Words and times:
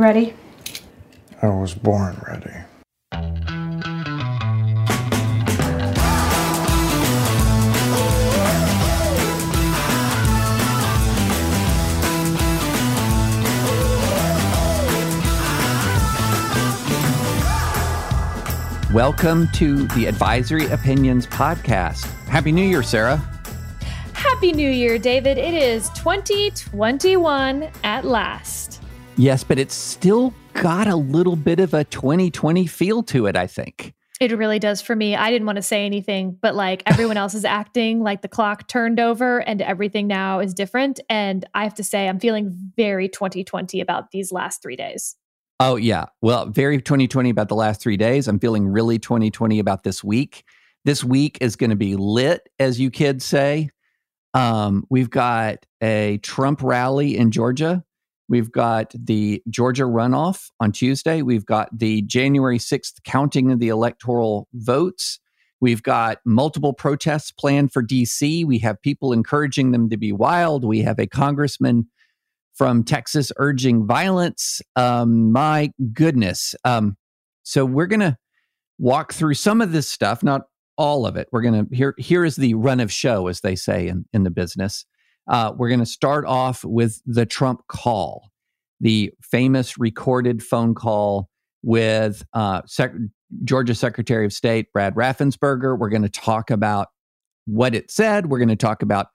Ready? 0.00 0.32
I 1.42 1.48
was 1.48 1.74
born 1.74 2.16
ready. 2.26 2.50
Welcome 18.94 19.48
to 19.48 19.86
the 19.88 20.06
Advisory 20.06 20.64
Opinions 20.70 21.26
Podcast. 21.26 22.06
Happy 22.26 22.52
New 22.52 22.64
Year, 22.64 22.82
Sarah. 22.82 23.18
Happy 24.14 24.52
New 24.52 24.70
Year, 24.70 24.96
David. 24.96 25.36
It 25.36 25.52
is 25.52 25.90
2021 25.90 27.68
at 27.84 28.06
last. 28.06 28.59
Yes, 29.20 29.44
but 29.44 29.58
it's 29.58 29.74
still 29.74 30.32
got 30.54 30.86
a 30.86 30.96
little 30.96 31.36
bit 31.36 31.60
of 31.60 31.74
a 31.74 31.84
2020 31.84 32.66
feel 32.66 33.02
to 33.02 33.26
it, 33.26 33.36
I 33.36 33.46
think. 33.46 33.92
It 34.18 34.32
really 34.32 34.58
does 34.58 34.80
for 34.80 34.96
me. 34.96 35.14
I 35.14 35.30
didn't 35.30 35.44
want 35.44 35.56
to 35.56 35.62
say 35.62 35.84
anything, 35.84 36.38
but 36.40 36.54
like 36.54 36.82
everyone 36.86 37.18
else 37.18 37.34
is 37.34 37.44
acting 37.44 38.00
like 38.02 38.22
the 38.22 38.28
clock 38.28 38.66
turned 38.66 38.98
over 38.98 39.40
and 39.40 39.60
everything 39.60 40.06
now 40.06 40.40
is 40.40 40.54
different. 40.54 41.00
And 41.10 41.44
I 41.52 41.64
have 41.64 41.74
to 41.74 41.84
say, 41.84 42.08
I'm 42.08 42.18
feeling 42.18 42.72
very 42.78 43.10
2020 43.10 43.82
about 43.82 44.10
these 44.10 44.32
last 44.32 44.62
three 44.62 44.76
days. 44.76 45.16
Oh, 45.60 45.76
yeah. 45.76 46.06
Well, 46.22 46.46
very 46.46 46.80
2020 46.80 47.28
about 47.28 47.48
the 47.48 47.54
last 47.54 47.82
three 47.82 47.98
days. 47.98 48.26
I'm 48.26 48.38
feeling 48.38 48.66
really 48.68 48.98
2020 48.98 49.58
about 49.58 49.84
this 49.84 50.02
week. 50.02 50.44
This 50.86 51.04
week 51.04 51.36
is 51.42 51.56
going 51.56 51.68
to 51.68 51.76
be 51.76 51.94
lit, 51.94 52.48
as 52.58 52.80
you 52.80 52.90
kids 52.90 53.26
say. 53.26 53.68
Um, 54.32 54.86
we've 54.88 55.10
got 55.10 55.66
a 55.82 56.20
Trump 56.22 56.62
rally 56.62 57.18
in 57.18 57.30
Georgia. 57.32 57.84
We've 58.30 58.52
got 58.52 58.94
the 58.94 59.42
Georgia 59.50 59.82
runoff 59.82 60.50
on 60.60 60.70
Tuesday. 60.70 61.20
We've 61.20 61.44
got 61.44 61.76
the 61.76 62.02
January 62.02 62.58
6th 62.58 63.02
counting 63.04 63.50
of 63.50 63.58
the 63.58 63.68
electoral 63.68 64.46
votes. 64.54 65.18
We've 65.60 65.82
got 65.82 66.18
multiple 66.24 66.72
protests 66.72 67.32
planned 67.32 67.72
for 67.72 67.82
DC. 67.82 68.46
We 68.46 68.60
have 68.60 68.80
people 68.80 69.12
encouraging 69.12 69.72
them 69.72 69.90
to 69.90 69.96
be 69.96 70.12
wild. 70.12 70.64
We 70.64 70.80
have 70.82 71.00
a 71.00 71.08
congressman 71.08 71.88
from 72.54 72.84
Texas 72.84 73.32
urging 73.36 73.84
violence. 73.84 74.62
Um, 74.76 75.32
my 75.32 75.72
goodness. 75.92 76.54
Um, 76.64 76.96
so 77.42 77.66
we're 77.66 77.88
going 77.88 78.00
to 78.00 78.16
walk 78.78 79.12
through 79.12 79.34
some 79.34 79.60
of 79.60 79.72
this 79.72 79.88
stuff, 79.88 80.22
not 80.22 80.42
all 80.78 81.04
of 81.04 81.16
it. 81.16 81.26
We're 81.32 81.42
going 81.42 81.66
to 81.66 81.74
here 81.74 81.94
here 81.98 82.24
is 82.24 82.36
the 82.36 82.54
run 82.54 82.78
of 82.78 82.92
show, 82.92 83.26
as 83.26 83.40
they 83.40 83.56
say 83.56 83.88
in 83.88 84.06
in 84.12 84.22
the 84.22 84.30
business. 84.30 84.86
Uh, 85.30 85.52
we're 85.56 85.68
going 85.68 85.80
to 85.80 85.86
start 85.86 86.26
off 86.26 86.64
with 86.64 87.00
the 87.06 87.24
Trump 87.24 87.62
call, 87.68 88.30
the 88.80 89.12
famous 89.22 89.78
recorded 89.78 90.42
phone 90.42 90.74
call 90.74 91.30
with 91.62 92.24
uh, 92.34 92.62
Sec- 92.66 92.92
Georgia 93.44 93.74
Secretary 93.74 94.26
of 94.26 94.32
State 94.32 94.72
Brad 94.72 94.96
Raffensperger. 94.96 95.78
We're 95.78 95.88
going 95.88 96.02
to 96.02 96.08
talk 96.08 96.50
about 96.50 96.88
what 97.46 97.74
it 97.74 97.90
said. 97.90 98.26
We're 98.26 98.38
going 98.38 98.48
to 98.48 98.56
talk 98.56 98.82
about 98.82 99.06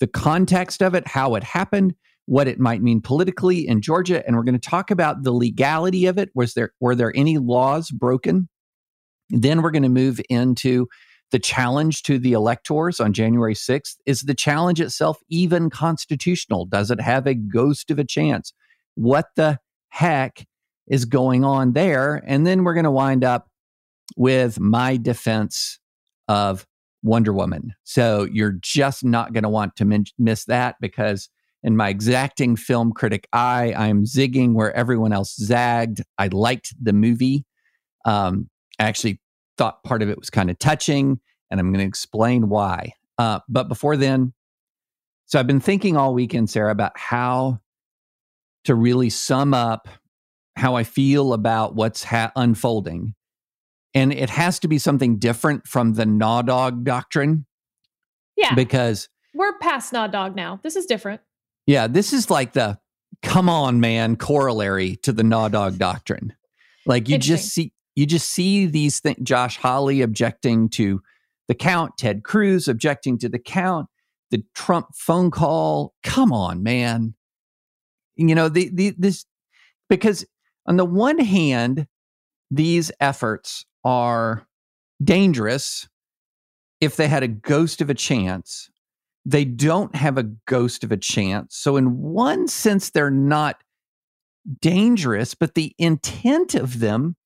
the 0.00 0.08
context 0.08 0.82
of 0.82 0.94
it, 0.94 1.06
how 1.06 1.36
it 1.36 1.44
happened 1.44 1.94
what 2.26 2.46
it 2.46 2.60
might 2.60 2.80
mean 2.80 3.00
politically 3.00 3.66
in 3.66 3.80
Georgia, 3.80 4.24
and 4.24 4.36
we're 4.36 4.44
going 4.44 4.58
to 4.58 4.70
talk 4.70 4.92
about 4.92 5.24
the 5.24 5.32
legality 5.32 6.06
of 6.06 6.16
it. 6.16 6.30
Was 6.34 6.54
there 6.54 6.72
were 6.80 6.94
there 6.94 7.12
any 7.16 7.38
laws 7.38 7.90
broken? 7.90 8.48
Then 9.30 9.62
we're 9.62 9.72
going 9.72 9.82
to 9.82 9.88
move 9.88 10.20
into 10.28 10.86
the 11.30 11.38
challenge 11.38 12.02
to 12.04 12.18
the 12.18 12.32
electors 12.32 13.00
on 13.00 13.12
January 13.12 13.54
6th. 13.54 13.96
Is 14.06 14.22
the 14.22 14.34
challenge 14.34 14.80
itself 14.80 15.18
even 15.28 15.70
constitutional? 15.70 16.66
Does 16.66 16.90
it 16.90 17.00
have 17.00 17.26
a 17.26 17.34
ghost 17.34 17.90
of 17.90 17.98
a 17.98 18.04
chance? 18.04 18.52
What 18.94 19.26
the 19.36 19.58
heck 19.88 20.46
is 20.88 21.04
going 21.04 21.44
on 21.44 21.72
there? 21.72 22.22
And 22.26 22.46
then 22.46 22.64
we're 22.64 22.74
going 22.74 22.84
to 22.84 22.90
wind 22.90 23.24
up 23.24 23.48
with 24.16 24.58
my 24.58 24.96
defense 24.96 25.78
of 26.28 26.66
Wonder 27.02 27.32
Woman. 27.32 27.74
So 27.84 28.24
you're 28.30 28.56
just 28.60 29.04
not 29.04 29.32
going 29.32 29.44
to 29.44 29.48
want 29.48 29.76
to 29.76 29.84
min- 29.84 30.04
miss 30.18 30.44
that 30.46 30.76
because 30.80 31.28
in 31.62 31.76
my 31.76 31.88
exacting 31.88 32.56
film 32.56 32.92
critic 32.92 33.28
eye, 33.32 33.74
I'm 33.76 34.04
zigging 34.04 34.54
where 34.54 34.74
everyone 34.74 35.12
else 35.12 35.36
zagged. 35.36 36.02
I 36.18 36.28
liked 36.28 36.74
the 36.82 36.92
movie. 36.92 37.44
Um, 38.04 38.48
I 38.78 38.84
actually 38.84 39.20
thought 39.60 39.84
part 39.84 40.00
of 40.00 40.08
it 40.08 40.18
was 40.18 40.30
kind 40.30 40.48
of 40.48 40.58
touching, 40.58 41.20
and 41.50 41.60
I'm 41.60 41.70
going 41.70 41.84
to 41.84 41.88
explain 41.88 42.48
why. 42.48 42.94
Uh, 43.18 43.40
but 43.46 43.68
before 43.68 43.98
then, 43.98 44.32
so 45.26 45.38
I've 45.38 45.46
been 45.46 45.60
thinking 45.60 45.98
all 45.98 46.14
weekend, 46.14 46.48
Sarah, 46.48 46.72
about 46.72 46.98
how 46.98 47.60
to 48.64 48.74
really 48.74 49.10
sum 49.10 49.52
up 49.52 49.86
how 50.56 50.76
I 50.76 50.84
feel 50.84 51.34
about 51.34 51.74
what's 51.74 52.02
ha- 52.02 52.32
unfolding. 52.34 53.14
And 53.92 54.14
it 54.14 54.30
has 54.30 54.58
to 54.60 54.68
be 54.68 54.78
something 54.78 55.18
different 55.18 55.68
from 55.68 55.92
the 55.92 56.06
Naw 56.06 56.40
Dog 56.40 56.84
doctrine. 56.84 57.44
Yeah. 58.36 58.54
Because 58.54 59.10
we're 59.34 59.58
past 59.58 59.92
Naw 59.92 60.06
Dog 60.06 60.34
now. 60.34 60.58
This 60.62 60.74
is 60.74 60.86
different. 60.86 61.20
Yeah, 61.66 61.86
this 61.86 62.14
is 62.14 62.30
like 62.30 62.54
the 62.54 62.78
come 63.22 63.50
on 63.50 63.80
man 63.80 64.16
corollary 64.16 64.96
to 65.02 65.12
the 65.12 65.22
Naw 65.22 65.48
Dog 65.48 65.76
doctrine. 65.76 66.34
Like 66.86 67.10
you 67.10 67.18
just 67.18 67.50
see 67.50 67.74
you 67.96 68.06
just 68.06 68.28
see 68.28 68.66
these 68.66 69.00
things 69.00 69.18
Josh 69.22 69.58
Hawley 69.58 70.02
objecting 70.02 70.68
to 70.70 71.02
the 71.48 71.54
count, 71.54 71.92
Ted 71.98 72.22
Cruz 72.22 72.68
objecting 72.68 73.18
to 73.18 73.28
the 73.28 73.38
count, 73.38 73.88
the 74.30 74.44
Trump 74.54 74.88
phone 74.94 75.30
call. 75.30 75.94
Come 76.02 76.32
on, 76.32 76.62
man. 76.62 77.14
You 78.16 78.34
know, 78.34 78.48
the, 78.48 78.70
the 78.72 78.94
this 78.98 79.24
because 79.88 80.24
on 80.66 80.76
the 80.76 80.84
one 80.84 81.18
hand, 81.18 81.86
these 82.50 82.92
efforts 83.00 83.64
are 83.84 84.46
dangerous 85.02 85.88
if 86.80 86.96
they 86.96 87.08
had 87.08 87.22
a 87.22 87.28
ghost 87.28 87.80
of 87.80 87.90
a 87.90 87.94
chance 87.94 88.70
they 89.24 89.44
don't 89.44 89.94
have 89.94 90.18
a 90.18 90.24
ghost 90.46 90.84
of 90.84 90.92
a 90.92 90.96
chance. 90.96 91.56
So, 91.56 91.76
in 91.76 91.98
one 91.98 92.48
sense, 92.48 92.90
they're 92.90 93.10
not 93.10 93.62
dangerous, 94.60 95.34
but 95.34 95.54
the 95.54 95.74
intent 95.78 96.54
of 96.54 96.80
them 96.80 97.16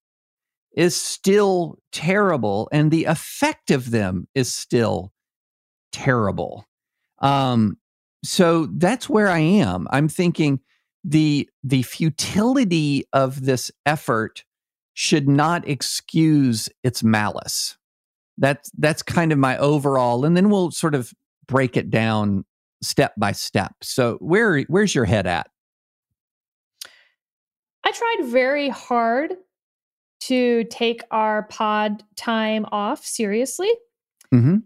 is 0.77 0.97
still 0.97 1.79
terrible, 1.93 2.69
and 2.73 2.91
the 2.91 3.05
effect 3.05 3.71
of 3.71 3.91
them 3.91 4.27
is 4.35 4.53
still 4.53 5.13
terrible. 5.93 6.67
Um, 7.21 7.79
so 8.25 8.67
that's 8.67 9.09
where 9.09 9.29
I 9.29 9.39
am. 9.39 9.87
I'm 9.91 10.09
thinking 10.09 10.61
the 11.05 11.49
the 11.63 11.83
futility 11.83 13.05
of 13.13 13.45
this 13.45 13.71
effort 13.87 14.45
should 14.95 15.29
not 15.29 15.69
excuse 15.69 16.69
its 16.83 17.03
malice. 17.03 17.77
That's 18.39 18.71
that's 18.79 19.03
kind 19.03 19.33
of 19.33 19.39
my 19.39 19.57
overall, 19.59 20.25
and 20.25 20.37
then 20.37 20.51
we'll 20.51 20.71
sort 20.71 20.95
of 20.95 21.13
break 21.47 21.77
it 21.77 21.91
down 21.91 22.45
step 22.83 23.13
by 23.17 23.33
step. 23.33 23.75
So 23.83 24.17
where 24.21 24.61
where's 24.63 24.95
your 24.95 25.05
head 25.05 25.27
at? 25.27 25.49
I 27.85 27.93
tried 27.93 28.27
very 28.27 28.71
hard 28.71 29.35
to 30.27 30.65
take 30.65 31.03
our 31.11 31.45
pod 31.45 32.03
time 32.17 32.67
off 32.73 33.05
seriously. 33.05 33.71
Mm-hmm. 34.33 34.59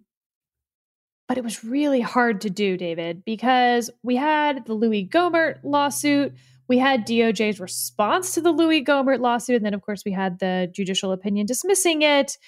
But 1.27 1.39
it 1.39 1.45
was 1.45 1.65
really 1.65 2.01
hard 2.01 2.41
to 2.43 2.51
do, 2.51 2.77
David, 2.77 3.25
because 3.25 3.91
we 4.03 4.17
had 4.17 4.65
the 4.65 4.75
Louis 4.75 5.07
Gohmert 5.07 5.59
lawsuit. 5.63 6.33
We 6.69 6.79
had 6.79 7.07
DOJ's 7.07 7.61
response 7.61 8.33
to 8.35 8.41
the 8.41 8.51
Louis 8.51 8.85
Gohmert 8.85 9.21
lawsuit. 9.21 9.57
And 9.57 9.67
then, 9.67 9.75
of 9.75 9.83
course, 9.83 10.05
we 10.05 10.13
had 10.13 10.39
the 10.39 10.71
judicial 10.75 11.13
opinion 11.13 11.47
dismissing 11.47 12.03
it. 12.03 12.39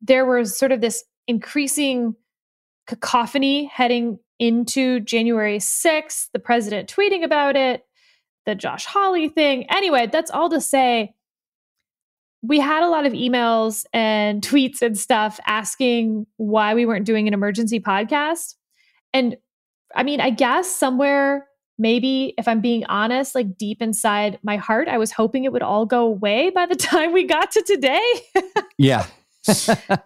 There 0.00 0.24
was 0.24 0.56
sort 0.56 0.72
of 0.72 0.80
this 0.80 1.04
increasing 1.26 2.14
cacophony 2.86 3.66
heading 3.66 4.18
into 4.38 5.00
January 5.00 5.58
6th, 5.58 6.28
the 6.32 6.38
president 6.38 6.88
tweeting 6.94 7.24
about 7.24 7.56
it, 7.56 7.84
the 8.44 8.54
Josh 8.54 8.86
Hawley 8.86 9.28
thing. 9.28 9.68
Anyway, 9.70 10.06
that's 10.06 10.30
all 10.30 10.48
to 10.50 10.60
say 10.60 11.14
we 12.42 12.60
had 12.60 12.82
a 12.82 12.88
lot 12.88 13.06
of 13.06 13.12
emails 13.12 13.84
and 13.92 14.42
tweets 14.46 14.82
and 14.82 14.98
stuff 14.98 15.40
asking 15.46 16.26
why 16.36 16.74
we 16.74 16.86
weren't 16.86 17.06
doing 17.06 17.28
an 17.28 17.34
emergency 17.34 17.80
podcast. 17.80 18.54
And 19.12 19.36
I 19.94 20.02
mean, 20.02 20.20
I 20.20 20.30
guess 20.30 20.74
somewhere, 20.74 21.46
maybe 21.78 22.34
if 22.38 22.48
I'm 22.48 22.60
being 22.60 22.84
honest, 22.86 23.34
like 23.34 23.56
deep 23.56 23.80
inside 23.80 24.38
my 24.42 24.56
heart, 24.56 24.88
I 24.88 24.98
was 24.98 25.12
hoping 25.12 25.44
it 25.44 25.52
would 25.52 25.62
all 25.62 25.86
go 25.86 26.06
away 26.06 26.50
by 26.50 26.66
the 26.66 26.76
time 26.76 27.12
we 27.12 27.24
got 27.24 27.50
to 27.52 27.62
today. 27.62 28.02
yeah. 28.78 29.06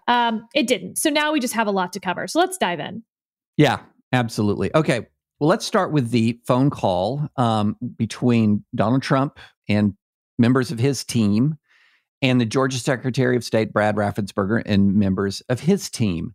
um, 0.07 0.47
it 0.55 0.67
didn't. 0.67 0.99
So 0.99 1.11
now 1.11 1.33
we 1.33 1.41
just 1.41 1.55
have 1.55 1.67
a 1.67 1.71
lot 1.71 1.93
to 1.95 2.01
cover. 2.01 2.27
So 2.27 2.39
let's 2.39 2.59
dive 2.59 2.81
in. 2.81 3.03
Yeah, 3.57 3.81
absolutely. 4.13 4.71
Okay. 4.75 5.07
Well, 5.39 5.49
let's 5.49 5.65
start 5.65 5.93
with 5.93 6.11
the 6.11 6.39
phone 6.47 6.69
call 6.69 7.27
um, 7.37 7.77
between 7.97 8.63
Donald 8.75 9.03
Trump 9.03 9.39
and 9.69 9.95
members 10.39 10.71
of 10.71 10.79
his 10.79 11.03
team 11.05 11.57
and 12.23 12.41
the 12.41 12.47
Georgia 12.47 12.79
Secretary 12.79 13.37
of 13.37 13.45
State, 13.45 13.73
Brad 13.73 13.97
Raffensperger, 13.97 14.63
and 14.67 14.95
members 14.95 15.41
of 15.49 15.61
his 15.61 15.91
team. 15.91 16.35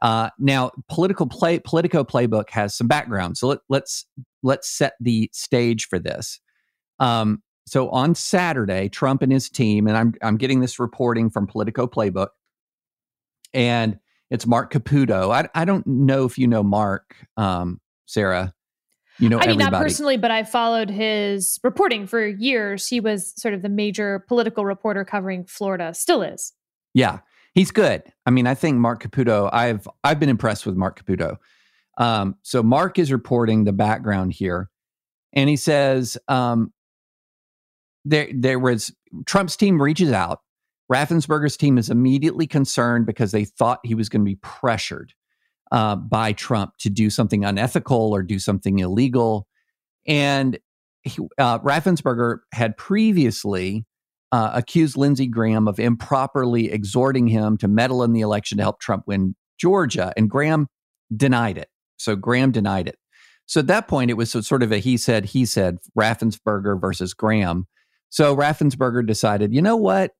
Uh, 0.00 0.30
now, 0.38 0.70
political 0.88 1.26
play, 1.26 1.58
Politico 1.58 2.04
playbook 2.04 2.50
has 2.50 2.74
some 2.74 2.86
background, 2.86 3.36
so 3.36 3.48
let, 3.48 3.58
let's 3.68 4.06
let's 4.42 4.70
set 4.70 4.94
the 5.00 5.28
stage 5.32 5.86
for 5.86 5.98
this. 5.98 6.40
Um, 7.00 7.42
so 7.66 7.90
on 7.90 8.14
Saturday, 8.14 8.88
Trump 8.88 9.22
and 9.22 9.32
his 9.32 9.50
team, 9.50 9.86
and 9.86 9.96
I'm 9.96 10.14
I'm 10.22 10.36
getting 10.36 10.60
this 10.60 10.78
reporting 10.78 11.30
from 11.30 11.46
Politico 11.46 11.86
Playbook, 11.86 12.28
and 13.52 13.98
it's 14.30 14.46
Marc 14.46 14.72
Caputo. 14.72 15.34
I 15.34 15.48
I 15.54 15.64
don't 15.64 15.86
know 15.86 16.24
if 16.24 16.38
you 16.38 16.46
know 16.46 16.62
Marc, 16.62 17.16
um, 17.36 17.80
Sarah. 18.06 18.54
You 19.18 19.28
know, 19.28 19.38
I 19.38 19.46
mean, 19.46 19.60
everybody. 19.60 19.70
not 19.70 19.82
personally, 19.82 20.16
but 20.16 20.30
I 20.30 20.44
followed 20.44 20.90
his 20.90 21.58
reporting 21.64 22.06
for 22.06 22.24
years. 22.24 22.86
He 22.86 23.00
was 23.00 23.32
sort 23.40 23.52
of 23.52 23.62
the 23.62 23.68
major 23.68 24.24
political 24.28 24.64
reporter 24.64 25.04
covering 25.04 25.44
Florida, 25.44 25.92
still 25.92 26.22
is. 26.22 26.52
Yeah, 26.94 27.20
he's 27.52 27.72
good. 27.72 28.04
I 28.26 28.30
mean, 28.30 28.46
I 28.46 28.54
think 28.54 28.76
Marc 28.78 29.02
Caputo. 29.02 29.50
I've 29.52 29.88
I've 30.04 30.20
been 30.20 30.28
impressed 30.28 30.66
with 30.66 30.76
Marc 30.76 31.04
Caputo. 31.04 31.36
Um, 31.98 32.36
so 32.42 32.62
Marc 32.62 32.98
is 32.98 33.10
reporting 33.10 33.64
the 33.64 33.72
background 33.72 34.32
here, 34.32 34.70
and 35.32 35.48
he 35.48 35.56
says 35.56 36.16
um, 36.28 36.72
there 38.04 38.28
there 38.32 38.58
was 38.60 38.94
Trump's 39.26 39.56
team 39.56 39.82
reaches 39.82 40.12
out. 40.12 40.42
Raffensperger's 40.90 41.56
team 41.56 41.76
is 41.76 41.90
immediately 41.90 42.46
concerned 42.46 43.04
because 43.04 43.32
they 43.32 43.44
thought 43.44 43.80
he 43.84 43.94
was 43.94 44.08
going 44.08 44.22
to 44.22 44.24
be 44.24 44.36
pressured 44.36 45.12
uh, 45.72 45.96
by 45.96 46.32
Trump 46.32 46.72
to 46.80 46.90
do 46.90 47.10
something 47.10 47.44
unethical 47.44 48.14
or 48.14 48.22
do 48.22 48.38
something 48.38 48.78
illegal. 48.78 49.46
And 50.06 50.58
he, 51.02 51.20
uh, 51.38 51.58
Raffensperger 51.60 52.38
had 52.52 52.76
previously 52.76 53.84
uh, 54.32 54.50
accused 54.54 54.96
Lindsey 54.96 55.26
Graham 55.26 55.68
of 55.68 55.78
improperly 55.78 56.70
exhorting 56.70 57.28
him 57.28 57.56
to 57.58 57.68
meddle 57.68 58.02
in 58.02 58.12
the 58.12 58.20
election 58.20 58.58
to 58.58 58.64
help 58.64 58.80
Trump 58.80 59.04
win 59.06 59.34
Georgia. 59.58 60.12
And 60.16 60.28
Graham 60.28 60.66
denied 61.14 61.58
it. 61.58 61.68
So 61.96 62.16
Graham 62.16 62.52
denied 62.52 62.88
it. 62.88 62.96
So 63.46 63.60
at 63.60 63.66
that 63.68 63.88
point, 63.88 64.10
it 64.10 64.14
was 64.14 64.30
sort 64.46 64.62
of 64.62 64.72
a 64.72 64.78
he 64.78 64.98
said, 64.98 65.24
he 65.24 65.46
said, 65.46 65.78
Raffensperger 65.98 66.78
versus 66.78 67.14
Graham. 67.14 67.66
So 68.10 68.36
Raffensperger 68.36 69.06
decided, 69.06 69.54
you 69.54 69.62
know 69.62 69.76
what? 69.76 70.12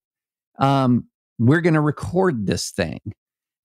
Um, 0.59 1.09
we're 1.39 1.61
going 1.61 1.75
to 1.75 1.81
record 1.81 2.47
this 2.47 2.71
thing 2.71 3.01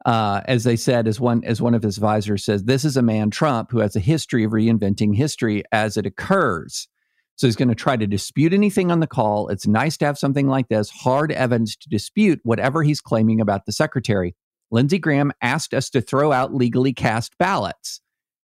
uh, 0.06 0.42
as 0.46 0.64
they 0.64 0.76
said, 0.76 1.08
as 1.08 1.20
one 1.20 1.44
as 1.46 1.62
one 1.62 1.74
of 1.74 1.84
his 1.84 1.98
advisors 1.98 2.44
says, 2.44 2.64
this 2.64 2.84
is 2.84 2.98
a 2.98 3.02
man 3.02 3.30
Trump 3.30 3.72
who 3.72 3.80
has 3.80 3.96
a 3.96 4.02
history 4.02 4.44
of 4.44 4.52
reinventing 4.52 5.16
history 5.16 5.64
as 5.72 5.98
it 5.98 6.06
occurs. 6.06 6.88
So 7.36 7.48
he's 7.48 7.56
going 7.56 7.70
to 7.70 7.76
try 7.76 7.98
to 7.98 8.06
dispute 8.06 8.54
anything 8.54 8.92
on 8.92 9.00
the 9.00 9.08
call. 9.08 9.50
It's 9.50 9.66
nice 9.66 9.98
to 9.98 10.06
have 10.06 10.20
something 10.20 10.48
like 10.48 10.68
this, 10.68 10.90
hard 10.90 11.32
evidence 11.32 11.76
to 11.78 11.90
dispute 11.90 12.40
whatever 12.44 12.84
he's 12.84 13.02
claiming 13.02 13.42
about 13.42 13.66
the 13.66 13.72
secretary. 13.72 14.36
Lindsey 14.72 15.00
Graham 15.00 15.32
asked 15.42 15.74
us 15.74 15.90
to 15.92 16.02
throw 16.02 16.32
out 16.32 16.54
legally 16.54 16.94
cast 16.94 17.38
ballots. 17.38 18.02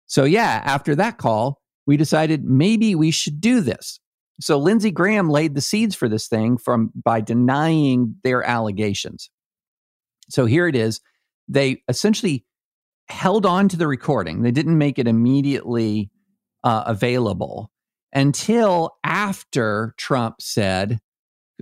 So 0.06 0.24
yeah, 0.24 0.60
after 0.64 0.94
that 0.96 1.18
call, 1.18 1.60
we 1.86 1.96
decided 1.96 2.44
maybe 2.44 2.94
we 2.94 3.10
should 3.10 3.40
do 3.40 3.60
this. 3.60 4.00
So 4.40 4.58
Lindsey 4.58 4.90
Graham 4.90 5.30
laid 5.30 5.54
the 5.54 5.60
seeds 5.60 5.94
for 5.94 6.08
this 6.08 6.26
thing 6.26 6.58
from 6.58 6.90
by 6.94 7.20
denying 7.20 8.16
their 8.24 8.42
allegations. 8.42 9.30
So 10.28 10.46
here 10.46 10.66
it 10.66 10.74
is 10.74 11.00
they 11.48 11.82
essentially 11.88 12.44
held 13.08 13.44
on 13.44 13.68
to 13.68 13.76
the 13.76 13.86
recording. 13.86 14.42
They 14.42 14.50
didn't 14.50 14.78
make 14.78 14.98
it 14.98 15.08
immediately 15.08 16.10
uh, 16.62 16.84
available 16.86 17.70
until 18.12 18.96
after 19.04 19.94
Trump 19.98 20.40
said 20.40 21.00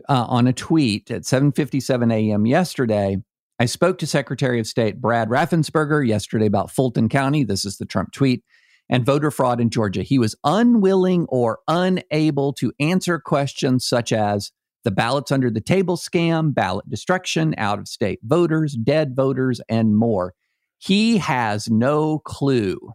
uh, 0.08 0.26
on 0.28 0.46
a 0.46 0.52
tweet 0.52 1.10
at 1.10 1.22
7:57 1.22 2.12
a.m. 2.12 2.46
yesterday, 2.46 3.16
I 3.58 3.66
spoke 3.66 3.98
to 3.98 4.06
Secretary 4.06 4.60
of 4.60 4.66
State 4.66 5.00
Brad 5.00 5.28
Raffensperger 5.28 6.06
yesterday 6.06 6.46
about 6.46 6.70
Fulton 6.70 7.08
County. 7.08 7.44
This 7.44 7.64
is 7.64 7.78
the 7.78 7.86
Trump 7.86 8.12
tweet 8.12 8.42
and 8.88 9.06
voter 9.06 9.30
fraud 9.30 9.60
in 9.60 9.70
Georgia. 9.70 10.02
He 10.02 10.18
was 10.18 10.36
unwilling 10.44 11.26
or 11.28 11.60
unable 11.68 12.52
to 12.54 12.72
answer 12.80 13.18
questions 13.18 13.86
such 13.86 14.12
as 14.12 14.52
the 14.84 14.90
ballots 14.90 15.30
under 15.30 15.50
the 15.50 15.60
table 15.60 15.96
scam, 15.96 16.54
ballot 16.54 16.88
destruction, 16.88 17.54
out 17.58 17.78
of 17.78 17.88
state 17.88 18.20
voters, 18.22 18.74
dead 18.74 19.14
voters, 19.14 19.60
and 19.68 19.96
more. 19.96 20.34
He 20.78 21.18
has 21.18 21.70
no 21.70 22.18
clue. 22.20 22.92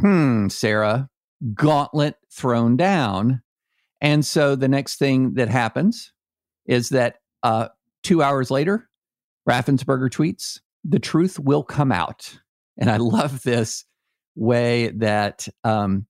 Hmm, 0.00 0.48
Sarah, 0.48 1.08
gauntlet 1.54 2.16
thrown 2.32 2.76
down. 2.76 3.42
And 4.00 4.24
so 4.24 4.56
the 4.56 4.68
next 4.68 4.98
thing 4.98 5.34
that 5.34 5.48
happens 5.48 6.12
is 6.66 6.90
that 6.90 7.16
uh, 7.42 7.68
two 8.02 8.22
hours 8.22 8.50
later, 8.50 8.88
Raffensperger 9.48 10.08
tweets, 10.08 10.60
the 10.84 10.98
truth 10.98 11.38
will 11.38 11.62
come 11.62 11.92
out. 11.92 12.38
And 12.78 12.90
I 12.90 12.96
love 12.96 13.42
this 13.42 13.84
way 14.34 14.88
that 14.96 15.48
um, 15.64 16.06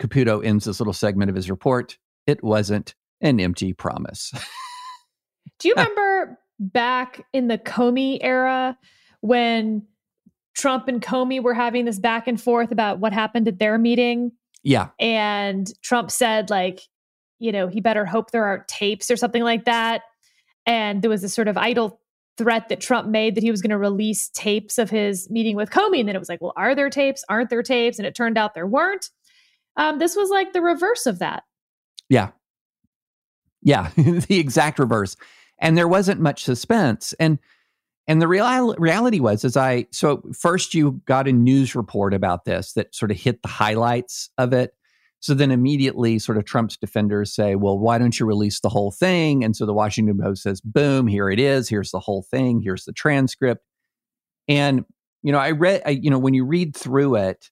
Caputo 0.00 0.44
ends 0.44 0.64
this 0.64 0.80
little 0.80 0.92
segment 0.92 1.30
of 1.30 1.36
his 1.36 1.50
report. 1.50 1.98
It 2.26 2.42
wasn't 2.42 2.94
an 3.20 3.40
empty 3.40 3.72
promise. 3.72 4.32
Do 5.58 5.68
you 5.68 5.74
remember 5.74 6.38
back 6.58 7.24
in 7.32 7.48
the 7.48 7.58
Comey 7.58 8.18
era 8.20 8.76
when 9.20 9.86
Trump 10.54 10.88
and 10.88 11.02
Comey 11.02 11.42
were 11.42 11.54
having 11.54 11.84
this 11.84 11.98
back 11.98 12.26
and 12.26 12.40
forth 12.40 12.72
about 12.72 12.98
what 12.98 13.12
happened 13.12 13.48
at 13.48 13.58
their 13.58 13.78
meeting? 13.78 14.32
Yeah. 14.62 14.88
And 14.98 15.70
Trump 15.82 16.10
said, 16.10 16.50
like, 16.50 16.80
you 17.38 17.52
know, 17.52 17.68
he 17.68 17.80
better 17.80 18.04
hope 18.04 18.30
there 18.30 18.44
aren't 18.44 18.68
tapes 18.68 19.10
or 19.10 19.16
something 19.16 19.42
like 19.42 19.64
that. 19.66 20.02
And 20.66 21.02
there 21.02 21.10
was 21.10 21.22
this 21.22 21.34
sort 21.34 21.48
of 21.48 21.56
idle 21.56 22.00
threat 22.36 22.68
that 22.68 22.80
Trump 22.80 23.08
made 23.08 23.34
that 23.34 23.42
he 23.42 23.50
was 23.50 23.62
going 23.62 23.70
to 23.70 23.78
release 23.78 24.28
tapes 24.30 24.78
of 24.78 24.90
his 24.90 25.30
meeting 25.30 25.56
with 25.56 25.70
Comey. 25.70 26.00
And 26.00 26.08
then 26.08 26.16
it 26.16 26.18
was 26.18 26.28
like, 26.28 26.40
well, 26.40 26.52
are 26.56 26.74
there 26.74 26.90
tapes? 26.90 27.24
Aren't 27.28 27.50
there 27.50 27.62
tapes? 27.62 27.98
And 27.98 28.06
it 28.06 28.14
turned 28.14 28.36
out 28.36 28.54
there 28.54 28.66
weren't. 28.66 29.10
Um, 29.76 29.98
this 29.98 30.16
was 30.16 30.30
like 30.30 30.52
the 30.52 30.62
reverse 30.62 31.06
of 31.06 31.18
that. 31.18 31.44
Yeah. 32.08 32.30
Yeah, 33.62 33.90
the 33.96 34.38
exact 34.38 34.78
reverse. 34.78 35.16
And 35.58 35.76
there 35.76 35.88
wasn't 35.88 36.20
much 36.20 36.44
suspense. 36.44 37.14
And 37.18 37.38
and 38.08 38.22
the 38.22 38.28
real 38.28 38.74
reality 38.76 39.18
was 39.20 39.44
as 39.44 39.56
I 39.56 39.86
so 39.90 40.22
first 40.32 40.74
you 40.74 41.00
got 41.06 41.26
a 41.26 41.32
news 41.32 41.74
report 41.74 42.14
about 42.14 42.44
this 42.44 42.72
that 42.74 42.94
sort 42.94 43.10
of 43.10 43.16
hit 43.16 43.42
the 43.42 43.48
highlights 43.48 44.30
of 44.38 44.52
it. 44.52 44.74
So 45.20 45.34
then 45.34 45.50
immediately 45.50 46.18
sort 46.18 46.38
of 46.38 46.44
Trump's 46.44 46.76
defenders 46.76 47.34
say, 47.34 47.56
"Well, 47.56 47.78
why 47.78 47.98
don't 47.98 48.18
you 48.20 48.26
release 48.26 48.60
the 48.60 48.68
whole 48.68 48.92
thing?" 48.92 49.42
And 49.42 49.56
so 49.56 49.66
the 49.66 49.72
Washington 49.74 50.18
Post 50.18 50.42
says, 50.42 50.60
"Boom, 50.60 51.06
here 51.06 51.28
it 51.30 51.40
is. 51.40 51.68
Here's 51.68 51.90
the 51.90 51.98
whole 51.98 52.22
thing. 52.22 52.60
Here's 52.62 52.84
the 52.84 52.92
transcript." 52.92 53.64
And 54.46 54.84
you 55.22 55.32
know, 55.32 55.38
I 55.38 55.50
read 55.52 55.82
I, 55.84 55.90
you 55.90 56.10
know, 56.10 56.18
when 56.18 56.34
you 56.34 56.44
read 56.44 56.76
through 56.76 57.16
it, 57.16 57.50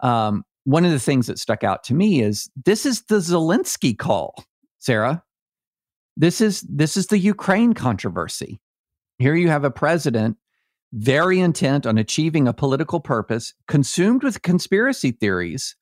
um, 0.00 0.44
one 0.64 0.84
of 0.84 0.92
the 0.92 1.00
things 1.00 1.26
that 1.26 1.38
stuck 1.38 1.64
out 1.64 1.82
to 1.84 1.94
me 1.94 2.20
is 2.20 2.50
this 2.64 2.86
is 2.86 3.02
the 3.02 3.16
Zelensky 3.16 3.96
call, 3.98 4.44
Sarah. 4.78 5.24
This 6.18 6.40
is 6.40 6.62
this 6.62 6.96
is 6.96 7.06
the 7.06 7.18
Ukraine 7.18 7.74
controversy. 7.74 8.60
Here 9.18 9.36
you 9.36 9.48
have 9.48 9.62
a 9.62 9.70
president 9.70 10.36
very 10.92 11.38
intent 11.38 11.86
on 11.86 11.96
achieving 11.96 12.48
a 12.48 12.52
political 12.52 12.98
purpose, 12.98 13.54
consumed 13.68 14.24
with 14.24 14.42
conspiracy 14.42 15.12
theories, 15.12 15.76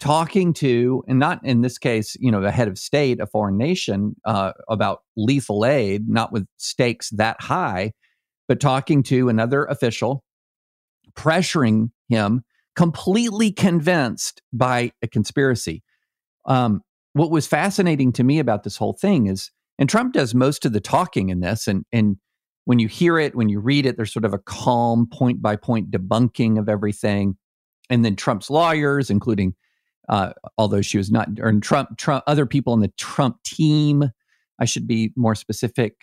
talking 0.00 0.52
to, 0.54 1.04
and 1.06 1.20
not 1.20 1.44
in 1.44 1.60
this 1.60 1.78
case, 1.78 2.16
you 2.18 2.32
know, 2.32 2.40
the 2.40 2.50
head 2.50 2.66
of 2.66 2.78
state, 2.78 3.20
a 3.20 3.26
foreign 3.26 3.56
nation, 3.56 4.16
uh, 4.24 4.52
about 4.68 5.02
lethal 5.16 5.64
aid, 5.64 6.08
not 6.08 6.32
with 6.32 6.48
stakes 6.56 7.10
that 7.10 7.40
high, 7.40 7.92
but 8.48 8.60
talking 8.60 9.04
to 9.04 9.28
another 9.28 9.66
official, 9.66 10.24
pressuring 11.14 11.90
him, 12.08 12.42
completely 12.74 13.52
convinced 13.52 14.42
by 14.52 14.90
a 15.00 15.06
conspiracy. 15.06 15.84
Um, 16.44 16.82
what 17.12 17.30
was 17.30 17.46
fascinating 17.46 18.12
to 18.12 18.24
me 18.24 18.40
about 18.40 18.64
this 18.64 18.76
whole 18.76 18.92
thing 18.92 19.26
is 19.26 19.50
and 19.78 19.88
Trump 19.88 20.12
does 20.12 20.34
most 20.34 20.64
of 20.64 20.72
the 20.72 20.80
talking 20.80 21.28
in 21.28 21.40
this. 21.40 21.66
And, 21.66 21.84
and 21.92 22.16
when 22.64 22.78
you 22.78 22.88
hear 22.88 23.18
it, 23.18 23.34
when 23.34 23.48
you 23.48 23.60
read 23.60 23.86
it, 23.86 23.96
there's 23.96 24.12
sort 24.12 24.24
of 24.24 24.34
a 24.34 24.38
calm 24.38 25.06
point 25.12 25.42
by 25.42 25.56
point 25.56 25.90
debunking 25.90 26.58
of 26.58 26.68
everything. 26.68 27.36
And 27.90 28.04
then 28.04 28.16
Trump's 28.16 28.50
lawyers, 28.50 29.10
including, 29.10 29.54
uh, 30.08 30.32
although 30.58 30.82
she 30.82 30.98
was 30.98 31.10
not, 31.10 31.28
or 31.40 31.52
Trump, 31.60 31.98
Trump, 31.98 32.24
other 32.26 32.46
people 32.46 32.72
on 32.72 32.80
the 32.80 32.92
Trump 32.96 33.42
team, 33.44 34.10
I 34.60 34.64
should 34.64 34.86
be 34.86 35.12
more 35.14 35.34
specific, 35.34 35.94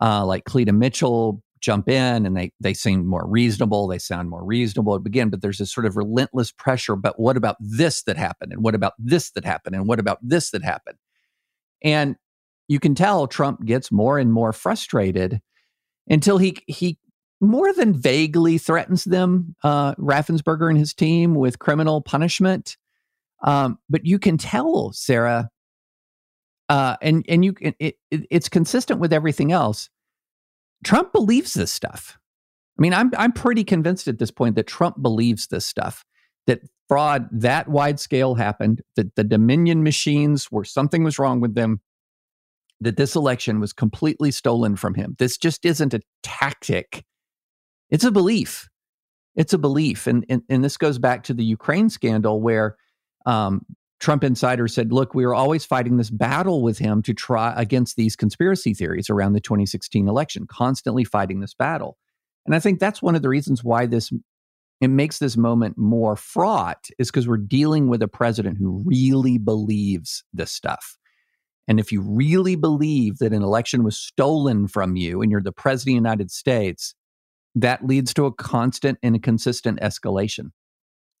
uh, 0.00 0.24
like 0.24 0.44
Cleta 0.44 0.72
Mitchell 0.72 1.42
jump 1.60 1.88
in 1.88 2.24
and 2.24 2.36
they 2.36 2.50
they 2.58 2.72
seem 2.72 3.06
more 3.06 3.26
reasonable 3.26 3.86
they 3.86 3.98
sound 3.98 4.30
more 4.30 4.42
reasonable 4.42 4.98
begin 4.98 5.28
but 5.28 5.42
there's 5.42 5.58
this 5.58 5.70
sort 5.70 5.84
of 5.84 5.94
relentless 5.94 6.50
pressure 6.50 6.96
but 6.96 7.20
what 7.20 7.36
about 7.36 7.56
this 7.60 8.02
that 8.04 8.16
happened 8.16 8.50
and 8.50 8.62
what 8.62 8.74
about 8.74 8.94
this 8.98 9.30
that 9.32 9.44
happened 9.44 9.76
and 9.76 9.86
what 9.86 10.00
about 10.00 10.18
this 10.22 10.50
that 10.50 10.64
happened 10.64 10.96
and 11.82 12.16
you 12.70 12.78
can 12.78 12.94
tell 12.94 13.26
Trump 13.26 13.64
gets 13.64 13.90
more 13.90 14.16
and 14.16 14.32
more 14.32 14.52
frustrated 14.52 15.40
until 16.08 16.38
he 16.38 16.56
he 16.68 16.98
more 17.40 17.72
than 17.72 17.92
vaguely 17.92 18.58
threatens 18.58 19.02
them, 19.02 19.56
uh, 19.64 19.96
Raffensperger 19.96 20.68
and 20.68 20.78
his 20.78 20.94
team, 20.94 21.34
with 21.34 21.58
criminal 21.58 22.00
punishment. 22.00 22.76
Um, 23.42 23.80
but 23.88 24.06
you 24.06 24.20
can 24.20 24.38
tell, 24.38 24.92
Sarah, 24.92 25.50
uh, 26.68 26.96
and 27.02 27.24
and 27.28 27.44
you 27.44 27.54
it, 27.60 27.74
it, 27.80 27.96
it's 28.12 28.48
consistent 28.48 29.00
with 29.00 29.12
everything 29.12 29.50
else. 29.50 29.90
Trump 30.84 31.12
believes 31.12 31.54
this 31.54 31.72
stuff. 31.72 32.20
I 32.78 32.82
mean, 32.82 32.94
I'm 32.94 33.10
I'm 33.18 33.32
pretty 33.32 33.64
convinced 33.64 34.06
at 34.06 34.20
this 34.20 34.30
point 34.30 34.54
that 34.54 34.68
Trump 34.68 35.02
believes 35.02 35.48
this 35.48 35.66
stuff. 35.66 36.04
That 36.46 36.60
fraud 36.88 37.28
that 37.32 37.66
wide 37.66 37.98
scale 37.98 38.36
happened, 38.36 38.82
that 38.94 39.16
the 39.16 39.24
Dominion 39.24 39.82
machines 39.82 40.52
were 40.52 40.64
something 40.64 41.02
was 41.02 41.18
wrong 41.18 41.40
with 41.40 41.56
them, 41.56 41.80
that 42.80 42.96
this 42.96 43.14
election 43.14 43.60
was 43.60 43.72
completely 43.72 44.30
stolen 44.30 44.76
from 44.76 44.94
him. 44.94 45.16
This 45.18 45.36
just 45.36 45.64
isn't 45.64 45.94
a 45.94 46.00
tactic, 46.22 47.04
it's 47.90 48.04
a 48.04 48.10
belief. 48.10 48.68
It's 49.36 49.52
a 49.52 49.58
belief. 49.58 50.06
And, 50.06 50.26
and, 50.28 50.42
and 50.48 50.64
this 50.64 50.76
goes 50.76 50.98
back 50.98 51.22
to 51.24 51.34
the 51.34 51.44
Ukraine 51.44 51.88
scandal 51.88 52.40
where 52.40 52.76
um, 53.26 53.64
Trump 54.00 54.24
insiders 54.24 54.74
said, 54.74 54.92
look, 54.92 55.14
we 55.14 55.24
were 55.24 55.34
always 55.34 55.64
fighting 55.64 55.96
this 55.96 56.10
battle 56.10 56.62
with 56.62 56.78
him 56.78 57.02
to 57.02 57.14
try 57.14 57.52
against 57.56 57.96
these 57.96 58.16
conspiracy 58.16 58.74
theories 58.74 59.08
around 59.08 59.34
the 59.34 59.40
2016 59.40 60.08
election, 60.08 60.46
constantly 60.48 61.04
fighting 61.04 61.40
this 61.40 61.54
battle. 61.54 61.96
And 62.46 62.54
I 62.54 62.58
think 62.58 62.80
that's 62.80 63.02
one 63.02 63.14
of 63.14 63.22
the 63.22 63.28
reasons 63.28 63.62
why 63.62 63.86
this 63.86 64.10
it 64.80 64.88
makes 64.88 65.18
this 65.18 65.36
moment 65.36 65.76
more 65.76 66.16
fraught 66.16 66.88
is 66.98 67.10
because 67.10 67.28
we're 67.28 67.36
dealing 67.36 67.88
with 67.88 68.02
a 68.02 68.08
president 68.08 68.56
who 68.56 68.82
really 68.86 69.36
believes 69.36 70.24
this 70.32 70.50
stuff. 70.50 70.96
And 71.70 71.78
if 71.78 71.92
you 71.92 72.00
really 72.00 72.56
believe 72.56 73.18
that 73.18 73.32
an 73.32 73.44
election 73.44 73.84
was 73.84 73.96
stolen 73.96 74.66
from 74.66 74.96
you 74.96 75.22
and 75.22 75.30
you're 75.30 75.40
the 75.40 75.52
president 75.52 75.98
of 75.98 76.02
the 76.02 76.08
United 76.08 76.32
States, 76.32 76.96
that 77.54 77.86
leads 77.86 78.12
to 78.14 78.26
a 78.26 78.32
constant 78.32 78.98
and 79.04 79.14
a 79.14 79.20
consistent 79.20 79.78
escalation. 79.78 80.50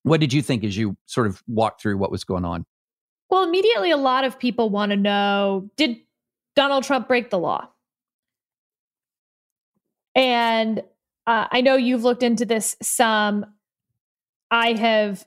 What 0.02 0.18
did 0.18 0.32
you 0.32 0.42
think 0.42 0.64
as 0.64 0.76
you 0.76 0.96
sort 1.06 1.28
of 1.28 1.40
walked 1.46 1.80
through 1.80 1.98
what 1.98 2.10
was 2.10 2.24
going 2.24 2.44
on? 2.44 2.66
Well, 3.30 3.44
immediately, 3.44 3.92
a 3.92 3.96
lot 3.96 4.24
of 4.24 4.40
people 4.40 4.70
want 4.70 4.90
to 4.90 4.96
know 4.96 5.70
did 5.76 5.98
Donald 6.56 6.82
Trump 6.82 7.06
break 7.06 7.30
the 7.30 7.38
law? 7.38 7.68
And 10.16 10.80
uh, 11.28 11.46
I 11.52 11.60
know 11.60 11.76
you've 11.76 12.02
looked 12.02 12.24
into 12.24 12.44
this 12.44 12.74
some. 12.82 13.46
I 14.50 14.72
have 14.72 15.24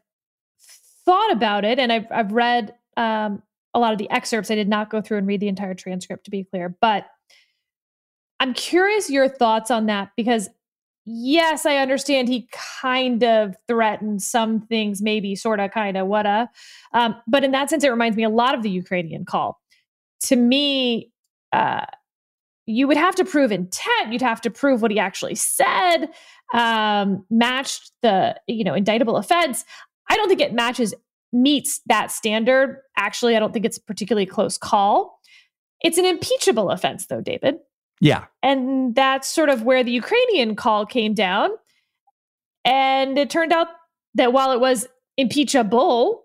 thought 1.06 1.32
about 1.32 1.64
it, 1.64 1.80
and 1.80 1.94
I've 1.94 2.08
I've 2.12 2.34
read 2.34 2.76
um, 2.98 3.42
a 3.74 3.80
lot 3.80 3.92
of 3.92 3.98
the 3.98 4.10
excerpts. 4.10 4.52
I 4.52 4.56
did 4.56 4.70
not 4.70 4.90
go 4.90 5.02
through 5.02 5.18
and 5.18 5.28
read 5.28 5.40
the 5.40 5.48
entire 5.48 5.74
transcript, 5.74 6.26
to 6.26 6.32
be 6.32 6.44
clear, 6.44 6.76
but 6.82 7.08
I'm 8.40 8.54
curious 8.54 9.10
your 9.10 9.28
thoughts 9.30 9.72
on 9.72 9.86
that 9.88 10.12
because 10.18 10.50
yes, 11.06 11.66
I 11.66 11.78
understand 11.78 12.28
he 12.28 12.48
kind 12.82 13.24
of 13.24 13.56
threatened 13.68 14.22
some 14.22 14.62
things, 14.62 15.02
maybe 15.02 15.36
sort 15.36 15.60
of, 15.60 15.72
kind 15.72 15.98
of, 15.98 16.08
what 16.08 16.26
a. 16.26 16.50
Um, 16.94 17.16
but 17.28 17.44
in 17.44 17.52
that 17.52 17.70
sense, 17.70 17.84
it 17.84 17.90
reminds 17.90 18.18
me 18.18 18.24
a 18.24 18.30
lot 18.30 18.56
of 18.56 18.64
the 18.64 18.70
Ukrainian 18.70 19.26
call. 19.26 19.60
To 20.24 20.36
me, 20.36 21.12
uh, 21.52 21.86
you 22.66 22.88
would 22.88 22.98
have 22.98 23.16
to 23.16 23.26
prove 23.26 23.52
intent. 23.52 24.12
You'd 24.12 24.22
have 24.22 24.42
to 24.42 24.50
prove 24.50 24.82
what 24.82 24.92
he 24.92 25.00
actually 25.00 25.36
said, 25.36 26.08
um, 26.54 27.26
matched 27.30 27.92
the 28.02 28.40
you 28.48 28.64
know 28.64 28.74
indictable 28.74 29.18
offense. 29.18 29.66
I 30.10 30.16
don't 30.16 30.30
think 30.30 30.42
it 30.42 30.54
matches 30.54 30.94
meets 31.34 31.82
that 31.88 32.12
standard. 32.12 32.78
Actually, 32.98 33.36
I 33.36 33.40
don't 33.40 33.52
think 33.52 33.66
it's 33.66 33.78
a 33.78 33.82
particularly 33.82 34.26
close 34.26 34.58
call. 34.58 35.20
It's 35.82 35.98
an 35.98 36.06
impeachable 36.06 36.70
offense, 36.70 37.08
though, 37.08 37.22
David. 37.22 37.56
Yeah. 38.00 38.26
And 38.42 38.96
that's 38.96 39.28
sort 39.28 39.50
of 39.50 39.64
where 39.64 39.84
the 39.84 39.92
Ukrainian 39.92 40.56
call 40.56 40.86
came 40.86 41.14
down. 41.14 41.50
And 42.66 43.18
it 43.18 43.30
turned 43.30 43.52
out 43.52 43.68
that 44.16 44.34
while 44.34 44.52
it 44.52 44.60
was 44.60 44.88
impeachable, 45.18 46.24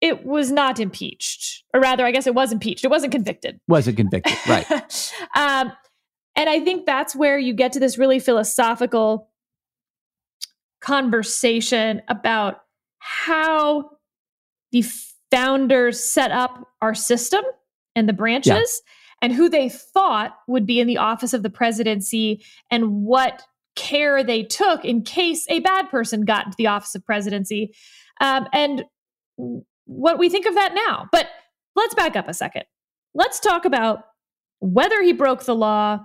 it 0.00 0.24
was 0.24 0.50
not 0.50 0.80
impeached. 0.80 1.64
Or 1.74 1.80
rather, 1.80 2.04
I 2.04 2.10
guess 2.10 2.26
it 2.26 2.34
was 2.34 2.52
impeached. 2.52 2.84
It 2.84 2.88
wasn't 2.88 3.12
convicted. 3.12 3.60
Wasn't 3.68 3.96
convicted, 3.96 4.36
right. 4.48 4.66
um, 5.36 5.72
and 6.36 6.48
I 6.48 6.60
think 6.60 6.86
that's 6.86 7.14
where 7.14 7.38
you 7.38 7.52
get 7.52 7.72
to 7.72 7.80
this 7.80 7.98
really 7.98 8.18
philosophical 8.18 9.28
conversation 10.80 12.02
about 12.08 12.62
how 12.98 13.90
the 14.72 14.84
founders 15.30 16.02
set 16.02 16.30
up 16.30 16.68
our 16.82 16.94
system 16.94 17.42
and 17.94 18.08
the 18.08 18.12
branches 18.12 18.52
yeah. 18.52 19.22
and 19.22 19.32
who 19.32 19.48
they 19.48 19.68
thought 19.68 20.36
would 20.48 20.66
be 20.66 20.80
in 20.80 20.86
the 20.86 20.98
office 20.98 21.32
of 21.32 21.42
the 21.42 21.50
presidency 21.50 22.44
and 22.70 23.04
what 23.04 23.42
care 23.76 24.22
they 24.22 24.42
took 24.42 24.84
in 24.84 25.02
case 25.02 25.46
a 25.48 25.60
bad 25.60 25.88
person 25.90 26.24
got 26.24 26.46
into 26.46 26.56
the 26.56 26.66
office 26.66 26.94
of 26.94 27.04
presidency 27.04 27.74
um, 28.20 28.46
and 28.52 28.84
what 29.86 30.18
we 30.18 30.28
think 30.28 30.46
of 30.46 30.54
that 30.54 30.74
now. 30.74 31.08
But 31.10 31.28
let's 31.76 31.94
back 31.94 32.16
up 32.16 32.28
a 32.28 32.34
second. 32.34 32.64
Let's 33.14 33.40
talk 33.40 33.64
about 33.64 34.04
whether 34.60 35.02
he 35.02 35.12
broke 35.12 35.44
the 35.44 35.54
law, 35.54 36.00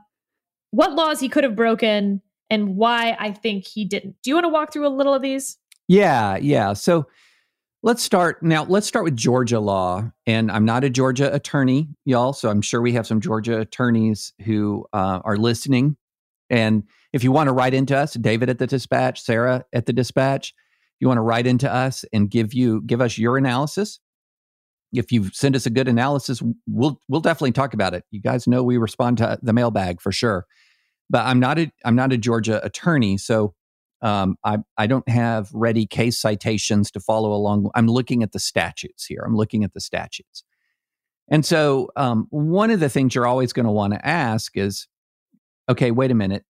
what 0.71 0.93
laws 0.93 1.19
he 1.19 1.29
could 1.29 1.43
have 1.43 1.55
broken, 1.55 2.21
and 2.49 2.75
why 2.75 3.15
I 3.19 3.31
think 3.31 3.65
he 3.67 3.85
didn't. 3.85 4.15
Do 4.23 4.29
you 4.29 4.35
want 4.35 4.45
to 4.45 4.49
walk 4.49 4.71
through 4.71 4.87
a 4.87 4.89
little 4.89 5.13
of 5.13 5.21
these? 5.21 5.57
Yeah, 5.87 6.37
yeah. 6.37 6.73
So 6.73 7.07
let's 7.85 8.01
start 8.01 8.41
now. 8.41 8.63
Let's 8.63 8.87
start 8.87 9.05
with 9.05 9.15
Georgia 9.15 9.59
law. 9.59 10.11
And 10.25 10.51
I'm 10.51 10.65
not 10.65 10.83
a 10.83 10.89
Georgia 10.89 11.31
attorney, 11.33 11.87
y'all. 12.03 12.33
So 12.33 12.49
I'm 12.49 12.63
sure 12.63 12.81
we 12.81 12.93
have 12.93 13.05
some 13.05 13.21
Georgia 13.21 13.59
attorneys 13.59 14.33
who 14.43 14.87
uh, 14.91 15.21
are 15.23 15.37
listening. 15.37 15.95
And 16.49 16.83
if 17.13 17.23
you 17.23 17.31
want 17.31 17.47
to 17.47 17.53
write 17.53 17.75
into 17.75 17.95
us, 17.95 18.15
David 18.15 18.49
at 18.49 18.57
the 18.57 18.65
Dispatch, 18.65 19.21
Sarah 19.21 19.65
at 19.71 19.85
the 19.85 19.93
Dispatch, 19.93 20.55
you 20.99 21.07
want 21.07 21.19
to 21.19 21.21
write 21.21 21.45
into 21.45 21.71
us 21.71 22.03
and 22.11 22.29
give 22.29 22.55
you 22.55 22.81
give 22.81 23.01
us 23.01 23.19
your 23.19 23.37
analysis, 23.37 23.99
if 24.91 25.11
you 25.11 25.29
send 25.31 25.55
us 25.55 25.67
a 25.67 25.69
good 25.69 25.87
analysis, 25.87 26.41
we'll 26.67 26.99
we'll 27.07 27.21
definitely 27.21 27.51
talk 27.51 27.75
about 27.75 27.93
it. 27.93 28.03
You 28.09 28.21
guys 28.21 28.47
know 28.47 28.63
we 28.63 28.77
respond 28.77 29.19
to 29.19 29.37
the 29.43 29.53
mailbag 29.53 30.01
for 30.01 30.11
sure. 30.11 30.47
But 31.09 31.25
I'm 31.25 31.39
not 31.39 31.59
a 31.59 31.71
I'm 31.83 31.95
not 31.95 32.13
a 32.13 32.17
Georgia 32.17 32.63
attorney, 32.65 33.17
so 33.17 33.53
um, 34.05 34.37
I 34.43 34.59
I 34.77 34.85
don't 34.85 35.09
have 35.09 35.49
ready 35.51 35.87
case 35.87 36.21
citations 36.21 36.91
to 36.91 36.99
follow 36.99 37.33
along. 37.33 37.71
I'm 37.73 37.87
looking 37.87 38.21
at 38.21 38.33
the 38.33 38.39
statutes 38.39 39.03
here. 39.03 39.23
I'm 39.25 39.35
looking 39.35 39.63
at 39.63 39.73
the 39.73 39.81
statutes, 39.81 40.43
and 41.27 41.43
so 41.43 41.89
um, 41.95 42.27
one 42.29 42.69
of 42.69 42.79
the 42.79 42.87
things 42.87 43.15
you're 43.15 43.25
always 43.25 43.51
going 43.51 43.65
to 43.65 43.71
want 43.71 43.93
to 43.93 44.07
ask 44.07 44.55
is, 44.55 44.87
okay, 45.67 45.89
wait 45.89 46.11
a 46.11 46.15
minute. 46.15 46.45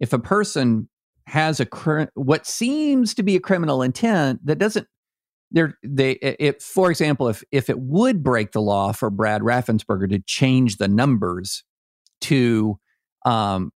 If 0.00 0.12
a 0.12 0.18
person 0.18 0.88
has 1.28 1.60
a 1.60 1.66
cr- 1.66 2.10
what 2.14 2.44
seems 2.44 3.14
to 3.14 3.22
be 3.22 3.36
a 3.36 3.40
criminal 3.40 3.82
intent 3.82 4.44
that 4.44 4.58
doesn't 4.58 4.88
there 5.52 5.78
they 5.84 6.12
it 6.12 6.60
for 6.60 6.90
example 6.90 7.28
if 7.28 7.42
if 7.52 7.70
it 7.70 7.78
would 7.78 8.22
break 8.22 8.52
the 8.52 8.60
law 8.60 8.92
for 8.92 9.10
Brad 9.10 9.42
Raffensperger 9.42 10.08
to 10.10 10.18
change 10.20 10.76
the 10.76 10.88
numbers 10.88 11.64
to 12.22 12.78
um 13.24 13.72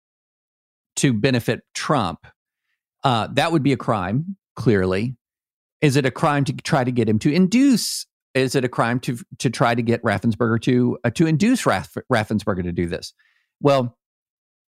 to 0.96 1.12
benefit 1.12 1.62
Trump 1.74 2.26
uh 3.04 3.28
that 3.32 3.52
would 3.52 3.62
be 3.62 3.72
a 3.72 3.76
crime 3.76 4.36
clearly 4.56 5.16
is 5.80 5.96
it 5.96 6.04
a 6.04 6.10
crime 6.10 6.44
to 6.44 6.52
try 6.52 6.84
to 6.84 6.92
get 6.92 7.08
him 7.08 7.18
to 7.18 7.32
induce 7.32 8.06
is 8.34 8.54
it 8.54 8.64
a 8.64 8.68
crime 8.68 9.00
to 9.00 9.18
to 9.38 9.50
try 9.50 9.74
to 9.74 9.82
get 9.82 10.02
Raffensperger 10.02 10.60
to 10.62 10.98
uh, 11.04 11.10
to 11.10 11.26
induce 11.26 11.66
Raff, 11.66 11.96
Raffensperger 12.12 12.62
to 12.62 12.72
do 12.72 12.86
this 12.86 13.12
well 13.60 13.96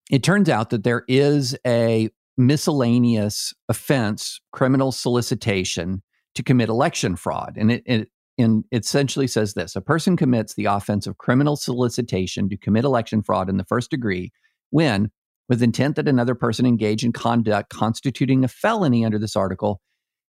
it 0.09 0.23
turns 0.23 0.49
out 0.49 0.71
that 0.71 0.83
there 0.83 1.03
is 1.07 1.55
a 1.65 2.09
miscellaneous 2.37 3.53
offense, 3.67 4.39
criminal 4.51 4.91
solicitation 4.91 6.01
to 6.35 6.41
commit 6.41 6.69
election 6.69 7.15
fraud. 7.15 7.55
And 7.57 7.71
it, 7.71 7.83
it, 7.85 8.07
it 8.37 8.63
essentially 8.71 9.27
says 9.27 9.53
this 9.53 9.75
a 9.75 9.81
person 9.81 10.15
commits 10.15 10.55
the 10.55 10.65
offense 10.65 11.05
of 11.05 11.17
criminal 11.17 11.55
solicitation 11.55 12.49
to 12.49 12.57
commit 12.57 12.85
election 12.85 13.21
fraud 13.21 13.49
in 13.49 13.57
the 13.57 13.65
first 13.65 13.91
degree 13.91 14.31
when, 14.71 15.11
with 15.49 15.63
intent 15.63 15.95
that 15.95 16.07
another 16.07 16.35
person 16.35 16.65
engage 16.65 17.03
in 17.03 17.11
conduct 17.11 17.69
constituting 17.71 18.43
a 18.43 18.47
felony 18.47 19.03
under 19.03 19.19
this 19.19 19.35
article, 19.35 19.81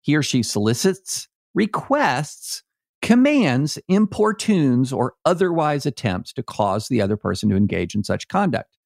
he 0.02 0.16
or 0.16 0.22
she 0.22 0.44
solicits, 0.44 1.28
requests, 1.56 2.62
commands, 3.02 3.80
importunes, 3.88 4.92
or 4.92 5.14
otherwise 5.24 5.86
attempts 5.86 6.34
to 6.34 6.44
cause 6.44 6.88
the 6.88 7.02
other 7.02 7.18
person 7.18 7.50
to 7.50 7.56
engage 7.56 7.96
in 7.96 8.04
such 8.04 8.28
conduct. 8.28 8.78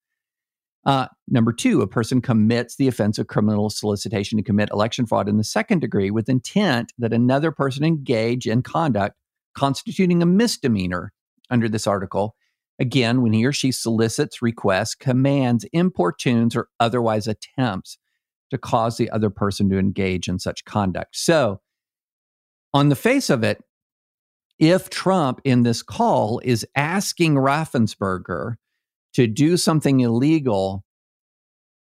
Uh, 0.86 1.07
number 1.27 1.51
two, 1.51 1.81
a 1.81 1.88
person 1.88 2.21
commits 2.21 2.77
the 2.77 2.88
offense 2.88 3.17
of 3.17 3.27
criminal 3.27 3.69
solicitation 3.69 4.38
to 4.38 4.43
commit 4.43 4.69
election 4.71 5.05
fraud 5.05 5.27
in 5.27 5.38
the 5.38 5.43
second 5.43 5.79
degree 5.79 6.09
with 6.09 6.29
intent 6.29 6.93
that 6.98 7.12
another 7.12 7.51
person 7.51 7.83
engage 7.83 8.48
in 8.48 8.62
conduct 8.62 9.15
constituting 9.55 10.21
a 10.21 10.25
misdemeanor 10.25 11.12
under 11.50 11.67
this 11.67 11.86
article. 11.86 12.36
Again, 12.79 13.21
when 13.21 13.33
he 13.33 13.45
or 13.45 13.51
she 13.51 13.71
solicits, 13.71 14.41
requests, 14.41 14.95
commands, 14.95 15.65
importunes, 15.74 16.55
or 16.55 16.69
otherwise 16.79 17.27
attempts 17.27 17.98
to 18.51 18.57
cause 18.57 18.98
the 18.98 19.09
other 19.09 19.29
person 19.29 19.69
to 19.69 19.77
engage 19.77 20.27
in 20.27 20.39
such 20.39 20.65
conduct. 20.65 21.15
So, 21.15 21.62
on 22.74 22.89
the 22.89 22.95
face 22.95 23.29
of 23.29 23.43
it, 23.43 23.63
if 24.59 24.89
Trump 24.89 25.41
in 25.43 25.63
this 25.63 25.81
call 25.81 26.39
is 26.43 26.65
asking 26.75 27.36
Raffensperger 27.36 28.55
to 29.13 29.27
do 29.27 29.57
something 29.57 30.00
illegal, 30.01 30.83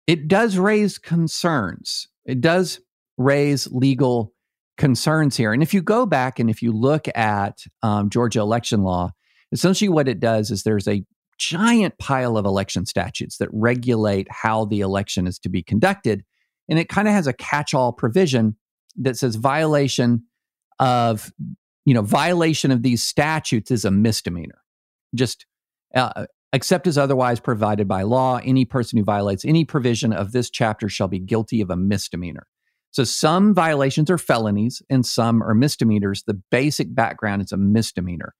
it 0.07 0.27
does 0.27 0.57
raise 0.57 0.97
concerns. 0.97 2.07
It 2.25 2.41
does 2.41 2.79
raise 3.17 3.67
legal 3.71 4.33
concerns 4.77 5.35
here. 5.35 5.51
And 5.51 5.61
if 5.61 5.73
you 5.73 5.81
go 5.81 6.05
back 6.05 6.39
and 6.39 6.49
if 6.49 6.61
you 6.61 6.71
look 6.71 7.07
at 7.15 7.59
um, 7.83 8.09
Georgia 8.09 8.39
election 8.39 8.83
law, 8.83 9.11
essentially 9.51 9.89
what 9.89 10.07
it 10.07 10.19
does 10.19 10.51
is 10.51 10.63
there's 10.63 10.87
a 10.87 11.03
giant 11.37 11.97
pile 11.97 12.37
of 12.37 12.45
election 12.45 12.85
statutes 12.85 13.37
that 13.37 13.49
regulate 13.51 14.27
how 14.29 14.65
the 14.65 14.81
election 14.81 15.25
is 15.25 15.39
to 15.39 15.49
be 15.49 15.63
conducted. 15.63 16.23
And 16.67 16.77
it 16.77 16.89
kind 16.89 17.07
of 17.07 17.13
has 17.13 17.27
a 17.27 17.33
catch 17.33 17.73
all 17.73 17.93
provision 17.93 18.57
that 18.97 19.17
says 19.17 19.35
violation 19.35 20.23
of 20.79 21.31
you 21.85 21.93
know 21.93 22.01
violation 22.01 22.71
of 22.71 22.83
these 22.83 23.01
statutes 23.01 23.71
is 23.71 23.85
a 23.85 23.91
misdemeanor. 23.91 24.61
Just 25.15 25.45
uh, 25.95 26.25
except 26.53 26.87
as 26.87 26.97
otherwise 26.97 27.39
provided 27.39 27.87
by 27.87 28.03
law, 28.03 28.39
any 28.43 28.65
person 28.65 28.97
who 28.97 29.03
violates 29.03 29.45
any 29.45 29.65
provision 29.65 30.13
of 30.13 30.31
this 30.31 30.49
chapter 30.49 30.89
shall 30.89 31.07
be 31.07 31.19
guilty 31.19 31.61
of 31.61 31.69
a 31.69 31.75
misdemeanor. 31.75 32.47
So 32.91 33.03
some 33.03 33.53
violations 33.53 34.09
are 34.09 34.17
felonies 34.17 34.81
and 34.89 35.05
some 35.05 35.43
are 35.43 35.53
misdemeanors. 35.53 36.23
The 36.23 36.41
basic 36.49 36.93
background 36.93 37.43
is 37.43 37.51
a 37.51 37.57
misdemeanor. 37.57 38.33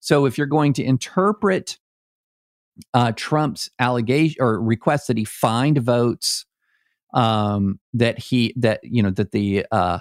So 0.00 0.26
if 0.26 0.36
you're 0.38 0.46
going 0.46 0.72
to 0.74 0.84
interpret 0.84 1.78
uh, 2.94 3.12
Trump's 3.14 3.70
allegation 3.78 4.36
or 4.40 4.60
request 4.60 5.08
that 5.08 5.18
he 5.18 5.24
find 5.24 5.78
votes, 5.78 6.46
um, 7.14 7.78
that 7.94 8.18
he 8.18 8.54
that 8.56 8.80
you 8.82 9.02
know 9.02 9.10
that 9.10 9.32
the 9.32 9.66
uh, 9.70 9.98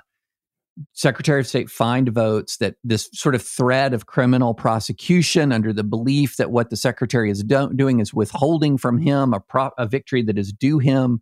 Secretary 0.93 1.41
of 1.41 1.47
State 1.47 1.69
find 1.69 2.09
votes, 2.09 2.57
that 2.57 2.75
this 2.83 3.09
sort 3.13 3.35
of 3.35 3.41
thread 3.41 3.93
of 3.93 4.05
criminal 4.05 4.53
prosecution 4.53 5.51
under 5.51 5.73
the 5.73 5.83
belief 5.83 6.37
that 6.37 6.51
what 6.51 6.69
the 6.69 6.77
Secretary 6.77 7.29
is 7.29 7.43
do- 7.43 7.73
doing 7.75 7.99
is 7.99 8.13
withholding 8.13 8.77
from 8.77 8.97
him 8.97 9.33
a, 9.33 9.39
pro- 9.39 9.71
a 9.77 9.85
victory 9.85 10.21
that 10.23 10.37
is 10.37 10.53
due 10.53 10.79
him. 10.79 11.21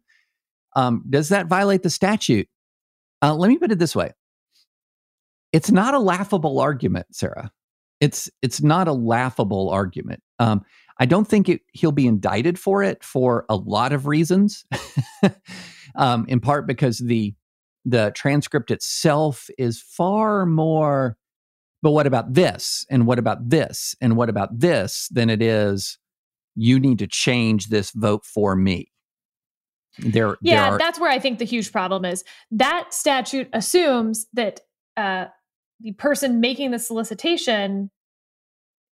Um, 0.75 1.03
does 1.10 1.29
that 1.29 1.48
violate 1.48 1.84
the 1.84 1.89
statute? 1.89 2.48
Uh, 3.22 3.34
let 3.34 3.48
me 3.48 3.57
put 3.57 3.72
it 3.72 3.79
this 3.79 3.96
way: 3.96 4.12
It's 5.51 5.72
not 5.72 5.93
a 5.93 6.00
laughable 6.00 6.60
argument, 6.60 7.07
Sarah. 7.12 7.51
It's 7.99 8.29
it's 8.41 8.61
not 8.61 8.87
a 8.87 8.93
laughable 8.93 9.69
argument. 9.69 10.21
Um, 10.39 10.63
I 10.99 11.05
don't 11.05 11.27
think 11.27 11.49
it, 11.49 11.61
he'll 11.73 11.91
be 11.91 12.07
indicted 12.07 12.57
for 12.59 12.83
it 12.83 13.03
for 13.03 13.45
a 13.49 13.55
lot 13.55 13.93
of 13.93 14.07
reasons. 14.07 14.65
um, 15.95 16.25
in 16.27 16.39
part 16.39 16.67
because 16.67 16.99
the 16.99 17.33
the 17.85 18.11
transcript 18.15 18.71
itself 18.71 19.49
is 19.57 19.81
far 19.81 20.45
more. 20.45 21.17
But 21.81 21.91
what 21.91 22.07
about 22.07 22.33
this? 22.33 22.85
And 22.89 23.07
what 23.07 23.19
about 23.19 23.49
this? 23.49 23.95
And 24.01 24.17
what 24.17 24.29
about 24.29 24.59
this? 24.59 25.07
Than 25.11 25.29
it 25.29 25.41
is. 25.41 25.97
You 26.55 26.79
need 26.79 26.99
to 26.99 27.07
change 27.07 27.67
this 27.67 27.91
vote 27.91 28.25
for 28.25 28.55
me. 28.55 28.91
There, 29.99 30.37
yeah, 30.41 30.63
there 30.63 30.73
are, 30.73 30.77
that's 30.77 30.99
where 30.99 31.11
I 31.11 31.19
think 31.19 31.39
the 31.39 31.45
huge 31.45 31.71
problem 31.71 32.03
is. 32.03 32.23
That 32.51 32.93
statute 32.93 33.47
assumes 33.53 34.27
that 34.33 34.61
uh, 34.95 35.25
the 35.79 35.93
person 35.93 36.39
making 36.39 36.72
the 36.72 36.79
solicitation 36.79 37.91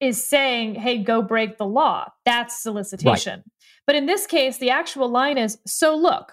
is 0.00 0.23
saying, 0.23 0.75
hey, 0.75 1.03
go 1.03 1.23
break 1.23 1.57
the 1.57 1.67
law. 1.67 2.09
That's 2.25 2.62
solicitation. 2.62 3.41
Right. 3.41 3.53
But 3.87 3.97
in 3.97 4.07
this 4.07 4.26
case, 4.26 4.59
the 4.59 4.71
actual 4.71 5.09
line 5.09 5.38
is 5.38 5.59
so 5.67 5.97
look, 5.97 6.33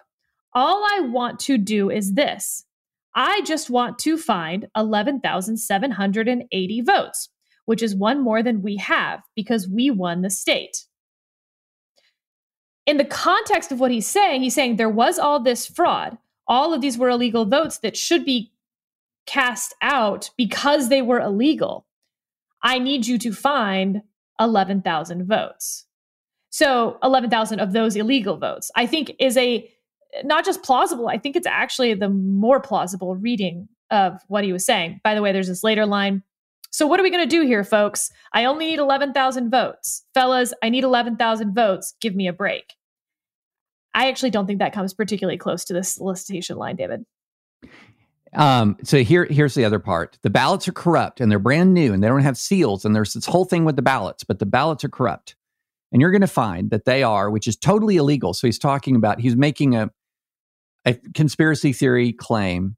all 0.53 0.85
I 0.91 1.01
want 1.01 1.39
to 1.41 1.57
do 1.57 1.89
is 1.89 2.13
this 2.13 2.65
I 3.15 3.41
just 3.41 3.69
want 3.69 3.99
to 3.99 4.17
find 4.17 4.67
11,780 4.75 6.81
votes, 6.81 7.29
which 7.65 7.83
is 7.83 7.95
one 7.95 8.21
more 8.21 8.43
than 8.43 8.61
we 8.61 8.75
have 8.77 9.21
because 9.35 9.67
we 9.67 9.91
won 9.91 10.21
the 10.21 10.29
state. 10.29 10.85
In 12.85 12.97
the 12.97 13.05
context 13.05 13.71
of 13.71 13.79
what 13.79 13.91
he's 13.91 14.07
saying, 14.07 14.41
he's 14.41 14.55
saying 14.55 14.75
there 14.75 14.89
was 14.89 15.19
all 15.19 15.39
this 15.39 15.67
fraud. 15.67 16.17
All 16.47 16.73
of 16.73 16.81
these 16.81 16.97
were 16.97 17.09
illegal 17.09 17.45
votes 17.45 17.77
that 17.79 17.95
should 17.95 18.25
be 18.25 18.51
cast 19.25 19.73
out 19.81 20.29
because 20.37 20.89
they 20.89 21.01
were 21.01 21.19
illegal. 21.19 21.85
I 22.63 22.79
need 22.79 23.07
you 23.07 23.17
to 23.19 23.33
find 23.33 24.01
11,000 24.39 25.27
votes. 25.27 25.85
So 26.49 26.97
11,000 27.01 27.59
of 27.59 27.73
those 27.73 27.95
illegal 27.95 28.37
votes, 28.37 28.71
I 28.75 28.85
think 28.85 29.13
is 29.19 29.37
a 29.37 29.69
not 30.23 30.43
just 30.43 30.63
plausible, 30.63 31.07
I 31.07 31.17
think 31.17 31.35
it's 31.35 31.47
actually 31.47 31.93
the 31.93 32.09
more 32.09 32.59
plausible 32.59 33.15
reading 33.15 33.69
of 33.89 34.21
what 34.27 34.43
he 34.43 34.51
was 34.51 34.65
saying. 34.65 34.99
By 35.03 35.15
the 35.15 35.21
way, 35.21 35.31
there's 35.31 35.47
this 35.47 35.63
later 35.63 35.85
line. 35.85 36.23
So 36.71 36.87
what 36.87 36.99
are 36.99 37.03
we 37.03 37.09
going 37.09 37.27
to 37.27 37.35
do 37.35 37.45
here, 37.45 37.63
folks? 37.63 38.11
I 38.33 38.45
only 38.45 38.65
need 38.65 38.79
11,000 38.79 39.49
votes. 39.49 40.03
Fellas, 40.13 40.53
I 40.61 40.69
need 40.69 40.83
11,000 40.83 41.53
votes. 41.53 41.93
Give 41.99 42.15
me 42.15 42.27
a 42.27 42.33
break. 42.33 42.73
I 43.93 44.07
actually 44.07 44.29
don't 44.29 44.47
think 44.47 44.59
that 44.59 44.73
comes 44.73 44.93
particularly 44.93 45.37
close 45.37 45.65
to 45.65 45.73
this 45.73 45.95
solicitation 45.95 46.57
line, 46.57 46.77
David. 46.77 47.05
Um, 48.33 48.77
so 48.83 49.03
here, 49.03 49.25
here's 49.25 49.55
the 49.55 49.65
other 49.65 49.79
part. 49.79 50.17
The 50.21 50.29
ballots 50.29 50.67
are 50.67 50.73
corrupt 50.73 51.19
and 51.19 51.31
they're 51.31 51.39
brand 51.39 51.73
new 51.73 51.93
and 51.93 52.01
they 52.01 52.07
don't 52.07 52.21
have 52.21 52.37
seals. 52.37 52.85
And 52.85 52.95
there's 52.95 53.13
this 53.13 53.25
whole 53.25 53.45
thing 53.45 53.65
with 53.65 53.75
the 53.75 53.81
ballots, 53.81 54.23
but 54.23 54.39
the 54.39 54.45
ballots 54.45 54.83
are 54.83 54.89
corrupt. 54.89 55.35
And 55.91 56.01
you're 56.01 56.11
going 56.11 56.21
to 56.21 56.27
find 56.27 56.69
that 56.71 56.85
they 56.85 57.03
are, 57.03 57.29
which 57.29 57.47
is 57.47 57.57
totally 57.57 57.97
illegal. 57.97 58.33
So 58.33 58.47
he's 58.47 58.59
talking 58.59 58.95
about, 58.95 59.19
he's 59.19 59.35
making 59.35 59.75
a, 59.75 59.89
a 60.85 60.93
conspiracy 61.13 61.73
theory 61.73 62.13
claim. 62.13 62.77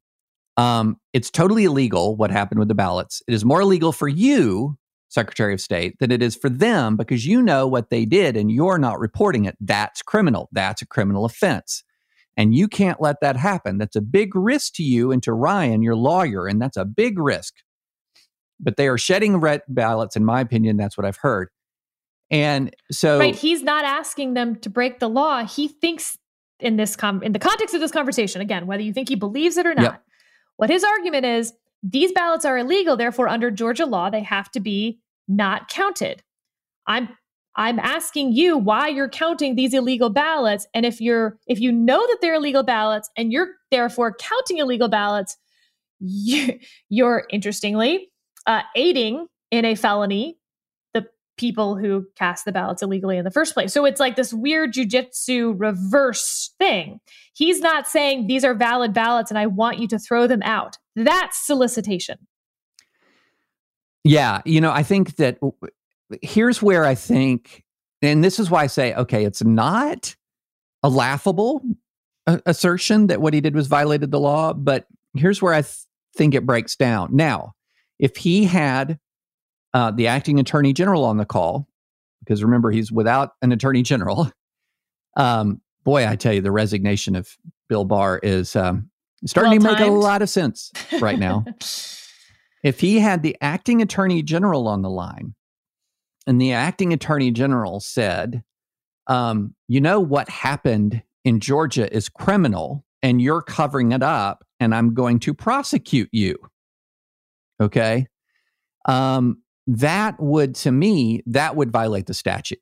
Um, 0.56 0.96
it's 1.12 1.30
totally 1.30 1.64
illegal 1.64 2.16
what 2.16 2.32
happened 2.32 2.58
with 2.58 2.68
the 2.68 2.74
ballots. 2.74 3.22
It 3.28 3.34
is 3.34 3.44
more 3.44 3.60
illegal 3.60 3.92
for 3.92 4.08
you, 4.08 4.76
Secretary 5.08 5.54
of 5.54 5.60
State, 5.60 5.96
than 6.00 6.10
it 6.10 6.22
is 6.22 6.34
for 6.34 6.48
them 6.48 6.96
because 6.96 7.24
you 7.24 7.40
know 7.40 7.68
what 7.68 7.90
they 7.90 8.04
did 8.04 8.36
and 8.36 8.50
you're 8.50 8.78
not 8.78 8.98
reporting 8.98 9.44
it. 9.44 9.56
That's 9.60 10.02
criminal. 10.02 10.48
That's 10.50 10.82
a 10.82 10.86
criminal 10.86 11.24
offense. 11.24 11.84
And 12.36 12.54
you 12.54 12.66
can't 12.66 13.00
let 13.00 13.20
that 13.20 13.36
happen. 13.36 13.78
That's 13.78 13.96
a 13.96 14.00
big 14.00 14.34
risk 14.34 14.74
to 14.74 14.82
you 14.82 15.12
and 15.12 15.22
to 15.22 15.32
Ryan, 15.32 15.82
your 15.82 15.94
lawyer, 15.94 16.46
and 16.46 16.60
that's 16.60 16.76
a 16.76 16.84
big 16.84 17.18
risk. 17.18 17.54
But 18.58 18.76
they 18.76 18.88
are 18.88 18.98
shedding 18.98 19.36
red 19.36 19.62
ballots, 19.68 20.16
in 20.16 20.24
my 20.24 20.40
opinion. 20.40 20.76
That's 20.76 20.96
what 20.96 21.06
I've 21.06 21.18
heard. 21.18 21.48
And 22.30 22.74
so, 22.90 23.18
right, 23.18 23.34
he's 23.34 23.62
not 23.62 23.84
asking 23.84 24.34
them 24.34 24.56
to 24.56 24.70
break 24.70 24.98
the 24.98 25.08
law. 25.08 25.44
He 25.44 25.68
thinks 25.68 26.18
in 26.58 26.76
this 26.76 26.96
com- 26.96 27.22
in 27.22 27.32
the 27.32 27.38
context 27.38 27.74
of 27.74 27.80
this 27.80 27.92
conversation, 27.92 28.40
again, 28.40 28.66
whether 28.66 28.82
you 28.82 28.92
think 28.92 29.08
he 29.08 29.14
believes 29.14 29.56
it 29.56 29.66
or 29.66 29.74
not, 29.74 29.82
yep. 29.82 30.02
what 30.56 30.70
his 30.70 30.82
argument 30.82 31.26
is: 31.26 31.52
these 31.82 32.12
ballots 32.12 32.44
are 32.44 32.58
illegal. 32.58 32.96
Therefore, 32.96 33.28
under 33.28 33.50
Georgia 33.50 33.86
law, 33.86 34.10
they 34.10 34.22
have 34.22 34.50
to 34.52 34.60
be 34.60 35.00
not 35.28 35.68
counted. 35.68 36.22
I'm 36.86 37.10
I'm 37.56 37.78
asking 37.78 38.32
you 38.32 38.58
why 38.58 38.88
you're 38.88 39.08
counting 39.08 39.54
these 39.54 39.74
illegal 39.74 40.10
ballots. 40.10 40.66
And 40.74 40.84
if 40.84 41.00
you're 41.00 41.38
if 41.46 41.60
you 41.60 41.70
know 41.70 42.00
that 42.00 42.18
they're 42.20 42.34
illegal 42.34 42.62
ballots 42.62 43.08
and 43.16 43.32
you're 43.32 43.48
therefore 43.70 44.14
counting 44.14 44.58
illegal 44.58 44.88
ballots, 44.88 45.36
you, 46.00 46.58
are 47.04 47.26
interestingly 47.30 48.10
uh, 48.46 48.62
aiding 48.74 49.26
in 49.50 49.64
a 49.64 49.74
felony 49.74 50.36
the 50.92 51.06
people 51.36 51.76
who 51.76 52.06
cast 52.16 52.44
the 52.44 52.52
ballots 52.52 52.82
illegally 52.82 53.16
in 53.16 53.24
the 53.24 53.30
first 53.30 53.54
place. 53.54 53.72
So 53.72 53.84
it's 53.84 54.00
like 54.00 54.16
this 54.16 54.32
weird 54.32 54.72
jujitsu 54.72 55.54
reverse 55.56 56.50
thing. 56.58 57.00
He's 57.34 57.60
not 57.60 57.86
saying 57.86 58.26
these 58.26 58.44
are 58.44 58.54
valid 58.54 58.92
ballots 58.92 59.30
and 59.30 59.38
I 59.38 59.46
want 59.46 59.78
you 59.78 59.86
to 59.88 59.98
throw 59.98 60.26
them 60.26 60.42
out. 60.42 60.78
That's 60.96 61.46
solicitation. 61.46 62.18
Yeah, 64.02 64.42
you 64.44 64.60
know, 64.60 64.70
I 64.70 64.82
think 64.82 65.16
that 65.16 65.38
here's 66.22 66.62
where 66.62 66.84
I 66.84 66.94
think, 66.94 67.64
and 68.02 68.22
this 68.22 68.38
is 68.38 68.50
why 68.50 68.62
I 68.62 68.66
say, 68.66 68.94
okay, 68.94 69.24
it's 69.24 69.42
not 69.42 70.14
a 70.82 70.88
laughable 70.88 71.62
assertion 72.26 73.08
that 73.08 73.20
what 73.20 73.34
he 73.34 73.40
did 73.40 73.54
was 73.54 73.66
violated 73.66 74.10
the 74.10 74.20
law, 74.20 74.52
but 74.52 74.86
here's 75.14 75.40
where 75.40 75.54
I 75.54 75.62
th- 75.62 75.74
think 76.16 76.34
it 76.34 76.46
breaks 76.46 76.76
down. 76.76 77.14
Now, 77.14 77.54
if 77.98 78.16
he 78.16 78.44
had 78.44 78.98
uh, 79.72 79.90
the 79.90 80.06
acting 80.06 80.38
attorney 80.38 80.72
general 80.72 81.04
on 81.04 81.16
the 81.16 81.24
call, 81.24 81.68
because 82.20 82.42
remember 82.42 82.70
he's 82.70 82.90
without 82.90 83.32
an 83.42 83.52
attorney 83.52 83.82
general. 83.82 84.30
Um, 85.16 85.60
boy, 85.84 86.08
I 86.08 86.16
tell 86.16 86.32
you, 86.32 86.40
the 86.40 86.50
resignation 86.50 87.14
of 87.14 87.28
Bill 87.68 87.84
Barr 87.84 88.18
is 88.20 88.56
um, 88.56 88.90
starting 89.24 89.62
well 89.62 89.76
to 89.76 89.80
make 89.80 89.88
a 89.88 89.92
lot 89.92 90.22
of 90.22 90.28
sense 90.28 90.72
right 91.00 91.20
now. 91.20 91.44
if 92.64 92.80
he 92.80 92.98
had 92.98 93.22
the 93.22 93.36
acting 93.40 93.80
attorney 93.80 94.24
general 94.24 94.66
on 94.66 94.82
the 94.82 94.90
line, 94.90 95.36
and 96.26 96.40
the 96.40 96.52
acting 96.52 96.92
attorney 96.92 97.30
general 97.30 97.80
said, 97.80 98.42
um, 99.06 99.54
you 99.68 99.80
know, 99.80 100.00
what 100.00 100.28
happened 100.28 101.02
in 101.24 101.40
Georgia 101.40 101.92
is 101.94 102.08
criminal 102.08 102.84
and 103.02 103.20
you're 103.20 103.42
covering 103.42 103.92
it 103.92 104.02
up 104.02 104.44
and 104.60 104.74
I'm 104.74 104.94
going 104.94 105.18
to 105.20 105.34
prosecute 105.34 106.08
you. 106.12 106.36
Okay. 107.60 108.06
Um, 108.86 109.42
that 109.66 110.18
would, 110.18 110.54
to 110.56 110.72
me, 110.72 111.22
that 111.26 111.56
would 111.56 111.70
violate 111.70 112.06
the 112.06 112.14
statute. 112.14 112.60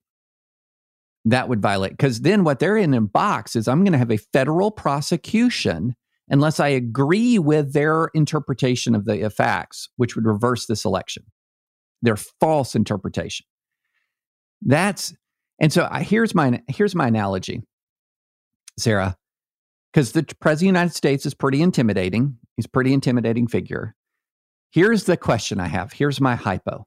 That 1.25 1.49
would 1.49 1.63
violate, 1.63 1.93
because 1.93 2.23
then 2.23 2.43
what 2.43 2.59
they're 2.59 2.77
in 2.77 2.95
a 2.95 3.01
box 3.01 3.55
is 3.55 3.69
I'm 3.69 3.85
going 3.85 3.93
to 3.93 3.99
have 3.99 4.11
a 4.11 4.17
federal 4.17 4.73
prosecution 4.73 5.95
unless 6.29 6.59
I 6.59 6.69
agree 6.69 7.39
with 7.39 7.73
their 7.73 8.11
interpretation 8.15 8.95
of 8.95 9.05
the 9.05 9.31
facts, 9.31 9.89
which 9.97 10.17
would 10.17 10.27
reverse 10.27 10.67
this 10.67 10.85
election, 10.85 11.25
their 12.01 12.17
false 12.17 12.75
interpretation. 12.75 13.47
That's 14.65 15.15
and 15.59 15.73
so 15.73 15.89
I, 15.91 16.03
here's 16.03 16.35
my 16.35 16.61
here's 16.69 16.95
my 16.95 17.09
analogy, 17.09 17.63
Sarah, 18.79 19.17
because 19.93 20.13
the 20.13 20.25
president 20.41 20.55
of 20.55 20.59
the 20.61 20.67
United 20.67 20.95
States 20.95 21.27
is 21.27 21.35
pretty 21.35 21.63
intimidating. 21.63 22.39
He's 22.57 22.67
a 22.67 22.71
pretty 22.71 22.93
intimidating 22.93 23.47
figure. 23.47 23.95
Here's 24.71 25.05
the 25.05 25.17
question 25.17 25.61
I 25.61 25.69
have. 25.69 25.93
Here's 25.93 26.21
my 26.21 26.35
hypo. 26.35 26.87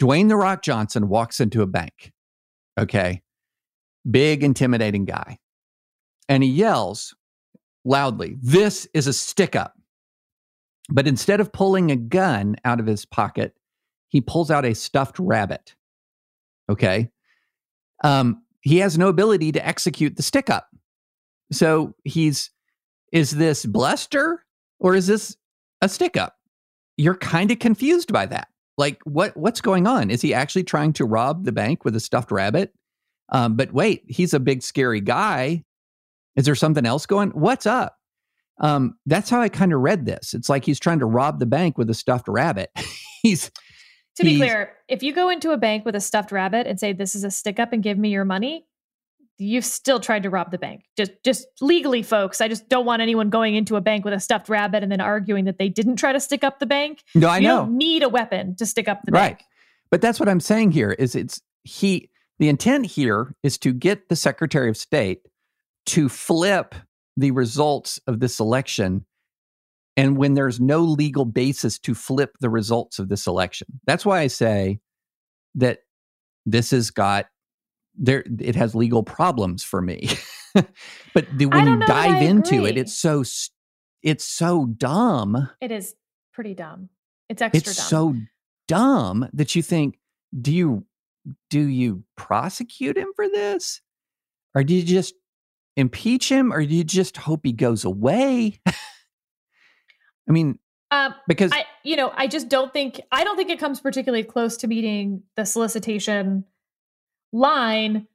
Dwayne 0.00 0.28
the 0.28 0.36
Rock 0.36 0.62
Johnson 0.62 1.08
walks 1.08 1.40
into 1.40 1.62
a 1.62 1.66
bank. 1.66 2.12
Okay, 2.78 3.22
big 4.08 4.44
intimidating 4.44 5.04
guy, 5.04 5.38
and 6.28 6.42
he 6.42 6.48
yells 6.48 7.14
loudly, 7.84 8.36
"This 8.40 8.88
is 8.94 9.06
a 9.06 9.12
stick 9.12 9.56
up." 9.56 9.74
But 10.90 11.06
instead 11.06 11.40
of 11.40 11.52
pulling 11.52 11.90
a 11.90 11.96
gun 11.96 12.56
out 12.64 12.80
of 12.80 12.86
his 12.86 13.04
pocket, 13.04 13.54
he 14.08 14.20
pulls 14.20 14.50
out 14.50 14.64
a 14.64 14.74
stuffed 14.74 15.18
rabbit. 15.18 15.74
Okay. 16.68 17.10
Um, 18.04 18.42
he 18.60 18.78
has 18.78 18.98
no 18.98 19.08
ability 19.08 19.52
to 19.52 19.66
execute 19.66 20.16
the 20.16 20.22
stick 20.22 20.50
up. 20.50 20.68
So 21.50 21.94
he's, 22.04 22.50
is 23.12 23.30
this 23.30 23.64
bluster 23.64 24.44
or 24.78 24.94
is 24.94 25.06
this 25.06 25.36
a 25.80 25.88
stick 25.88 26.16
up? 26.16 26.36
You're 26.96 27.16
kind 27.16 27.50
of 27.50 27.58
confused 27.58 28.12
by 28.12 28.26
that. 28.26 28.48
Like, 28.76 29.00
what 29.04 29.36
what's 29.36 29.60
going 29.60 29.86
on? 29.86 30.10
Is 30.10 30.22
he 30.22 30.32
actually 30.32 30.62
trying 30.62 30.92
to 30.94 31.04
rob 31.04 31.44
the 31.44 31.52
bank 31.52 31.84
with 31.84 31.96
a 31.96 32.00
stuffed 32.00 32.30
rabbit? 32.30 32.72
Um, 33.30 33.56
but 33.56 33.72
wait, 33.72 34.04
he's 34.08 34.34
a 34.34 34.40
big 34.40 34.62
scary 34.62 35.00
guy. 35.00 35.64
Is 36.36 36.44
there 36.44 36.54
something 36.54 36.86
else 36.86 37.04
going? 37.04 37.30
What's 37.30 37.66
up? 37.66 37.96
Um, 38.60 38.96
that's 39.06 39.30
how 39.30 39.40
I 39.40 39.48
kind 39.48 39.72
of 39.72 39.80
read 39.80 40.06
this. 40.06 40.34
It's 40.34 40.48
like 40.48 40.64
he's 40.64 40.80
trying 40.80 41.00
to 41.00 41.06
rob 41.06 41.40
the 41.40 41.46
bank 41.46 41.76
with 41.76 41.90
a 41.90 41.94
stuffed 41.94 42.28
rabbit. 42.28 42.70
he's 43.22 43.50
to 44.18 44.24
be 44.24 44.36
clear, 44.36 44.72
if 44.88 45.02
you 45.02 45.12
go 45.12 45.28
into 45.28 45.50
a 45.52 45.56
bank 45.56 45.84
with 45.84 45.94
a 45.94 46.00
stuffed 46.00 46.32
rabbit 46.32 46.66
and 46.66 46.78
say 46.78 46.92
this 46.92 47.14
is 47.14 47.24
a 47.24 47.30
stick 47.30 47.58
up 47.58 47.72
and 47.72 47.82
give 47.82 47.98
me 47.98 48.10
your 48.10 48.24
money, 48.24 48.66
you've 49.38 49.64
still 49.64 50.00
tried 50.00 50.24
to 50.24 50.30
rob 50.30 50.50
the 50.50 50.58
bank. 50.58 50.84
Just 50.96 51.12
just 51.24 51.46
legally, 51.60 52.02
folks. 52.02 52.40
I 52.40 52.48
just 52.48 52.68
don't 52.68 52.84
want 52.84 53.02
anyone 53.02 53.30
going 53.30 53.54
into 53.54 53.76
a 53.76 53.80
bank 53.80 54.04
with 54.04 54.14
a 54.14 54.20
stuffed 54.20 54.48
rabbit 54.48 54.82
and 54.82 54.90
then 54.90 55.00
arguing 55.00 55.44
that 55.44 55.58
they 55.58 55.68
didn't 55.68 55.96
try 55.96 56.12
to 56.12 56.20
stick 56.20 56.44
up 56.44 56.58
the 56.58 56.66
bank. 56.66 57.02
No, 57.14 57.28
I 57.28 57.38
you 57.38 57.48
know. 57.48 57.56
don't 57.58 57.78
need 57.78 58.02
a 58.02 58.08
weapon 58.08 58.56
to 58.56 58.66
stick 58.66 58.88
up 58.88 59.00
the 59.04 59.12
bank. 59.12 59.22
right. 59.22 59.38
bank. 59.38 59.48
But 59.90 60.00
that's 60.02 60.20
what 60.20 60.28
I'm 60.28 60.40
saying 60.40 60.72
here 60.72 60.90
is 60.90 61.14
it's 61.14 61.40
he 61.64 62.10
the 62.38 62.48
intent 62.48 62.86
here 62.86 63.34
is 63.42 63.58
to 63.58 63.72
get 63.72 64.08
the 64.08 64.16
Secretary 64.16 64.68
of 64.68 64.76
State 64.76 65.22
to 65.86 66.08
flip 66.08 66.74
the 67.16 67.30
results 67.30 67.98
of 68.06 68.20
this 68.20 68.38
election 68.38 69.04
and 69.98 70.16
when 70.16 70.34
there's 70.34 70.60
no 70.60 70.80
legal 70.80 71.24
basis 71.24 71.76
to 71.80 71.92
flip 71.92 72.36
the 72.40 72.48
results 72.48 73.00
of 73.00 73.08
this 73.08 73.26
election. 73.26 73.66
That's 73.84 74.06
why 74.06 74.20
I 74.20 74.28
say 74.28 74.78
that 75.56 75.80
this 76.46 76.70
has 76.70 76.90
got 76.90 77.26
there 77.96 78.22
it 78.38 78.54
has 78.54 78.76
legal 78.76 79.02
problems 79.02 79.64
for 79.64 79.82
me. 79.82 80.08
but 80.54 81.26
the, 81.36 81.46
when 81.46 81.66
you 81.66 81.80
dive 81.80 82.22
into 82.22 82.64
it 82.64 82.78
it's 82.78 82.96
so 82.96 83.24
it's 84.02 84.24
so 84.24 84.66
dumb. 84.66 85.50
It 85.60 85.72
is 85.72 85.96
pretty 86.32 86.54
dumb. 86.54 86.90
It's 87.28 87.42
extra 87.42 87.58
it's 87.58 87.76
dumb. 87.76 87.86
so 87.86 88.14
dumb 88.68 89.28
that 89.32 89.56
you 89.56 89.62
think 89.62 89.98
do 90.40 90.52
you 90.52 90.86
do 91.50 91.60
you 91.60 92.04
prosecute 92.16 92.96
him 92.96 93.08
for 93.16 93.28
this? 93.28 93.80
Or 94.54 94.62
do 94.62 94.74
you 94.74 94.84
just 94.84 95.14
impeach 95.76 96.30
him 96.30 96.52
or 96.52 96.64
do 96.64 96.72
you 96.72 96.84
just 96.84 97.16
hope 97.16 97.40
he 97.42 97.52
goes 97.52 97.84
away? 97.84 98.60
I 100.28 100.32
mean, 100.32 100.58
um, 100.90 101.14
because 101.26 101.52
I, 101.52 101.64
you 101.84 101.96
know, 101.96 102.12
I 102.14 102.26
just 102.26 102.48
don't 102.48 102.72
think 102.72 103.00
I 103.12 103.24
don't 103.24 103.36
think 103.36 103.50
it 103.50 103.58
comes 103.58 103.80
particularly 103.80 104.24
close 104.24 104.56
to 104.58 104.66
meeting 104.66 105.22
the 105.36 105.44
solicitation 105.44 106.44
line. 107.32 108.06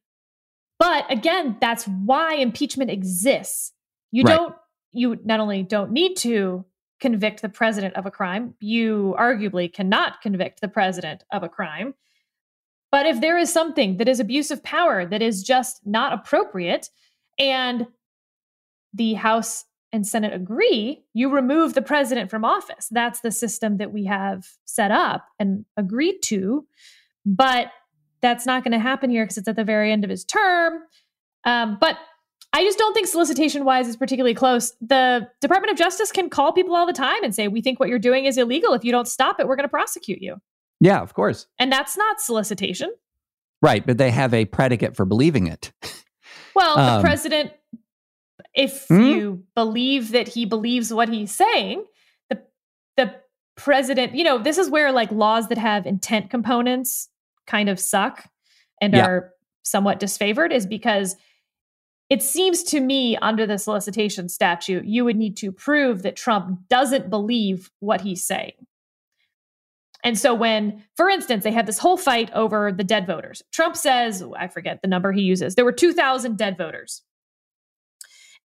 But 0.79 1.11
again, 1.11 1.57
that's 1.61 1.85
why 1.85 2.35
impeachment 2.35 2.89
exists. 2.89 3.73
You 4.11 4.23
Right. 4.23 4.35
don't 4.35 4.55
you 4.91 5.17
not 5.23 5.39
only 5.39 5.63
don't 5.63 5.91
need 5.91 6.15
to 6.17 6.65
convict 6.99 7.41
the 7.41 7.49
president 7.49 7.95
of 7.95 8.05
a 8.05 8.11
crime, 8.11 8.55
you 8.59 9.15
arguably 9.19 9.71
cannot 9.71 10.21
convict 10.21 10.61
the 10.61 10.67
president 10.67 11.23
of 11.31 11.43
a 11.43 11.49
crime. 11.49 11.93
But 12.91 13.05
if 13.07 13.21
there 13.21 13.37
is 13.37 13.51
something 13.51 13.97
that 13.97 14.07
is 14.07 14.19
abuse 14.19 14.51
of 14.51 14.63
power 14.63 15.05
that 15.05 15.21
is 15.21 15.43
just 15.43 15.81
not 15.85 16.13
appropriate 16.13 16.89
and 17.39 17.87
the 18.93 19.15
House 19.15 19.65
and 19.93 20.05
Senate 20.05 20.33
agree, 20.33 21.05
you 21.13 21.29
remove 21.29 21.73
the 21.75 21.81
president 21.81 22.29
from 22.29 22.43
office. 22.43 22.89
That's 22.91 23.21
the 23.21 23.31
system 23.31 23.77
that 23.77 23.93
we 23.93 24.03
have 24.05 24.45
set 24.65 24.91
up 24.91 25.25
and 25.39 25.63
agreed 25.77 26.19
to. 26.23 26.65
But 27.25 27.67
that's 28.21 28.45
not 28.45 28.63
going 28.63 28.73
to 28.73 28.79
happen 28.79 29.09
here 29.09 29.23
because 29.23 29.37
it's 29.37 29.47
at 29.47 29.55
the 29.55 29.63
very 29.63 29.91
end 29.91 30.03
of 30.03 30.09
his 30.09 30.25
term. 30.25 30.79
Um, 31.45 31.77
but 31.79 31.97
I 32.51 32.63
just 32.63 32.77
don't 32.77 32.93
think 32.93 33.07
solicitation 33.07 33.65
wise 33.65 33.87
is 33.87 33.95
particularly 33.95 34.33
close. 34.33 34.73
The 34.81 35.27
Department 35.41 35.71
of 35.71 35.77
Justice 35.77 36.11
can 36.11 36.29
call 36.29 36.53
people 36.53 36.75
all 36.75 36.85
the 36.85 36.93
time 36.93 37.23
and 37.23 37.33
say, 37.33 37.47
We 37.47 37.61
think 37.61 37.79
what 37.79 37.89
you're 37.89 37.99
doing 37.99 38.25
is 38.25 38.37
illegal. 38.37 38.73
If 38.73 38.83
you 38.83 38.91
don't 38.91 39.07
stop 39.07 39.39
it, 39.39 39.47
we're 39.47 39.55
going 39.55 39.65
to 39.65 39.69
prosecute 39.71 40.21
you. 40.21 40.37
yeah, 40.79 40.99
of 41.01 41.13
course. 41.13 41.47
And 41.59 41.71
that's 41.71 41.95
not 41.97 42.19
solicitation. 42.19 42.91
Right, 43.61 43.85
but 43.85 43.97
they 43.97 44.11
have 44.11 44.33
a 44.33 44.45
predicate 44.45 44.95
for 44.95 45.05
believing 45.05 45.47
it. 45.47 45.71
Well, 46.55 46.77
Um, 46.77 46.97
the 46.97 47.01
president, 47.01 47.51
if 48.53 48.87
Hmm? 48.87 49.01
you 49.01 49.43
believe 49.55 50.11
that 50.11 50.27
he 50.27 50.45
believes 50.45 50.93
what 50.93 51.09
he's 51.09 51.33
saying, 51.33 51.85
the 52.29 52.41
the 52.97 53.15
president, 53.55 54.15
you 54.15 54.23
know, 54.23 54.37
this 54.37 54.57
is 54.57 54.69
where 54.69 54.91
like 54.91 55.11
laws 55.11 55.47
that 55.49 55.57
have 55.57 55.85
intent 55.85 56.29
components 56.29 57.09
kind 57.47 57.69
of 57.69 57.79
suck 57.79 58.27
and 58.81 58.93
Yeah. 58.93 59.05
are 59.05 59.31
somewhat 59.63 59.99
disfavored 59.99 60.51
is 60.51 60.65
because 60.65 61.15
it 62.09 62.21
seems 62.21 62.63
to 62.63 62.79
me 62.79 63.15
under 63.17 63.47
the 63.47 63.57
solicitation 63.57 64.27
statute, 64.29 64.85
you 64.85 65.05
would 65.05 65.15
need 65.15 65.37
to 65.37 65.51
prove 65.51 66.03
that 66.03 66.15
Trump 66.15 66.59
doesn't 66.67 67.09
believe 67.09 67.71
what 67.79 68.01
he's 68.01 68.25
saying. 68.25 68.53
And 70.03 70.19
so 70.19 70.33
when, 70.33 70.83
for 70.97 71.09
instance, 71.09 71.43
they 71.45 71.51
had 71.51 71.65
this 71.65 71.79
whole 71.79 71.95
fight 71.95 72.29
over 72.33 72.71
the 72.73 72.83
dead 72.83 73.07
voters, 73.07 73.41
Trump 73.51 73.77
says, 73.77 74.21
I 74.37 74.47
forget 74.49 74.81
the 74.81 74.87
number 74.89 75.11
he 75.13 75.21
uses, 75.21 75.55
there 75.55 75.63
were 75.65 75.71
2,000 75.71 76.37
dead 76.37 76.57
voters. 76.57 77.01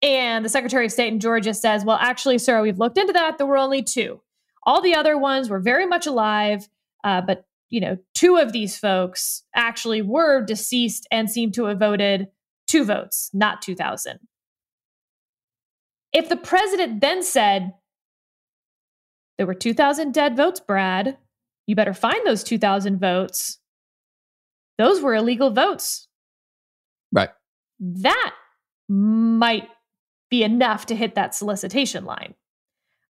And 0.02 0.46
the 0.46 0.50
Secretary 0.50 0.86
of 0.86 0.92
State 0.92 1.12
in 1.12 1.20
Georgia 1.20 1.54
says, 1.54 1.84
well, 1.84 1.98
actually, 2.00 2.38
sir, 2.38 2.62
we've 2.62 2.78
looked 2.78 2.98
into 2.98 3.14
that. 3.14 3.38
There 3.38 3.48
were 3.48 3.58
only 3.58 3.82
two. 3.82 4.22
All 4.64 4.82
the 4.82 4.96
other 4.96 5.18
ones 5.18 5.50
were 5.50 5.60
very 5.60 5.86
much 5.86 6.06
alive, 6.06 6.68
uh, 7.04 7.22
but 7.22 7.46
you 7.70 7.82
know, 7.82 7.98
two 8.14 8.38
of 8.38 8.54
these 8.54 8.78
folks 8.78 9.44
actually 9.56 10.02
were 10.02 10.44
deceased 10.44 11.08
and 11.12 11.30
seem 11.30 11.52
to 11.54 11.66
have 11.66 11.80
voted 11.80 12.28
two 12.68 12.86
votes, 12.86 13.30
not 13.34 13.62
2,000. 13.62 14.20
If 16.14 16.30
the 16.30 16.38
president 16.38 17.02
then 17.02 17.24
said, 17.24 17.74
there 19.38 19.48
were 19.48 19.54
2,000 19.54 20.14
dead 20.14 20.36
votes, 20.38 20.60
Brad, 20.60 21.18
you 21.66 21.76
better 21.76 21.94
find 21.94 22.26
those 22.26 22.44
2,000 22.44 23.00
votes. 23.00 23.60
Those 24.78 25.02
were 25.02 25.16
illegal 25.16 25.52
votes. 25.52 26.08
Right. 27.12 27.30
That 27.80 28.34
might 28.90 29.68
be 30.30 30.44
enough 30.44 30.86
to 30.88 30.96
hit 30.96 31.16
that 31.16 31.36
solicitation 31.36 32.06
line. 32.06 32.34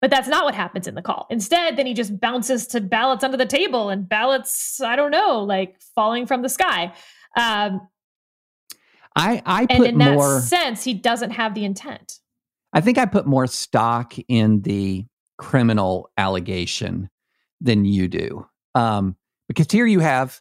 But 0.01 0.11
that's 0.11 0.29
not 0.29 0.45
what 0.45 0.55
happens 0.55 0.87
in 0.87 0.95
the 0.95 1.03
call. 1.03 1.27
Instead, 1.29 1.77
then 1.77 1.87
he 1.87 1.93
just 1.93 2.19
bounces 2.21 2.67
to 2.69 2.81
ballots 2.81 3.23
under 3.23 3.37
the 3.37 3.47
table 3.47 3.91
and 3.91 4.09
ballots, 4.09 4.81
I 4.81 4.97
don't 4.97 5.11
know, 5.11 5.41
like 5.41 5.79
falling 5.95 6.27
from 6.27 6.43
the 6.43 6.49
sky. 6.49 6.95
Um, 7.37 7.87
I 9.15 9.43
I 9.45 9.67
and 9.69 9.79
put 9.79 9.89
in 9.89 9.99
that 9.99 10.43
sense, 10.43 10.85
he 10.85 10.95
doesn't 10.95 11.33
have 11.33 11.55
the 11.55 11.65
intent. 11.65 12.21
I 12.73 12.81
think 12.81 12.97
I 12.97 13.05
put 13.05 13.27
more 13.27 13.47
stock 13.47 14.15
in 14.29 14.63
the 14.63 15.05
criminal 15.37 16.11
allegation 16.17 17.11
than 17.61 17.85
you 17.85 18.09
do. 18.09 18.47
Um, 18.75 19.17
because 19.49 19.67
here 19.71 19.87
you 19.87 20.01
have 20.01 20.41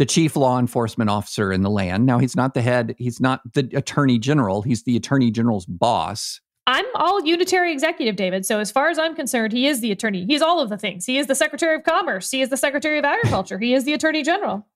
the 0.00 0.06
chief 0.06 0.34
law 0.34 0.58
enforcement 0.58 1.10
officer 1.10 1.52
in 1.52 1.60
the 1.60 1.68
land. 1.68 2.06
Now 2.06 2.18
he's 2.18 2.34
not 2.34 2.54
the 2.54 2.62
head, 2.62 2.94
he's 2.96 3.20
not 3.20 3.42
the 3.52 3.68
attorney 3.74 4.18
general, 4.18 4.62
he's 4.62 4.82
the 4.84 4.96
attorney 4.96 5.30
general's 5.30 5.66
boss. 5.66 6.40
I'm 6.66 6.86
all 6.94 7.22
unitary 7.22 7.70
executive, 7.70 8.16
David. 8.16 8.46
So 8.46 8.60
as 8.60 8.70
far 8.70 8.88
as 8.88 8.98
I'm 8.98 9.14
concerned, 9.14 9.52
he 9.52 9.66
is 9.66 9.82
the 9.82 9.92
attorney. 9.92 10.24
He's 10.26 10.40
all 10.40 10.58
of 10.58 10.70
the 10.70 10.78
things. 10.78 11.04
He 11.04 11.18
is 11.18 11.26
the 11.26 11.34
Secretary 11.34 11.76
of 11.76 11.84
Commerce. 11.84 12.30
He 12.30 12.40
is 12.40 12.48
the 12.48 12.56
Secretary 12.56 12.98
of 12.98 13.04
Agriculture. 13.04 13.58
he 13.58 13.74
is 13.74 13.84
the 13.84 13.92
Attorney 13.92 14.22
General. 14.22 14.66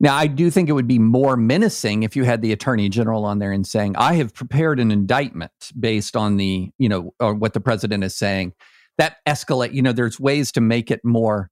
Now, 0.00 0.16
I 0.16 0.26
do 0.26 0.50
think 0.50 0.68
it 0.68 0.72
would 0.72 0.88
be 0.88 0.98
more 0.98 1.36
menacing 1.36 2.02
if 2.02 2.16
you 2.16 2.24
had 2.24 2.42
the 2.42 2.50
attorney 2.50 2.88
general 2.88 3.24
on 3.24 3.38
there 3.38 3.52
and 3.52 3.64
saying, 3.64 3.94
I 3.96 4.14
have 4.14 4.34
prepared 4.34 4.80
an 4.80 4.90
indictment 4.90 5.52
based 5.78 6.16
on 6.16 6.36
the, 6.36 6.72
you 6.78 6.88
know, 6.88 7.14
or 7.20 7.34
what 7.34 7.52
the 7.52 7.60
president 7.60 8.02
is 8.02 8.16
saying. 8.16 8.54
That 8.98 9.18
escalate, 9.24 9.72
you 9.72 9.82
know, 9.82 9.92
there's 9.92 10.18
ways 10.18 10.50
to 10.52 10.60
make 10.60 10.90
it 10.90 11.04
more, 11.04 11.48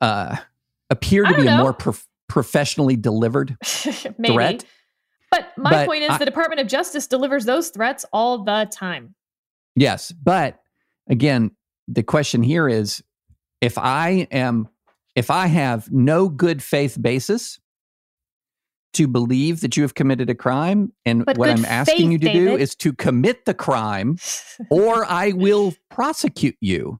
uh, 0.00 0.36
appear 0.90 1.24
to 1.24 1.34
be 1.34 1.46
a 1.46 1.58
more 1.58 1.72
prof- 1.72 2.06
professionally 2.28 2.96
delivered 2.96 3.56
threat. 3.64 4.64
But 5.30 5.52
my 5.56 5.70
But 5.70 5.86
point 5.86 6.02
is 6.04 6.10
I- 6.10 6.18
the 6.18 6.24
Department 6.24 6.60
of 6.60 6.66
Justice 6.66 7.06
delivers 7.06 7.44
those 7.44 7.70
threats 7.70 8.04
all 8.12 8.44
the 8.44 8.68
time. 8.70 9.14
Yes. 9.74 10.12
But 10.12 10.60
again, 11.08 11.50
the 11.88 12.02
question 12.02 12.42
here 12.42 12.68
is 12.68 13.02
if 13.60 13.76
I 13.78 14.28
am, 14.30 14.68
if 15.14 15.30
I 15.30 15.46
have 15.46 15.90
no 15.92 16.28
good 16.28 16.62
faith 16.62 16.96
basis 17.00 17.58
to 18.94 19.06
believe 19.06 19.60
that 19.60 19.76
you 19.76 19.82
have 19.82 19.94
committed 19.94 20.30
a 20.30 20.34
crime, 20.34 20.92
and 21.04 21.24
But 21.26 21.36
what 21.36 21.50
I'm 21.50 21.66
asking 21.66 21.96
faith, 21.96 22.12
you 22.12 22.18
to 22.18 22.32
do 22.32 22.56
is 22.56 22.74
to 22.76 22.94
commit 22.94 23.44
the 23.44 23.52
crime, 23.52 24.16
or 24.70 25.04
I 25.04 25.32
will 25.32 25.74
prosecute 25.90 26.56
you. 26.60 26.98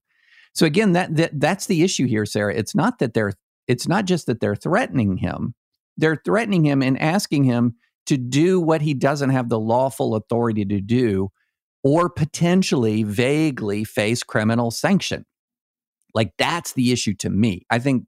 So 0.54 0.66
again, 0.66 0.92
that, 0.92 1.16
that 1.16 1.40
that's 1.40 1.66
the 1.66 1.82
issue 1.82 2.06
here, 2.06 2.26
Sarah. 2.26 2.54
It's 2.54 2.74
not 2.74 2.98
that 2.98 3.14
they're 3.14 3.32
it's 3.68 3.88
not 3.88 4.04
just 4.04 4.26
that 4.26 4.40
they're 4.40 4.56
threatening 4.56 5.18
him. 5.18 5.54
They're 5.96 6.20
threatening 6.24 6.64
him 6.64 6.82
and 6.82 7.00
asking 7.00 7.44
him 7.44 7.76
to 8.06 8.16
do 8.16 8.60
what 8.60 8.82
he 8.82 8.94
doesn't 8.94 9.30
have 9.30 9.48
the 9.48 9.58
lawful 9.58 10.14
authority 10.14 10.64
to 10.64 10.80
do 10.80 11.30
or 11.82 12.08
potentially 12.08 13.02
vaguely 13.02 13.84
face 13.84 14.22
criminal 14.22 14.70
sanction. 14.70 15.24
Like 16.14 16.32
that's 16.38 16.72
the 16.72 16.92
issue 16.92 17.14
to 17.18 17.30
me. 17.30 17.66
I 17.70 17.78
think 17.78 18.04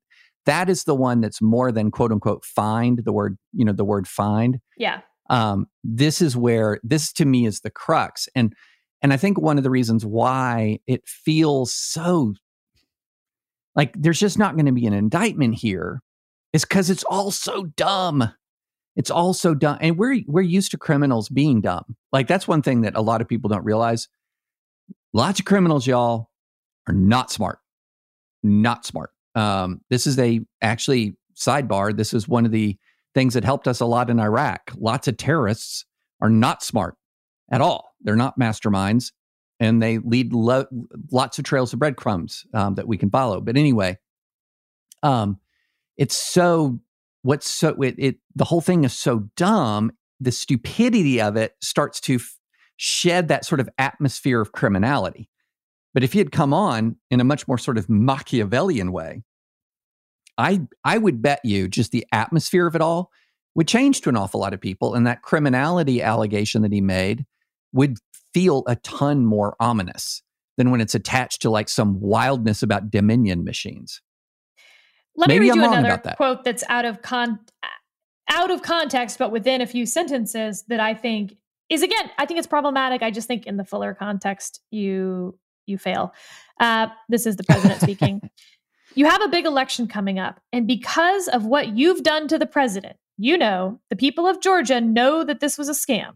that 0.46 0.68
is 0.70 0.84
the 0.84 0.94
one 0.94 1.20
that's 1.20 1.42
more 1.42 1.70
than 1.70 1.90
quote 1.90 2.10
unquote 2.10 2.44
find 2.44 3.00
the 3.04 3.12
word, 3.12 3.36
you 3.52 3.64
know, 3.64 3.72
the 3.72 3.84
word 3.84 4.08
find. 4.08 4.60
Yeah. 4.76 5.00
Um, 5.30 5.66
this 5.84 6.22
is 6.22 6.36
where 6.36 6.80
this 6.82 7.12
to 7.14 7.26
me 7.26 7.44
is 7.46 7.60
the 7.60 7.70
crux. 7.70 8.28
And 8.34 8.54
and 9.02 9.12
I 9.12 9.16
think 9.16 9.38
one 9.38 9.58
of 9.58 9.64
the 9.64 9.70
reasons 9.70 10.04
why 10.04 10.80
it 10.86 11.06
feels 11.06 11.72
so 11.72 12.34
like 13.74 13.94
there's 13.96 14.18
just 14.18 14.38
not 14.38 14.54
going 14.54 14.66
to 14.66 14.72
be 14.72 14.86
an 14.86 14.92
indictment 14.92 15.56
here 15.56 16.00
is 16.52 16.64
because 16.64 16.90
it's 16.90 17.04
all 17.04 17.30
so 17.30 17.64
dumb. 17.76 18.32
It's 18.96 19.10
all 19.10 19.34
so 19.34 19.54
dumb. 19.54 19.78
And 19.80 19.96
we're 19.96 20.20
we're 20.26 20.42
used 20.42 20.72
to 20.72 20.78
criminals 20.78 21.28
being 21.28 21.60
dumb. 21.60 21.96
Like 22.12 22.26
that's 22.26 22.48
one 22.48 22.62
thing 22.62 22.82
that 22.82 22.96
a 22.96 23.00
lot 23.00 23.20
of 23.20 23.28
people 23.28 23.48
don't 23.48 23.64
realize. 23.64 24.08
Lots 25.12 25.40
of 25.40 25.46
criminals, 25.46 25.86
y'all, 25.86 26.30
are 26.86 26.94
not 26.94 27.30
smart. 27.30 27.58
Not 28.42 28.84
smart. 28.84 29.10
Um, 29.34 29.80
this 29.90 30.06
is 30.06 30.18
a 30.18 30.40
actually 30.60 31.16
sidebar. 31.36 31.96
This 31.96 32.12
is 32.12 32.28
one 32.28 32.44
of 32.44 32.52
the 32.52 32.76
things 33.14 33.34
that 33.34 33.44
helped 33.44 33.68
us 33.68 33.80
a 33.80 33.86
lot 33.86 34.10
in 34.10 34.20
Iraq. 34.20 34.72
Lots 34.76 35.08
of 35.08 35.16
terrorists 35.16 35.84
are 36.20 36.30
not 36.30 36.62
smart 36.62 36.96
at 37.50 37.60
all. 37.60 37.94
They're 38.00 38.16
not 38.16 38.38
masterminds, 38.38 39.12
and 39.60 39.82
they 39.82 39.98
lead 39.98 40.32
lo- 40.32 40.66
lots 41.10 41.38
of 41.38 41.44
trails 41.44 41.72
of 41.72 41.78
breadcrumbs 41.78 42.46
um, 42.54 42.74
that 42.76 42.88
we 42.88 42.96
can 42.96 43.10
follow. 43.10 43.40
But 43.40 43.56
anyway, 43.56 43.98
um, 45.02 45.38
it's 45.96 46.16
so 46.16 46.80
what's 47.22 47.48
so 47.48 47.70
it, 47.82 47.94
it 47.98 48.16
the 48.34 48.44
whole 48.44 48.60
thing 48.60 48.84
is 48.84 48.92
so 48.92 49.28
dumb. 49.36 49.92
The 50.20 50.32
stupidity 50.32 51.20
of 51.20 51.36
it 51.36 51.54
starts 51.60 52.00
to 52.02 52.16
f- 52.16 52.38
shed 52.76 53.28
that 53.28 53.44
sort 53.44 53.60
of 53.60 53.68
atmosphere 53.78 54.40
of 54.40 54.52
criminality. 54.52 55.28
But 55.94 56.04
if 56.04 56.12
he 56.12 56.18
had 56.18 56.32
come 56.32 56.54
on 56.54 56.96
in 57.10 57.20
a 57.20 57.24
much 57.24 57.48
more 57.48 57.58
sort 57.58 57.78
of 57.78 57.88
Machiavellian 57.88 58.92
way, 58.92 59.24
I 60.36 60.62
I 60.84 60.98
would 60.98 61.20
bet 61.20 61.40
you 61.44 61.68
just 61.68 61.90
the 61.90 62.06
atmosphere 62.12 62.66
of 62.66 62.74
it 62.74 62.80
all 62.80 63.10
would 63.54 63.66
change 63.66 64.02
to 64.02 64.08
an 64.08 64.16
awful 64.16 64.40
lot 64.40 64.54
of 64.54 64.60
people, 64.60 64.94
and 64.94 65.06
that 65.06 65.22
criminality 65.22 66.00
allegation 66.00 66.62
that 66.62 66.72
he 66.72 66.80
made 66.80 67.26
would 67.72 67.98
feel 68.34 68.64
a 68.66 68.76
ton 68.76 69.24
more 69.24 69.56
ominous 69.60 70.22
than 70.56 70.70
when 70.70 70.80
it's 70.80 70.94
attached 70.94 71.42
to 71.42 71.50
like 71.50 71.68
some 71.68 72.00
wildness 72.00 72.62
about 72.62 72.90
Dominion 72.90 73.44
machines. 73.44 74.02
Let 75.16 75.28
Maybe 75.28 75.46
me 75.46 75.50
read 75.50 75.58
I'm 75.58 75.72
you 75.72 75.78
another 75.78 76.02
that. 76.04 76.16
quote 76.16 76.44
that's 76.44 76.64
out 76.68 76.84
of 76.84 77.02
con 77.02 77.40
out 78.28 78.50
of 78.50 78.62
context, 78.62 79.18
but 79.18 79.32
within 79.32 79.60
a 79.60 79.66
few 79.66 79.86
sentences 79.86 80.64
that 80.68 80.80
I 80.80 80.94
think 80.94 81.36
is 81.70 81.82
again, 81.82 82.10
I 82.18 82.26
think 82.26 82.38
it's 82.38 82.46
problematic. 82.46 83.02
I 83.02 83.10
just 83.10 83.26
think 83.26 83.46
in 83.46 83.56
the 83.56 83.64
fuller 83.64 83.94
context, 83.94 84.60
you 84.70 85.38
you 85.66 85.78
fail. 85.78 86.12
Uh, 86.60 86.88
this 87.08 87.26
is 87.26 87.36
the 87.36 87.44
president 87.44 87.80
speaking. 87.80 88.20
You 88.94 89.06
have 89.06 89.22
a 89.22 89.28
big 89.28 89.44
election 89.44 89.86
coming 89.86 90.18
up, 90.18 90.40
and 90.50 90.66
because 90.66 91.28
of 91.28 91.44
what 91.44 91.76
you've 91.76 92.02
done 92.02 92.26
to 92.28 92.38
the 92.38 92.46
president, 92.46 92.96
you 93.16 93.36
know 93.36 93.78
the 93.90 93.96
people 93.96 94.26
of 94.26 94.40
Georgia 94.40 94.80
know 94.80 95.22
that 95.22 95.38
this 95.40 95.58
was 95.58 95.68
a 95.68 95.72
scam 95.72 96.14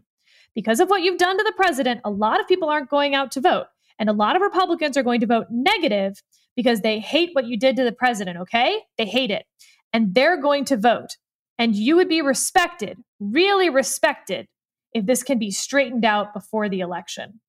because 0.55 0.79
of 0.79 0.89
what 0.89 1.01
you've 1.01 1.17
done 1.17 1.37
to 1.37 1.43
the 1.43 1.53
president, 1.55 2.01
a 2.03 2.09
lot 2.09 2.39
of 2.39 2.47
people 2.47 2.69
aren't 2.69 2.89
going 2.89 3.15
out 3.15 3.31
to 3.31 3.41
vote. 3.41 3.67
And 3.99 4.09
a 4.09 4.13
lot 4.13 4.35
of 4.35 4.41
Republicans 4.41 4.97
are 4.97 5.03
going 5.03 5.19
to 5.21 5.27
vote 5.27 5.47
negative 5.49 6.21
because 6.55 6.81
they 6.81 6.99
hate 6.99 7.31
what 7.33 7.45
you 7.45 7.57
did 7.57 7.75
to 7.77 7.83
the 7.83 7.91
president, 7.91 8.37
okay? 8.37 8.79
They 8.97 9.05
hate 9.05 9.31
it. 9.31 9.45
And 9.91 10.13
they're 10.13 10.41
going 10.41 10.65
to 10.65 10.77
vote. 10.77 11.17
And 11.57 11.75
you 11.75 11.95
would 11.95 12.09
be 12.09 12.21
respected, 12.21 12.97
really 13.19 13.69
respected, 13.69 14.47
if 14.93 15.05
this 15.05 15.23
can 15.23 15.39
be 15.39 15.51
straightened 15.51 16.05
out 16.05 16.33
before 16.33 16.69
the 16.69 16.79
election. 16.79 17.39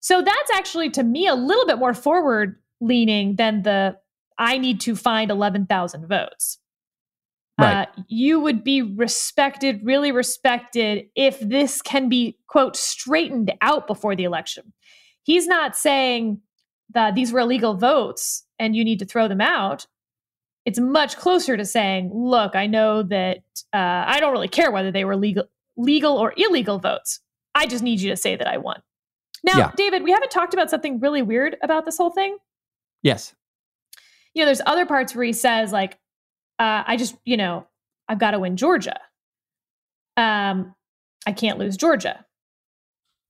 So 0.00 0.22
that's 0.22 0.50
actually, 0.52 0.90
to 0.90 1.02
me, 1.02 1.26
a 1.26 1.34
little 1.34 1.66
bit 1.66 1.78
more 1.78 1.94
forward 1.94 2.56
leaning 2.80 3.36
than 3.36 3.62
the 3.62 3.96
I 4.38 4.58
need 4.58 4.80
to 4.82 4.94
find 4.94 5.30
11,000 5.30 6.06
votes. 6.06 6.58
Right. 7.58 7.88
Uh, 7.88 8.02
you 8.08 8.38
would 8.40 8.62
be 8.62 8.82
respected, 8.82 9.80
really 9.82 10.12
respected, 10.12 11.06
if 11.14 11.40
this 11.40 11.80
can 11.80 12.08
be, 12.08 12.38
quote, 12.48 12.76
straightened 12.76 13.52
out 13.62 13.86
before 13.86 14.14
the 14.14 14.24
election. 14.24 14.74
He's 15.22 15.46
not 15.46 15.74
saying 15.74 16.40
that 16.92 17.14
these 17.14 17.32
were 17.32 17.40
illegal 17.40 17.74
votes 17.74 18.44
and 18.58 18.76
you 18.76 18.84
need 18.84 18.98
to 18.98 19.06
throw 19.06 19.26
them 19.26 19.40
out. 19.40 19.86
It's 20.66 20.78
much 20.78 21.16
closer 21.16 21.56
to 21.56 21.64
saying, 21.64 22.10
look, 22.12 22.54
I 22.54 22.66
know 22.66 23.02
that 23.04 23.38
uh, 23.72 24.04
I 24.06 24.20
don't 24.20 24.32
really 24.32 24.48
care 24.48 24.70
whether 24.70 24.92
they 24.92 25.04
were 25.04 25.16
legal, 25.16 25.44
legal 25.76 26.16
or 26.18 26.34
illegal 26.36 26.78
votes. 26.78 27.20
I 27.54 27.66
just 27.66 27.82
need 27.82 28.00
you 28.00 28.10
to 28.10 28.16
say 28.16 28.36
that 28.36 28.46
I 28.46 28.58
won. 28.58 28.82
Now, 29.42 29.58
yeah. 29.58 29.70
David, 29.76 30.02
we 30.02 30.10
haven't 30.10 30.30
talked 30.30 30.52
about 30.52 30.68
something 30.68 31.00
really 31.00 31.22
weird 31.22 31.56
about 31.62 31.86
this 31.86 31.96
whole 31.96 32.10
thing. 32.10 32.36
Yes. 33.02 33.34
You 34.34 34.42
know, 34.42 34.46
there's 34.46 34.60
other 34.66 34.84
parts 34.84 35.14
where 35.14 35.24
he 35.24 35.32
says, 35.32 35.72
like, 35.72 35.98
uh, 36.58 36.84
I 36.86 36.96
just, 36.96 37.16
you 37.24 37.36
know, 37.36 37.66
I've 38.08 38.18
got 38.18 38.32
to 38.32 38.38
win 38.38 38.56
Georgia. 38.56 38.98
Um, 40.16 40.74
I 41.26 41.32
can't 41.32 41.58
lose 41.58 41.76
Georgia. 41.76 42.24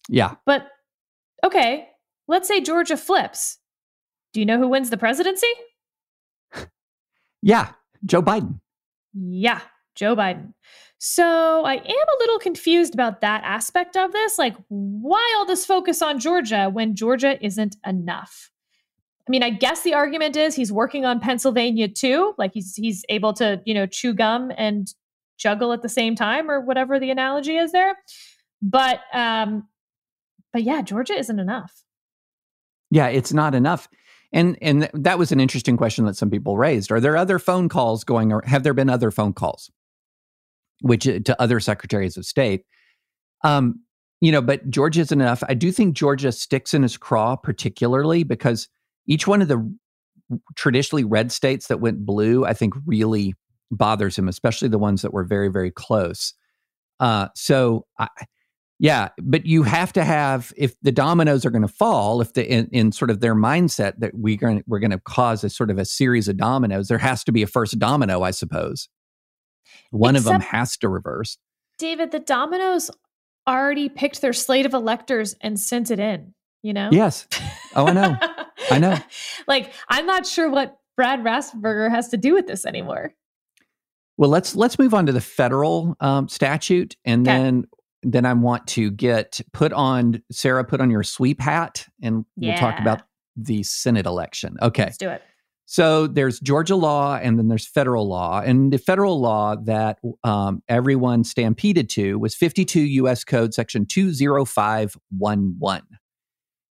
Yeah. 0.09 0.35
But 0.45 0.69
okay, 1.45 1.89
let's 2.29 2.49
say 2.49 2.61
Georgia 2.61 2.97
flips. 2.97 3.59
Do 4.33 4.41
you 4.41 4.47
know 4.47 4.59
who 4.59 4.69
wins 4.69 4.91
the 4.91 4.97
presidency? 4.97 5.47
yeah, 7.43 7.73
Joe 8.05 8.23
Biden. 8.23 8.61
Yeah, 9.15 9.61
Joe 9.95 10.15
Biden. 10.15 10.53
So 10.99 11.65
I 11.65 11.75
am 11.75 11.83
a 11.85 12.19
little 12.21 12.39
confused 12.39 12.95
about 12.95 13.21
that 13.21 13.43
aspect 13.45 13.97
of 13.97 14.12
this. 14.12 14.39
Like, 14.39 14.57
why 14.69 15.35
all 15.37 15.47
this 15.47 15.67
focus 15.67 16.03
on 16.03 16.19
Georgia 16.19 16.71
when 16.71 16.95
Georgia 16.95 17.43
isn't 17.45 17.77
enough? 17.87 18.51
I 19.27 19.31
mean, 19.31 19.43
I 19.43 19.51
guess 19.51 19.83
the 19.83 19.95
argument 19.95 20.37
is 20.37 20.55
he's 20.55 20.73
working 20.73 21.05
on 21.05 21.19
Pennsylvania 21.19 21.89
too. 21.89 22.35
Like 22.39 22.53
he's 22.55 22.77
he's 22.77 23.05
able 23.09 23.33
to, 23.35 23.61
you 23.65 23.75
know, 23.75 23.87
chew 23.87 24.15
gum 24.15 24.53
and 24.57 24.93
juggle 25.37 25.73
at 25.73 25.83
the 25.83 25.89
same 25.89 26.15
time 26.15 26.51
or 26.51 26.61
whatever 26.61 27.01
the 27.01 27.11
analogy 27.11 27.57
is 27.57 27.73
there. 27.73 27.97
But 28.62 29.01
um 29.12 29.67
but 30.53 30.62
yeah, 30.62 30.81
Georgia 30.81 31.15
isn't 31.15 31.39
enough. 31.39 31.73
Yeah, 32.91 33.09
it's 33.09 33.33
not 33.33 33.55
enough. 33.55 33.89
And 34.33 34.57
and 34.62 34.89
that 34.95 35.19
was 35.19 35.33
an 35.33 35.41
interesting 35.41 35.77
question 35.77 36.05
that 36.07 36.17
some 36.17 36.31
people 36.31 36.57
raised. 36.57 36.93
Are 36.93 37.01
there 37.01 37.17
other 37.17 37.41
phone 37.41 37.69
calls 37.69 38.05
going 38.05 38.33
or 38.33 38.43
have 38.47 38.62
there 38.62 38.75
been 38.75 38.91
other 38.91 39.11
phone 39.11 39.33
calls 39.33 39.71
which 40.83 41.09
uh, 41.09 41.19
to 41.21 41.43
other 41.43 41.59
secretaries 41.59 42.17
of 42.17 42.25
state? 42.25 42.65
Um 43.43 43.81
you 44.21 44.33
know, 44.33 44.41
but 44.41 44.71
Georgia 44.71 45.01
isn't 45.01 45.21
enough. 45.21 45.43
I 45.47 45.55
do 45.55 45.71
think 45.73 45.95
Georgia 45.95 46.31
sticks 46.31 46.73
in 46.73 46.83
his 46.83 46.97
craw 46.97 47.35
particularly 47.35 48.23
because 48.23 48.69
each 49.07 49.27
one 49.27 49.42
of 49.42 49.49
the 49.49 49.75
traditionally 50.55 51.05
red 51.05 51.31
states 51.31 51.69
that 51.69 51.81
went 51.81 52.05
blue, 52.05 52.45
I 52.45 52.53
think 52.53 52.75
really 52.85 53.35
bothers 53.71 54.19
him, 54.19 54.29
especially 54.29 54.69
the 54.69 54.79
ones 54.79 55.03
that 55.03 55.12
were 55.12 55.25
very, 55.25 55.49
very 55.49 55.71
close. 55.71 56.35
Uh, 56.99 57.29
so, 57.35 57.87
I, 57.99 58.09
yeah, 58.79 59.09
but 59.23 59.47
you 59.47 59.62
have 59.62 59.92
to 59.95 60.05
have 60.05 60.53
if 60.57 60.75
the 60.83 60.92
dominoes 60.92 61.47
are 61.47 61.51
going 61.51 61.62
to 61.62 61.69
fall, 61.69 62.21
if 62.21 62.35
the 62.35 62.47
in, 62.47 62.69
in, 62.73 62.92
sort 62.92 63.11
of 63.11 63.21
their 63.21 63.35
mindset 63.35 63.95
that 63.99 64.12
we're 64.14 64.37
going 64.37 64.62
we're 64.66 64.81
going 64.81 64.90
to 64.90 65.01
cause 65.01 65.42
a 65.45 65.51
sort 65.51 65.71
of 65.71 65.79
a 65.79 65.85
series 65.85 66.29
of 66.29 66.37
dominoes, 66.37 66.88
there 66.88 66.99
has 66.99 67.25
to 67.25 67.33
be 67.33 67.42
a 67.42 67.47
first 67.47 67.79
domino, 67.79 68.23
I 68.23 68.33
suppose. 68.33 68.88
One 69.90 70.16
Except, 70.16 70.27
of 70.27 70.33
them 70.33 70.49
has 70.49 70.77
to 70.79 70.88
reverse. 70.88 71.38
David, 71.79 72.11
the 72.11 72.21
dominoes 72.21 72.90
already 73.47 73.88
picked 73.88 74.21
their 74.21 74.33
slate 74.33 74.66
of 74.66 74.75
electors 74.75 75.35
and 75.40 75.59
sent 75.59 75.90
it 75.90 75.99
in. 75.99 76.35
You 76.62 76.73
know? 76.73 76.88
Yes. 76.92 77.27
Oh, 77.75 77.87
I 77.87 77.92
know. 77.92 78.16
I 78.70 78.79
know. 78.79 78.96
like, 79.48 79.72
I'm 79.88 80.07
not 80.07 80.26
sure 80.26 80.50
what 80.50 80.79
Brad 80.96 81.20
Raffensperger 81.20 81.90
has 81.90 82.09
to 82.09 82.16
do 82.16 82.35
with 82.35 82.46
this 82.46 82.66
anymore. 82.66 83.14
Well, 84.16 84.31
let's 84.31 84.57
let's 84.57 84.79
move 84.79 84.94
on 84.94 85.05
to 85.07 85.12
the 85.12 85.20
federal 85.20 85.94
um, 86.00 86.29
statute, 86.29 86.96
and 87.05 87.29
okay. 87.29 87.37
then 87.37 87.66
then 88.02 88.24
I 88.24 88.33
want 88.33 88.66
to 88.68 88.90
get 88.90 89.42
put 89.52 89.74
on 89.74 90.22
Sarah 90.31 90.64
put 90.64 90.81
on 90.81 90.90
your 90.90 91.02
sweep 91.02 91.38
hat, 91.40 91.87
and 92.02 92.24
yeah. 92.37 92.52
we'll 92.52 92.59
talk 92.59 92.81
about 92.81 93.02
the 93.37 93.62
Senate 93.62 94.07
election. 94.07 94.57
Okay, 94.62 94.85
let's 94.85 94.96
do 94.96 95.11
it. 95.11 95.22
So 95.66 96.07
there's 96.07 96.40
Georgia 96.40 96.76
law, 96.76 97.16
and 97.16 97.38
then 97.38 97.48
there's 97.48 97.66
federal 97.66 98.09
law, 98.09 98.40
and 98.40 98.72
the 98.72 98.79
federal 98.79 99.20
law 99.20 99.57
that 99.57 99.98
um, 100.24 100.62
everyone 100.68 101.24
stampeded 101.24 101.90
to 101.90 102.18
was 102.18 102.35
52 102.35 102.81
U.S. 102.81 103.22
Code 103.24 103.52
Section 103.52 103.85
20511 103.85 105.98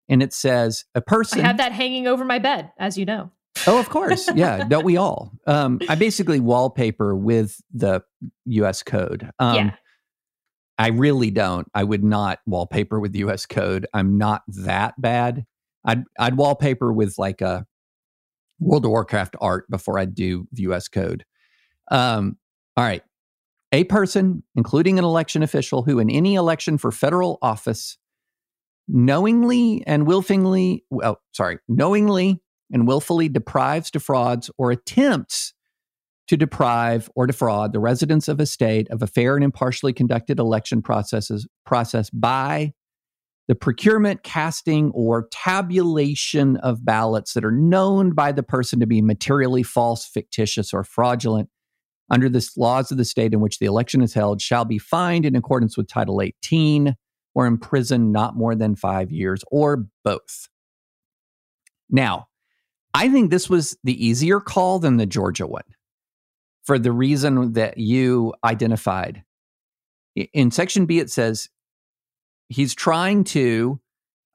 and 0.10 0.22
it 0.22 0.34
says 0.34 0.86
a 0.96 1.02
person. 1.02 1.42
I 1.42 1.48
have 1.48 1.58
that 1.58 1.72
hanging 1.72 2.08
over 2.08 2.26
my 2.26 2.40
bed, 2.40 2.72
as 2.78 2.98
you 2.98 3.06
know. 3.06 3.32
oh, 3.68 3.80
of 3.80 3.90
course. 3.90 4.30
Yeah. 4.36 4.64
Don't 4.64 4.86
we 4.86 4.98
all? 4.98 5.32
Um, 5.46 5.80
I 5.88 5.96
basically 5.96 6.40
wallpaper 6.40 7.16
with 7.16 7.62
the 7.74 8.02
US 8.46 8.84
code. 8.84 9.30
Um, 9.40 9.56
yeah. 9.56 9.76
I 10.78 10.88
really 10.88 11.30
don't. 11.30 11.68
I 11.74 11.84
would 11.84 12.04
not 12.04 12.40
wallpaper 12.48 13.00
with 13.00 13.12
the 13.12 13.20
US 13.20 13.46
code. 13.46 13.86
I'm 13.94 14.18
not 14.18 14.42
that 14.48 15.00
bad. 15.00 15.46
I'd, 15.86 16.04
I'd 16.20 16.36
wallpaper 16.36 16.92
with 16.92 17.18
like 17.18 17.42
a 17.42 17.66
World 18.60 18.86
of 18.86 18.92
Warcraft 18.92 19.36
art 19.42 19.70
before 19.70 20.00
I 20.00 20.06
do 20.06 20.48
the 20.52 20.64
US 20.64 20.88
code. 20.88 21.26
Um, 21.92 22.38
all 22.76 22.84
right. 22.84 23.04
A 23.72 23.84
person, 23.86 24.44
including 24.56 25.00
an 25.00 25.06
election 25.06 25.44
official, 25.44 25.84
who 25.84 26.00
in 26.00 26.10
any 26.10 26.36
election 26.36 26.78
for 26.78 26.92
federal 26.92 27.40
office 27.42 27.98
knowingly 28.88 29.84
and 29.88 30.06
willfully, 30.06 30.84
well, 30.90 31.22
sorry, 31.32 31.60
knowingly 31.68 32.42
and 32.72 32.88
willfully 32.88 33.30
deprives, 33.30 33.92
defrauds, 33.92 34.50
or 34.58 34.72
attempts 34.72 35.54
to 36.28 36.38
deprive 36.38 37.10
or 37.16 37.28
defraud 37.28 37.74
the 37.74 37.80
residents 37.80 38.28
of 38.28 38.40
a 38.40 38.46
state 38.46 38.90
of 38.90 39.02
a 39.02 39.08
fair 39.08 39.36
and 39.36 39.44
impartially 39.44 39.94
conducted 39.94 40.40
election 40.40 40.82
processes 40.82 41.48
process 41.66 42.10
by 42.10 42.74
the 43.48 43.56
procurement, 43.56 44.24
casting, 44.24 44.90
or 44.92 45.28
tabulation 45.30 46.56
of 46.58 46.86
ballots 46.86 47.34
that 47.34 47.44
are 47.44 47.52
known 47.52 48.14
by 48.14 48.32
the 48.32 48.44
person 48.44 48.80
to 48.80 48.88
be 48.88 49.02
materially 49.02 49.64
false, 49.64 50.06
fictitious, 50.06 50.74
or 50.74 50.84
fraudulent 50.86 51.50
under 52.10 52.30
the 52.30 52.48
laws 52.56 52.90
of 52.92 52.98
the 52.98 53.06
state 53.06 53.34
in 53.34 53.42
which 53.42 53.60
the 53.60 53.66
election 53.66 54.02
is 54.02 54.14
held 54.14 54.42
shall 54.42 54.64
be 54.64 54.78
fined 54.78 55.26
in 55.26 55.36
accordance 55.36 55.76
with 55.76 55.90
Title 55.90 56.22
18 56.22 56.96
or 57.36 57.46
imprisoned 57.46 58.12
not 58.12 58.36
more 58.36 58.56
than 58.56 58.76
five 58.76 59.12
years 59.12 59.44
or 59.52 59.86
both. 60.04 60.50
Now, 61.90 62.28
I 62.94 63.10
think 63.10 63.32
this 63.32 63.50
was 63.50 63.78
the 63.84 64.06
easier 64.06 64.40
call 64.40 64.80
than 64.80 64.98
the 64.98 65.06
Georgia 65.06 65.48
one 65.48 65.64
for 66.64 66.80
the 66.80 66.92
reason 66.92 67.54
that 67.54 67.78
you 67.78 68.34
identified. 68.44 69.24
In 70.16 70.52
section 70.52 70.86
B, 70.86 71.00
it 71.00 71.10
says 71.10 71.50
he's 72.50 72.76
trying 72.76 73.24
to 73.26 73.80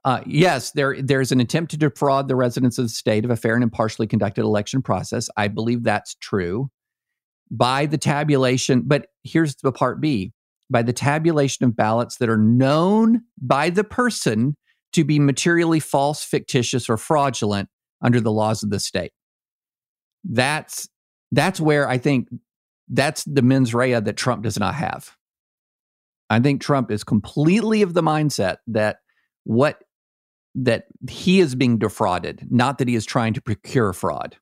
uh, 0.05 0.23
yes, 0.27 0.71
there 0.73 1.01
there's 1.03 1.33
an 1.33 1.41
attempt 1.41 1.71
to 1.73 1.77
defraud 1.77 2.29
the 2.29 2.37
residents 2.37 2.79
of 2.79 2.85
the 2.85 2.89
state 2.89 3.25
of 3.25 3.31
a 3.31 3.37
fair 3.37 3.55
and 3.55 3.65
impartially 3.65 4.07
conducted 4.07 4.43
election 4.43 4.81
process. 4.81 5.29
I 5.37 5.49
believe 5.49 5.83
that's 5.83 6.15
true 6.15 6.71
by 7.51 7.87
the 7.87 7.99
tabulation. 7.99 8.85
But 8.87 9.09
here's 9.25 9.57
the 9.57 9.73
part 9.73 10.01
B: 10.01 10.33
by 10.71 10.83
the 10.83 10.93
tabulation 10.93 11.65
of 11.65 11.77
ballots 11.77 12.17
that 12.17 12.29
are 12.29 12.39
known 12.39 13.23
by 13.41 13.71
the 13.71 13.85
person 13.85 14.57
to 14.93 15.05
be 15.05 15.19
materially 15.19 15.81
false, 15.81 16.25
fictitious, 16.25 16.89
or 16.89 16.97
fraudulent 16.97 17.69
under 18.03 18.21
the 18.21 18.33
laws 18.33 18.63
of 18.63 18.71
the 18.71 18.81
state. 18.81 19.13
That's 20.25 20.89
that's 21.33 21.61
where 21.61 21.89
I 21.89 21.99
think 21.99 22.29
that's 22.89 23.25
the 23.25 23.43
mens 23.43 23.75
rea 23.75 24.01
that 24.01 24.17
Trump 24.17 24.43
does 24.43 24.59
not 24.59 24.75
have. 24.75 25.15
I 26.31 26.41
think 26.41 26.61
Trump 26.61 26.91
is 26.91 27.05
completely 27.05 27.83
of 27.83 27.95
the 27.95 28.03
mindset 28.03 28.57
that 28.67 28.99
what 29.45 29.83
that 30.55 30.87
he 31.09 31.41
is 31.41 31.55
being 31.55 31.79
defrauded, 31.79 32.47
not 32.51 32.79
that 32.79 32.89
he 32.89 32.95
is 32.95 33.07
trying 33.07 33.35
to 33.35 33.41
procure 33.41 33.93
fraud. 33.93 34.37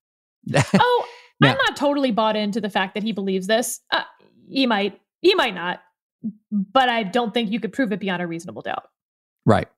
oh, 0.54 1.06
now, 1.40 1.50
I'm 1.50 1.58
not 1.58 1.76
totally 1.76 2.10
bought 2.10 2.36
into 2.36 2.60
the 2.60 2.70
fact 2.70 2.94
that 2.94 3.02
he 3.02 3.12
believes 3.12 3.46
this. 3.46 3.80
Uh, 3.90 4.02
he 4.48 4.66
might, 4.66 5.00
he 5.20 5.34
might 5.34 5.54
not, 5.54 5.80
but 6.50 6.88
I 6.88 7.02
don't 7.02 7.32
think 7.32 7.50
you 7.50 7.60
could 7.60 7.72
prove 7.72 7.92
it 7.92 8.00
beyond 8.00 8.22
a 8.22 8.26
reasonable 8.26 8.62
doubt. 8.62 8.84
Right, 9.44 9.68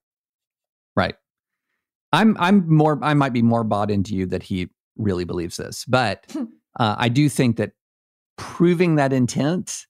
right. 0.97 1.15
I'm, 2.13 2.37
I'm 2.39 2.73
more, 2.73 2.99
I 3.03 3.15
might 3.15 3.33
be 3.33 3.43
more 3.43 3.65
bought 3.65 3.91
into 3.91 4.15
you 4.15 4.27
that 4.27 4.43
he 4.43 4.69
really 4.97 5.25
believes 5.25 5.57
this, 5.57 5.85
but 5.85 6.25
uh, 6.81 6.97
I 6.99 7.09
do 7.09 7.29
think 7.29 7.57
that 7.57 7.73
proving 8.37 8.97
that 8.97 9.13
intent 9.13 9.87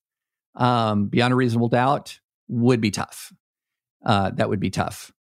um, 0.56 1.06
beyond 1.06 1.32
a 1.32 1.36
reasonable 1.36 1.68
doubt 1.68 2.18
would 2.48 2.80
be 2.80 2.90
tough. 2.90 3.32
Uh, 4.04 4.30
that 4.30 4.48
would 4.48 4.60
be 4.60 4.70
tough. 4.70 5.12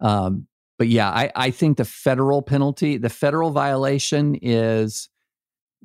Um, 0.00 0.46
but 0.78 0.88
yeah, 0.88 1.08
I, 1.08 1.30
I 1.34 1.50
think 1.50 1.76
the 1.76 1.84
federal 1.84 2.42
penalty, 2.42 2.98
the 2.98 3.08
federal 3.08 3.50
violation 3.50 4.34
is 4.42 5.08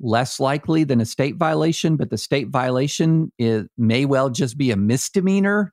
less 0.00 0.40
likely 0.40 0.84
than 0.84 1.00
a 1.00 1.06
state 1.06 1.36
violation, 1.36 1.96
but 1.96 2.10
the 2.10 2.18
state 2.18 2.48
violation 2.48 3.30
is, 3.38 3.66
may 3.76 4.06
well 4.06 4.30
just 4.30 4.56
be 4.56 4.70
a 4.70 4.76
misdemeanor. 4.76 5.72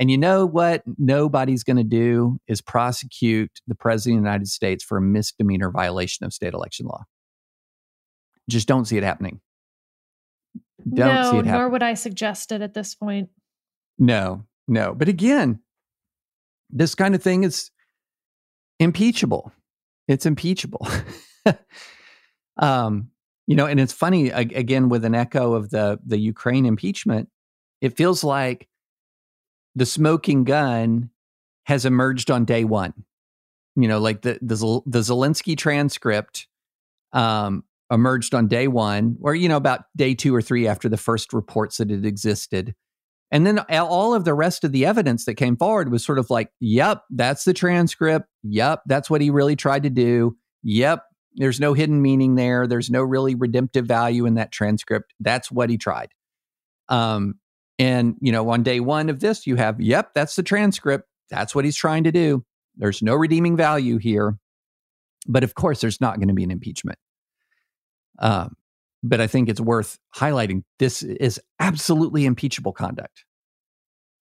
And 0.00 0.10
you 0.10 0.16
know 0.16 0.46
what 0.46 0.82
nobody's 0.96 1.64
going 1.64 1.76
to 1.76 1.84
do 1.84 2.38
is 2.46 2.60
prosecute 2.60 3.50
the 3.66 3.74
president 3.74 4.18
of 4.18 4.24
the 4.24 4.28
United 4.28 4.48
States 4.48 4.84
for 4.84 4.98
a 4.98 5.02
misdemeanor 5.02 5.70
violation 5.70 6.24
of 6.24 6.32
state 6.32 6.54
election 6.54 6.86
law. 6.86 7.04
Just 8.48 8.68
don't 8.68 8.86
see 8.86 8.96
it 8.96 9.02
happening. 9.02 9.40
Don't 10.88 11.14
no, 11.14 11.30
see 11.30 11.38
it 11.38 11.46
happen. 11.46 11.60
Nor 11.60 11.68
would 11.70 11.82
I 11.82 11.94
suggest 11.94 12.52
it 12.52 12.62
at 12.62 12.74
this 12.74 12.94
point. 12.94 13.28
No, 13.98 14.44
no. 14.68 14.94
But 14.94 15.08
again, 15.08 15.60
this 16.70 16.94
kind 16.94 17.14
of 17.14 17.22
thing 17.22 17.44
is 17.44 17.70
impeachable. 18.78 19.52
It's 20.06 20.24
impeachable. 20.24 20.86
um, 22.56 23.10
you 23.48 23.56
know, 23.56 23.64
and 23.64 23.80
it's 23.80 23.94
funny 23.94 24.28
again 24.28 24.90
with 24.90 25.06
an 25.06 25.14
echo 25.14 25.54
of 25.54 25.70
the 25.70 25.98
the 26.06 26.18
Ukraine 26.18 26.66
impeachment. 26.66 27.30
It 27.80 27.96
feels 27.96 28.22
like 28.22 28.68
the 29.74 29.86
smoking 29.86 30.44
gun 30.44 31.08
has 31.64 31.86
emerged 31.86 32.30
on 32.30 32.44
day 32.44 32.64
one. 32.64 32.92
You 33.74 33.88
know, 33.88 34.00
like 34.00 34.20
the 34.20 34.38
the, 34.42 34.82
the 34.84 34.98
Zelensky 34.98 35.56
transcript 35.56 36.46
um, 37.14 37.64
emerged 37.90 38.34
on 38.34 38.48
day 38.48 38.68
one, 38.68 39.16
or, 39.22 39.34
you 39.34 39.48
know, 39.48 39.56
about 39.56 39.84
day 39.96 40.14
two 40.14 40.34
or 40.34 40.42
three 40.42 40.68
after 40.68 40.90
the 40.90 40.98
first 40.98 41.32
reports 41.32 41.78
that 41.78 41.90
it 41.90 42.04
existed. 42.04 42.74
And 43.30 43.46
then 43.46 43.60
all 43.70 44.14
of 44.14 44.24
the 44.24 44.34
rest 44.34 44.62
of 44.62 44.72
the 44.72 44.84
evidence 44.84 45.24
that 45.24 45.34
came 45.34 45.56
forward 45.56 45.90
was 45.90 46.04
sort 46.04 46.18
of 46.18 46.28
like, 46.28 46.50
yep, 46.60 47.02
that's 47.10 47.44
the 47.44 47.54
transcript. 47.54 48.26
Yep, 48.42 48.82
that's 48.86 49.08
what 49.08 49.22
he 49.22 49.30
really 49.30 49.56
tried 49.56 49.84
to 49.84 49.90
do. 49.90 50.36
Yep, 50.64 51.02
there's 51.34 51.60
no 51.60 51.74
hidden 51.74 52.02
meaning 52.02 52.34
there. 52.34 52.66
There's 52.66 52.90
no 52.90 53.02
really 53.02 53.34
redemptive 53.34 53.86
value 53.86 54.26
in 54.26 54.34
that 54.34 54.52
transcript. 54.52 55.14
That's 55.20 55.50
what 55.50 55.70
he 55.70 55.78
tried. 55.78 56.12
Um, 56.88 57.34
and, 57.78 58.16
you 58.20 58.32
know, 58.32 58.48
on 58.48 58.62
day 58.62 58.80
one 58.80 59.08
of 59.08 59.20
this, 59.20 59.46
you 59.46 59.56
have, 59.56 59.80
yep, 59.80 60.14
that's 60.14 60.36
the 60.36 60.42
transcript. 60.42 61.08
That's 61.30 61.54
what 61.54 61.64
he's 61.64 61.76
trying 61.76 62.04
to 62.04 62.12
do. 62.12 62.44
There's 62.76 63.02
no 63.02 63.14
redeeming 63.14 63.56
value 63.56 63.98
here. 63.98 64.38
But 65.26 65.44
of 65.44 65.54
course, 65.54 65.80
there's 65.80 66.00
not 66.00 66.16
going 66.16 66.28
to 66.28 66.34
be 66.34 66.44
an 66.44 66.50
impeachment. 66.50 66.98
Um, 68.18 68.56
but 69.02 69.20
I 69.20 69.26
think 69.26 69.48
it's 69.48 69.60
worth 69.60 69.98
highlighting 70.16 70.64
this 70.78 71.02
is 71.02 71.40
absolutely 71.60 72.24
impeachable 72.24 72.72
conduct. 72.72 73.24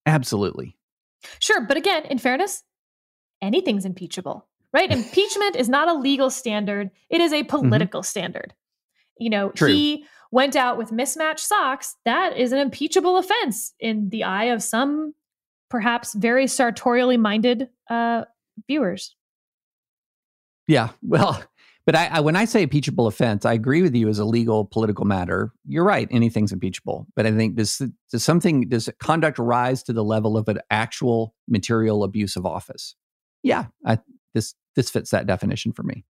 Absolutely. 0.06 0.76
Sure. 1.40 1.62
But 1.62 1.78
again, 1.78 2.06
in 2.06 2.18
fairness, 2.18 2.64
anything's 3.42 3.86
impeachable, 3.86 4.48
right? 4.76 4.92
Impeachment 4.92 5.56
is 5.56 5.70
not 5.70 5.88
a 5.88 5.94
legal 5.94 6.30
standard, 6.30 6.92
it 7.10 7.22
is 7.22 7.32
a 7.32 7.38
mm-hmm. 7.38 7.48
political 7.48 8.02
mm-hmm. 8.02 8.06
standard. 8.08 8.54
You 9.18 9.30
know, 9.30 9.50
True. 9.52 9.70
he 9.70 10.06
went 10.34 10.58
out 10.58 10.78
with 10.78 10.92
mismatched 10.92 11.48
socks. 11.48 11.96
That 12.04 12.36
is 12.38 12.52
an 12.52 12.60
impeachable 12.60 13.18
offense 13.18 13.74
in 13.80 14.10
the 14.10 14.26
eye 14.26 14.46
of 14.46 14.62
some 14.62 15.14
perhaps 15.70 16.14
very 16.14 16.46
sartorially 16.46 17.16
minded 17.16 17.70
uh, 17.90 18.26
viewers. 18.68 19.16
Yeah. 20.68 20.90
Well, 21.02 21.42
but 21.86 21.96
I, 21.96 22.08
I, 22.08 22.20
when 22.20 22.36
I 22.36 22.44
say 22.44 22.64
impeachable 22.64 23.08
offense, 23.08 23.46
I 23.46 23.54
agree 23.54 23.82
with 23.82 23.96
you 23.96 24.10
as 24.10 24.20
a 24.20 24.26
legal 24.26 24.66
political 24.66 25.06
matter. 25.06 25.54
You're 25.66 25.86
right; 25.86 26.10
anything's 26.12 26.52
impeachable. 26.52 27.08
But 27.16 27.26
I 27.26 27.32
think 27.32 27.56
does 27.56 27.82
does 28.12 28.24
something 28.24 28.68
does 28.68 28.90
conduct 29.00 29.40
rise 29.40 29.84
to 29.84 29.94
the 29.94 30.04
level 30.04 30.36
of 30.36 30.50
an 30.50 30.60
actual 30.70 31.34
material 31.48 32.04
abuse 32.04 32.36
of 32.36 32.46
office? 32.46 32.96
Yeah, 33.44 33.66
I, 33.86 34.00
this 34.36 34.54
this 34.76 34.92
fits 34.92 35.10
that 35.10 35.26
definition 35.26 35.72
for 35.72 35.82
me. 35.82 36.06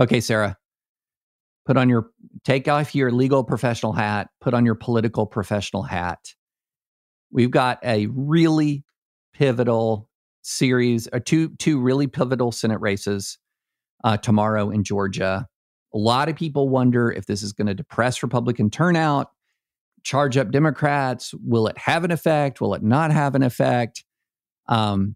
Okay, 0.00 0.20
Sarah, 0.20 0.58
put 1.66 1.76
on 1.76 1.88
your 1.88 2.10
take 2.42 2.66
off 2.66 2.94
your 2.96 3.12
legal 3.12 3.44
professional 3.44 3.92
hat, 3.92 4.30
put 4.40 4.54
on 4.54 4.66
your 4.66 4.74
political 4.74 5.26
professional 5.26 5.84
hat. 5.84 6.34
We've 7.30 7.50
got 7.50 7.78
a 7.84 8.06
really 8.06 8.84
pivotal 9.32 10.08
series, 10.42 11.06
or 11.08 11.16
uh, 11.16 11.20
two 11.24 11.50
two 11.58 11.78
really 11.78 12.08
pivotal 12.08 12.50
Senate 12.50 12.80
races 12.80 13.38
uh, 14.02 14.16
tomorrow 14.16 14.70
in 14.70 14.82
Georgia. 14.82 15.46
A 15.94 15.98
lot 15.98 16.28
of 16.28 16.34
people 16.34 16.68
wonder 16.68 17.12
if 17.12 17.26
this 17.26 17.42
is 17.42 17.52
going 17.52 17.68
to 17.68 17.74
depress 17.74 18.22
Republican 18.22 18.68
turnout, 18.68 19.30
charge 20.02 20.36
up 20.36 20.50
Democrats. 20.50 21.32
Will 21.34 21.68
it 21.68 21.78
have 21.78 22.02
an 22.02 22.10
effect? 22.10 22.60
Will 22.60 22.74
it 22.74 22.82
not 22.82 23.12
have 23.12 23.36
an 23.36 23.44
effect? 23.44 24.04
Um, 24.66 25.14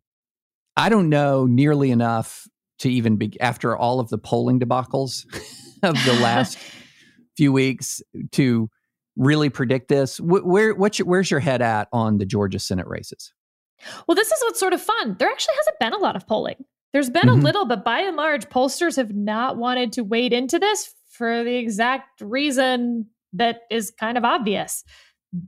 I 0.78 0.88
don't 0.88 1.08
know 1.08 1.44
nearly 1.44 1.90
enough 1.90 2.46
to 2.78 2.88
even 2.88 3.16
be 3.16 3.38
after 3.40 3.76
all 3.76 3.98
of 3.98 4.09
the 4.11 4.16
polling 4.16 4.61
debacles 4.61 5.26
of 5.82 5.96
the 6.05 6.12
last 6.22 6.57
few 7.36 7.53
weeks 7.53 8.00
to 8.32 8.70
really 9.16 9.50
predict 9.50 9.88
this. 9.88 10.20
Where 10.20 10.74
what's 10.74 11.00
your, 11.00 11.07
where's 11.07 11.32
your 11.32 11.40
head 11.40 11.62
at 11.62 11.88
on 11.92 12.18
the 12.18 12.24
Georgia 12.24 12.61
Senate 12.61 12.86
races? 12.86 13.32
Well, 14.07 14.14
this 14.14 14.30
is 14.30 14.40
what's 14.42 14.61
sort 14.61 14.72
of 14.72 14.80
fun. 14.80 15.16
There 15.18 15.28
actually 15.28 15.57
hasn't 15.57 15.78
been 15.80 15.92
a 15.94 15.98
lot 15.98 16.14
of 16.14 16.28
polling. 16.28 16.64
There's 16.92 17.11
been 17.11 17.22
mm-hmm. 17.22 17.40
a 17.40 17.44
little, 17.44 17.66
but 17.66 17.84
by 17.84 17.98
and 18.00 18.16
large, 18.16 18.48
pollsters 18.48 18.96
have 18.96 19.12
not 19.12 19.57
wanted 19.57 19.92
to 19.94 20.05
wade 20.05 20.32
into 20.32 20.61
this 20.61 20.94
for 21.11 21.42
the 21.42 21.57
exact 21.57 22.20
reason 22.20 23.07
that 23.32 23.62
is 23.68 23.90
kind 23.90 24.16
of 24.16 24.24
obvious. 24.24 24.84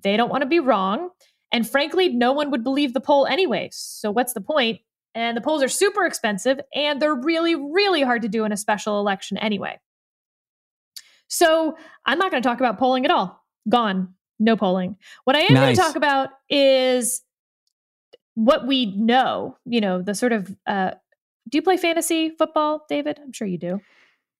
They 0.02 0.16
don't 0.16 0.28
want 0.28 0.42
to 0.42 0.48
be 0.48 0.60
wrong. 0.60 1.10
And 1.52 1.68
frankly, 1.68 2.08
no 2.08 2.32
one 2.32 2.50
would 2.50 2.64
believe 2.64 2.94
the 2.94 3.00
poll 3.00 3.26
anyway. 3.26 3.70
So 3.72 4.10
what's 4.10 4.32
the 4.32 4.40
point? 4.40 4.80
And 5.14 5.36
the 5.36 5.40
polls 5.40 5.62
are 5.62 5.68
super 5.68 6.04
expensive 6.06 6.60
and 6.74 7.00
they're 7.00 7.14
really, 7.14 7.54
really 7.54 8.02
hard 8.02 8.22
to 8.22 8.28
do 8.28 8.44
in 8.44 8.52
a 8.52 8.56
special 8.56 9.00
election 9.00 9.36
anyway. 9.38 9.78
So 11.28 11.76
I'm 12.06 12.18
not 12.18 12.30
going 12.30 12.42
to 12.42 12.48
talk 12.48 12.60
about 12.60 12.78
polling 12.78 13.04
at 13.04 13.10
all. 13.10 13.44
Gone. 13.68 14.14
No 14.38 14.56
polling. 14.56 14.96
What 15.24 15.36
I 15.36 15.40
am 15.40 15.54
nice. 15.54 15.62
going 15.62 15.76
to 15.76 15.80
talk 15.80 15.96
about 15.96 16.30
is 16.48 17.22
what 18.34 18.66
we 18.66 18.86
know, 18.96 19.56
you 19.66 19.80
know, 19.80 20.00
the 20.00 20.14
sort 20.14 20.32
of 20.32 20.54
uh, 20.66 20.92
do 21.48 21.58
you 21.58 21.62
play 21.62 21.76
fantasy 21.76 22.30
football, 22.30 22.84
David? 22.88 23.18
I'm 23.22 23.32
sure 23.32 23.46
you 23.46 23.58
do. 23.58 23.80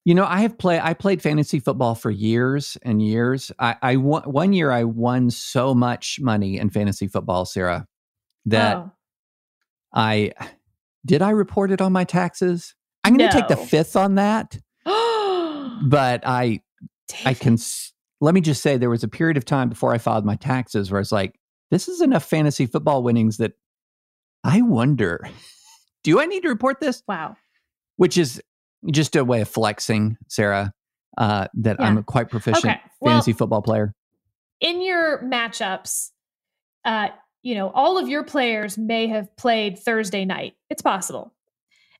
You 0.04 0.14
know, 0.14 0.24
I 0.24 0.40
have 0.40 0.56
played. 0.56 0.80
I 0.80 0.94
played 0.94 1.20
fantasy 1.20 1.60
football 1.60 1.94
for 1.94 2.10
years 2.10 2.78
and 2.82 3.02
years. 3.02 3.52
I, 3.58 3.76
I 3.82 3.96
won, 3.96 4.22
one 4.22 4.52
year 4.52 4.70
I 4.70 4.84
won 4.84 5.30
so 5.30 5.74
much 5.74 6.18
money 6.20 6.58
in 6.58 6.70
fantasy 6.70 7.06
football, 7.06 7.44
Sarah, 7.44 7.86
that 8.46 8.76
oh. 8.78 8.92
I 9.92 10.32
did. 11.04 11.22
I 11.22 11.30
report 11.30 11.70
it 11.70 11.80
on 11.80 11.92
my 11.92 12.04
taxes. 12.04 12.74
I'm 13.04 13.16
going 13.16 13.30
to 13.30 13.34
no. 13.34 13.40
take 13.40 13.48
the 13.48 13.56
fifth 13.56 13.96
on 13.96 14.16
that. 14.16 14.58
but 14.84 16.26
I, 16.26 16.60
David. 17.08 17.26
I 17.26 17.34
can. 17.34 17.58
Let 18.20 18.34
me 18.34 18.42
just 18.42 18.62
say, 18.62 18.76
there 18.76 18.90
was 18.90 19.02
a 19.02 19.08
period 19.08 19.36
of 19.38 19.44
time 19.46 19.70
before 19.70 19.94
I 19.94 19.98
filed 19.98 20.26
my 20.26 20.36
taxes 20.36 20.90
where 20.90 21.00
it's 21.00 21.12
like, 21.12 21.40
this 21.70 21.88
is 21.88 22.02
enough 22.02 22.24
fantasy 22.24 22.66
football 22.66 23.02
winnings 23.02 23.38
that 23.38 23.52
I 24.44 24.60
wonder, 24.60 25.26
do 26.04 26.20
I 26.20 26.26
need 26.26 26.42
to 26.42 26.48
report 26.48 26.80
this? 26.80 27.02
Wow. 27.08 27.36
Which 27.96 28.18
is 28.18 28.42
just 28.90 29.16
a 29.16 29.24
way 29.24 29.40
of 29.40 29.48
flexing, 29.48 30.18
Sarah, 30.28 30.72
uh, 31.16 31.48
that 31.54 31.76
yeah. 31.78 31.86
I'm 31.86 31.98
a 31.98 32.02
quite 32.02 32.28
proficient 32.28 32.64
okay. 32.64 32.80
fantasy 33.04 33.32
well, 33.32 33.38
football 33.38 33.62
player. 33.62 33.94
In 34.60 34.82
your 34.82 35.22
matchups, 35.22 36.10
uh, 36.84 37.08
you 37.42 37.54
know, 37.54 37.70
all 37.70 37.98
of 37.98 38.08
your 38.08 38.24
players 38.24 38.76
may 38.76 39.06
have 39.08 39.34
played 39.36 39.78
Thursday 39.78 40.24
night. 40.24 40.54
It's 40.68 40.82
possible. 40.82 41.32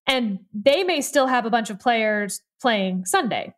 And 0.06 0.40
they 0.52 0.82
may 0.84 1.00
still 1.00 1.26
have 1.26 1.46
a 1.46 1.50
bunch 1.50 1.70
of 1.70 1.78
players 1.78 2.40
playing 2.60 3.04
Sunday. 3.04 3.54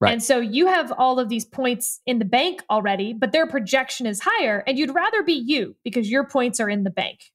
Right. 0.00 0.12
And 0.12 0.22
so 0.22 0.40
you 0.40 0.66
have 0.66 0.92
all 0.98 1.20
of 1.20 1.28
these 1.28 1.44
points 1.44 2.00
in 2.06 2.18
the 2.18 2.24
bank 2.24 2.62
already, 2.68 3.12
but 3.12 3.30
their 3.30 3.46
projection 3.46 4.06
is 4.06 4.20
higher, 4.20 4.64
and 4.66 4.76
you'd 4.76 4.94
rather 4.94 5.22
be 5.22 5.34
you 5.34 5.76
because 5.84 6.10
your 6.10 6.24
points 6.24 6.58
are 6.58 6.68
in 6.68 6.82
the 6.82 6.90
bank 6.90 7.32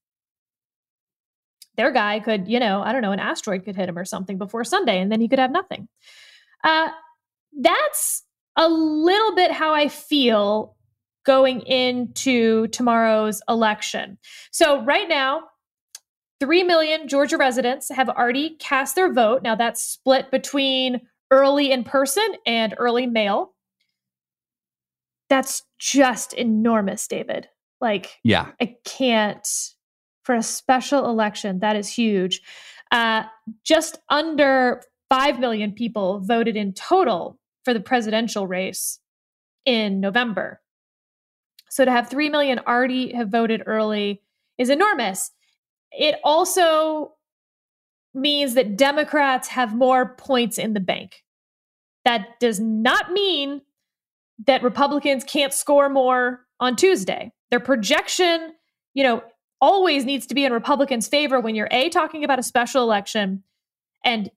their 1.77 1.91
guy 1.91 2.19
could, 2.19 2.47
you 2.47 2.59
know, 2.59 2.81
I 2.81 2.91
don't 2.91 3.03
know, 3.03 3.11
an 3.11 3.19
asteroid 3.19 3.63
could 3.63 3.75
hit 3.75 3.87
him 3.87 3.97
or 3.97 4.05
something 4.05 4.37
before 4.37 4.63
Sunday, 4.63 4.99
and 4.99 5.11
then 5.11 5.21
he 5.21 5.29
could 5.29 5.39
have 5.39 5.51
nothing. 5.51 5.87
Uh, 6.63 6.89
that's 7.61 8.23
a 8.57 8.67
little 8.67 9.35
bit 9.35 9.51
how 9.51 9.73
I 9.73 9.87
feel 9.87 10.75
going 11.27 11.59
into 11.61 12.67
tomorrow's 12.67 13.41
election. 13.49 14.17
So, 14.51 14.81
right 14.85 15.07
now, 15.07 15.41
3 16.39 16.63
million 16.63 17.07
Georgia 17.07 17.37
residents 17.37 17.89
have 17.89 18.09
already 18.09 18.55
cast 18.59 18.95
their 18.95 19.13
vote. 19.13 19.43
Now, 19.43 19.53
that's 19.53 19.83
split 19.83 20.31
between 20.31 21.01
early 21.29 21.71
in 21.71 21.83
person 21.83 22.25
and 22.45 22.73
early 22.77 23.05
mail. 23.05 23.53
That's 25.29 25.63
just 25.77 26.33
enormous, 26.33 27.05
David. 27.07 27.49
Like, 27.81 28.17
yeah, 28.23 28.51
I 28.61 28.77
can't 28.85 29.47
for 30.23 30.33
a 30.33 30.41
special 30.41 31.09
election. 31.09 31.59
That 31.59 31.75
is 31.75 31.89
huge. 31.89 32.41
Uh, 32.89 33.23
just 33.65 33.99
under 34.09 34.81
5 35.09 35.39
million 35.39 35.73
people 35.73 36.21
voted 36.21 36.55
in 36.55 36.73
total 36.73 37.37
for 37.65 37.73
the 37.73 37.81
presidential 37.81 38.47
race 38.47 38.99
in 39.65 39.99
November. 39.99 40.61
So 41.69 41.85
to 41.85 41.91
have 41.91 42.09
3 42.09 42.29
million 42.29 42.59
already 42.59 43.13
have 43.13 43.29
voted 43.29 43.63
early 43.65 44.21
is 44.57 44.69
enormous. 44.69 45.31
It 45.91 46.15
also 46.23 47.13
means 48.13 48.55
that 48.55 48.77
Democrats 48.77 49.47
have 49.49 49.75
more 49.75 50.15
points 50.15 50.57
in 50.57 50.73
the 50.73 50.79
bank. 50.79 51.23
That 52.05 52.39
does 52.39 52.59
not 52.59 53.11
mean 53.11 53.61
that 54.45 54.63
Republicans 54.63 55.23
can't 55.23 55.53
score 55.53 55.89
more 55.89 56.45
on 56.59 56.75
Tuesday. 56.75 57.31
Their 57.51 57.59
projection, 57.59 58.53
you 58.93 59.03
know, 59.03 59.23
always 59.61 60.05
needs 60.05 60.27
to 60.27 60.35
be 60.35 60.45
in 60.45 60.53
Republicans' 60.53 61.07
favor 61.07 61.39
when 61.39 61.55
you're 61.55 61.69
A, 61.71 61.89
talking 61.89 62.23
about 62.23 62.39
a 62.39 62.43
special 62.43 62.83
election, 62.83 63.43
and 64.03 64.29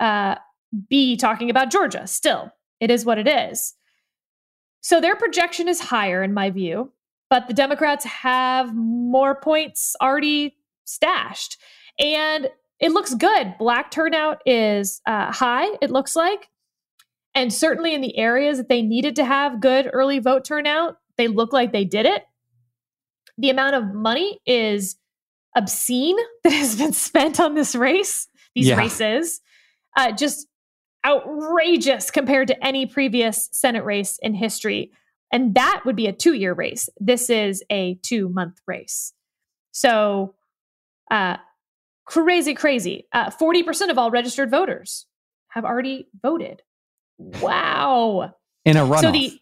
uh, 0.00 0.36
B, 0.88 1.16
talking 1.16 1.50
about 1.50 1.70
Georgia. 1.70 2.06
Still, 2.06 2.52
it 2.80 2.90
is 2.90 3.04
what 3.04 3.18
it 3.18 3.28
is. 3.28 3.74
So 4.86 5.00
their 5.00 5.16
projection 5.16 5.68
is 5.68 5.80
higher, 5.80 6.22
in 6.22 6.32
my 6.32 6.50
view, 6.50 6.92
but 7.28 7.48
the 7.48 7.54
Democrats 7.54 8.04
have 8.04 8.72
more 8.74 9.34
points 9.34 9.96
already 10.00 10.56
stashed. 10.84 11.58
And 11.98 12.48
it 12.78 12.92
looks 12.92 13.14
good. 13.14 13.54
Black 13.58 13.90
turnout 13.90 14.42
is 14.46 15.00
uh, 15.06 15.32
high, 15.32 15.66
it 15.82 15.90
looks 15.90 16.14
like. 16.14 16.48
And 17.34 17.52
certainly 17.52 17.94
in 17.94 18.00
the 18.00 18.16
areas 18.16 18.58
that 18.58 18.68
they 18.68 18.80
needed 18.80 19.16
to 19.16 19.24
have 19.24 19.60
good 19.60 19.90
early 19.92 20.20
vote 20.20 20.44
turnout, 20.44 20.98
they 21.16 21.26
look 21.26 21.52
like 21.52 21.72
they 21.72 21.84
did 21.84 22.06
it 22.06 22.22
the 23.38 23.50
amount 23.50 23.76
of 23.76 23.94
money 23.94 24.40
is 24.46 24.96
obscene 25.56 26.16
that 26.44 26.52
has 26.52 26.76
been 26.76 26.92
spent 26.92 27.40
on 27.40 27.54
this 27.54 27.74
race, 27.74 28.28
these 28.54 28.68
yeah. 28.68 28.76
races, 28.76 29.40
uh, 29.96 30.12
just 30.12 30.46
outrageous 31.06 32.10
compared 32.10 32.48
to 32.48 32.66
any 32.66 32.84
previous 32.86 33.48
Senate 33.52 33.84
race 33.84 34.18
in 34.22 34.34
history. 34.34 34.90
And 35.32 35.54
that 35.54 35.82
would 35.84 35.96
be 35.96 36.06
a 36.06 36.12
two 36.12 36.34
year 36.34 36.52
race. 36.52 36.88
This 36.98 37.30
is 37.30 37.62
a 37.70 37.98
two 38.02 38.28
month 38.28 38.60
race. 38.66 39.12
So, 39.72 40.34
uh, 41.10 41.36
crazy, 42.06 42.54
crazy. 42.54 43.06
Uh, 43.12 43.30
40% 43.30 43.90
of 43.90 43.98
all 43.98 44.10
registered 44.10 44.50
voters 44.50 45.06
have 45.48 45.64
already 45.64 46.08
voted. 46.22 46.62
Wow. 47.18 48.34
In 48.64 48.76
a 48.76 48.84
runoff. 48.84 49.00
So 49.00 49.12
the 49.12 49.38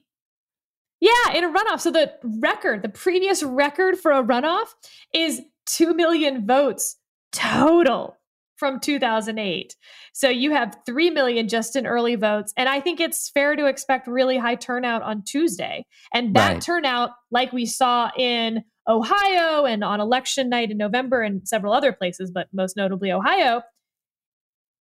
yeah, 1.00 1.34
in 1.34 1.44
a 1.44 1.52
runoff. 1.52 1.80
So 1.80 1.90
the 1.90 2.12
record, 2.22 2.82
the 2.82 2.88
previous 2.88 3.42
record 3.42 3.98
for 3.98 4.12
a 4.12 4.22
runoff 4.22 4.68
is 5.12 5.42
2 5.66 5.92
million 5.92 6.46
votes 6.46 6.96
total 7.32 8.16
from 8.56 8.80
2008. 8.80 9.76
So 10.12 10.28
you 10.28 10.52
have 10.52 10.76
3 10.86 11.10
million 11.10 11.48
just 11.48 11.76
in 11.76 11.86
early 11.86 12.14
votes. 12.14 12.52
And 12.56 12.68
I 12.68 12.80
think 12.80 13.00
it's 13.00 13.30
fair 13.30 13.56
to 13.56 13.66
expect 13.66 14.06
really 14.06 14.38
high 14.38 14.54
turnout 14.54 15.02
on 15.02 15.22
Tuesday. 15.22 15.86
And 16.12 16.34
that 16.36 16.52
right. 16.54 16.62
turnout, 16.62 17.10
like 17.30 17.52
we 17.52 17.66
saw 17.66 18.10
in 18.16 18.64
Ohio 18.88 19.64
and 19.64 19.82
on 19.82 20.00
election 20.00 20.48
night 20.48 20.70
in 20.70 20.76
November 20.76 21.22
and 21.22 21.46
several 21.48 21.72
other 21.72 21.92
places, 21.92 22.30
but 22.30 22.48
most 22.52 22.76
notably 22.76 23.10
Ohio, 23.10 23.62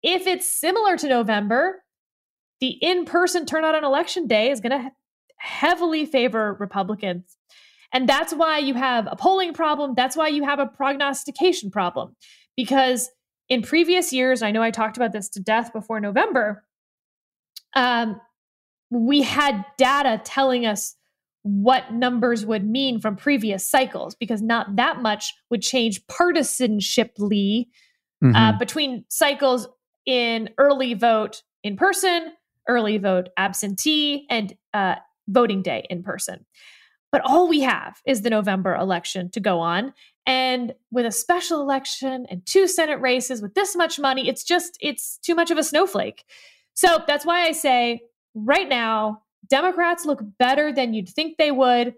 if 0.03 0.27
it's 0.27 0.51
similar 0.51 0.97
to 0.97 1.09
November, 1.09 1.83
the 2.61 2.79
in 2.83 3.05
person 3.05 3.47
turnout 3.47 3.75
on 3.75 3.85
election 3.85 4.27
day 4.27 4.51
is 4.51 4.61
going 4.61 4.71
to 4.71 4.91
heavily 5.39 6.05
favor 6.05 6.57
Republicans. 6.59 7.37
And 7.93 8.09
that's 8.09 8.35
why 8.35 8.59
you 8.59 8.75
have 8.75 9.09
a 9.11 9.17
polling 9.17 9.55
problem. 9.55 9.95
That's 9.97 10.17
why 10.17 10.29
you 10.29 10.45
have 10.45 10.59
a 10.59 10.67
prognostication 10.67 11.71
problem. 11.71 12.15
Because 12.57 13.09
in 13.49 13.63
previous 13.63 14.13
years, 14.13 14.43
I 14.43 14.51
know 14.51 14.63
I 14.63 14.71
talked 14.71 14.97
about 14.97 15.13
this 15.13 15.29
to 15.31 15.41
death 15.41 15.73
before 15.73 16.01
November, 16.01 16.65
um, 17.75 18.21
we 18.91 19.23
had 19.23 19.65
data 19.77 20.21
telling 20.25 20.67
us 20.67 20.97
what 21.43 21.93
numbers 21.93 22.45
would 22.45 22.69
mean 22.69 23.01
from 23.01 23.17
previous 23.17 23.69
cycles 23.69 24.15
because 24.15 24.43
not 24.43 24.77
that 24.77 25.01
much 25.01 25.35
would 25.51 25.63
change 25.63 26.05
partisanshiply 26.07 27.67
uh, 28.23 28.27
mm-hmm. 28.27 28.37
uh, 28.37 28.59
between 28.59 29.05
cycles 29.09 29.69
in 30.05 30.51
early 30.59 30.95
vote 30.95 31.43
in 31.63 31.77
person, 31.77 32.33
early 32.69 32.99
vote 32.99 33.29
absentee, 33.37 34.27
and 34.31 34.55
uh, 34.75 34.97
voting 35.29 35.63
day 35.63 35.87
in 35.89 36.03
person. 36.03 36.45
But 37.11 37.23
all 37.25 37.49
we 37.49 37.61
have 37.61 38.01
is 38.07 38.23
the 38.23 38.31
November 38.31 38.75
election 38.75 39.31
to 39.31 39.41
go 39.41 39.61
on. 39.61 39.95
And 40.29 40.75
with 40.91 41.07
a 41.07 41.11
special 41.11 41.63
election 41.63 42.27
and 42.31 42.45
two 42.45 42.69
Senate 42.69 43.01
races 43.01 43.41
with 43.41 43.55
this 43.55 43.75
much 43.75 43.99
money, 43.99 44.29
it's 44.29 44.45
just, 44.45 44.77
it's 44.79 45.17
too 45.17 45.35
much 45.35 45.51
of 45.51 45.57
a 45.57 45.65
snowflake. 45.65 46.25
So 46.75 47.03
that's 47.07 47.25
why 47.25 47.47
I 47.47 47.53
say 47.53 48.03
right 48.35 48.69
now, 48.69 49.23
Democrats 49.49 50.05
look 50.05 50.23
better 50.39 50.71
than 50.71 50.93
you'd 50.93 51.09
think 51.09 51.39
they 51.39 51.51
would. 51.51 51.95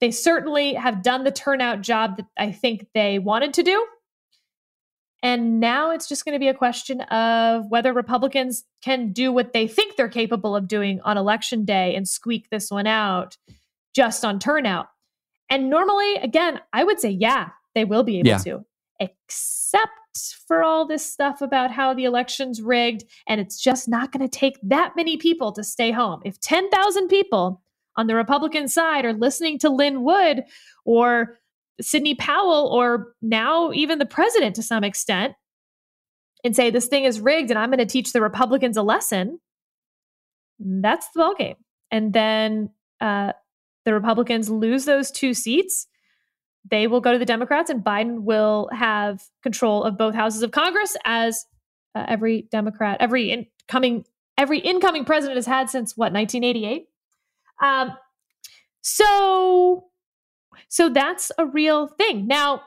They 0.00 0.10
certainly 0.10 0.74
have 0.74 1.04
done 1.04 1.22
the 1.22 1.30
turnout 1.30 1.80
job 1.80 2.16
that 2.16 2.26
I 2.36 2.50
think 2.50 2.88
they 2.92 3.20
wanted 3.20 3.54
to 3.54 3.62
do. 3.62 3.86
And 5.22 5.60
now 5.60 5.92
it's 5.92 6.08
just 6.08 6.24
going 6.24 6.34
to 6.34 6.40
be 6.40 6.48
a 6.48 6.54
question 6.54 7.02
of 7.02 7.70
whether 7.70 7.92
Republicans 7.92 8.64
can 8.82 9.12
do 9.12 9.30
what 9.30 9.52
they 9.52 9.68
think 9.68 9.94
they're 9.94 10.08
capable 10.08 10.56
of 10.56 10.66
doing 10.66 11.00
on 11.02 11.16
election 11.16 11.64
day 11.64 11.94
and 11.94 12.08
squeak 12.08 12.50
this 12.50 12.68
one 12.68 12.88
out 12.88 13.36
just 13.94 14.24
on 14.24 14.40
turnout. 14.40 14.88
And 15.50 15.70
normally, 15.70 16.16
again, 16.16 16.60
I 16.72 16.84
would 16.84 17.00
say, 17.00 17.10
yeah, 17.10 17.50
they 17.74 17.84
will 17.84 18.02
be 18.02 18.18
able 18.18 18.28
yeah. 18.28 18.38
to, 18.38 18.64
except 19.00 19.90
for 20.46 20.62
all 20.62 20.86
this 20.86 21.04
stuff 21.04 21.40
about 21.40 21.70
how 21.70 21.92
the 21.92 22.04
election's 22.04 22.62
rigged. 22.62 23.04
And 23.26 23.40
it's 23.40 23.60
just 23.60 23.88
not 23.88 24.12
going 24.12 24.26
to 24.26 24.38
take 24.38 24.58
that 24.62 24.94
many 24.96 25.16
people 25.16 25.52
to 25.52 25.64
stay 25.64 25.90
home. 25.90 26.20
If 26.24 26.40
10,000 26.40 27.08
people 27.08 27.62
on 27.96 28.06
the 28.06 28.14
Republican 28.14 28.68
side 28.68 29.04
are 29.04 29.12
listening 29.12 29.58
to 29.60 29.70
Lin 29.70 30.02
Wood 30.02 30.44
or 30.84 31.38
Sidney 31.80 32.14
Powell 32.14 32.68
or 32.68 33.14
now 33.20 33.72
even 33.72 33.98
the 33.98 34.06
president 34.06 34.54
to 34.56 34.62
some 34.62 34.84
extent 34.84 35.34
and 36.44 36.54
say 36.54 36.70
this 36.70 36.86
thing 36.86 37.04
is 37.04 37.20
rigged 37.20 37.50
and 37.50 37.58
I'm 37.58 37.70
going 37.70 37.78
to 37.78 37.86
teach 37.86 38.12
the 38.12 38.20
Republicans 38.20 38.76
a 38.76 38.82
lesson, 38.82 39.40
that's 40.60 41.08
the 41.14 41.20
ballgame. 41.20 41.56
And 41.90 42.12
then 42.12 42.70
uh, 43.00 43.32
the 43.84 43.94
Republicans 43.94 44.50
lose 44.50 44.84
those 44.84 45.10
two 45.10 45.34
seats. 45.34 45.86
they 46.70 46.86
will 46.86 47.00
go 47.00 47.12
to 47.12 47.18
the 47.18 47.26
Democrats 47.26 47.68
and 47.70 47.84
Biden 47.84 48.22
will 48.22 48.70
have 48.72 49.22
control 49.42 49.84
of 49.84 49.98
both 49.98 50.14
houses 50.14 50.42
of 50.42 50.50
Congress 50.50 50.96
as 51.04 51.44
uh, 51.94 52.04
every 52.08 52.48
Democrat, 52.50 52.96
every 53.00 53.30
incoming 53.30 54.04
every 54.36 54.58
incoming 54.58 55.04
president 55.04 55.36
has 55.36 55.46
had 55.46 55.70
since 55.70 55.96
what 55.96 56.12
1988. 56.12 56.88
Um, 57.62 57.96
so 58.80 59.86
so 60.68 60.88
that's 60.88 61.30
a 61.38 61.46
real 61.46 61.88
thing. 61.88 62.26
Now, 62.26 62.62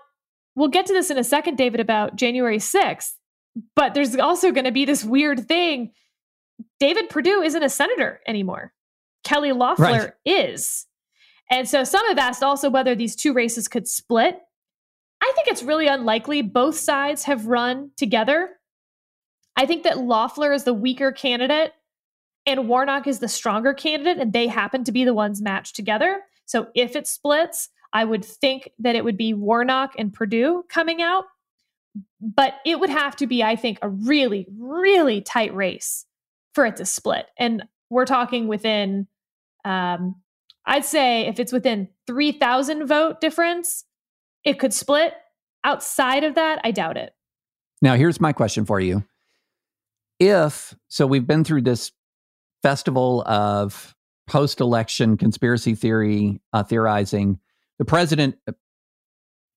we'll 0.55 0.69
get 0.69 0.85
to 0.87 0.93
this 0.93 1.09
in 1.09 1.17
a 1.17 1.23
second, 1.23 1.57
David, 1.57 1.79
about 1.79 2.15
January 2.15 2.57
6th, 2.57 3.13
but 3.75 3.93
there's 3.93 4.15
also 4.15 4.51
going 4.51 4.65
to 4.65 4.71
be 4.71 4.85
this 4.85 5.03
weird 5.03 5.47
thing. 5.47 5.91
David 6.79 7.09
Perdue 7.09 7.41
isn't 7.41 7.63
a 7.63 7.69
senator 7.69 8.21
anymore. 8.27 8.73
Kelly 9.23 9.51
Loeffler 9.51 9.85
right. 9.85 10.11
is. 10.25 10.86
And 11.49 11.67
so 11.67 11.83
some 11.83 12.05
have 12.07 12.17
asked 12.17 12.43
also 12.43 12.69
whether 12.69 12.95
these 12.95 13.15
two 13.15 13.33
races 13.33 13.67
could 13.67 13.87
split. 13.87 14.39
I 15.21 15.31
think 15.35 15.47
it's 15.47 15.63
really 15.63 15.87
unlikely 15.87 16.41
both 16.41 16.77
sides 16.77 17.23
have 17.23 17.47
run 17.47 17.91
together. 17.97 18.49
I 19.55 19.65
think 19.65 19.83
that 19.83 19.97
Loeffler 19.97 20.53
is 20.53 20.65
the 20.65 20.73
weaker 20.73 21.11
candidate 21.11 21.73
and 22.45 22.69
Warnock 22.69 23.07
is 23.07 23.19
the 23.19 23.27
stronger 23.27 23.73
candidate, 23.73 24.19
and 24.19 24.31
they 24.31 24.47
happen 24.47 24.85
to 24.85 24.91
be 24.93 25.03
the 25.03 25.13
ones 25.13 25.41
matched 25.41 25.75
together. 25.75 26.21
So 26.45 26.67
if 26.73 26.95
it 26.95 27.05
splits, 27.05 27.69
I 27.91 28.05
would 28.05 28.23
think 28.23 28.69
that 28.79 28.95
it 28.95 29.03
would 29.03 29.17
be 29.17 29.33
Warnock 29.33 29.93
and 29.97 30.13
Perdue 30.13 30.63
coming 30.69 31.01
out. 31.01 31.25
But 32.21 32.55
it 32.65 32.79
would 32.79 32.89
have 32.89 33.15
to 33.17 33.27
be, 33.27 33.43
I 33.43 33.55
think, 33.55 33.79
a 33.81 33.89
really, 33.89 34.47
really 34.57 35.19
tight 35.21 35.53
race 35.53 36.05
for 36.53 36.65
it 36.65 36.77
to 36.77 36.85
split. 36.85 37.27
And 37.37 37.63
we're 37.89 38.05
talking 38.05 38.47
within, 38.47 39.07
um, 39.65 40.15
I'd 40.67 40.85
say 40.85 41.25
if 41.25 41.39
it's 41.39 41.53
within 41.53 41.87
3,000 42.05 42.85
vote 42.85 43.21
difference, 43.21 43.85
it 44.43 44.59
could 44.59 44.73
split. 44.73 45.13
Outside 45.63 46.23
of 46.23 46.35
that, 46.35 46.59
I 46.63 46.71
doubt 46.71 46.97
it. 46.97 47.13
Now, 47.81 47.95
here's 47.95 48.19
my 48.19 48.33
question 48.33 48.65
for 48.65 48.79
you. 48.79 49.03
If, 50.19 50.75
so 50.89 51.07
we've 51.07 51.25
been 51.25 51.43
through 51.43 51.61
this 51.61 51.91
festival 52.63 53.23
of 53.25 53.95
post 54.27 54.59
election 54.59 55.15
conspiracy 55.15 55.73
theory 55.73 56.41
uh, 56.53 56.63
theorizing, 56.63 57.39
the 57.79 57.85
president, 57.85 58.35
uh, 58.47 58.51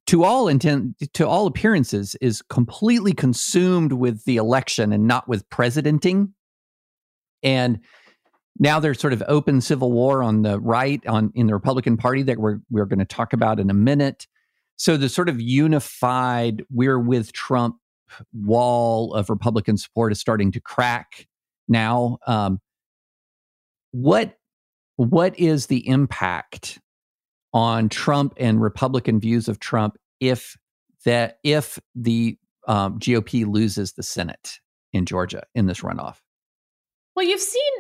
to 0.06 0.24
all 0.24 0.48
intent, 0.48 0.96
to 1.14 1.26
all 1.26 1.46
appearances, 1.46 2.14
is 2.20 2.42
completely 2.42 3.14
consumed 3.14 3.92
with 3.92 4.24
the 4.24 4.36
election 4.36 4.92
and 4.92 5.06
not 5.06 5.28
with 5.28 5.48
presidenting. 5.50 6.34
And 7.42 7.80
now 8.60 8.78
there's 8.78 9.00
sort 9.00 9.14
of 9.14 9.22
open 9.26 9.62
civil 9.62 9.90
war 9.90 10.22
on 10.22 10.42
the 10.42 10.60
right, 10.60 11.04
on 11.06 11.32
in 11.34 11.46
the 11.46 11.54
Republican 11.54 11.96
Party 11.96 12.22
that 12.22 12.38
we're 12.38 12.58
we're 12.70 12.84
going 12.84 12.98
to 13.00 13.06
talk 13.06 13.32
about 13.32 13.58
in 13.58 13.70
a 13.70 13.74
minute. 13.74 14.26
So 14.76 14.96
the 14.96 15.08
sort 15.08 15.30
of 15.30 15.40
unified 15.40 16.62
"we're 16.70 17.00
with 17.00 17.32
Trump" 17.32 17.76
wall 18.34 19.14
of 19.14 19.30
Republican 19.30 19.78
support 19.78 20.12
is 20.12 20.20
starting 20.20 20.52
to 20.52 20.60
crack 20.60 21.26
now. 21.68 22.18
Um, 22.26 22.60
what 23.92 24.36
what 24.96 25.38
is 25.38 25.66
the 25.66 25.88
impact 25.88 26.78
on 27.54 27.88
Trump 27.88 28.34
and 28.36 28.60
Republican 28.60 29.20
views 29.20 29.48
of 29.48 29.58
Trump 29.58 29.96
if 30.20 30.54
that 31.06 31.38
if 31.42 31.78
the 31.94 32.36
um, 32.68 32.98
GOP 32.98 33.50
loses 33.50 33.94
the 33.94 34.02
Senate 34.02 34.60
in 34.92 35.06
Georgia 35.06 35.44
in 35.54 35.64
this 35.64 35.80
runoff? 35.80 36.18
Well, 37.16 37.26
you've 37.26 37.40
seen 37.40 37.72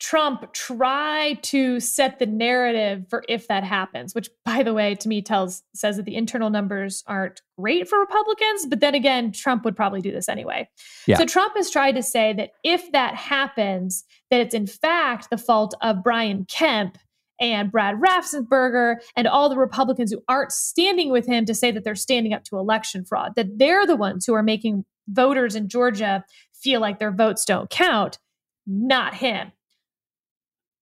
Trump 0.00 0.52
try 0.54 1.38
to 1.42 1.78
set 1.78 2.18
the 2.18 2.26
narrative 2.26 3.04
for 3.08 3.22
if 3.28 3.46
that 3.48 3.62
happens, 3.62 4.14
which 4.14 4.30
by 4.44 4.62
the 4.62 4.72
way 4.72 4.94
to 4.94 5.08
me 5.08 5.20
tells 5.20 5.62
says 5.74 5.96
that 5.96 6.06
the 6.06 6.16
internal 6.16 6.48
numbers 6.48 7.04
aren't 7.06 7.42
great 7.58 7.86
for 7.86 8.00
Republicans, 8.00 8.66
but 8.66 8.80
then 8.80 8.94
again 8.94 9.30
Trump 9.30 9.64
would 9.64 9.76
probably 9.76 10.00
do 10.00 10.10
this 10.10 10.28
anyway. 10.28 10.68
Yeah. 11.06 11.18
So 11.18 11.26
Trump 11.26 11.54
has 11.56 11.70
tried 11.70 11.96
to 11.96 12.02
say 12.02 12.32
that 12.32 12.52
if 12.64 12.90
that 12.92 13.14
happens 13.14 14.04
that 14.30 14.40
it's 14.40 14.54
in 14.54 14.66
fact 14.66 15.28
the 15.30 15.38
fault 15.38 15.74
of 15.82 16.02
Brian 16.02 16.46
Kemp 16.46 16.96
and 17.38 17.70
Brad 17.70 17.96
Raffensperger 17.96 18.96
and 19.16 19.26
all 19.26 19.48
the 19.48 19.56
Republicans 19.56 20.10
who 20.10 20.22
aren't 20.28 20.52
standing 20.52 21.10
with 21.10 21.26
him 21.26 21.44
to 21.44 21.54
say 21.54 21.70
that 21.70 21.84
they're 21.84 21.94
standing 21.94 22.32
up 22.32 22.44
to 22.44 22.58
election 22.58 23.04
fraud, 23.04 23.32
that 23.36 23.58
they're 23.58 23.86
the 23.86 23.96
ones 23.96 24.24
who 24.26 24.34
are 24.34 24.42
making 24.42 24.84
voters 25.08 25.54
in 25.54 25.68
Georgia 25.68 26.24
feel 26.54 26.80
like 26.80 26.98
their 26.98 27.12
votes 27.12 27.44
don't 27.44 27.68
count, 27.70 28.18
not 28.66 29.14
him. 29.14 29.52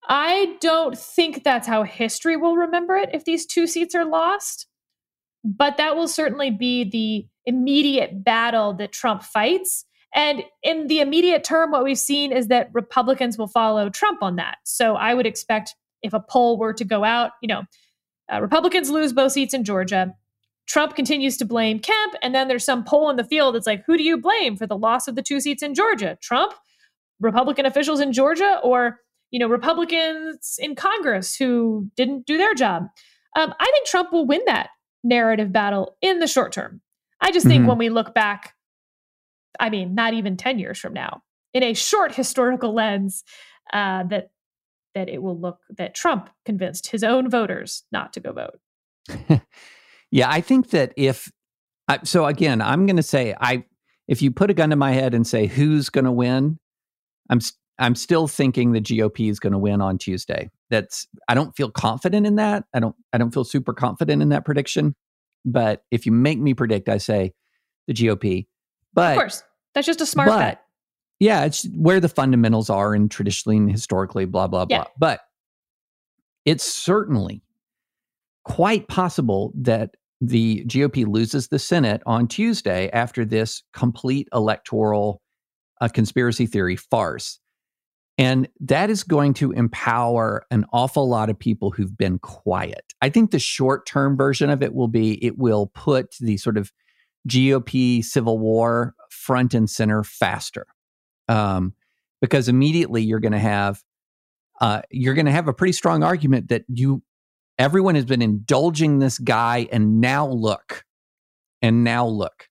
I 0.09 0.57
don't 0.61 0.99
think 0.99 1.45
that's 1.45 1.67
how 1.67 1.83
history 1.83 2.37
will 2.37 2.57
remember 2.57 2.97
it 2.97 3.11
if 3.13 3.25
these 3.25 3.45
two 3.47 3.67
seats 3.67 3.95
are 3.95 4.05
lost. 4.05 4.67
But 5.45 5.77
that 5.77 5.97
will 5.97 6.09
certainly 6.09 6.51
be 6.51 6.85
the 6.85 7.27
immediate 7.47 8.25
battle 8.25 8.75
that 8.75 8.93
Trump 8.93 9.23
fights. 9.23 9.85
And 10.15 10.43
in 10.63 10.87
the 10.87 11.01
immediate 11.01 11.45
term, 11.45 11.71
what 11.71 11.85
we've 11.85 11.99
seen 11.99 12.33
is 12.33 12.49
that 12.49 12.71
Republicans 12.73 13.39
will 13.39 13.47
follow 13.49 13.89
Trump 13.91 14.23
on 14.23 14.37
that. 14.37 14.57
So 14.65 14.97
I 14.97 15.15
would 15.15 15.27
expect 15.27 15.75
if 16.03 16.13
a 16.13 16.21
poll 16.21 16.59
were 16.59 16.73
to 16.73 16.85
go 16.85 17.05
out, 17.05 17.33
you 17.43 17.49
know, 17.49 17.63
uh, 18.33 18.41
Republicans 18.41 18.91
lose 18.91 19.13
both 19.13 19.33
seats 19.33 19.55
in 19.55 19.65
Georgia. 19.65 20.15
Trump 20.67 20.97
continues 20.97 21.37
to 21.39 21.45
blame 21.45 21.79
Kemp. 21.79 22.15
And 22.23 22.35
then 22.35 22.49
there's 22.49 22.65
some 22.65 22.85
poll 22.85 23.09
in 23.11 23.17
the 23.17 23.25
field 23.25 23.55
that's 23.55 23.67
like, 23.67 23.85
who 23.87 23.97
do 23.97 24.03
you 24.03 24.19
blame 24.19 24.57
for 24.57 24.67
the 24.67 24.77
loss 24.77 25.09
of 25.09 25.15
the 25.15 25.23
two 25.23 25.41
seats 25.41 25.63
in 25.63 25.75
Georgia? 25.75 26.19
Trump, 26.21 26.53
Republican 27.21 27.65
officials 27.65 28.01
in 28.01 28.13
Georgia, 28.13 28.61
or 28.63 29.01
you 29.31 29.39
know, 29.39 29.49
Republicans 29.49 30.57
in 30.59 30.75
Congress 30.75 31.37
who 31.37 31.91
didn't 31.97 32.27
do 32.27 32.39
their 32.39 32.55
job. 32.55 32.85
Um, 33.37 33.55
I 33.59 33.71
think 33.73 33.87
Trump 33.87 34.13
will 34.13 34.27
win 34.27 34.41
that 34.47 34.71
narrative 35.05 35.53
battle 35.53 35.97
in 36.01 36.19
the 36.19 36.27
short 36.27 36.53
term. 36.53 36.81
I 37.21 37.31
just 37.31 37.47
think 37.47 37.61
mm-hmm. 37.61 37.69
when 37.69 37.79
we 37.79 37.89
look 37.89 38.15
back, 38.15 38.55
I 39.61 39.71
mean, 39.71 39.95
not 39.95 40.15
even 40.15 40.37
10 40.37 40.59
years 40.59 40.79
from 40.79 40.93
now, 40.93 41.23
in 41.53 41.63
a 41.63 41.75
short 41.75 42.15
historical 42.15 42.73
lens, 42.73 43.25
uh, 43.73 44.05
that 44.05 44.31
that 44.95 45.09
it 45.09 45.23
will 45.23 45.39
look 45.39 45.59
that 45.77 45.95
Trump 45.95 46.31
convinced 46.45 46.89
his 46.89 47.05
own 47.05 47.29
voters 47.29 47.85
not 47.93 48.13
to 48.15 48.21
go 48.21 48.33
vote. 48.33 49.41
yeah, 50.11 50.29
I 50.31 50.41
think 50.41 50.71
that 50.71 50.93
if 50.97 51.31
I, 51.87 52.01
so, 52.05 52.27
again, 52.27 52.61
I'm 52.61 52.87
going 52.87 52.97
to 52.97 53.03
say 53.03 53.35
I 53.41 53.65
if 54.07 54.23
you 54.23 54.31
put 54.31 54.51
a 54.51 54.55
gun 54.55 54.71
to 54.71 54.77
my 54.77 54.93
head 54.93 55.15
and 55.15 55.27
say 55.27 55.47
who's 55.47 55.91
going 55.91 56.07
to 56.07 56.13
win, 56.13 56.59
I'm 57.29 57.41
I'm 57.79 57.95
still 57.95 58.27
thinking 58.27 58.73
the 58.73 58.81
GOP 58.81 59.31
is 59.31 59.39
going 59.39 59.53
to 59.53 59.59
win 59.59 59.81
on 59.81 59.99
Tuesday. 59.99 60.51
That's 60.71 61.07
I 61.29 61.35
don't 61.35 61.57
feel 61.57 61.71
confident 61.71 62.27
in 62.27 62.37
that. 62.37 62.65
I 62.75 62.81
don't 62.81 62.97
I 63.13 63.19
don't 63.19 63.33
feel 63.33 63.45
super 63.45 63.73
confident 63.73 64.23
in 64.23 64.31
that 64.31 64.45
prediction. 64.45 64.95
But 65.45 65.85
if 65.91 66.05
you 66.05 66.13
make 66.13 66.39
me 66.39 66.55
predict, 66.55 66.89
I 66.89 66.99
say 66.99 67.33
the 67.87 67.95
GOP. 67.95 68.47
But 68.93 69.13
of 69.13 69.19
course, 69.19 69.43
that's 69.75 69.87
just 69.87 70.01
a 70.01 70.07
smart 70.07 70.29
but, 70.29 70.39
bet. 70.39 70.63
Yeah, 71.21 71.45
it's 71.45 71.67
where 71.75 72.01
the 72.01 72.09
fundamentals 72.09 72.71
are 72.71 72.95
and 72.95 73.11
traditionally 73.11 73.57
and 73.57 73.71
historically, 73.71 74.25
blah 74.25 74.49
blah 74.49 74.67
yeah. 74.69 74.79
blah. 74.79 74.87
But 74.99 75.21
it's 76.45 76.65
certainly 76.65 77.43
quite 78.45 78.89
possible 78.89 79.53
that 79.55 79.95
the 80.21 80.65
GOP 80.65 81.07
loses 81.07 81.49
the 81.49 81.59
Senate 81.59 82.03
on 82.07 82.27
Tuesday 82.27 82.91
after 82.91 83.25
this 83.25 83.63
complete 83.73 84.29
electoral 84.33 85.23
uh, 85.81 85.89
conspiracy 85.89 86.47
theory 86.47 86.77
farce. 86.77 87.39
And 88.19 88.49
that 88.61 88.91
is 88.91 89.05
going 89.05 89.35
to 89.35 89.53
empower 89.53 90.45
an 90.51 90.67
awful 90.73 91.09
lot 91.09 91.31
of 91.31 91.39
people 91.39 91.71
who've 91.71 91.97
been 91.97 92.19
quiet. 92.19 92.93
I 93.01 93.11
think 93.11 93.31
the 93.31 93.39
short 93.39 93.87
term 93.87 94.17
version 94.17 94.51
of 94.51 94.63
it 94.63 94.75
will 94.75 94.89
be 94.89 95.25
it 95.25 95.39
will 95.39 95.69
put 95.69 96.17
the 96.21 96.37
sort 96.37 96.59
of 96.59 96.73
GOP 97.29 98.05
civil 98.05 98.39
war 98.39 98.95
front 99.09 99.55
and 99.55 99.71
center 99.71 100.03
faster. 100.03 100.67
Um, 101.29 101.75
because 102.21 102.49
immediately 102.49 103.03
you're 103.03 103.21
going 103.21 103.33
to 103.33 103.39
have 103.39 103.83
uh, 104.61 104.83
you're 104.91 105.15
going 105.15 105.27
to 105.27 105.33
have 105.33 105.47
a 105.47 105.53
pretty 105.53 105.73
strong 105.73 106.03
argument 106.03 106.49
that 106.49 106.65
you 106.69 107.03
everyone 107.59 107.95
has 107.95 108.05
been 108.05 108.23
indulging 108.23 108.99
this 108.99 109.19
guy 109.19 109.69
and 109.71 110.01
now 110.01 110.27
look 110.27 110.85
and 111.63 111.85
now 111.85 112.07
look 112.07 112.49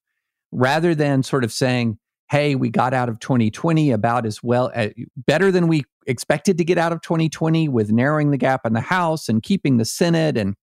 rather 0.52 0.96
than 0.96 1.24
sort 1.24 1.44
of 1.44 1.52
saying 1.52 1.98
hey, 2.30 2.56
we 2.56 2.70
got 2.70 2.94
out 2.94 3.10
of 3.10 3.20
2020 3.20 3.92
about 3.92 4.26
as 4.26 4.44
well, 4.44 4.72
uh, 4.76 4.90
better 5.16 5.52
than 5.52 5.68
we 5.68 5.84
expected 6.08 6.58
to 6.58 6.66
get 6.66 6.78
out 6.78 6.92
of 6.92 7.02
2020 7.02 7.70
with 7.70 7.92
narrowing 7.92 8.32
the 8.32 8.38
gap 8.38 8.66
in 8.66 8.74
the 8.74 8.82
House 8.82 9.30
and 9.30 9.42
keeping 9.42 9.78
the 9.78 9.86
Senate. 9.86 10.38
And, 10.38 10.56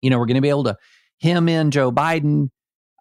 you 0.00 0.10
know, 0.10 0.18
we're 0.18 0.26
going 0.26 0.36
to 0.36 0.40
be 0.40 0.48
able 0.48 0.64
to 0.64 0.76
hem 1.20 1.48
in 1.48 1.70
Joe 1.70 1.90
Biden. 1.90 2.50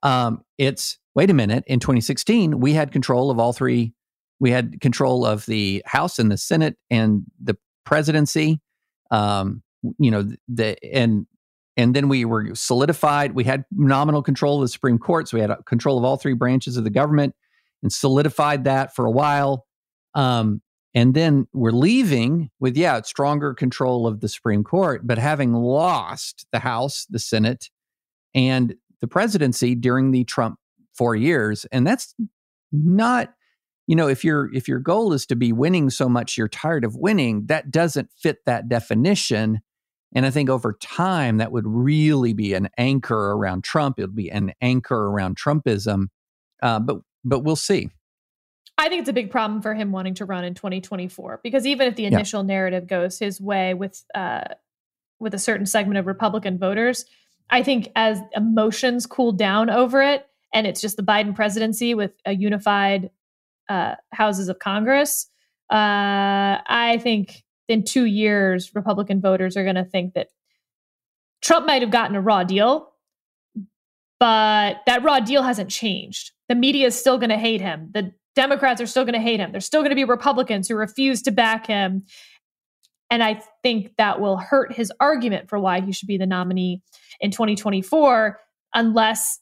Um, 0.01 0.41
it's, 0.57 0.97
wait 1.13 1.29
a 1.29 1.33
minute, 1.33 1.63
in 1.67 1.79
2016, 1.79 2.59
we 2.59 2.73
had 2.73 2.91
control 2.91 3.29
of 3.29 3.39
all 3.39 3.53
three. 3.53 3.93
We 4.39 4.51
had 4.51 4.81
control 4.81 5.25
of 5.25 5.45
the 5.45 5.83
House 5.85 6.17
and 6.19 6.31
the 6.31 6.37
Senate 6.37 6.77
and 6.89 7.23
the 7.41 7.55
presidency. 7.85 8.59
Um, 9.11 9.61
you 9.99 10.09
know, 10.09 10.27
the, 10.47 10.83
and, 10.83 11.27
and 11.77 11.95
then 11.95 12.09
we 12.09 12.25
were 12.25 12.55
solidified. 12.55 13.33
We 13.33 13.43
had 13.43 13.65
nominal 13.71 14.23
control 14.23 14.55
of 14.55 14.61
the 14.61 14.69
Supreme 14.69 14.97
Court. 14.97 15.27
So 15.27 15.37
we 15.37 15.41
had 15.41 15.53
control 15.65 15.97
of 15.97 16.03
all 16.03 16.17
three 16.17 16.33
branches 16.33 16.77
of 16.77 16.83
the 16.83 16.89
government 16.89 17.35
and 17.85 17.93
solidified 17.93 18.63
that 18.63 18.95
for 18.95 19.05
a 19.05 19.11
while. 19.11 19.67
Um, 20.15 20.63
and 20.95 21.13
then 21.13 21.45
we're 21.53 21.69
leaving 21.69 22.49
with, 22.59 22.75
yeah, 22.75 22.99
stronger 23.03 23.53
control 23.53 24.07
of 24.07 24.21
the 24.21 24.27
Supreme 24.27 24.63
Court, 24.63 25.05
but 25.05 25.19
having 25.19 25.53
lost 25.53 26.47
the 26.51 26.57
House, 26.57 27.05
the 27.07 27.19
Senate, 27.19 27.69
and 28.33 28.73
the 29.01 29.07
presidency 29.07 29.75
during 29.75 30.09
the 30.09 30.23
Trump 30.23 30.57
four 30.95 31.15
years. 31.15 31.65
And 31.71 31.85
that's 31.85 32.15
not, 32.71 33.35
you 33.85 33.95
know, 33.95 34.07
if 34.07 34.23
your 34.23 34.51
if 34.51 34.67
your 34.67 34.79
goal 34.79 35.13
is 35.13 35.27
to 35.27 35.35
be 35.35 35.53
winning 35.53 35.91
so 35.91 36.09
much 36.09 36.39
you're 36.39 36.47
tired 36.47 36.85
of 36.85 36.95
winning, 36.95 37.45
that 37.45 37.69
doesn't 37.69 38.09
fit 38.17 38.39
that 38.47 38.67
definition. 38.67 39.59
And 40.15 40.25
I 40.25 40.31
think 40.31 40.49
over 40.49 40.73
time 40.81 41.37
that 41.37 41.51
would 41.51 41.67
really 41.67 42.33
be 42.33 42.55
an 42.55 42.67
anchor 42.79 43.33
around 43.33 43.63
Trump. 43.63 43.99
It 43.99 44.03
would 44.03 44.15
be 44.15 44.31
an 44.31 44.53
anchor 44.59 45.07
around 45.07 45.37
Trumpism. 45.37 46.05
Uh, 46.63 46.79
but 46.79 46.97
but 47.25 47.39
we'll 47.39 47.55
see. 47.55 47.89
I 48.77 48.89
think 48.89 49.01
it's 49.01 49.09
a 49.09 49.13
big 49.13 49.31
problem 49.31 49.61
for 49.61 49.73
him 49.73 49.91
wanting 49.91 50.15
to 50.15 50.25
run 50.25 50.43
in 50.43 50.53
2024 50.53 51.39
because 51.43 51.65
even 51.65 51.87
if 51.87 51.95
the 51.95 52.05
initial 52.05 52.41
yeah. 52.41 52.47
narrative 52.47 52.87
goes 52.87 53.17
his 53.17 53.39
way 53.39 53.73
with 53.73 54.03
uh, 54.13 54.43
with 55.19 55.33
a 55.33 55.39
certain 55.39 55.65
segment 55.65 55.97
of 55.97 56.07
Republican 56.07 56.57
voters, 56.57 57.05
I 57.49 57.63
think 57.63 57.89
as 57.95 58.19
emotions 58.35 59.05
cool 59.05 59.31
down 59.31 59.69
over 59.69 60.01
it, 60.01 60.25
and 60.53 60.67
it's 60.67 60.81
just 60.81 60.97
the 60.97 61.03
Biden 61.03 61.33
presidency 61.33 61.93
with 61.93 62.11
a 62.25 62.33
unified 62.33 63.11
uh, 63.69 63.95
houses 64.11 64.49
of 64.49 64.59
Congress, 64.59 65.27
uh, 65.71 66.59
I 66.67 66.99
think 67.01 67.43
in 67.67 67.83
two 67.83 68.05
years 68.05 68.75
Republican 68.75 69.21
voters 69.21 69.57
are 69.57 69.63
going 69.63 69.75
to 69.75 69.85
think 69.85 70.13
that 70.13 70.29
Trump 71.41 71.65
might 71.65 71.81
have 71.81 71.91
gotten 71.91 72.15
a 72.15 72.21
raw 72.21 72.43
deal, 72.43 72.91
but 74.19 74.77
that 74.85 75.03
raw 75.03 75.19
deal 75.19 75.43
hasn't 75.43 75.69
changed. 75.69 76.31
The 76.49 76.55
media 76.55 76.87
is 76.87 76.99
still 76.99 77.17
going 77.17 77.29
to 77.29 77.37
hate 77.37 77.61
him. 77.61 77.89
The 77.93 78.11
Democrats 78.35 78.81
are 78.81 78.85
still 78.85 79.03
going 79.05 79.13
to 79.13 79.19
hate 79.19 79.39
him. 79.39 79.51
There's 79.51 79.65
still 79.65 79.81
going 79.81 79.91
to 79.91 79.95
be 79.95 80.03
Republicans 80.03 80.67
who 80.67 80.75
refuse 80.75 81.21
to 81.23 81.31
back 81.31 81.67
him. 81.67 82.03
And 83.09 83.23
I 83.23 83.41
think 83.63 83.93
that 83.97 84.19
will 84.19 84.37
hurt 84.37 84.73
his 84.73 84.91
argument 84.99 85.49
for 85.49 85.59
why 85.59 85.81
he 85.81 85.91
should 85.91 86.07
be 86.07 86.17
the 86.17 86.25
nominee 86.25 86.81
in 87.19 87.31
2024 87.31 88.39
unless 88.73 89.39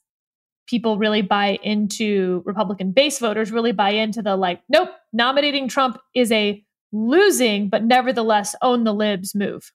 people 0.67 0.97
really 0.97 1.21
buy 1.21 1.57
into 1.63 2.41
Republican 2.45 2.91
base 2.91 3.19
voters, 3.19 3.51
really 3.51 3.71
buy 3.71 3.89
into 3.91 4.21
the 4.21 4.35
like, 4.35 4.61
nope, 4.69 4.89
nominating 5.11 5.67
Trump 5.67 5.97
is 6.13 6.31
a 6.31 6.63
losing, 6.91 7.69
but 7.69 7.83
nevertheless 7.83 8.55
own 8.61 8.83
the 8.83 8.93
libs 8.93 9.33
move. 9.33 9.71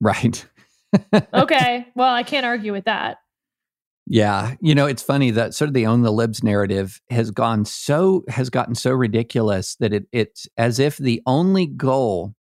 Right. 0.00 0.44
okay. 1.34 1.86
Well, 1.94 2.12
I 2.12 2.24
can't 2.24 2.44
argue 2.44 2.72
with 2.72 2.84
that. 2.84 3.18
Yeah, 4.06 4.56
you 4.60 4.74
know, 4.74 4.86
it's 4.86 5.02
funny 5.02 5.30
that 5.30 5.54
sort 5.54 5.68
of 5.68 5.74
the 5.74 5.86
own 5.86 6.02
the 6.02 6.12
libs 6.12 6.42
narrative 6.42 7.00
has 7.10 7.30
gone 7.30 7.64
so 7.64 8.24
has 8.28 8.50
gotten 8.50 8.74
so 8.74 8.90
ridiculous 8.90 9.76
that 9.76 9.92
it 9.92 10.06
it's 10.12 10.48
as 10.56 10.78
if 10.78 10.96
the 10.96 11.22
only 11.24 11.66
goal 11.66 12.34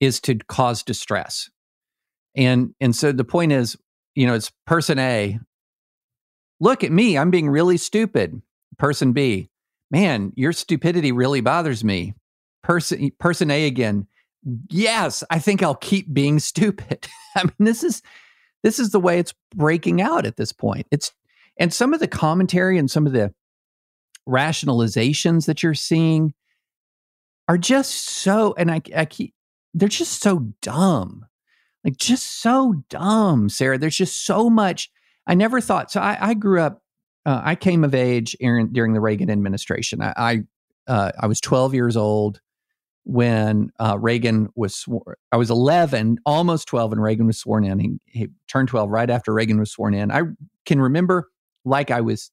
is 0.00 0.20
to 0.22 0.36
cause 0.48 0.82
distress. 0.82 1.50
And 2.34 2.74
and 2.80 2.96
so 2.96 3.12
the 3.12 3.24
point 3.24 3.52
is, 3.52 3.76
you 4.14 4.26
know, 4.26 4.34
it's 4.34 4.50
person 4.66 4.98
A, 4.98 5.38
look 6.60 6.82
at 6.84 6.92
me, 6.92 7.18
I'm 7.18 7.30
being 7.30 7.48
really 7.48 7.76
stupid. 7.76 8.40
Person 8.78 9.12
B, 9.12 9.50
man, 9.90 10.32
your 10.36 10.52
stupidity 10.52 11.12
really 11.12 11.42
bothers 11.42 11.84
me. 11.84 12.14
Person 12.62 13.10
person 13.18 13.50
A 13.50 13.66
again, 13.66 14.06
yes, 14.70 15.22
I 15.30 15.38
think 15.38 15.62
I'll 15.62 15.74
keep 15.74 16.12
being 16.12 16.38
stupid. 16.40 17.06
I 17.36 17.44
mean, 17.44 17.52
this 17.58 17.82
is 17.82 18.02
this 18.62 18.78
is 18.78 18.90
the 18.90 19.00
way 19.00 19.18
it's 19.18 19.34
breaking 19.54 20.00
out 20.00 20.26
at 20.26 20.36
this 20.36 20.52
point. 20.52 20.86
It's 20.90 21.12
and 21.58 21.72
some 21.72 21.94
of 21.94 22.00
the 22.00 22.08
commentary 22.08 22.78
and 22.78 22.90
some 22.90 23.06
of 23.06 23.12
the 23.12 23.32
rationalizations 24.28 25.46
that 25.46 25.62
you're 25.62 25.74
seeing 25.74 26.34
are 27.48 27.58
just 27.58 28.08
so 28.08 28.54
and 28.58 28.70
I, 28.70 28.82
I 28.94 29.04
keep 29.04 29.34
they're 29.74 29.88
just 29.88 30.22
so 30.22 30.40
dumb. 30.62 31.26
Like 31.84 31.96
just 31.96 32.42
so 32.42 32.82
dumb 32.88 33.48
sarah. 33.48 33.78
There's 33.78 33.96
just 33.96 34.26
so 34.26 34.50
much 34.50 34.90
i 35.26 35.34
never 35.34 35.60
thought 35.60 35.90
so 35.90 36.00
i, 36.00 36.16
I 36.20 36.34
grew 36.34 36.60
up 36.60 36.82
uh, 37.24 37.40
i 37.44 37.54
came 37.54 37.84
of 37.84 37.94
age 37.94 38.36
during 38.40 38.92
the 38.92 39.00
reagan 39.00 39.30
administration. 39.30 40.02
I 40.02 40.12
I, 40.16 40.38
uh, 40.88 41.12
I 41.20 41.26
was 41.26 41.40
12 41.40 41.74
years 41.74 41.96
old 41.96 42.40
when 43.06 43.70
uh, 43.78 43.96
Reagan 44.00 44.48
was 44.56 44.74
sworn. 44.74 45.14
I 45.30 45.36
was 45.36 45.48
11, 45.48 46.18
almost 46.26 46.66
12, 46.66 46.90
and 46.90 47.00
Reagan 47.02 47.28
was 47.28 47.38
sworn 47.38 47.62
in. 47.64 47.78
He, 47.78 48.00
he, 48.06 48.28
turned 48.48 48.68
12 48.68 48.90
right 48.90 49.08
after 49.08 49.32
Reagan 49.32 49.60
was 49.60 49.70
sworn 49.70 49.94
in. 49.94 50.10
I 50.10 50.22
can 50.64 50.80
remember 50.80 51.30
like 51.64 51.92
I 51.92 52.00
was, 52.00 52.32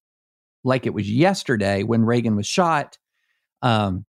like 0.64 0.88
it 0.88 0.94
was 0.94 1.10
yesterday 1.10 1.84
when 1.84 2.04
Reagan 2.06 2.36
was 2.36 2.48
shot. 2.48 2.98
Um, 3.62 4.06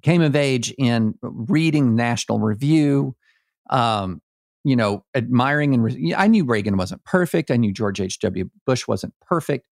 came 0.00 0.22
of 0.22 0.34
age 0.34 0.72
in 0.78 1.14
reading 1.20 1.94
National 1.94 2.38
Review, 2.38 3.14
um, 3.68 4.22
you 4.64 4.76
know, 4.76 5.04
admiring 5.14 5.74
and 5.74 5.84
re- 5.84 6.14
I 6.16 6.26
knew 6.26 6.46
Reagan 6.46 6.78
wasn't 6.78 7.04
perfect. 7.04 7.50
I 7.50 7.56
knew 7.56 7.72
George 7.72 8.00
H.W. 8.00 8.48
Bush 8.64 8.88
wasn't 8.88 9.12
perfect, 9.20 9.68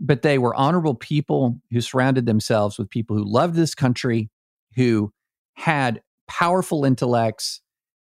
but 0.00 0.22
they 0.22 0.38
were 0.38 0.54
honorable 0.56 0.96
people 0.96 1.60
who 1.70 1.80
surrounded 1.80 2.26
themselves 2.26 2.76
with 2.76 2.90
people 2.90 3.16
who 3.16 3.24
loved 3.24 3.54
this 3.54 3.74
country 3.74 4.30
who 4.76 5.12
had 5.54 6.00
powerful 6.28 6.84
intellects. 6.84 7.60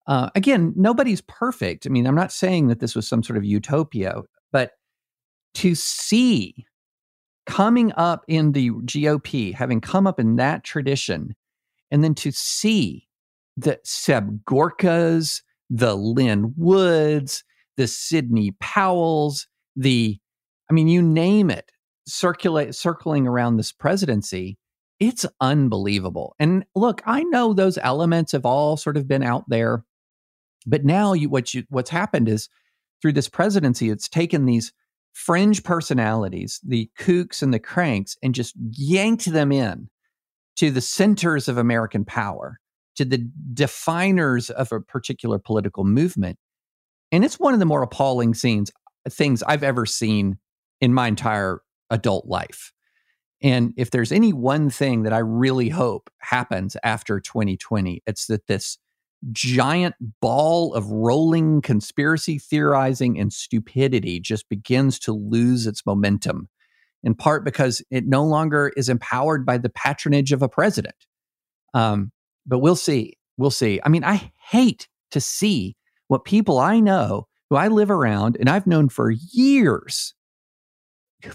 Uh, 0.08 0.30
again, 0.36 0.74
nobody's 0.76 1.22
perfect. 1.22 1.86
I 1.86 1.90
mean, 1.90 2.08
I'm 2.08 2.16
not 2.16 2.32
saying 2.32 2.68
that 2.68 2.80
this 2.80 2.96
was 2.96 3.08
some 3.08 3.24
sort 3.24 3.38
of 3.38 3.46
utopia, 3.46 4.22
but 4.52 4.72
to 5.56 5.76
see 5.76 6.66
coming 7.46 7.92
up 7.98 8.24
in 8.28 8.52
the 8.52 8.70
GOP, 8.70 9.54
having 9.54 9.82
come 9.82 10.06
up 10.06 10.20
in 10.20 10.36
that 10.36 10.64
tradition, 10.64 11.36
and 11.92 12.04
then 12.04 12.14
to 12.16 12.32
see 12.32 13.08
the 13.58 13.80
Seb 13.84 14.46
Gorkas, 14.46 15.42
the 15.70 15.96
Lin 15.96 16.54
Woods, 16.56 17.44
the 17.78 17.88
Sidney 17.88 18.52
Powells, 18.60 19.48
the, 19.76 20.18
I 20.70 20.74
mean, 20.74 20.88
you 20.88 21.02
name 21.02 21.50
it, 21.50 21.72
circulate 22.08 22.76
circling 22.76 23.28
around 23.28 23.58
this 23.58 23.72
presidency 23.72 24.58
it's 25.00 25.26
unbelievable. 25.40 26.36
And 26.40 26.66
look, 26.76 27.02
I 27.06 27.24
know 27.24 27.54
those 27.54 27.78
elements 27.78 28.34
have 28.34 28.46
all 28.46 28.78
sort 28.78 28.98
of 28.98 29.08
been 29.08 29.24
out 29.24 29.46
there, 29.48 29.84
but 30.66 30.84
now 30.84 31.14
you 31.14 31.30
what 31.30 31.54
you 31.54 31.64
what's 31.70 31.90
happened 31.90 32.28
is 32.28 32.50
through 33.02 33.14
this 33.14 33.30
presidency, 33.30 33.90
it's 33.90 34.10
taken 34.10 34.46
these 34.46 34.74
fringe 35.14 35.64
personalities, 35.64 36.60
the 36.66 36.90
kooks 37.00 37.42
and 37.42 37.54
the 37.54 37.60
cranks, 37.60 38.18
and 38.22 38.36
just 38.36 38.54
yanked 38.72 39.26
them 39.26 39.52
in 39.52 39.90
to 40.58 40.70
the 40.70 40.82
centers 40.82 41.48
of 41.48 41.58
American 41.58 42.04
power, 42.04 42.60
to 42.96 43.06
the 43.06 43.26
definers 43.54 44.50
of 44.50 44.72
a 44.72 44.82
particular 44.82 45.40
political 45.40 45.86
movement. 45.86 46.38
And 47.12 47.24
it's 47.24 47.40
one 47.40 47.54
of 47.54 47.60
the 47.60 47.66
more 47.66 47.82
appalling 47.82 48.34
scenes, 48.34 48.72
things 49.10 49.42
I've 49.44 49.64
ever 49.64 49.86
seen 49.86 50.38
in 50.82 50.94
my 50.94 51.08
entire 51.08 51.62
adult 51.90 52.28
life. 52.28 52.74
And 53.42 53.74
if 53.78 53.92
there's 53.92 54.12
any 54.12 54.34
one 54.34 54.70
thing 54.70 55.04
that 55.04 55.14
I 55.14 55.20
really 55.20 55.70
hope 55.70 56.10
happens 56.20 56.76
after 56.84 57.20
2020, 57.20 58.04
it's 58.06 58.28
that 58.28 58.48
this 58.48 58.78
giant 59.32 59.96
ball 60.22 60.74
of 60.74 60.90
rolling 60.90 61.62
conspiracy 61.62 62.38
theorizing 62.38 63.20
and 63.20 63.32
stupidity 63.32 64.20
just 64.20 64.48
begins 64.50 65.00
to 65.00 65.14
lose 65.14 65.68
its 65.68 65.86
momentum, 65.86 66.50
in 67.04 67.16
part 67.16 67.46
because 67.46 67.82
it 67.92 68.08
no 68.08 68.24
longer 68.24 68.72
is 68.76 68.90
empowered 68.90 69.46
by 69.46 69.58
the 69.58 69.70
patronage 69.70 70.32
of 70.32 70.42
a 70.42 70.50
president. 70.50 70.96
Um, 71.74 72.12
but 72.46 72.60
we'll 72.60 72.76
see. 72.76 73.18
We'll 73.38 73.52
see. 73.52 73.80
I 73.84 73.90
mean, 73.90 74.04
I 74.04 74.32
hate 74.50 74.88
to 75.12 75.22
see 75.22 75.76
what 76.08 76.26
people 76.26 76.60
I 76.60 76.80
know 76.80 77.28
who 77.50 77.56
I 77.56 77.68
live 77.68 77.92
around 77.92 78.38
and 78.40 78.50
I've 78.50 78.68
known 78.68 78.90
for 78.90 79.12
years 79.12 80.14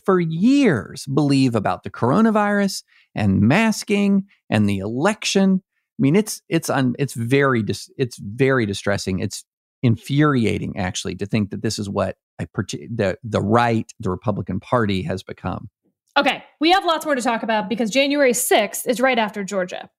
for 0.04 0.20
years 0.20 1.06
believe 1.06 1.54
about 1.54 1.82
the 1.82 1.90
coronavirus 1.90 2.82
and 3.14 3.40
masking 3.40 4.24
and 4.50 4.68
the 4.68 4.78
election. 4.78 5.62
I 5.62 5.98
mean, 5.98 6.16
it's 6.16 6.42
it's 6.48 6.70
un, 6.70 6.94
it's 6.98 7.14
very 7.14 7.62
dis, 7.62 7.90
it's 7.96 8.18
very 8.18 8.66
distressing. 8.66 9.20
It's 9.20 9.44
infuriating 9.82 10.78
actually 10.78 11.14
to 11.16 11.26
think 11.26 11.50
that 11.50 11.62
this 11.62 11.78
is 11.78 11.88
what 11.88 12.16
a, 12.40 12.46
the 12.46 13.18
the 13.22 13.40
right, 13.40 13.92
the 14.00 14.10
Republican 14.10 14.60
Party 14.60 15.02
has 15.02 15.22
become. 15.22 15.68
Okay, 16.16 16.44
we 16.60 16.70
have 16.70 16.84
lots 16.84 17.04
more 17.04 17.14
to 17.14 17.22
talk 17.22 17.42
about 17.42 17.68
because 17.68 17.90
January 17.90 18.32
6th 18.32 18.86
is 18.86 19.00
right 19.00 19.18
after 19.18 19.42
Georgia. 19.42 19.90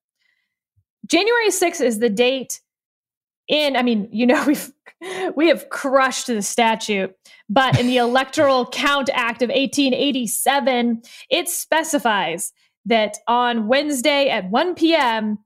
January 1.05 1.49
6th 1.49 1.81
is 1.81 1.99
the 1.99 2.09
date 2.09 2.61
in 3.47 3.75
I 3.75 3.83
mean, 3.83 4.09
you 4.11 4.25
know, 4.25 4.43
we've 4.47 4.71
we 5.35 5.47
have 5.49 5.69
crushed 5.69 6.27
the 6.27 6.41
statute. 6.41 7.15
But 7.49 7.79
in 7.79 7.87
the 7.87 7.97
Electoral 7.97 8.65
Count 8.71 9.09
Act 9.13 9.41
of 9.41 9.49
1887, 9.49 11.01
it 11.29 11.49
specifies 11.49 12.53
that 12.85 13.17
on 13.27 13.67
Wednesday 13.67 14.29
at 14.29 14.49
1 14.49 14.75
p.m., 14.75 15.39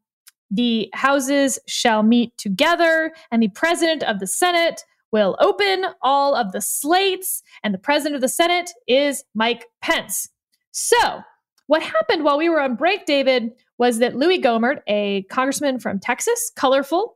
the 0.51 0.89
houses 0.93 1.59
shall 1.67 2.01
meet 2.03 2.35
together, 2.37 3.13
and 3.31 3.41
the 3.41 3.49
president 3.49 4.03
of 4.03 4.19
the 4.19 4.27
Senate 4.27 4.83
will 5.11 5.37
open 5.39 5.85
all 6.01 6.35
of 6.35 6.51
the 6.51 6.61
slates, 6.61 7.43
and 7.63 7.73
the 7.73 7.79
president 7.79 8.15
of 8.15 8.21
the 8.21 8.27
Senate 8.27 8.71
is 8.87 9.23
Mike 9.35 9.67
Pence. 9.81 10.29
So, 10.71 11.21
what 11.67 11.83
happened 11.83 12.23
while 12.23 12.37
we 12.37 12.49
were 12.49 12.61
on 12.61 12.75
break, 12.75 13.05
David, 13.05 13.51
was 13.77 13.99
that 13.99 14.15
Louie 14.15 14.41
Gohmert, 14.41 14.81
a 14.87 15.23
congressman 15.23 15.79
from 15.79 15.99
Texas, 15.99 16.51
colorful, 16.55 17.15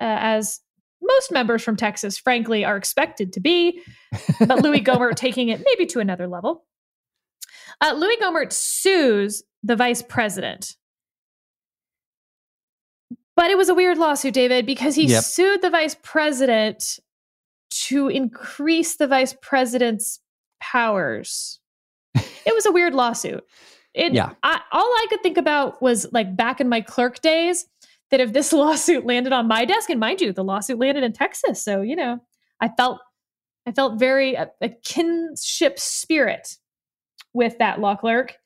as 0.00 0.60
most 1.02 1.32
members 1.32 1.62
from 1.62 1.76
Texas, 1.76 2.18
frankly, 2.18 2.64
are 2.64 2.76
expected 2.76 3.32
to 3.34 3.40
be. 3.40 3.80
But 4.38 4.62
Louie 4.62 4.80
Gohmert 4.84 5.16
taking 5.16 5.48
it 5.48 5.62
maybe 5.64 5.86
to 5.86 6.00
another 6.00 6.26
level. 6.26 6.64
Uh, 7.80 7.94
Louie 7.96 8.16
Gohmert 8.16 8.52
sues 8.52 9.42
the 9.62 9.76
vice 9.76 10.02
president. 10.02 10.76
But 13.36 13.50
it 13.50 13.56
was 13.56 13.68
a 13.68 13.74
weird 13.74 13.98
lawsuit, 13.98 14.34
David, 14.34 14.66
because 14.66 14.96
he 14.96 15.06
yep. 15.06 15.22
sued 15.22 15.62
the 15.62 15.70
vice 15.70 15.96
president 16.02 16.98
to 17.70 18.08
increase 18.08 18.96
the 18.96 19.06
vice 19.06 19.34
president's 19.40 20.20
powers. 20.60 21.60
it 22.14 22.54
was 22.54 22.66
a 22.66 22.72
weird 22.72 22.94
lawsuit. 22.94 23.44
It, 23.94 24.12
yeah. 24.12 24.30
I, 24.42 24.60
all 24.72 24.82
I 24.82 25.06
could 25.08 25.22
think 25.22 25.38
about 25.38 25.80
was 25.80 26.06
like 26.12 26.36
back 26.36 26.60
in 26.60 26.68
my 26.68 26.80
clerk 26.80 27.20
days 27.20 27.66
that 28.10 28.20
if 28.20 28.32
this 28.32 28.52
lawsuit 28.52 29.06
landed 29.06 29.32
on 29.32 29.48
my 29.48 29.64
desk, 29.64 29.90
and 29.90 30.00
mind 30.00 30.20
you, 30.20 30.32
the 30.32 30.44
lawsuit 30.44 30.78
landed 30.78 31.04
in 31.04 31.12
Texas, 31.12 31.62
so 31.62 31.82
you 31.82 31.96
know, 31.96 32.20
I 32.60 32.68
felt 32.68 33.00
I 33.66 33.72
felt 33.72 33.98
very 33.98 34.34
a, 34.34 34.50
a 34.60 34.68
kinship 34.68 35.78
spirit 35.78 36.56
with 37.34 37.58
that 37.58 37.80
law 37.80 37.96
clerk. 37.96 38.36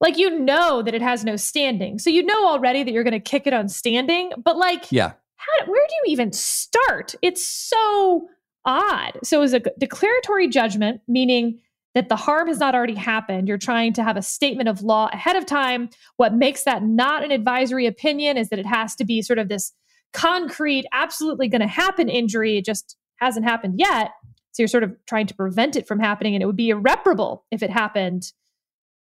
Like 0.00 0.18
you 0.18 0.38
know 0.38 0.82
that 0.82 0.94
it 0.94 1.02
has 1.02 1.24
no 1.24 1.36
standing, 1.36 1.98
so 1.98 2.10
you 2.10 2.24
know 2.24 2.48
already 2.48 2.82
that 2.82 2.92
you're 2.92 3.04
going 3.04 3.12
to 3.12 3.20
kick 3.20 3.46
it 3.46 3.52
on 3.52 3.68
standing. 3.68 4.32
But 4.42 4.56
like, 4.56 4.90
yeah, 4.90 5.12
how, 5.36 5.66
where 5.66 5.86
do 5.88 5.94
you 5.94 6.12
even 6.12 6.32
start? 6.32 7.14
It's 7.22 7.44
so 7.46 8.28
odd. 8.64 9.18
So 9.22 9.38
it 9.38 9.40
was 9.40 9.54
a 9.54 9.60
declaratory 9.78 10.48
judgment, 10.48 11.00
meaning 11.06 11.60
that 11.94 12.08
the 12.08 12.16
harm 12.16 12.48
has 12.48 12.58
not 12.58 12.74
already 12.74 12.94
happened. 12.94 13.46
You're 13.46 13.58
trying 13.58 13.92
to 13.94 14.02
have 14.02 14.16
a 14.16 14.22
statement 14.22 14.68
of 14.68 14.82
law 14.82 15.08
ahead 15.12 15.36
of 15.36 15.46
time. 15.46 15.88
What 16.16 16.34
makes 16.34 16.64
that 16.64 16.82
not 16.82 17.24
an 17.24 17.30
advisory 17.30 17.86
opinion 17.86 18.36
is 18.36 18.48
that 18.48 18.58
it 18.58 18.66
has 18.66 18.94
to 18.96 19.04
be 19.04 19.22
sort 19.22 19.38
of 19.38 19.48
this 19.48 19.72
concrete, 20.12 20.86
absolutely 20.92 21.48
going 21.48 21.60
to 21.60 21.66
happen 21.66 22.08
injury. 22.08 22.58
It 22.58 22.64
just 22.64 22.96
hasn't 23.16 23.46
happened 23.46 23.74
yet. 23.78 24.10
So 24.52 24.62
you're 24.62 24.68
sort 24.68 24.84
of 24.84 24.94
trying 25.06 25.26
to 25.26 25.34
prevent 25.34 25.74
it 25.74 25.86
from 25.86 25.98
happening, 25.98 26.34
and 26.34 26.42
it 26.42 26.46
would 26.46 26.56
be 26.56 26.70
irreparable 26.70 27.44
if 27.50 27.62
it 27.62 27.70
happened. 27.70 28.32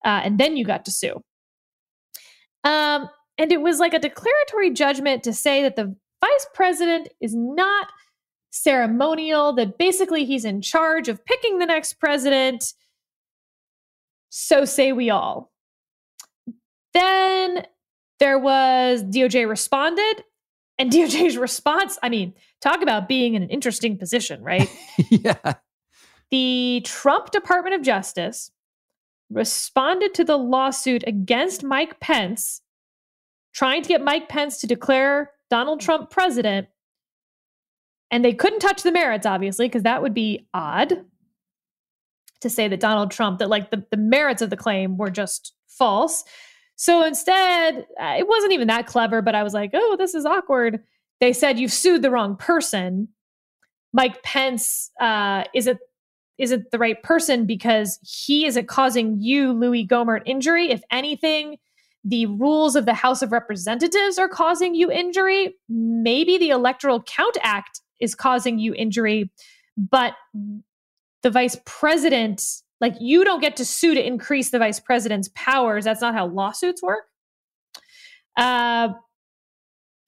Uh, 0.05 0.21
and 0.23 0.39
then 0.39 0.55
you 0.55 0.65
got 0.65 0.85
to 0.85 0.91
sue. 0.91 1.21
Um, 2.63 3.09
and 3.37 3.51
it 3.51 3.61
was 3.61 3.79
like 3.79 3.93
a 3.93 3.99
declaratory 3.99 4.71
judgment 4.71 5.23
to 5.23 5.33
say 5.33 5.61
that 5.63 5.75
the 5.75 5.95
vice 6.21 6.47
president 6.53 7.09
is 7.19 7.35
not 7.35 7.87
ceremonial, 8.51 9.53
that 9.53 9.77
basically 9.77 10.25
he's 10.25 10.45
in 10.45 10.61
charge 10.61 11.07
of 11.07 11.23
picking 11.25 11.59
the 11.59 11.65
next 11.65 11.93
president. 11.93 12.73
So 14.31 14.65
say 14.65 14.93
we 14.93 15.09
all. 15.09 15.51
Then 16.93 17.65
there 18.19 18.39
was 18.39 19.03
DOJ 19.03 19.47
responded, 19.47 20.23
and 20.79 20.91
DOJ's 20.91 21.37
response 21.37 21.99
I 22.01 22.09
mean, 22.09 22.33
talk 22.61 22.81
about 22.81 23.07
being 23.07 23.35
in 23.35 23.43
an 23.43 23.49
interesting 23.49 23.97
position, 23.97 24.41
right? 24.41 24.69
yeah. 25.09 25.53
The 26.31 26.81
Trump 26.85 27.31
Department 27.31 27.75
of 27.75 27.81
Justice 27.81 28.51
responded 29.29 30.13
to 30.13 30.23
the 30.23 30.37
lawsuit 30.37 31.03
against 31.05 31.63
Mike 31.63 31.99
Pence, 31.99 32.61
trying 33.53 33.81
to 33.81 33.89
get 33.89 34.01
Mike 34.01 34.29
Pence 34.29 34.59
to 34.61 34.67
declare 34.67 35.31
Donald 35.49 35.81
Trump 35.81 36.09
president 36.09 36.67
and 38.11 38.25
they 38.25 38.33
couldn't 38.33 38.59
touch 38.59 38.83
the 38.83 38.91
merits, 38.91 39.25
obviously, 39.25 39.67
because 39.67 39.83
that 39.83 40.01
would 40.01 40.13
be 40.13 40.45
odd 40.53 41.05
to 42.41 42.49
say 42.49 42.67
that 42.67 42.79
Donald 42.79 43.11
Trump, 43.11 43.39
that 43.39 43.49
like 43.49 43.71
the, 43.71 43.85
the 43.91 43.97
merits 43.97 44.41
of 44.41 44.49
the 44.49 44.57
claim 44.57 44.97
were 44.97 45.11
just 45.11 45.53
false. 45.67 46.23
So 46.75 47.03
instead, 47.03 47.85
uh, 47.99 48.15
it 48.17 48.27
wasn't 48.27 48.53
even 48.53 48.67
that 48.67 48.87
clever, 48.87 49.21
but 49.21 49.35
I 49.35 49.43
was 49.43 49.53
like, 49.53 49.71
oh, 49.73 49.95
this 49.97 50.15
is 50.15 50.25
awkward. 50.25 50.79
They 51.19 51.33
said 51.33 51.59
you've 51.59 51.71
sued 51.71 52.01
the 52.01 52.11
wrong 52.11 52.35
person. 52.35 53.07
Mike 53.93 54.23
Pence 54.23 54.89
uh, 54.99 55.43
isn't 55.53 55.79
isn't 56.37 56.71
the 56.71 56.79
right 56.79 57.03
person 57.03 57.45
because 57.45 57.99
he 58.01 58.47
isn't 58.47 58.67
causing 58.67 59.19
you, 59.19 59.51
Louie 59.51 59.87
Gohmert, 59.87 60.21
injury. 60.25 60.71
If 60.71 60.81
anything, 60.89 61.57
the 62.03 62.25
rules 62.25 62.75
of 62.75 62.87
the 62.87 62.95
House 62.95 63.21
of 63.21 63.31
Representatives 63.31 64.17
are 64.17 64.29
causing 64.29 64.73
you 64.73 64.91
injury. 64.91 65.55
Maybe 65.69 66.39
the 66.39 66.49
Electoral 66.49 67.03
Count 67.03 67.37
Act 67.43 67.81
is 67.99 68.15
causing 68.15 68.57
you 68.57 68.73
injury, 68.73 69.29
but 69.77 70.15
the 71.23 71.29
vice 71.29 71.57
president, 71.65 72.43
like 72.79 72.95
you 72.99 73.23
don't 73.23 73.41
get 73.41 73.55
to 73.57 73.65
sue 73.65 73.93
to 73.93 74.05
increase 74.05 74.49
the 74.49 74.59
vice 74.59 74.79
president's 74.79 75.29
powers. 75.35 75.85
That's 75.85 76.01
not 76.01 76.13
how 76.13 76.27
lawsuits 76.27 76.81
work. 76.81 77.03
Uh, 78.37 78.89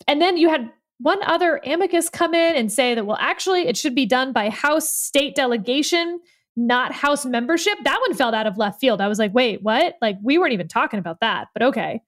and 0.07 0.22
then 0.22 0.38
you 0.38 0.49
had 0.49 0.72
one 0.99 1.22
other 1.24 1.59
amicus 1.66 2.09
come 2.09 2.34
in 2.34 2.55
and 2.55 2.72
say 2.72 2.95
that, 2.95 3.05
well, 3.05 3.18
actually, 3.20 3.68
it 3.68 3.76
should 3.78 3.95
be 3.95 4.05
done 4.05 4.32
by 4.32 4.49
House 4.49 4.89
state 4.89 5.36
delegation, 5.36 6.20
not 6.55 6.93
House 6.93 7.26
membership. 7.26 7.78
That 7.84 7.99
one 8.07 8.16
fell 8.16 8.34
out 8.34 8.47
of 8.47 8.57
left 8.57 8.80
field. 8.80 9.01
I 9.01 9.07
was 9.07 9.20
like, 9.20 9.34
wait, 9.34 9.61
what? 9.61 9.95
Like, 10.01 10.18
we 10.24 10.38
weren't 10.38 10.53
even 10.53 10.68
talking 10.68 10.99
about 10.99 11.20
that, 11.20 11.49
but 11.53 11.64
okay. 11.64 12.01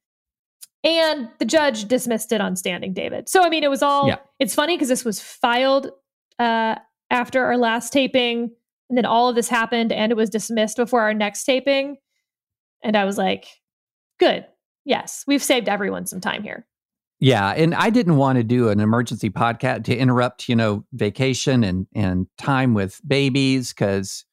And 0.84 1.30
the 1.40 1.46
judge 1.46 1.86
dismissed 1.86 2.32
it 2.32 2.42
on 2.42 2.56
standing, 2.56 2.94
David. 2.94 3.28
So, 3.28 3.44
I 3.44 3.50
mean, 3.50 3.64
it 3.64 3.70
was 3.70 3.82
all, 3.82 4.08
yeah. 4.08 4.18
it's 4.40 4.54
funny 4.54 4.76
because 4.76 4.90
this 4.90 5.04
was 5.04 5.20
filed 5.20 5.90
uh, 6.38 6.76
after 7.10 7.44
our 7.44 7.58
last 7.58 7.92
taping. 7.92 8.52
And 8.90 8.98
then 8.98 9.06
all 9.06 9.30
of 9.30 9.36
this 9.36 9.50
happened 9.50 9.92
and 9.92 10.12
it 10.12 10.16
was 10.16 10.30
dismissed 10.30 10.78
before 10.78 11.02
our 11.02 11.14
next 11.14 11.44
taping. 11.44 11.98
And 12.84 12.96
I 12.96 13.06
was 13.06 13.18
like, 13.18 13.48
good. 14.20 14.46
Yes, 14.86 15.24
we've 15.26 15.44
saved 15.44 15.68
everyone 15.68 16.06
some 16.06 16.22
time 16.22 16.44
here. 16.44 16.68
Yeah, 17.20 17.52
and 17.52 17.74
I 17.74 17.90
didn't 17.90 18.18
want 18.18 18.38
to 18.38 18.44
do 18.44 18.70
an 18.70 18.80
emergency 18.80 19.30
podcast 19.30 19.86
to 19.86 19.96
interrupt, 19.96 20.50
you 20.50 20.56
know, 20.56 20.86
vacation 20.92 21.64
and 21.64 21.88
and 21.96 22.28
time 22.38 22.74
with 22.74 23.00
babies 23.08 23.74
because 23.74 24.26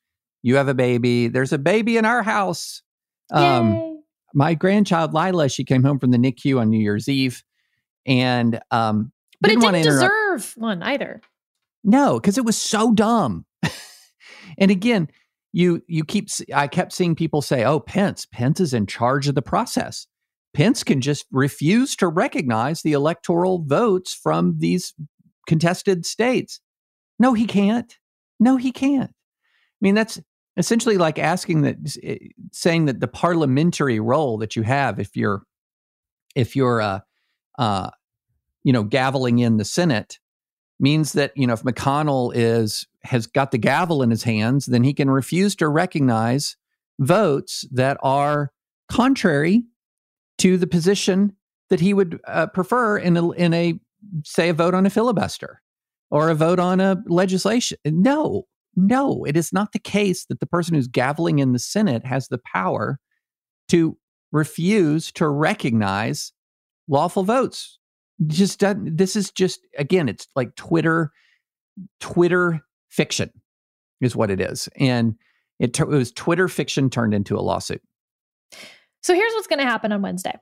you 0.43 0.57
have 0.57 0.69
a 0.69 0.75
baby. 0.75 1.29
There's 1.29 1.53
a 1.53 1.59
baby 1.59 1.97
in 1.97 2.05
our 2.05 2.23
house. 2.23 2.83
Um, 3.31 4.03
my 4.35 4.55
grandchild 4.55 5.15
Lila, 5.15 5.49
she 5.49 5.65
came 5.65 5.85
home 5.85 5.99
from 5.99 6.11
the 6.11 6.19
NICU 6.19 6.61
on 6.61 6.71
New 6.71 6.81
Year's 6.81 7.09
Eve, 7.09 7.45
and 8.05 8.61
um, 8.71 9.13
but 9.41 9.49
didn't 9.49 9.63
it 9.65 9.73
didn't 9.73 9.85
deserve 9.85 10.53
one 10.57 10.83
either. 10.83 11.21
No, 11.85 12.19
because 12.19 12.37
it 12.37 12.45
was 12.45 12.61
so 12.61 12.93
dumb. 12.93 13.47
and 14.59 14.71
again, 14.71 15.09
you 15.53 15.83
you 15.87 16.05
keep 16.05 16.29
I 16.55 16.67
kept 16.67 16.93
seeing 16.93 17.15
people 17.15 17.43
say, 17.43 17.65
"Oh, 17.65 17.81
Pence, 17.81 18.27
Pence 18.27 18.61
is 18.61 18.75
in 18.75 18.87
charge 18.87 19.29
of 19.29 19.35
the 19.35 19.43
process. 19.43 20.07
Pence 20.55 20.83
can 20.85 21.01
just 21.01 21.27
refuse 21.31 21.97
to 21.97 22.09
recognize 22.09 22.83
the 22.83 22.93
electoral 22.93 23.65
votes 23.65 24.15
from 24.15 24.57
these 24.59 24.95
contested 25.47 26.07
states." 26.07 26.61
No, 27.19 27.35
he 27.35 27.47
can't. 27.47 27.97
No, 28.41 28.57
he 28.57 28.73
can't. 28.73 29.11
I 29.11 29.81
mean, 29.81 29.95
that's 29.95 30.21
essentially 30.57 30.99
like 30.99 31.19
asking 31.19 31.63
that 31.63 31.77
eh, 32.03 32.17
saying 32.53 32.87
that 32.87 33.01
the 33.01 33.09
parliamentary 33.09 34.01
role 34.01 34.39
that 34.39 34.57
you 34.57 34.63
have 34.63 34.99
if 34.99 35.17
you're 35.17 35.43
if 36.35 36.57
you're 36.57 36.81
uh 36.81 37.01
uh 37.59 37.91
you 38.65 38.73
know 38.73 38.85
gaveling 38.85 39.41
in 39.41 39.57
the 39.57 39.65
senate 39.65 40.19
means 40.83 41.13
that 41.13 41.33
you 41.37 41.47
know 41.47 41.53
if 41.53 41.63
mcconnell 41.63 42.33
is 42.35 42.87
has 43.05 43.27
got 43.27 43.51
the 43.51 43.59
gavel 43.59 44.03
in 44.03 44.11
his 44.11 44.23
hands 44.23 44.67
then 44.67 44.85
he 44.85 44.93
can 44.93 45.11
refuse 45.11 45.55
to 45.57 45.69
recognize 45.69 46.57
votes 47.01 47.67
that 47.73 47.97
are 48.03 48.51
contrary 48.91 49.65
to 50.39 50.59
the 50.59 50.67
position 50.67 51.35
that 51.71 51.81
he 51.81 51.95
would 51.95 52.21
uh, 52.27 52.47
prefer 52.49 52.99
in 52.99 53.17
a, 53.17 53.31
in 53.31 53.55
a 53.55 53.79
say 54.25 54.49
a 54.49 54.55
vote 54.55 54.75
on 54.75 54.85
a 54.85 54.91
filibuster 54.91 55.63
or 56.11 56.29
a 56.29 56.35
vote 56.35 56.59
on 56.59 56.81
a 56.81 57.03
legislation 57.07 57.79
no 57.87 58.45
no, 58.75 59.25
it 59.25 59.37
is 59.37 59.53
not 59.53 59.73
the 59.73 59.79
case 59.79 60.25
that 60.27 60.41
the 60.41 60.47
person 60.47 60.75
who's 60.75 60.89
gaveling 60.89 61.41
in 61.41 61.53
the 61.53 61.59
Senate 61.59 62.05
has 62.07 62.29
the 62.29 62.39
power 62.39 62.99
to 63.69 63.99
refuse 64.31 65.13
to 65.13 65.29
recognize 65.29 66.33
lawful 66.89 67.23
votes. 67.23 67.79
Just 68.27 68.61
doesn't, 68.61 68.97
this 68.97 69.17
is 69.17 69.31
just 69.31 69.67
again, 69.79 70.09
it's 70.09 70.29
like 70.37 70.55
Twitter, 70.57 71.13
Twitter 72.01 72.61
fiction 72.89 73.31
is 74.01 74.15
what 74.15 74.31
it 74.31 74.41
is, 74.41 74.69
and 74.77 75.17
it, 75.59 75.79
it 75.79 75.87
was 75.87 76.13
Twitter 76.13 76.49
fiction 76.49 76.91
turned 76.91 77.15
into 77.15 77.37
a 77.37 77.41
lawsuit. 77.41 77.83
So 79.03 79.15
here's 79.15 79.33
what's 79.33 79.47
going 79.47 79.59
to 79.59 79.65
happen 79.65 79.93
on 79.93 80.03
Wednesday. 80.03 80.35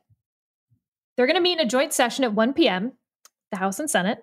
They're 1.16 1.26
going 1.26 1.36
to 1.36 1.42
meet 1.42 1.58
in 1.58 1.66
a 1.66 1.68
joint 1.68 1.92
session 1.92 2.24
at 2.24 2.34
1 2.34 2.54
p.m. 2.54 2.92
The 3.50 3.56
House 3.56 3.78
and 3.78 3.90
Senate. 3.90 4.22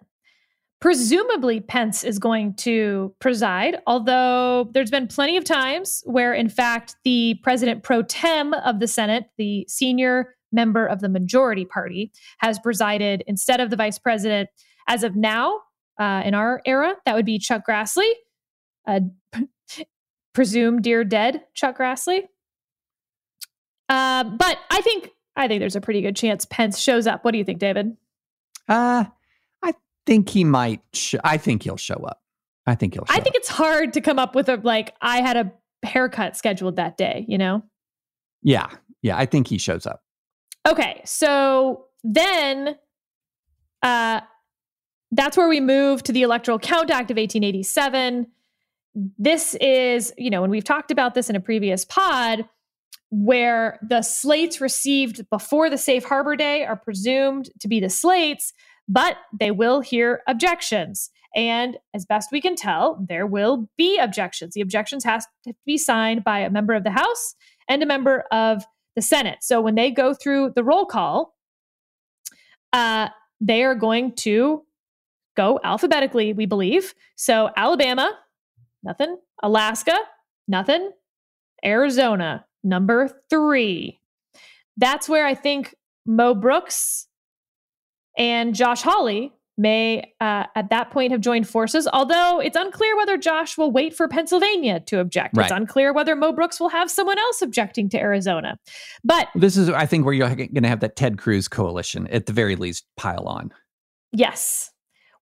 Presumably, 0.80 1.60
Pence 1.60 2.04
is 2.04 2.20
going 2.20 2.54
to 2.58 3.14
preside, 3.20 3.78
although 3.88 4.70
there's 4.74 4.92
been 4.92 5.08
plenty 5.08 5.36
of 5.36 5.44
times 5.44 6.04
where, 6.06 6.34
in 6.34 6.50
fact, 6.50 6.96
the 7.04 7.40
president 7.42 7.82
pro 7.82 8.04
tem 8.04 8.54
of 8.54 8.80
the 8.80 8.88
Senate, 8.88 9.26
the 9.38 9.66
senior 9.68 10.36
member 10.52 10.86
of 10.86 11.02
the 11.02 11.10
majority 11.10 11.66
party, 11.66 12.12
has 12.40 12.60
presided 12.60 13.24
instead 13.28 13.60
of 13.60 13.70
the 13.70 13.76
vice 13.76 14.00
president. 14.00 14.50
As 14.88 15.04
of 15.04 15.16
now, 15.16 15.60
uh, 16.00 16.22
in 16.26 16.34
our 16.34 16.62
era, 16.66 16.96
that 17.06 17.16
would 17.16 17.26
be 17.26 17.40
Chuck 17.40 17.64
Grassley, 17.68 18.10
uh, 18.88 19.02
presumed 20.34 20.84
dear 20.84 21.04
dead 21.04 21.44
Chuck 21.54 21.78
Grassley. 21.78 22.24
Uh, 23.90 24.24
but 24.24 24.58
I 24.70 24.82
think 24.82 25.12
I 25.36 25.48
think 25.48 25.60
there's 25.60 25.76
a 25.76 25.82
pretty 25.82 26.02
good 26.02 26.16
chance 26.16 26.46
Pence 26.46 26.80
shows 26.80 27.08
up. 27.08 27.24
What 27.24 27.32
do 27.32 27.38
you 27.38 27.44
think, 27.44 27.60
David? 27.60 27.96
Uh 28.68 29.06
I 29.64 29.74
think 30.06 30.30
he 30.30 30.44
might. 30.44 30.82
Sh- 30.94 31.16
I 31.24 31.38
think 31.38 31.64
he'll 31.64 31.78
show 31.78 31.96
up. 31.96 32.22
I 32.66 32.76
think 32.76 32.94
he'll. 32.94 33.06
I 33.10 33.20
think 33.20 33.36
up. 33.36 33.36
it's 33.36 33.50
hard 33.50 33.94
to 33.94 34.02
come 34.02 34.20
up 34.20 34.36
with 34.36 34.50
a 34.50 34.58
like. 34.58 34.94
I 35.02 35.22
had 35.22 35.38
a 35.38 35.52
haircut 35.84 36.36
scheduled 36.36 36.76
that 36.76 36.98
day. 36.98 37.26
You 37.28 37.38
know. 37.38 37.64
Yeah, 38.42 38.68
yeah. 39.02 39.18
I 39.18 39.26
think 39.26 39.48
he 39.48 39.58
shows 39.58 39.86
up. 39.86 40.02
Okay, 40.68 41.02
so 41.06 41.86
then, 42.04 42.76
uh, 43.82 44.20
that's 45.12 45.38
where 45.38 45.48
we 45.48 45.62
move 45.62 46.04
to 46.04 46.12
the 46.12 46.24
Electoral 46.24 46.60
Count 46.60 46.92
Act 46.92 47.10
of 47.10 47.16
1887. 47.16 48.28
This 49.18 49.56
is, 49.56 50.14
you 50.18 50.30
know, 50.30 50.44
and 50.44 50.52
we've 50.52 50.66
talked 50.66 50.92
about 50.92 51.14
this 51.14 51.30
in 51.30 51.38
a 51.38 51.40
previous 51.40 51.86
pod, 51.86 52.44
where 53.10 53.80
the 53.82 54.02
slates 54.02 54.60
received 54.60 55.30
before 55.30 55.70
the 55.70 55.78
safe 55.78 56.04
harbor 56.04 56.36
day 56.36 56.66
are 56.66 56.76
presumed 56.76 57.50
to 57.62 57.70
be 57.70 57.80
the 57.80 57.90
slates, 57.90 58.52
but 58.90 59.16
they 59.40 59.52
will 59.52 59.80
hear 59.80 60.22
objections. 60.28 61.10
And 61.34 61.78
as 61.94 62.06
best 62.06 62.30
we 62.30 62.42
can 62.42 62.58
tell, 62.58 63.06
there 63.08 63.26
will 63.26 63.70
be 63.78 63.98
objections. 63.98 64.54
The 64.54 64.62
objections 64.62 65.06
has 65.06 65.26
to 65.46 65.54
be 65.66 65.78
signed 65.78 66.26
by 66.26 66.40
a 66.40 66.50
member 66.50 66.74
of 66.74 66.84
the 66.84 66.92
House 66.92 67.36
and 67.70 67.82
a 67.82 67.86
member 67.86 68.26
of 68.34 68.66
the 68.98 69.02
Senate. 69.04 69.38
So 69.42 69.62
when 69.62 69.76
they 69.76 69.92
go 69.92 70.16
through 70.16 70.54
the 70.56 70.64
roll 70.64 70.86
call, 70.86 71.36
uh, 72.74 73.10
they 73.40 73.64
are 73.64 73.76
going 73.76 74.16
to 74.16 74.64
go 75.38 75.60
alphabetically, 75.64 76.34
we 76.34 76.48
believe. 76.48 76.96
So 77.16 77.52
Alabama, 77.56 78.12
nothing. 78.84 79.18
Alaska, 79.44 79.96
nothing. 80.48 80.92
Arizona, 81.64 82.46
number 82.64 83.22
three. 83.30 84.02
That's 84.78 85.08
where 85.08 85.28
I 85.28 85.36
think 85.36 85.76
Mo 86.08 86.34
Brooks 86.34 87.08
and 88.18 88.56
Josh 88.56 88.82
Hawley 88.82 89.32
may 89.58 90.14
uh, 90.22 90.44
at 90.56 90.70
that 90.70 90.92
point 90.92 91.12
have 91.12 91.22
joined 91.22 91.48
forces, 91.48 91.88
although 91.92 92.40
it's 92.40 92.56
unclear 92.56 92.96
whether 92.96 93.18
Josh 93.18 93.58
will 93.58 93.72
wait 93.72 93.96
for 93.96 94.08
Pennsylvania 94.08 94.80
to 94.82 95.00
object. 95.00 95.36
Right. 95.36 95.46
It's 95.46 95.52
unclear 95.52 95.94
whether 95.94 96.16
Mo 96.16 96.32
Brooks 96.32 96.60
will 96.60 96.70
have 96.70 96.92
someone 96.92 97.18
else 97.18 97.42
objecting 97.42 97.90
to 97.90 98.00
Arizona. 98.00 98.60
But 99.04 99.30
this 99.36 99.58
is, 99.58 99.70
I 99.70 99.86
think, 99.86 100.06
where 100.06 100.14
you're 100.14 100.36
going 100.36 100.64
to 100.64 100.70
have 100.70 100.82
that 100.82 100.96
Ted 100.96 101.18
Cruz 101.18 101.48
coalition 101.48 102.08
at 102.08 102.28
the 102.28 102.34
very 102.34 102.56
least 102.56 102.86
pile 102.98 103.28
on. 103.28 103.52
Yes. 104.12 104.72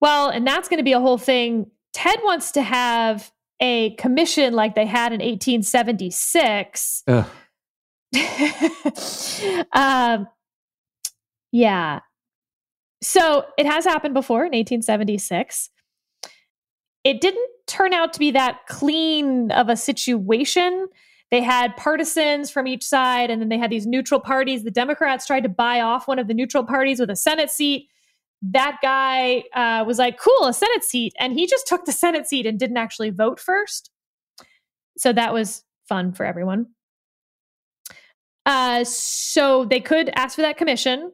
Well, 0.02 0.30
and 0.30 0.46
that's 0.46 0.68
going 0.68 0.80
to 0.80 0.84
be 0.84 0.94
a 0.94 1.00
whole 1.00 1.18
thing. 1.18 1.72
Ted 1.94 2.20
wants 2.24 2.52
to 2.52 2.62
have 2.62 3.32
a 3.62 3.96
commission 3.96 4.54
like 4.54 4.76
they 4.76 4.86
had 4.86 5.14
in 5.14 5.22
1876. 5.22 7.04
um, 9.74 10.28
yeah. 11.52 12.00
So 13.06 13.46
it 13.58 13.68
has 13.68 13.86
happened 13.86 14.16
before 14.16 14.42
in 14.42 14.52
1876. 14.52 15.70
It 17.04 17.22
didn't 17.22 17.50
turn 17.68 17.94
out 17.94 18.14
to 18.14 18.20
be 18.20 18.32
that 18.32 18.66
clean 18.68 19.52
of 19.52 19.70
a 19.70 19.76
situation. 19.76 20.88
They 21.30 21.42
had 21.42 21.78
partisans 21.78 22.50
from 22.50 22.68
each 22.68 22.84
side, 22.84 23.30
and 23.30 23.40
then 23.40 23.50
they 23.50 23.60
had 23.60 23.70
these 23.70 23.86
neutral 23.86 24.20
parties. 24.20 24.64
The 24.64 24.72
Democrats 24.72 25.28
tried 25.28 25.44
to 25.44 25.50
buy 25.50 25.82
off 25.82 26.08
one 26.08 26.18
of 26.18 26.28
the 26.28 26.34
neutral 26.34 26.64
parties 26.64 27.00
with 27.00 27.12
a 27.12 27.16
Senate 27.16 27.52
seat 27.52 27.90
that 28.42 28.78
guy 28.82 29.44
uh, 29.54 29.84
was 29.86 29.98
like, 29.98 30.20
cool, 30.20 30.46
a 30.46 30.54
Senate 30.54 30.84
seat. 30.84 31.14
And 31.20 31.34
he 31.34 31.48
just 31.48 31.68
took 31.68 31.86
the 31.86 31.92
Senate 31.92 32.28
seat 32.28 32.46
and 32.46 32.60
didn't 32.60 32.78
actually 32.78 33.10
vote 33.10 33.40
first. 33.40 33.90
So 34.98 35.14
that 35.14 35.34
was 35.34 35.64
fun 35.88 36.14
for 36.14 36.26
everyone. 36.26 36.68
Uh, 38.46 38.84
so 38.84 39.66
they 39.66 39.80
could 39.80 40.12
ask 40.16 40.36
for 40.36 40.44
that 40.44 40.58
commission, 40.58 41.12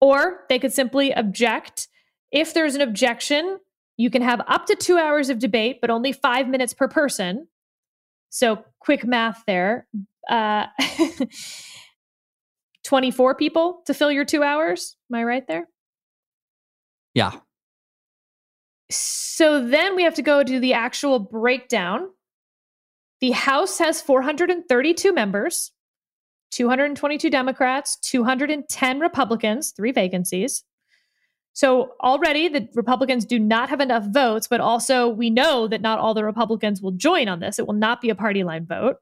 or 0.00 0.44
they 0.48 0.58
could 0.58 0.72
simply 0.72 1.12
object. 1.12 1.88
If 2.32 2.54
there's 2.54 2.74
an 2.74 2.80
objection, 2.80 3.58
you 3.96 4.10
can 4.10 4.22
have 4.22 4.42
up 4.46 4.66
to 4.66 4.76
two 4.76 4.98
hours 4.98 5.30
of 5.30 5.38
debate, 5.38 5.80
but 5.80 5.90
only 5.90 6.12
five 6.12 6.48
minutes 6.48 6.74
per 6.74 6.88
person. 6.88 7.48
So 8.30 8.64
quick 8.80 9.04
math 9.06 9.42
there. 9.46 9.86
Uh, 10.28 10.66
24 12.84 13.34
people 13.34 13.82
to 13.86 13.94
fill 13.94 14.12
your 14.12 14.24
two 14.24 14.42
hours. 14.42 14.96
Am 15.10 15.18
I 15.18 15.24
right 15.24 15.46
there? 15.48 15.68
Yeah. 17.14 17.32
So 18.90 19.66
then 19.66 19.96
we 19.96 20.04
have 20.04 20.14
to 20.14 20.22
go 20.22 20.44
to 20.44 20.60
the 20.60 20.74
actual 20.74 21.18
breakdown. 21.18 22.08
The 23.20 23.32
House 23.32 23.78
has 23.78 24.00
432 24.00 25.12
members, 25.12 25.72
222 26.52 27.30
Democrats, 27.30 27.96
210 27.96 29.00
Republicans, 29.00 29.72
three 29.72 29.92
vacancies. 29.92 30.64
So 31.52 31.92
already 32.02 32.48
the 32.48 32.68
Republicans 32.74 33.24
do 33.24 33.38
not 33.38 33.70
have 33.70 33.80
enough 33.80 34.04
votes, 34.12 34.46
but 34.46 34.60
also 34.60 35.08
we 35.08 35.30
know 35.30 35.66
that 35.68 35.80
not 35.80 35.98
all 35.98 36.12
the 36.12 36.24
Republicans 36.24 36.82
will 36.82 36.92
join 36.92 37.28
on 37.28 37.40
this. 37.40 37.58
It 37.58 37.66
will 37.66 37.74
not 37.74 38.02
be 38.02 38.10
a 38.10 38.14
party 38.14 38.44
line 38.44 38.66
vote. 38.66 38.96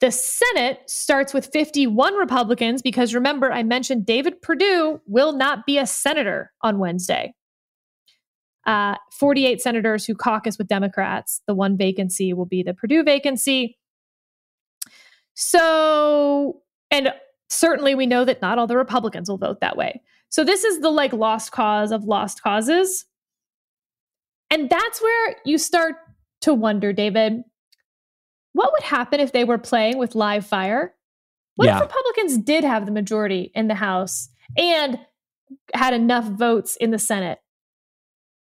The 0.00 0.10
Senate 0.10 0.80
starts 0.86 1.32
with 1.32 1.46
51 1.52 2.14
Republicans 2.14 2.82
because 2.82 3.14
remember, 3.14 3.52
I 3.52 3.62
mentioned 3.62 4.04
David 4.04 4.42
Perdue 4.42 5.00
will 5.06 5.32
not 5.32 5.64
be 5.64 5.78
a 5.78 5.86
senator 5.86 6.52
on 6.62 6.78
Wednesday. 6.78 7.34
Uh, 8.66 8.96
48 9.12 9.62
senators 9.62 10.04
who 10.04 10.14
caucus 10.16 10.58
with 10.58 10.66
Democrats. 10.66 11.40
The 11.46 11.54
one 11.54 11.76
vacancy 11.76 12.32
will 12.32 12.46
be 12.46 12.64
the 12.64 12.74
Perdue 12.74 13.04
vacancy. 13.04 13.78
So, 15.36 16.62
and 16.90 17.12
certainly 17.48 17.94
we 17.94 18.06
know 18.06 18.24
that 18.24 18.42
not 18.42 18.58
all 18.58 18.66
the 18.66 18.76
Republicans 18.76 19.28
will 19.28 19.38
vote 19.38 19.60
that 19.60 19.76
way. 19.76 20.02
So, 20.30 20.42
this 20.42 20.64
is 20.64 20.80
the 20.80 20.90
like 20.90 21.12
lost 21.12 21.52
cause 21.52 21.92
of 21.92 22.04
lost 22.04 22.42
causes. 22.42 23.04
And 24.50 24.70
that's 24.70 25.02
where 25.02 25.36
you 25.44 25.58
start 25.58 25.96
to 26.42 26.54
wonder, 26.54 26.92
David, 26.92 27.42
what 28.52 28.72
would 28.72 28.82
happen 28.82 29.20
if 29.20 29.32
they 29.32 29.44
were 29.44 29.58
playing 29.58 29.98
with 29.98 30.14
live 30.14 30.46
fire? 30.46 30.94
What 31.56 31.66
yeah. 31.66 31.76
if 31.76 31.82
Republicans 31.82 32.38
did 32.38 32.64
have 32.64 32.86
the 32.86 32.92
majority 32.92 33.50
in 33.54 33.68
the 33.68 33.74
House 33.74 34.28
and 34.56 34.98
had 35.74 35.92
enough 35.92 36.24
votes 36.24 36.76
in 36.76 36.90
the 36.90 36.98
Senate? 36.98 37.40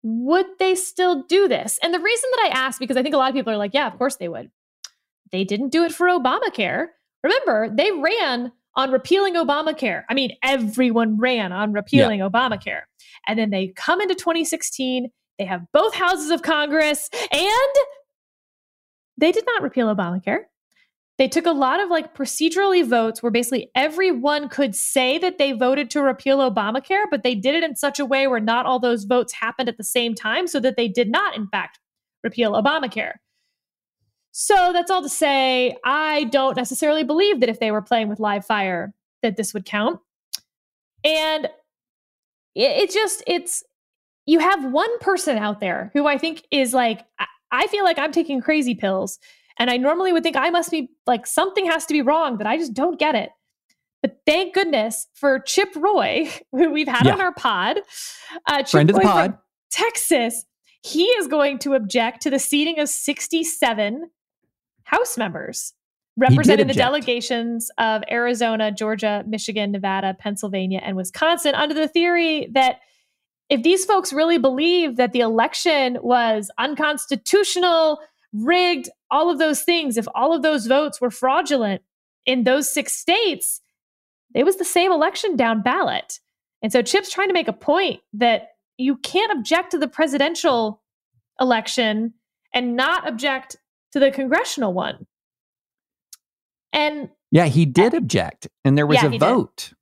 Would 0.04 0.46
they 0.58 0.74
still 0.74 1.24
do 1.28 1.48
this? 1.48 1.78
And 1.84 1.94
the 1.94 2.00
reason 2.00 2.30
that 2.32 2.52
I 2.52 2.58
ask, 2.58 2.80
because 2.80 2.98
I 2.98 3.04
think 3.04 3.14
a 3.14 3.18
lot 3.18 3.30
of 3.30 3.36
people 3.36 3.54
are 3.54 3.58
like, 3.58 3.76
yeah, 3.76 3.88
of 3.88 3.98
course 4.00 4.16
they 4.16 4.30
would. 4.30 4.50
They 5.32 5.44
didn't 5.44 5.70
do 5.70 5.84
it 5.84 5.94
for 5.94 6.08
Obamacare. 6.08 6.88
Remember, 7.24 7.70
they 7.74 7.92
ran 7.92 8.52
on 8.76 8.92
repealing 8.92 9.36
Obamacare. 9.36 10.04
I 10.10 10.14
mean, 10.14 10.36
everyone 10.44 11.18
ran 11.18 11.52
on 11.52 11.74
repealing 11.74 12.20
yeah. 12.20 12.30
Obamacare. 12.30 12.82
And 13.28 13.38
then 13.38 13.50
they 13.50 13.74
come 13.76 14.02
into 14.02 14.16
2016, 14.16 15.10
they 15.38 15.46
have 15.46 15.66
both 15.74 15.94
houses 15.94 16.30
of 16.32 16.42
Congress, 16.42 17.10
and 17.32 17.76
they 19.18 19.32
did 19.32 19.46
not 19.46 19.62
repeal 19.62 19.94
Obamacare. 19.94 20.44
They 21.18 21.28
took 21.28 21.46
a 21.46 21.52
lot 21.52 21.80
of 21.80 21.90
like 21.90 22.16
procedurally 22.16 22.84
votes 22.88 23.22
where 23.22 23.32
basically 23.32 23.70
everyone 23.76 24.50
could 24.50 24.76
say 24.76 25.20
that 25.20 25.38
they 25.38 25.52
voted 25.52 25.92
to 25.92 26.02
repeal 26.02 26.40
Obamacare, 26.40 27.04
but 27.12 27.22
they 27.22 27.36
did 27.36 27.54
it 27.54 27.64
in 27.64 27.76
such 27.76 28.00
a 28.00 28.06
way 28.06 28.26
where 28.26 28.40
not 28.40 28.66
all 28.66 28.80
those 28.80 29.04
votes 29.04 29.34
happened 29.34 29.70
at 29.70 29.78
the 29.78 29.84
same 29.84 30.16
time, 30.16 30.48
so 30.48 30.60
that 30.60 30.78
they 30.78 30.88
did 30.88 31.12
not, 31.12 31.36
in 31.36 31.48
fact, 31.48 31.80
repeal 32.24 32.54
Obamacare. 32.54 33.14
So 34.32 34.72
that's 34.74 34.90
all 34.90 35.02
to 35.02 35.10
say, 35.10 35.76
I 35.84 36.26
don't 36.26 36.56
necessarily 36.56 37.04
believe 37.04 37.42
that 37.42 37.50
if 37.50 37.60
they 37.60 37.72
were 37.72 37.82
playing 37.82 38.08
with 38.08 38.20
live 38.20 38.46
fire, 38.46 38.94
that 39.22 39.38
this 39.38 39.54
would 39.54 39.66
count. 39.66 40.00
And 41.04 41.46
it, 42.56 42.72
it 42.72 42.92
just, 42.92 43.24
it's, 43.28 43.64
you 44.26 44.40
have 44.40 44.72
one 44.72 45.00
person 45.00 45.38
out 45.38 45.60
there 45.60 45.92
who 45.94 46.08
I 46.08 46.18
think 46.18 46.46
is 46.52 46.74
like, 46.74 47.06
I 47.52 47.68
feel 47.68 47.84
like 47.84 48.00
I'm 48.00 48.12
taking 48.12 48.42
crazy 48.42 48.76
pills. 48.76 49.20
And 49.60 49.70
I 49.70 49.78
normally 49.78 50.14
would 50.14 50.24
think 50.24 50.38
I 50.38 50.50
must 50.50 50.72
be 50.72 50.90
like 51.06 51.28
something 51.28 51.66
has 51.66 51.86
to 51.88 51.94
be 51.94 52.02
wrong, 52.02 52.38
but 52.38 52.48
I 52.48 52.58
just 52.58 52.74
don't 52.74 52.98
get 52.98 53.16
it. 53.16 53.32
But 54.02 54.18
thank 54.26 54.54
goodness 54.54 55.08
for 55.14 55.40
Chip 55.40 55.76
Roy, 55.76 56.30
who 56.52 56.72
we've 56.72 56.88
had 56.88 57.06
yeah. 57.06 57.14
on 57.14 57.22
our 57.22 57.34
pod. 57.34 57.80
Uh, 58.48 58.60
Chip 58.60 58.70
Friend 58.70 58.90
of 58.90 58.96
the 58.96 59.02
pod. 59.02 59.38
Texas. 59.70 60.46
He 60.84 61.04
is 61.04 61.28
going 61.28 61.60
to 61.60 61.76
object 61.76 62.24
to 62.24 62.32
the 62.32 62.40
seating 62.40 62.80
of 62.80 62.90
67 62.90 64.10
House 64.84 65.18
members 65.18 65.74
representing 66.18 66.68
the 66.68 66.74
delegations 66.74 67.72
of 67.78 68.04
Arizona, 68.12 68.72
Georgia, 68.72 69.24
Michigan, 69.28 69.72
Nevada, 69.72 70.16
Pennsylvania, 70.20 70.82
and 70.84 70.96
Wisconsin 70.96 71.56
under 71.56 71.74
the 71.74 71.88
theory 71.88 72.48
that 72.52 72.80
if 73.50 73.64
these 73.64 73.86
folks 73.86 74.14
really 74.14 74.38
believe 74.38 74.98
that 74.98 75.12
the 75.12 75.20
election 75.20 75.98
was 76.02 76.52
unconstitutional, 76.58 78.00
rigged, 78.34 78.90
all 79.10 79.30
of 79.30 79.40
those 79.40 79.62
things, 79.62 79.98
if 79.98 80.08
all 80.16 80.34
of 80.34 80.42
those 80.42 80.68
votes 80.68 81.02
were 81.02 81.12
fraudulent 81.12 81.82
in 82.26 82.44
those 82.44 82.70
six 82.72 82.94
states, 82.94 83.62
it 84.34 84.46
was 84.46 84.58
the 84.58 84.66
same 84.66 84.92
election 84.92 85.36
down 85.36 85.62
ballot. 85.62 86.20
And 86.62 86.72
so 86.72 86.82
Chip's 86.82 87.12
trying 87.12 87.28
to 87.28 87.34
make 87.34 87.48
a 87.48 87.54
point 87.54 88.02
that 88.14 88.50
you 88.78 88.98
can't 88.98 89.38
object 89.38 89.72
to 89.72 89.78
the 89.78 89.88
presidential 89.88 90.82
election 91.40 92.14
and 92.54 92.76
not 92.76 93.08
object 93.08 93.58
to 93.92 94.00
the 94.00 94.12
congressional 94.12 94.74
one. 94.74 95.06
And 96.74 97.10
yeah, 97.32 97.46
he 97.46 97.66
did 97.66 97.94
object, 97.94 98.48
and 98.64 98.78
there 98.78 98.88
was 98.88 99.02
yeah, 99.02 99.12
a 99.14 99.18
vote. 99.18 99.74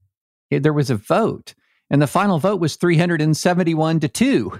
Did. 0.51 0.63
There 0.63 0.73
was 0.73 0.89
a 0.89 0.95
vote 0.95 1.53
And 1.91 2.01
the 2.01 2.07
final 2.07 2.39
vote 2.39 2.59
was 2.59 2.75
371 2.75 3.99
to 3.99 4.07
2, 4.07 4.59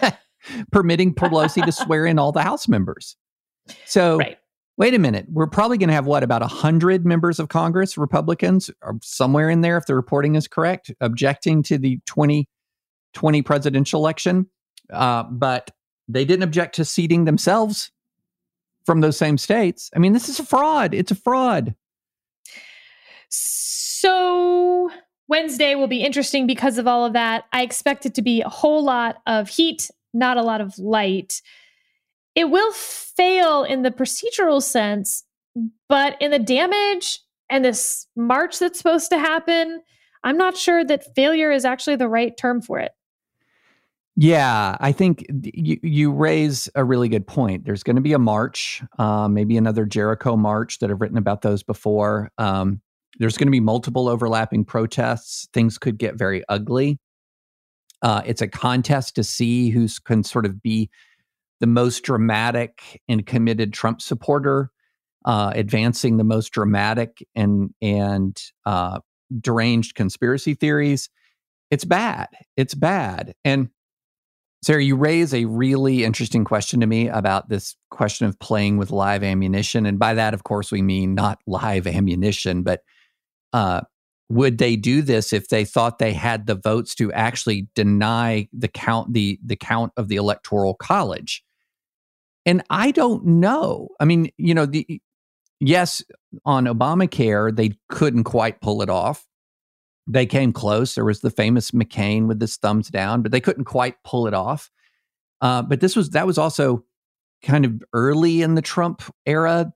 permitting 0.72 1.14
Pelosi 1.14 1.64
to 1.64 1.72
swear 1.72 2.06
in 2.06 2.18
all 2.18 2.32
the 2.32 2.42
House 2.42 2.66
members. 2.66 3.16
So, 3.84 4.18
right. 4.18 4.38
wait 4.78 4.94
a 4.94 4.98
minute. 4.98 5.26
We're 5.30 5.48
probably 5.48 5.76
going 5.76 5.88
to 5.88 5.94
have 5.94 6.06
what, 6.06 6.22
about 6.22 6.40
100 6.40 7.04
members 7.04 7.38
of 7.38 7.48
Congress, 7.48 7.98
Republicans, 7.98 8.70
or 8.82 8.98
somewhere 9.02 9.50
in 9.50 9.60
there, 9.60 9.76
if 9.76 9.86
the 9.86 9.94
reporting 9.94 10.34
is 10.34 10.48
correct, 10.48 10.92
objecting 11.00 11.62
to 11.64 11.76
the 11.76 12.00
2020 12.06 13.42
presidential 13.42 14.00
election. 14.00 14.48
Uh, 14.90 15.24
but 15.24 15.70
they 16.08 16.24
didn't 16.24 16.44
object 16.44 16.76
to 16.76 16.84
seating 16.84 17.24
themselves 17.24 17.90
from 18.86 19.00
those 19.00 19.18
same 19.18 19.36
states. 19.36 19.90
I 19.94 19.98
mean, 19.98 20.12
this 20.12 20.28
is 20.28 20.38
a 20.38 20.44
fraud. 20.44 20.94
It's 20.94 21.10
a 21.10 21.16
fraud. 21.16 21.74
So 23.28 24.90
Wednesday 25.28 25.74
will 25.74 25.88
be 25.88 26.02
interesting 26.02 26.46
because 26.46 26.78
of 26.78 26.86
all 26.86 27.04
of 27.04 27.12
that. 27.12 27.44
I 27.52 27.62
expect 27.62 28.06
it 28.06 28.14
to 28.14 28.22
be 28.22 28.40
a 28.42 28.48
whole 28.48 28.84
lot 28.84 29.16
of 29.26 29.48
heat, 29.48 29.90
not 30.14 30.36
a 30.36 30.42
lot 30.42 30.60
of 30.60 30.78
light. 30.78 31.42
It 32.36 32.50
will 32.50 32.72
fail 32.72 33.64
in 33.64 33.82
the 33.82 33.90
procedural 33.90 34.62
sense, 34.62 35.24
but 35.88 36.16
in 36.20 36.30
the 36.30 36.38
damage 36.38 37.18
and 37.50 37.64
this 37.64 38.06
march 38.14 38.58
that's 38.58 38.78
supposed 38.78 39.10
to 39.10 39.18
happen, 39.18 39.82
I'm 40.22 40.36
not 40.36 40.56
sure 40.56 40.84
that 40.84 41.14
failure 41.14 41.50
is 41.50 41.64
actually 41.64 41.96
the 41.96 42.08
right 42.08 42.36
term 42.36 42.62
for 42.62 42.78
it. 42.78 42.92
Yeah, 44.18 44.76
I 44.80 44.92
think 44.92 45.26
you, 45.42 45.78
you 45.82 46.10
raise 46.10 46.70
a 46.74 46.84
really 46.84 47.08
good 47.10 47.26
point. 47.26 47.66
There's 47.66 47.82
going 47.82 47.96
to 47.96 48.02
be 48.02 48.14
a 48.14 48.18
march, 48.18 48.82
uh, 48.98 49.28
maybe 49.28 49.58
another 49.58 49.84
Jericho 49.84 50.36
march 50.36 50.78
that 50.78 50.90
I've 50.90 51.02
written 51.02 51.18
about 51.18 51.42
those 51.42 51.62
before. 51.62 52.30
Um, 52.38 52.80
there's 53.18 53.36
going 53.36 53.48
to 53.48 53.52
be 53.52 53.60
multiple 53.60 54.08
overlapping 54.08 54.64
protests. 54.64 55.46
Things 55.52 55.76
could 55.76 55.98
get 55.98 56.16
very 56.16 56.42
ugly. 56.48 56.98
Uh, 58.00 58.22
it's 58.24 58.40
a 58.40 58.48
contest 58.48 59.16
to 59.16 59.24
see 59.24 59.68
who 59.68 59.86
can 60.04 60.24
sort 60.24 60.46
of 60.46 60.62
be 60.62 60.88
the 61.60 61.66
most 61.66 62.02
dramatic 62.02 63.00
and 63.08 63.26
committed 63.26 63.72
Trump 63.72 64.00
supporter, 64.00 64.70
uh, 65.26 65.52
advancing 65.54 66.16
the 66.16 66.24
most 66.24 66.52
dramatic 66.52 67.26
and 67.34 67.70
and 67.82 68.42
uh, 68.64 69.00
deranged 69.40 69.94
conspiracy 69.94 70.54
theories. 70.54 71.10
It's 71.70 71.84
bad. 71.84 72.28
It's 72.56 72.74
bad. 72.74 73.34
And 73.44 73.70
Sarah, 74.62 74.82
you 74.82 74.96
raise 74.96 75.32
a 75.32 75.44
really 75.44 76.04
interesting 76.04 76.44
question 76.44 76.80
to 76.80 76.86
me 76.86 77.08
about 77.08 77.48
this 77.48 77.76
question 77.90 78.26
of 78.26 78.38
playing 78.40 78.78
with 78.78 78.90
live 78.90 79.22
ammunition, 79.22 79.86
and 79.86 79.98
by 79.98 80.14
that, 80.14 80.34
of 80.34 80.44
course, 80.44 80.72
we 80.72 80.82
mean 80.82 81.14
not 81.14 81.38
live 81.46 81.86
ammunition, 81.86 82.62
but 82.62 82.82
uh, 83.52 83.82
would 84.28 84.58
they 84.58 84.76
do 84.76 85.02
this 85.02 85.32
if 85.32 85.48
they 85.48 85.64
thought 85.64 85.98
they 85.98 86.12
had 86.12 86.46
the 86.46 86.56
votes 86.56 86.94
to 86.96 87.12
actually 87.12 87.68
deny 87.74 88.48
the 88.52 88.68
count 88.68 89.12
the 89.12 89.38
the 89.44 89.56
count 89.56 89.92
of 89.96 90.08
the 90.08 90.16
electoral 90.16 90.74
college? 90.74 91.44
And 92.44 92.62
I 92.70 92.92
don't 92.92 93.24
know. 93.24 93.88
I 94.00 94.04
mean, 94.04 94.30
you 94.36 94.54
know, 94.54 94.66
the 94.66 95.00
yes, 95.60 96.02
on 96.44 96.64
Obamacare, 96.64 97.54
they 97.54 97.72
couldn't 97.88 98.24
quite 98.24 98.60
pull 98.60 98.82
it 98.82 98.90
off. 98.90 99.25
They 100.06 100.26
came 100.26 100.52
close. 100.52 100.94
There 100.94 101.04
was 101.04 101.20
the 101.20 101.30
famous 101.30 101.72
McCain 101.72 102.26
with 102.26 102.40
his 102.40 102.56
thumbs 102.56 102.88
down, 102.88 103.22
but 103.22 103.32
they 103.32 103.40
couldn't 103.40 103.64
quite 103.64 103.96
pull 104.04 104.26
it 104.26 104.34
off. 104.34 104.70
Uh, 105.40 105.62
but 105.62 105.80
this 105.80 105.96
was 105.96 106.10
that 106.10 106.26
was 106.26 106.38
also 106.38 106.84
kind 107.42 107.64
of 107.64 107.82
early 107.92 108.42
in 108.42 108.54
the 108.54 108.62
Trump 108.62 109.02
era 109.26 109.72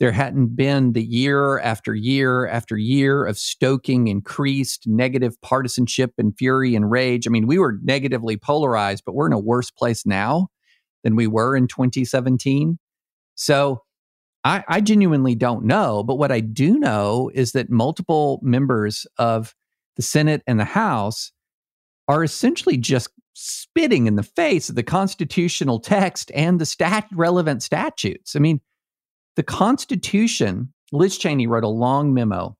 there 0.00 0.12
hadn't 0.12 0.54
been 0.54 0.92
the 0.92 1.02
year 1.02 1.58
after 1.58 1.94
year 1.94 2.46
after 2.46 2.76
year 2.76 3.24
of 3.24 3.36
stoking 3.36 4.06
increased 4.06 4.86
negative 4.86 5.40
partisanship 5.42 6.12
and 6.18 6.36
fury 6.36 6.76
and 6.76 6.90
rage. 6.90 7.26
I 7.26 7.30
mean, 7.30 7.48
we 7.48 7.58
were 7.58 7.78
negatively 7.82 8.36
polarized, 8.36 9.02
but 9.04 9.14
we're 9.14 9.26
in 9.26 9.32
a 9.32 9.40
worse 9.40 9.70
place 9.70 10.06
now 10.06 10.48
than 11.02 11.16
we 11.16 11.26
were 11.26 11.56
in 11.56 11.66
2017. 11.66 12.78
So 13.34 13.82
I, 14.44 14.64
I 14.68 14.80
genuinely 14.80 15.34
don't 15.34 15.64
know. 15.64 16.04
But 16.04 16.16
what 16.16 16.30
I 16.30 16.40
do 16.40 16.78
know 16.78 17.30
is 17.34 17.52
that 17.52 17.68
multiple 17.68 18.38
members 18.40 19.04
of 19.18 19.54
the 19.98 20.02
Senate 20.02 20.42
and 20.46 20.58
the 20.58 20.64
House 20.64 21.32
are 22.06 22.24
essentially 22.24 22.78
just 22.78 23.10
spitting 23.34 24.06
in 24.06 24.16
the 24.16 24.22
face 24.22 24.70
of 24.70 24.76
the 24.76 24.82
constitutional 24.82 25.78
text 25.78 26.32
and 26.34 26.58
the 26.58 26.66
stat 26.66 27.06
relevant 27.12 27.62
statutes. 27.62 28.34
I 28.34 28.38
mean, 28.38 28.60
the 29.36 29.42
Constitution, 29.42 30.72
Liz 30.92 31.18
Cheney 31.18 31.46
wrote 31.46 31.64
a 31.64 31.68
long 31.68 32.14
memo 32.14 32.56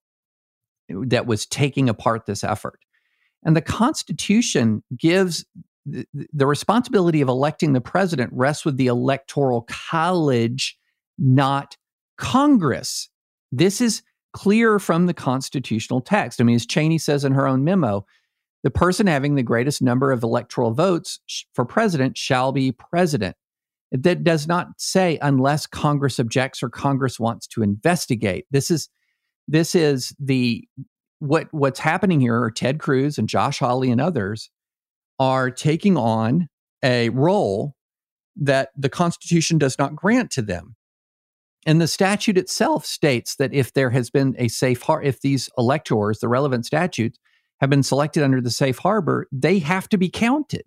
that 0.89 1.27
was 1.27 1.47
taking 1.47 1.89
apart 1.89 2.27
this 2.27 2.45
effort. 2.45 2.81
And 3.45 3.57
the 3.57 3.63
Constitution 3.63 4.83
gives 4.97 5.47
the, 5.87 6.07
the 6.33 6.47
responsibility 6.47 7.21
of 7.21 7.29
electing 7.29 7.73
the 7.73 7.81
president 7.81 8.31
rests 8.33 8.65
with 8.65 8.77
the 8.77 8.89
Electoral 8.89 9.67
College, 9.69 10.77
not 11.19 11.77
Congress. 12.19 13.09
This 13.51 13.81
is 13.81 14.03
clear 14.33 14.79
from 14.79 15.07
the 15.07 15.15
constitutional 15.15 16.01
text. 16.01 16.41
I 16.41 16.45
mean, 16.45 16.57
as 16.57 16.67
Cheney 16.67 16.99
says 16.99 17.25
in 17.25 17.33
her 17.33 17.47
own 17.47 17.65
memo, 17.65 18.07
the 18.63 18.71
person 18.71 19.07
having 19.07 19.35
the 19.35 19.43
greatest 19.43 19.81
number 19.83 20.13
of 20.13 20.23
electoral 20.23 20.73
votes 20.73 21.21
for 21.55 21.65
president 21.65 22.19
shall 22.19 22.53
be 22.53 22.73
president 22.73 23.37
that 23.93 24.25
does 24.25 24.47
not 24.47 24.69
say 24.77 25.19
unless 25.23 25.67
Congress 25.67 26.19
objects 26.19 26.63
or 26.63 26.69
Congress 26.69 27.19
wants 27.19 27.47
to 27.49 27.63
investigate. 27.63 28.47
This 28.51 28.71
is 28.71 28.89
this 29.47 29.75
is 29.75 30.15
the 30.19 30.67
what 31.21 31.49
what's 31.53 31.81
happening 31.81 32.21
here 32.21 32.41
are 32.41 32.51
Ted 32.51 32.79
Cruz 32.79 33.19
and 33.19 33.29
Josh 33.29 33.61
Hawley 33.61 33.91
and 33.91 34.01
others 34.01 34.51
are 35.19 35.51
taking 35.51 35.97
on 35.97 36.49
a 36.85 37.09
role 37.11 37.75
that 38.37 38.71
the 38.77 38.89
Constitution 38.89 39.59
does 39.59 39.79
not 39.79 39.97
grant 39.97 40.31
to 40.33 40.43
them. 40.43 40.77
And 41.69 41.83
the 41.83 41.87
statute 41.87 42.39
itself 42.39 42.87
states 42.87 43.37
that 43.37 43.53
if 43.53 43.75
there 43.75 43.91
has 43.91 44.09
been 44.09 44.35
a 44.39 44.49
safe 44.49 44.81
harbor, 44.81 45.03
if 45.03 45.21
these 45.21 45.51
electors, 45.59 46.19
the 46.19 46.27
relevant 46.27 46.65
statutes, 46.65 47.19
have 47.61 47.69
been 47.69 47.83
selected 47.83 48.23
under 48.23 48.41
the 48.41 48.51
safe 48.51 48.79
harbor, 48.79 49.29
they 49.31 49.59
have 49.59 49.87
to 49.91 49.99
be 49.99 50.09
counted. 50.09 50.65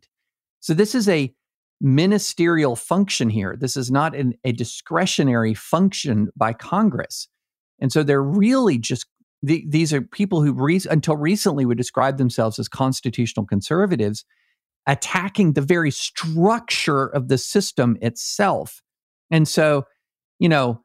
So 0.59 0.75
this 0.75 0.93
is 0.93 1.09
a 1.09 1.33
ministerial 1.81 2.75
function 2.75 3.31
here. 3.31 3.57
This 3.59 3.75
is 3.75 3.89
not 3.89 4.13
an, 4.13 4.35
a 4.43 4.51
discretionary 4.51 5.55
function 5.55 6.29
by 6.35 6.53
Congress. 6.53 7.27
And 7.79 7.91
so 7.91 8.03
they're 8.03 8.21
really 8.21 8.77
just 8.77 9.07
the, 9.41 9.65
these 9.67 9.91
are 9.93 10.01
people 10.01 10.43
who 10.43 10.53
re- 10.53 10.81
until 10.87 11.17
recently 11.17 11.65
would 11.65 11.79
describe 11.79 12.19
themselves 12.19 12.59
as 12.59 12.67
constitutional 12.67 13.47
conservatives 13.47 14.23
attacking 14.85 15.53
the 15.53 15.61
very 15.61 15.89
structure 15.89 17.07
of 17.07 17.27
the 17.27 17.39
system 17.39 17.97
itself. 18.03 18.83
And 19.31 19.47
so, 19.47 19.85
you 20.37 20.47
know, 20.47 20.83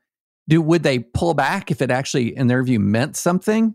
do 0.49 0.62
would 0.62 0.82
they 0.82 1.01
pull 1.01 1.34
back 1.34 1.70
if 1.70 1.82
it 1.82 1.90
actually 1.90 2.36
in 2.36 2.47
their 2.47 2.62
view 2.62 2.80
meant 2.80 3.16
something? 3.16 3.74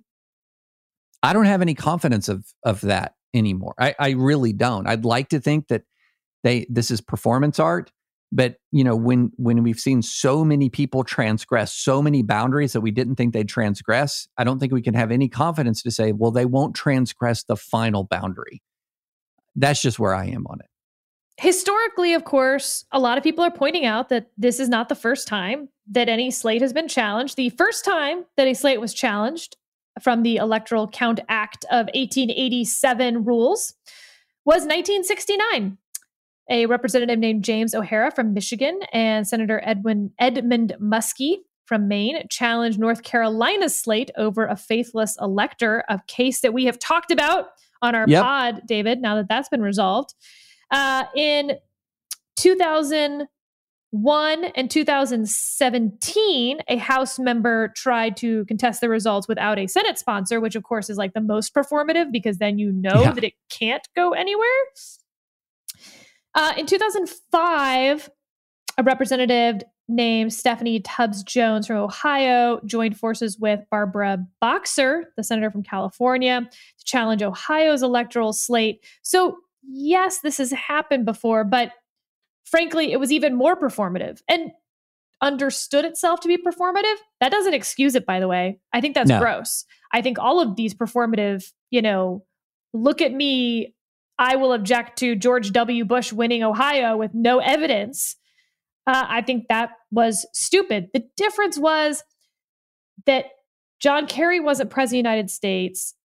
I 1.24 1.34
don't 1.34 1.45
have 1.45 1.61
any 1.61 1.76
confidence 1.76 2.30
of 2.30 2.45
of 2.63 2.82
that 2.82 3.15
anymore. 3.34 3.76
I, 3.80 3.95
I 3.99 4.09
really 4.11 4.53
don't. 4.53 4.88
I'd 4.88 5.05
like 5.05 5.30
to 5.30 5.39
think 5.39 5.67
that 5.67 5.84
they 6.43 6.65
this 6.69 6.91
is 6.91 7.01
performance 7.01 7.59
art 7.59 7.91
but 8.32 8.55
you 8.72 8.84
know 8.84 8.95
when 8.95 9.32
when 9.38 9.63
we've 9.63 9.80
seen 9.80 10.01
so 10.01 10.43
many 10.43 10.69
people 10.69 11.03
transgress 11.03 11.74
so 11.74 12.01
many 12.01 12.24
boundaries 12.24 12.74
that 12.74 12.82
we 12.82 12.91
didn't 12.91 13.15
think 13.15 13.34
they'd 13.34 13.49
transgress 13.49 14.28
i 14.38 14.43
don't 14.43 14.59
think 14.59 14.74
we 14.74 14.82
can 14.82 14.93
have 14.93 15.11
any 15.11 15.28
confidence 15.28 15.84
to 15.84 15.91
say 15.91 16.11
well 16.11 16.32
they 16.32 16.45
won't 16.45 16.76
transgress 16.76 17.43
the 17.43 17.55
final 17.55 18.03
boundary 18.03 18.61
that's 19.55 19.82
just 19.82 19.99
where 19.99 20.13
i 20.13 20.26
am 20.26 20.45
on 20.47 20.59
it 20.59 20.70
historically 21.38 22.14
of 22.14 22.24
course 22.24 22.86
a 22.92 23.00
lot 23.00 23.18
of 23.18 23.24
people 23.24 23.44
are 23.44 23.52
pointing 23.52 23.86
out 23.86 24.10
that 24.10 24.28
this 24.38 24.60
is 24.60 24.70
not 24.70 24.90
the 24.90 24.96
first 24.96 25.28
time 25.28 25.70
that 25.88 26.10
any 26.10 26.30
slate 26.30 26.62
has 26.62 26.74
been 26.74 26.88
challenged 26.88 27.36
the 27.36 27.50
first 27.52 27.84
time 27.86 28.26
that 28.38 28.48
a 28.48 28.54
slate 28.54 28.82
was 28.82 28.94
challenged 28.94 29.58
from 30.02 30.24
the 30.24 30.38
electoral 30.38 30.88
count 30.88 31.20
act 31.30 31.66
of 31.66 31.88
1887 31.94 33.24
rules 33.24 33.74
was 34.46 34.64
1969 34.64 35.78
a 36.50 36.66
representative 36.66 37.18
named 37.18 37.46
James 37.46 37.74
O'Hara 37.74 38.12
from 38.12 38.34
Michigan 38.34 38.82
and 38.92 39.26
Senator 39.26 39.62
Edwin 39.64 40.12
Edmund 40.20 40.76
Muskie 40.82 41.38
from 41.72 41.88
Maine 41.88 42.28
challenged 42.30 42.78
North 42.78 43.04
Carolina's 43.04 43.80
slate 43.80 44.12
over 44.18 44.46
a 44.46 44.58
faithless 44.58 45.18
elector, 45.22 45.86
a 45.88 46.02
case 46.08 46.42
that 46.42 46.54
we 46.54 46.66
have 46.66 46.78
talked 46.78 47.12
about 47.12 47.52
on 47.82 47.96
our 47.96 48.06
yep. 48.10 48.22
pod, 48.22 48.62
David, 48.66 49.02
now 49.02 49.16
that 49.16 49.30
that's 49.30 49.48
been 49.48 49.62
resolved. 49.62 50.14
Uh, 50.72 51.03
in 51.15 51.57
2001 52.38 54.45
and 54.55 54.72
2017, 54.72 56.59
a 56.67 56.78
House 56.78 57.19
member 57.19 57.72
tried 57.76 58.17
to 58.17 58.45
contest 58.45 58.82
the 58.82 58.89
results 58.89 59.28
without 59.28 59.59
a 59.59 59.67
Senate 59.67 59.99
sponsor, 59.99 60.39
which 60.39 60.55
of 60.55 60.63
course 60.63 60.89
is 60.89 60.97
like 60.97 61.13
the 61.13 61.22
most 61.22 61.53
performative 61.53 62.11
because 62.11 62.38
then 62.38 62.57
you 62.57 62.72
know 62.72 63.01
yeah. 63.01 63.11
that 63.11 63.24
it 63.24 63.34
can't 63.49 63.88
go 63.95 64.11
anywhere. 64.11 64.47
Uh, 66.34 66.53
in 66.57 66.65
2005, 66.65 68.09
a 68.78 68.84
representative 68.84 69.61
named 69.88 70.34
Stephanie 70.34 70.80
Tubbs 70.80 71.24
Jones 71.24 71.67
from 71.67 71.78
Ohio 71.78 72.61
joined 72.65 72.97
forces 72.97 73.38
with 73.38 73.59
Barbara 73.69 74.26
Boxer, 74.39 75.11
the 75.17 75.24
senator 75.24 75.51
from 75.51 75.63
California, 75.63 76.47
to 76.49 76.86
challenge 76.86 77.22
Ohio's 77.22 77.84
electoral 77.84 78.34
slate. 78.34 78.86
So, 79.01 79.38
yes, 79.64 80.20
this 80.20 80.38
has 80.38 80.51
happened 80.51 81.05
before, 81.05 81.43
but 81.43 81.72
frankly, 82.45 82.91
it 82.91 82.99
was 82.99 83.12
even 83.12 83.36
more 83.36 83.55
performative 83.55 84.22
and 84.28 84.51
understood 85.22 85.86
itself 85.86 86.20
to 86.22 86.28
be 86.28 86.38
performative. 86.38 86.95
That 87.20 87.32
doesn't 87.32 87.53
excuse 87.53 87.95
it, 87.95 88.05
by 88.05 88.20
the 88.20 88.28
way. 88.28 88.59
I 88.74 88.82
think 88.82 88.95
that's 88.95 89.09
no. 89.09 89.20
gross. 89.20 89.66
I 89.93 90.01
think 90.01 90.18
all 90.20 90.39
of 90.39 90.55
these 90.55 90.74
performative, 90.74 91.45
you 91.70 91.82
know, 91.82 92.26
look 92.74 93.01
at 93.01 93.14
me, 93.14 93.76
I 94.18 94.36
will 94.36 94.53
object 94.53 94.97
to 94.99 95.16
George 95.16 95.51
W. 95.51 95.86
Bush 95.86 96.12
winning 96.12 96.43
Ohio 96.43 96.97
with 96.97 97.12
no 97.14 97.39
evidence. 97.39 98.16
Uh, 98.88 99.05
I 99.07 99.22
think 99.22 99.45
that 99.49 99.72
was 99.91 100.26
stupid. 100.34 100.89
The 100.93 101.03
difference 101.18 101.57
was 101.57 102.03
that 103.05 103.26
John 103.80 104.07
Kerry 104.07 104.39
wasn't 104.39 104.70
president 104.70 104.99
of 104.99 105.03
the 105.03 105.09
United 105.09 105.30
States 105.32 105.95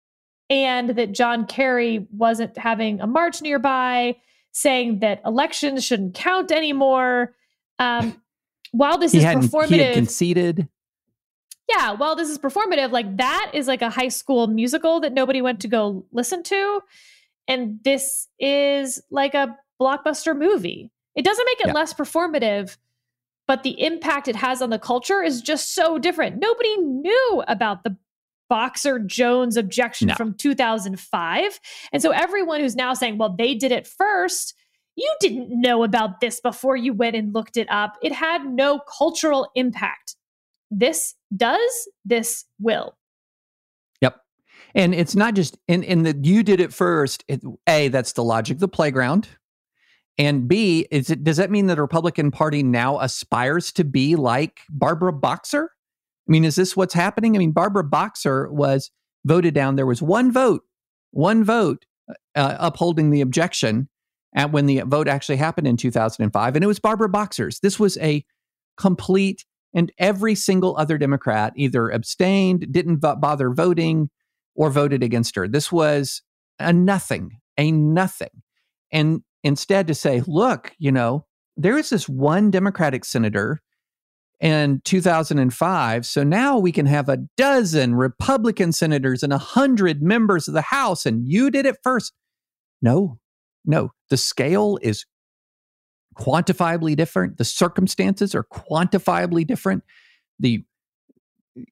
and 0.49 0.90
that 0.90 1.12
John 1.12 1.47
Kerry 1.47 2.07
wasn't 2.16 2.57
having 2.57 3.01
a 3.01 3.07
march 3.07 3.42
nearby 3.42 4.16
saying 4.53 5.01
that 5.01 5.20
elections 5.26 5.84
shouldn't 5.84 6.14
count 6.14 6.51
anymore. 6.51 7.34
Um, 7.78 8.22
while 8.72 8.99
this 8.99 9.12
he 9.12 9.18
is 9.18 9.24
performative, 9.24 9.68
he 9.68 9.78
had 9.78 9.94
conceded. 9.94 10.68
Yeah, 11.68 11.92
while 11.92 12.14
this 12.14 12.30
is 12.30 12.38
performative, 12.38 12.92
like 12.92 13.16
that 13.16 13.51
is 13.53 13.66
like 13.66 13.82
a 13.82 13.90
high 13.90 14.09
school 14.09 14.47
musical 14.47 15.01
that 15.01 15.12
nobody 15.12 15.42
went 15.42 15.61
to 15.61 15.68
go 15.68 16.07
listen 16.12 16.42
to, 16.44 16.80
and 17.49 17.80
this 17.84 18.28
is 18.38 19.03
like 19.11 19.34
a 19.34 19.57
blockbuster 19.80 20.36
movie. 20.36 20.90
It 21.16 21.24
doesn't 21.24 21.44
make 21.44 21.61
it 21.61 21.66
yeah. 21.68 21.72
less 21.72 21.92
performative, 21.92 22.76
but 23.47 23.62
the 23.62 23.80
impact 23.82 24.28
it 24.28 24.36
has 24.36 24.62
on 24.62 24.70
the 24.70 24.78
culture 24.78 25.22
is 25.22 25.40
just 25.40 25.74
so 25.74 25.99
different. 25.99 26.38
Nobody 26.38 26.76
knew 26.78 27.42
about 27.49 27.84
the 27.84 27.97
Boxer 28.49 28.99
Jones 28.99 29.57
objection 29.57 30.09
no. 30.09 30.14
from 30.14 30.34
2005. 30.34 31.61
And 31.92 32.03
so 32.03 32.11
everyone 32.11 32.61
who's 32.61 32.76
now 32.76 32.94
saying, 32.94 33.18
well, 33.18 33.34
they 33.36 33.55
did 33.55 33.72
it 33.72 33.86
first, 33.86 34.55
you 34.97 35.14
didn't 35.20 35.49
know 35.51 35.84
about 35.84 36.20
this 36.20 36.40
before 36.40 36.76
you 36.76 36.92
went 36.92 37.16
and 37.16 37.34
looked 37.34 37.57
it 37.57 37.70
up. 37.70 37.97
It 38.03 38.12
had 38.12 38.47
no 38.47 38.80
cultural 38.80 39.51
impact. 39.55 40.16
This 40.70 41.14
does, 41.36 41.88
this 42.05 42.44
will. 42.59 42.97
Yep. 44.01 44.16
And 44.74 44.94
it's 44.94 45.14
not 45.14 45.34
just 45.34 45.59
in 45.68 45.82
in 45.82 46.03
that 46.05 46.24
you 46.24 46.42
did 46.42 46.61
it 46.61 46.72
first. 46.72 47.24
It, 47.28 47.42
a, 47.68 47.88
that's 47.88 48.12
the 48.12 48.24
logic 48.24 48.57
of 48.57 48.61
the 48.61 48.68
playground. 48.68 49.28
And 50.18 50.49
B, 50.49 50.86
is 50.90 51.11
it 51.11 51.24
does 51.24 51.36
that 51.36 51.51
mean 51.51 51.66
that 51.66 51.76
the 51.76 51.82
Republican 51.82 52.30
Party 52.30 52.62
now 52.62 52.99
aspires 53.01 53.70
to 53.72 53.84
be 53.84 54.16
like 54.16 54.61
Barbara 54.70 55.12
Boxer? 55.12 55.70
I 56.29 56.33
mean, 56.33 56.45
is 56.45 56.57
this 56.57 56.77
what's 56.77 56.95
happening? 56.95 57.37
I 57.37 57.39
mean, 57.39 57.53
Barbara 57.53 57.85
Boxer 57.85 58.51
was 58.51 58.91
voted 59.24 59.55
down. 59.55 59.77
There 59.77 59.87
was 59.87 60.03
one 60.03 60.33
vote, 60.33 60.62
one 61.12 61.45
vote 61.45 61.85
uh, 62.35 62.57
upholding 62.59 63.11
the 63.11 63.20
objection 63.20 63.89
at 64.35 64.53
when 64.53 64.66
the 64.66 64.81
vote 64.81 65.09
actually 65.09 65.37
happened 65.37 65.66
in 65.66 65.77
2005, 65.77 66.57
and 66.57 66.64
it 66.64 66.68
was 66.68 66.79
Barbara 66.79 67.09
Boxer's. 67.09 67.61
This 67.61 67.79
was 67.79 67.97
a 67.99 68.24
complete, 68.77 69.45
and 69.72 69.93
every 69.99 70.35
single 70.35 70.77
other 70.77 70.99
Democrat 70.99 71.53
either 71.57 71.89
abstained, 71.89 72.70
didn't 72.70 72.97
bother 72.97 73.51
voting, 73.51 74.11
or 74.57 74.70
voted 74.70 75.03
against 75.03 75.37
her. 75.37 75.47
This 75.47 75.70
was 75.70 76.22
a 76.59 76.72
nothing, 76.72 77.39
a 77.57 77.70
nothing. 77.70 78.43
And 78.91 79.22
instead 79.45 79.87
to 79.87 79.95
say, 79.95 80.22
look, 80.27 80.72
you 80.79 80.91
know, 80.91 81.27
there 81.57 81.79
is 81.79 81.91
this 81.91 82.09
one 82.09 82.51
Democratic 82.51 83.05
senator 83.05 83.62
in 84.41 84.80
2005. 84.84 86.07
So 86.07 86.22
now 86.22 86.59
we 86.59 86.72
can 86.72 86.87
have 86.87 87.09
a 87.09 87.18
dozen 87.37 87.95
Republican 87.95 88.72
senators 88.72 89.22
and 89.22 89.32
a 89.32 89.39
hundred 89.39 90.03
members 90.03 90.49
of 90.49 90.55
the 90.55 90.62
House, 90.62 91.07
and 91.07 91.26
you 91.26 91.51
did 91.51 91.66
it 91.66 91.76
first. 91.82 92.12
No, 92.82 93.18
no, 93.64 93.91
the 94.11 94.16
scale 94.16 94.78
is 94.82 95.07
quantifiably 96.16 96.97
different. 96.97 97.39
The 97.39 97.45
circumstances 97.45 98.34
are 98.34 98.45
quantifiably 98.45 99.47
different. 99.47 99.84
The 100.39 100.64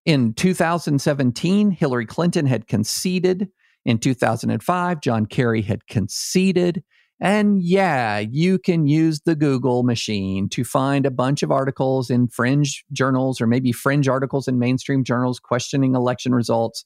in 0.07 0.33
2017, 0.33 1.71
Hillary 1.71 2.07
Clinton 2.07 2.47
had 2.47 2.67
conceded. 2.67 3.49
In 3.85 3.99
2005, 3.99 5.01
John 5.03 5.27
Kerry 5.27 5.61
had 5.61 5.87
conceded. 5.87 6.83
And 7.21 7.62
yeah, 7.62 8.19
you 8.19 8.59
can 8.59 8.87
use 8.87 9.21
the 9.21 9.37
Google 9.37 9.83
machine 9.83 10.49
to 10.51 10.65
find 10.65 11.07
a 11.07 11.11
bunch 11.11 11.43
of 11.43 11.51
articles 11.51 12.11
in 12.11 12.29
fringe 12.29 12.85
journals 12.93 13.41
or 13.41 13.47
maybe 13.47 13.73
fringe 13.73 14.09
articles 14.09 14.49
in 14.49 14.59
mainstream 14.59 15.05
journals 15.05 15.39
questioning 15.39 15.95
election 15.95 16.35
results. 16.35 16.85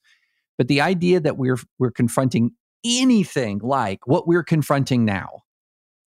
But 0.58 0.68
the 0.68 0.80
idea 0.80 1.20
that 1.20 1.38
we're 1.38 1.58
we're 1.78 1.90
confronting 1.90 2.50
anything 2.84 3.60
like 3.62 4.06
what 4.06 4.28
we're 4.28 4.44
confronting 4.44 5.04
now, 5.04 5.42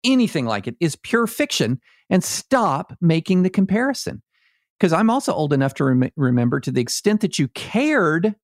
anything 0.05 0.47
like 0.47 0.67
it 0.67 0.77
is 0.79 0.97
pure 0.97 1.27
fiction 1.27 1.81
and 2.11 2.23
stop 2.23 2.95
making 3.01 3.43
the 3.43 3.51
comparison. 3.51 4.23
Because 4.79 4.93
I'm 4.93 5.11
also 5.11 5.33
old 5.33 5.53
enough 5.53 5.75
to 5.75 5.85
rem- 5.85 6.11
remember 6.17 6.61
to 6.61 6.71
the 6.71 6.81
extent 6.81 7.21
that 7.23 7.39
you 7.39 7.49
cared 7.49 8.35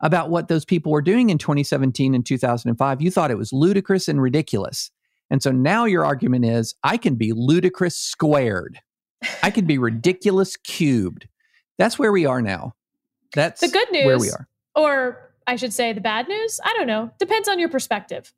about 0.00 0.30
what 0.30 0.48
those 0.48 0.64
people 0.64 0.92
were 0.92 1.02
doing 1.02 1.30
in 1.30 1.38
2017 1.38 2.14
and 2.14 2.24
2005, 2.24 3.00
you 3.00 3.10
thought 3.10 3.30
it 3.30 3.38
was 3.38 3.52
ludicrous 3.52 4.08
and 4.08 4.20
ridiculous. 4.20 4.90
And 5.30 5.42
so 5.42 5.50
now 5.50 5.84
your 5.84 6.04
argument 6.04 6.44
is 6.44 6.74
I 6.82 6.96
can 6.96 7.16
be 7.16 7.32
ludicrous 7.32 7.96
squared. 7.96 8.80
I 9.42 9.50
can 9.50 9.66
be 9.66 9.78
ridiculous 9.78 10.56
cubed. 10.56 11.28
That's 11.78 11.98
where 11.98 12.12
we 12.12 12.26
are 12.26 12.40
now. 12.40 12.74
That's 13.34 13.60
the 13.60 13.68
good 13.68 13.90
news. 13.90 14.06
Where 14.06 14.18
we 14.18 14.30
are. 14.30 14.48
Or 14.74 15.32
I 15.46 15.56
should 15.56 15.72
say 15.72 15.92
the 15.92 16.00
bad 16.00 16.28
news. 16.28 16.60
I 16.64 16.72
don't 16.74 16.86
know. 16.86 17.10
Depends 17.18 17.48
on 17.48 17.58
your 17.58 17.68
perspective. 17.68 18.32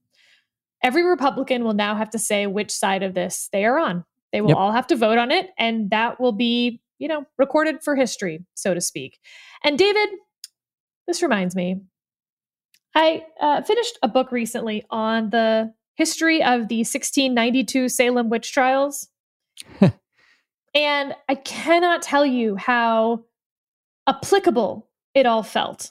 Every 0.82 1.02
Republican 1.02 1.64
will 1.64 1.74
now 1.74 1.96
have 1.96 2.10
to 2.10 2.18
say 2.18 2.46
which 2.46 2.70
side 2.70 3.02
of 3.02 3.14
this 3.14 3.48
they 3.52 3.64
are 3.64 3.78
on. 3.78 4.04
They 4.32 4.40
will 4.40 4.50
yep. 4.50 4.58
all 4.58 4.72
have 4.72 4.86
to 4.88 4.96
vote 4.96 5.18
on 5.18 5.30
it, 5.30 5.50
and 5.58 5.90
that 5.90 6.20
will 6.20 6.32
be, 6.32 6.80
you 6.98 7.08
know, 7.08 7.24
recorded 7.38 7.82
for 7.82 7.96
history, 7.96 8.44
so 8.54 8.74
to 8.74 8.80
speak. 8.80 9.18
And 9.64 9.78
David, 9.78 10.08
this 11.06 11.22
reminds 11.22 11.56
me, 11.56 11.80
I 12.94 13.24
uh, 13.40 13.62
finished 13.62 13.98
a 14.02 14.08
book 14.08 14.30
recently 14.30 14.84
on 14.90 15.30
the 15.30 15.72
history 15.98 16.42
of 16.42 16.68
the 16.68 16.78
1692 16.78 17.88
Salem 17.88 18.30
witch 18.30 18.52
trials. 18.52 19.08
and 20.74 21.14
I 21.28 21.34
cannot 21.34 22.02
tell 22.02 22.24
you 22.24 22.54
how 22.54 23.24
applicable 24.06 24.88
it 25.14 25.26
all 25.26 25.42
felt. 25.42 25.90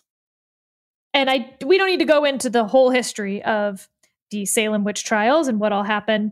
And 1.14 1.30
I 1.30 1.54
we 1.66 1.78
don't 1.78 1.90
need 1.90 2.00
to 2.00 2.06
go 2.06 2.24
into 2.24 2.50
the 2.50 2.66
whole 2.66 2.90
history 2.90 3.44
of 3.44 3.90
the 4.32 4.46
Salem 4.46 4.86
witch 4.86 5.04
trials 5.04 5.48
and 5.48 5.60
what 5.60 5.74
all 5.74 5.84
happened, 5.84 6.32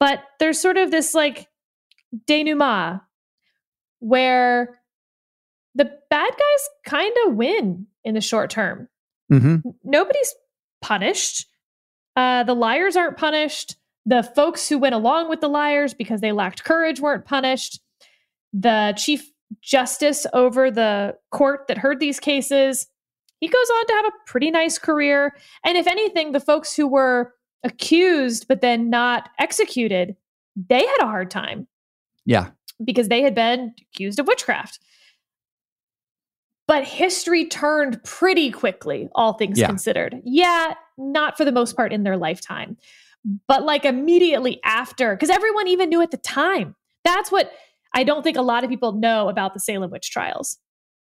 but 0.00 0.22
there's 0.40 0.60
sort 0.60 0.76
of 0.76 0.90
this 0.90 1.14
like 1.14 1.48
denouement 2.26 3.02
where 4.00 4.80
the 5.74 5.84
bad 6.10 6.30
guys 6.30 6.68
kind 6.84 7.14
of 7.26 7.34
win 7.34 7.86
in 8.04 8.14
the 8.14 8.20
short 8.20 8.50
term. 8.50 8.88
Mm-hmm. 9.30 9.68
Nobody's 9.84 10.34
punished. 10.80 11.46
Uh, 12.16 12.42
the 12.44 12.54
liars 12.54 12.96
aren't 12.96 13.16
punished. 13.16 13.76
The 14.04 14.22
folks 14.22 14.68
who 14.68 14.78
went 14.78 14.94
along 14.94 15.28
with 15.28 15.40
the 15.40 15.48
liars 15.48 15.94
because 15.94 16.20
they 16.20 16.32
lacked 16.32 16.64
courage 16.64 17.00
weren't 17.00 17.24
punished. 17.24 17.80
The 18.52 18.94
chief 18.96 19.30
justice 19.60 20.26
over 20.32 20.70
the 20.70 21.16
court 21.30 21.66
that 21.68 21.78
heard 21.78 22.00
these 22.00 22.18
cases, 22.18 22.86
he 23.40 23.48
goes 23.48 23.70
on 23.76 23.86
to 23.86 23.92
have 23.94 24.06
a 24.06 24.30
pretty 24.30 24.50
nice 24.50 24.78
career. 24.78 25.34
And 25.64 25.76
if 25.76 25.86
anything, 25.86 26.32
the 26.32 26.40
folks 26.40 26.74
who 26.74 26.86
were 26.86 27.34
accused 27.64 28.46
but 28.48 28.60
then 28.60 28.90
not 28.90 29.30
executed, 29.38 30.16
they 30.68 30.84
had 30.84 30.98
a 31.00 31.06
hard 31.06 31.30
time. 31.30 31.66
Yeah. 32.24 32.50
Because 32.84 33.08
they 33.08 33.22
had 33.22 33.34
been 33.34 33.74
accused 33.94 34.18
of 34.18 34.26
witchcraft. 34.26 34.80
But 36.72 36.84
history 36.84 37.44
turned 37.44 38.02
pretty 38.02 38.50
quickly, 38.50 39.10
all 39.14 39.34
things 39.34 39.58
yeah. 39.58 39.66
considered. 39.66 40.22
Yeah, 40.24 40.72
not 40.96 41.36
for 41.36 41.44
the 41.44 41.52
most 41.52 41.76
part 41.76 41.92
in 41.92 42.02
their 42.02 42.16
lifetime, 42.16 42.78
but 43.46 43.64
like 43.66 43.84
immediately 43.84 44.58
after, 44.64 45.14
because 45.14 45.28
everyone 45.28 45.68
even 45.68 45.90
knew 45.90 46.00
at 46.00 46.12
the 46.12 46.16
time. 46.16 46.74
That's 47.04 47.30
what 47.30 47.52
I 47.92 48.04
don't 48.04 48.22
think 48.22 48.38
a 48.38 48.42
lot 48.42 48.64
of 48.64 48.70
people 48.70 48.92
know 48.92 49.28
about 49.28 49.52
the 49.52 49.60
Salem 49.60 49.90
witch 49.90 50.10
trials. 50.10 50.56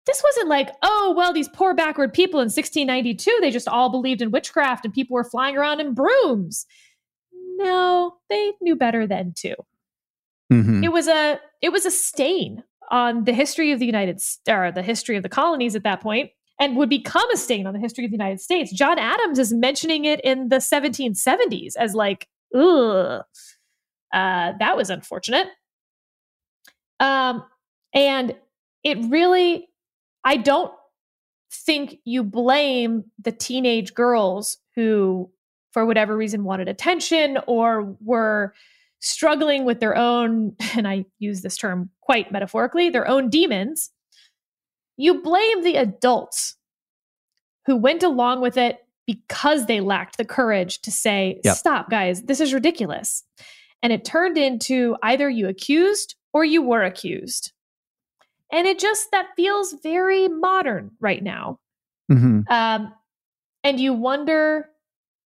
This 0.06 0.22
wasn't 0.24 0.48
like, 0.48 0.70
oh, 0.80 1.12
well, 1.14 1.34
these 1.34 1.50
poor 1.50 1.74
backward 1.74 2.14
people 2.14 2.40
in 2.40 2.46
1692, 2.46 3.40
they 3.42 3.50
just 3.50 3.68
all 3.68 3.90
believed 3.90 4.22
in 4.22 4.30
witchcraft 4.30 4.86
and 4.86 4.94
people 4.94 5.12
were 5.12 5.22
flying 5.22 5.58
around 5.58 5.80
in 5.80 5.92
brooms. 5.92 6.64
No, 7.58 8.14
they 8.30 8.54
knew 8.62 8.74
better 8.74 9.06
then 9.06 9.34
too. 9.36 9.56
Mm-hmm. 10.50 10.82
It 10.82 10.92
was 10.92 11.08
a 11.08 11.38
it 11.60 11.72
was 11.72 11.84
a 11.84 11.90
stain 11.90 12.64
on 12.90 13.24
the 13.24 13.32
history 13.32 13.72
of 13.72 13.78
the 13.78 13.86
United 13.86 14.20
or 14.48 14.72
the 14.72 14.82
history 14.82 15.16
of 15.16 15.22
the 15.22 15.28
colonies 15.28 15.74
at 15.74 15.84
that 15.84 16.00
point 16.00 16.30
and 16.60 16.76
would 16.76 16.90
become 16.90 17.30
a 17.30 17.36
stain 17.36 17.66
on 17.66 17.72
the 17.72 17.80
history 17.80 18.04
of 18.04 18.10
the 18.10 18.16
United 18.16 18.40
States. 18.40 18.72
John 18.72 18.98
Adams 18.98 19.38
is 19.38 19.52
mentioning 19.52 20.04
it 20.04 20.20
in 20.20 20.48
the 20.48 20.56
1770s 20.56 21.76
as 21.78 21.94
like, 21.94 22.28
ugh, 22.54 23.22
uh, 24.12 24.52
that 24.58 24.76
was 24.76 24.90
unfortunate. 24.90 25.48
Um, 27.00 27.44
And 27.94 28.34
it 28.84 28.98
really, 29.10 29.68
I 30.24 30.36
don't 30.36 30.72
think 31.52 31.98
you 32.04 32.22
blame 32.22 33.04
the 33.22 33.32
teenage 33.32 33.94
girls 33.94 34.58
who, 34.76 35.30
for 35.72 35.84
whatever 35.84 36.16
reason, 36.16 36.44
wanted 36.44 36.68
attention 36.68 37.38
or 37.46 37.96
were 38.00 38.54
struggling 39.02 39.64
with 39.64 39.80
their 39.80 39.96
own, 39.96 40.56
and 40.74 40.88
I 40.88 41.04
use 41.18 41.42
this 41.42 41.56
term 41.56 41.90
quite 42.00 42.32
metaphorically, 42.32 42.88
their 42.88 43.06
own 43.06 43.28
demons. 43.28 43.90
You 44.96 45.20
blame 45.22 45.62
the 45.62 45.76
adults 45.76 46.56
who 47.66 47.76
went 47.76 48.02
along 48.02 48.40
with 48.40 48.56
it 48.56 48.78
because 49.06 49.66
they 49.66 49.80
lacked 49.80 50.16
the 50.16 50.24
courage 50.24 50.80
to 50.82 50.90
say, 50.90 51.40
yep. 51.44 51.56
stop, 51.56 51.90
guys, 51.90 52.22
this 52.22 52.40
is 52.40 52.54
ridiculous. 52.54 53.24
And 53.82 53.92
it 53.92 54.04
turned 54.04 54.38
into 54.38 54.96
either 55.02 55.28
you 55.28 55.48
accused 55.48 56.14
or 56.32 56.44
you 56.44 56.62
were 56.62 56.82
accused. 56.82 57.52
And 58.52 58.66
it 58.66 58.78
just, 58.78 59.10
that 59.10 59.28
feels 59.34 59.74
very 59.82 60.28
modern 60.28 60.92
right 61.00 61.22
now. 61.22 61.58
Mm-hmm. 62.10 62.40
Um, 62.52 62.92
and 63.64 63.80
you 63.80 63.92
wonder 63.92 64.68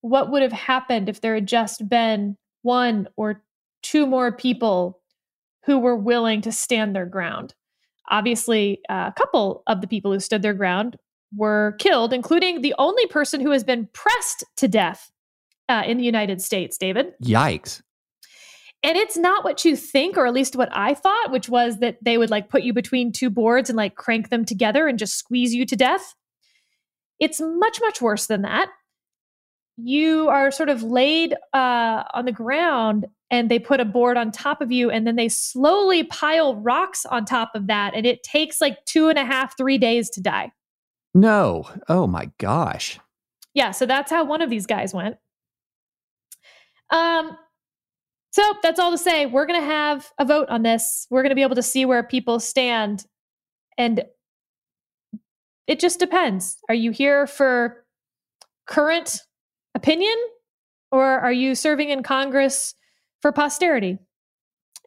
what 0.01 0.31
would 0.31 0.43
have 0.43 0.53
happened 0.53 1.09
if 1.09 1.21
there 1.21 1.35
had 1.35 1.47
just 1.47 1.89
been 1.89 2.37
one 2.63 3.09
or 3.17 3.43
two 3.91 4.07
more 4.07 4.33
people 4.33 5.01
who 5.65 5.79
were 5.79 5.97
willing 5.97 6.41
to 6.43 6.53
stand 6.53 6.95
their 6.95 7.07
ground. 7.07 7.55
Obviously, 8.11 8.81
a 8.89 9.13
couple 9.17 9.63
of 9.67 9.81
the 9.81 9.87
people 9.87 10.13
who 10.13 10.21
stood 10.21 10.43
their 10.43 10.55
ground 10.55 10.97
were 11.37 11.77
killed, 11.79 12.13
including 12.13 12.63
the 12.63 12.75
only 12.79 13.07
person 13.07 13.41
who 13.41 13.51
has 13.51 13.65
been 13.65 13.89
pressed 13.93 14.45
to 14.57 14.69
death 14.69 15.11
uh, 15.69 15.83
in 15.85 15.99
the 15.99 16.05
United 16.05 16.41
States, 16.41 16.79
David. 16.79 17.13
Yikes. 17.23 17.83
And 18.83 18.97
it's 18.97 19.17
not 19.17 19.43
what 19.43 19.65
you 19.65 19.75
think, 19.75 20.17
or 20.17 20.27
at 20.27 20.35
least 20.35 20.55
what 20.55 20.69
I 20.73 20.95
thought, 20.95 21.33
which 21.33 21.49
was 21.49 21.79
that 21.79 21.97
they 22.03 22.19
would 22.19 22.31
like 22.31 22.49
put 22.49 22.63
you 22.63 22.73
between 22.73 23.11
two 23.11 23.31
boards 23.31 23.69
and 23.69 23.77
like 23.77 23.97
crank 23.97 24.31
them 24.31 24.45
together 24.45 24.87
and 24.87 24.99
just 24.99 25.17
squeeze 25.17 25.55
you 25.55 25.67
to 25.67 25.77
death. 25.77 26.15
It's 27.19 27.41
much, 27.41 27.81
much 27.81 28.01
worse 28.01 28.27
than 28.27 28.43
that. 28.43 28.69
You 29.77 30.29
are 30.29 30.51
sort 30.51 30.69
of 30.69 30.83
laid 30.83 31.35
uh, 31.53 32.05
on 32.15 32.25
the 32.25 32.33
ground 32.33 33.07
and 33.31 33.51
they 33.51 33.59
put 33.59 33.81
a 33.81 33.85
board 33.85 34.17
on 34.17 34.31
top 34.31 34.61
of 34.61 34.71
you 34.71 34.91
and 34.91 35.07
then 35.07 35.17
they 35.17 35.29
slowly 35.29 36.05
pile 36.05 36.57
rocks 36.57 37.05
on 37.07 37.25
top 37.25 37.53
of 37.55 37.67
that. 37.67 37.95
And 37.95 38.07
it 38.07 38.23
takes 38.23 38.61
like 38.61 38.85
two 38.85 39.09
and 39.09 39.19
a 39.19 39.25
half, 39.25 39.57
three 39.57 39.79
days 39.79 40.11
to 40.11 40.21
die. 40.21 40.53
No. 41.15 41.69
Oh 41.89 42.07
my 42.07 42.31
gosh. 42.39 43.01
Yeah, 43.55 43.71
so 43.71 43.87
that's 43.87 44.11
how 44.11 44.25
one 44.25 44.43
of 44.43 44.51
these 44.51 44.67
guys 44.67 44.95
went. 44.95 45.17
Um 46.91 47.37
so 48.31 48.43
that's 48.63 48.79
all 48.79 48.91
to 48.91 48.99
say 48.99 49.25
we're 49.25 49.47
going 49.47 49.59
to 49.59 49.67
have 49.67 50.13
a 50.19 50.25
vote 50.27 50.51
on 50.51 50.63
this. 50.63 51.07
We're 51.09 51.23
going 51.23 51.31
to 51.31 51.35
be 51.37 51.41
able 51.43 51.55
to 51.55 51.63
see 51.63 51.87
where 51.87 52.03
people 52.03 52.39
stand 52.39 53.07
and 53.79 54.05
it 55.67 55.81
just 55.81 55.99
depends. 55.99 56.59
Are 56.69 56.75
you 56.75 56.91
here 56.91 57.27
for 57.27 57.87
current 58.67 59.23
opinion 59.75 60.15
or 60.93 61.07
are 61.07 61.33
you 61.33 61.55
serving 61.55 61.89
in 61.89 62.03
Congress 62.03 62.75
for 63.27 63.33
posterity? 63.33 63.99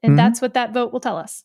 And 0.02 0.12
mm-hmm. 0.12 0.16
that's 0.16 0.42
what 0.42 0.54
that 0.54 0.74
vote 0.74 0.94
will 0.94 1.02
tell 1.02 1.18
us. 1.18 1.44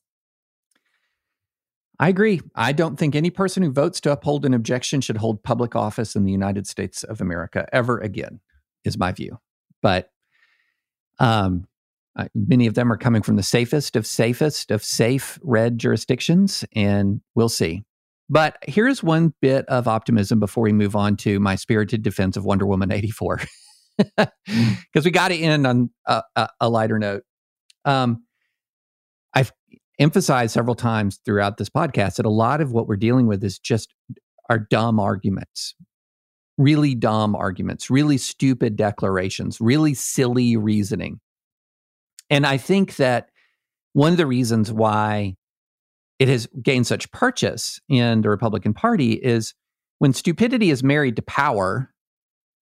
I 1.99 2.09
agree. 2.09 2.41
I 2.55 2.71
don't 2.73 2.97
think 2.97 3.17
any 3.17 3.31
person 3.31 3.65
who 3.65 3.73
votes 3.73 4.01
to 4.03 4.13
uphold 4.13 4.45
an 4.45 4.55
objection 4.55 5.01
should 5.01 5.17
hold 5.17 5.43
public 5.43 5.75
office 5.75 6.15
in 6.15 6.25
the 6.25 6.31
United 6.31 6.69
States 6.69 7.03
of 7.03 7.21
America 7.21 7.67
ever 7.73 7.99
again, 7.99 8.39
is 8.85 8.97
my 8.97 9.11
view. 9.11 9.41
But 9.83 10.11
um, 11.19 11.67
uh, 12.15 12.27
many 12.33 12.69
of 12.69 12.75
them 12.75 12.93
are 12.93 12.97
coming 12.97 13.23
from 13.23 13.35
the 13.35 13.43
safest 13.43 13.97
of 13.97 14.07
safest 14.07 14.71
of 14.71 14.85
safe 14.85 15.41
red 15.43 15.79
jurisdictions, 15.79 16.65
and 16.77 17.21
we'll 17.35 17.49
see. 17.49 17.83
But 18.31 18.57
here's 18.69 19.03
one 19.03 19.35
bit 19.43 19.67
of 19.67 19.89
optimism 19.89 20.39
before 20.39 20.63
we 20.63 20.73
move 20.73 20.95
on 20.95 21.17
to 21.19 21.41
my 21.41 21.57
spirited 21.57 22.03
defense 22.03 22.37
of 22.37 22.45
Wonder 22.45 22.67
Woman 22.67 22.93
84. 22.93 23.41
Because 24.47 25.05
we 25.05 25.11
got 25.11 25.29
to 25.29 25.37
end 25.37 25.67
on 25.67 25.91
a, 26.07 26.23
a, 26.37 26.49
a 26.61 26.69
lighter 26.69 26.99
note. 26.99 27.25
Um, 27.85 28.25
I've 29.35 29.53
emphasized 29.99 30.53
several 30.53 30.75
times 30.75 31.21
throughout 31.25 31.57
this 31.57 31.69
podcast 31.71 32.17
that 32.17 32.27
a 32.27 32.31
lot 32.31 32.61
of 32.61 32.73
what 32.73 32.87
we're 32.87 32.97
dealing 32.97 33.27
with 33.27 33.43
is 33.43 33.59
just 33.59 33.93
our 34.51 34.59
dumb 34.59 35.01
arguments, 35.01 35.75
really 36.59 36.95
dumb 36.95 37.35
arguments, 37.35 37.91
really 37.91 38.19
stupid 38.19 38.77
declarations, 38.77 39.61
really 39.61 39.95
silly 39.95 40.57
reasoning. 40.57 41.21
And 42.31 42.47
I 42.47 42.57
think 42.57 42.97
that 42.97 43.29
one 43.93 44.13
of 44.13 44.19
the 44.19 44.27
reasons 44.27 44.73
why 44.73 45.37
it 46.19 46.29
has 46.29 46.47
gained 46.63 46.87
such 46.87 47.11
purchase 47.11 47.81
in 47.89 48.23
the 48.23 48.31
Republican 48.31 48.75
Party 48.75 49.13
is 49.13 49.55
when 49.99 50.13
stupidity 50.13 50.71
is 50.71 50.83
married 50.83 51.17
to 51.17 51.23
power, 51.23 51.93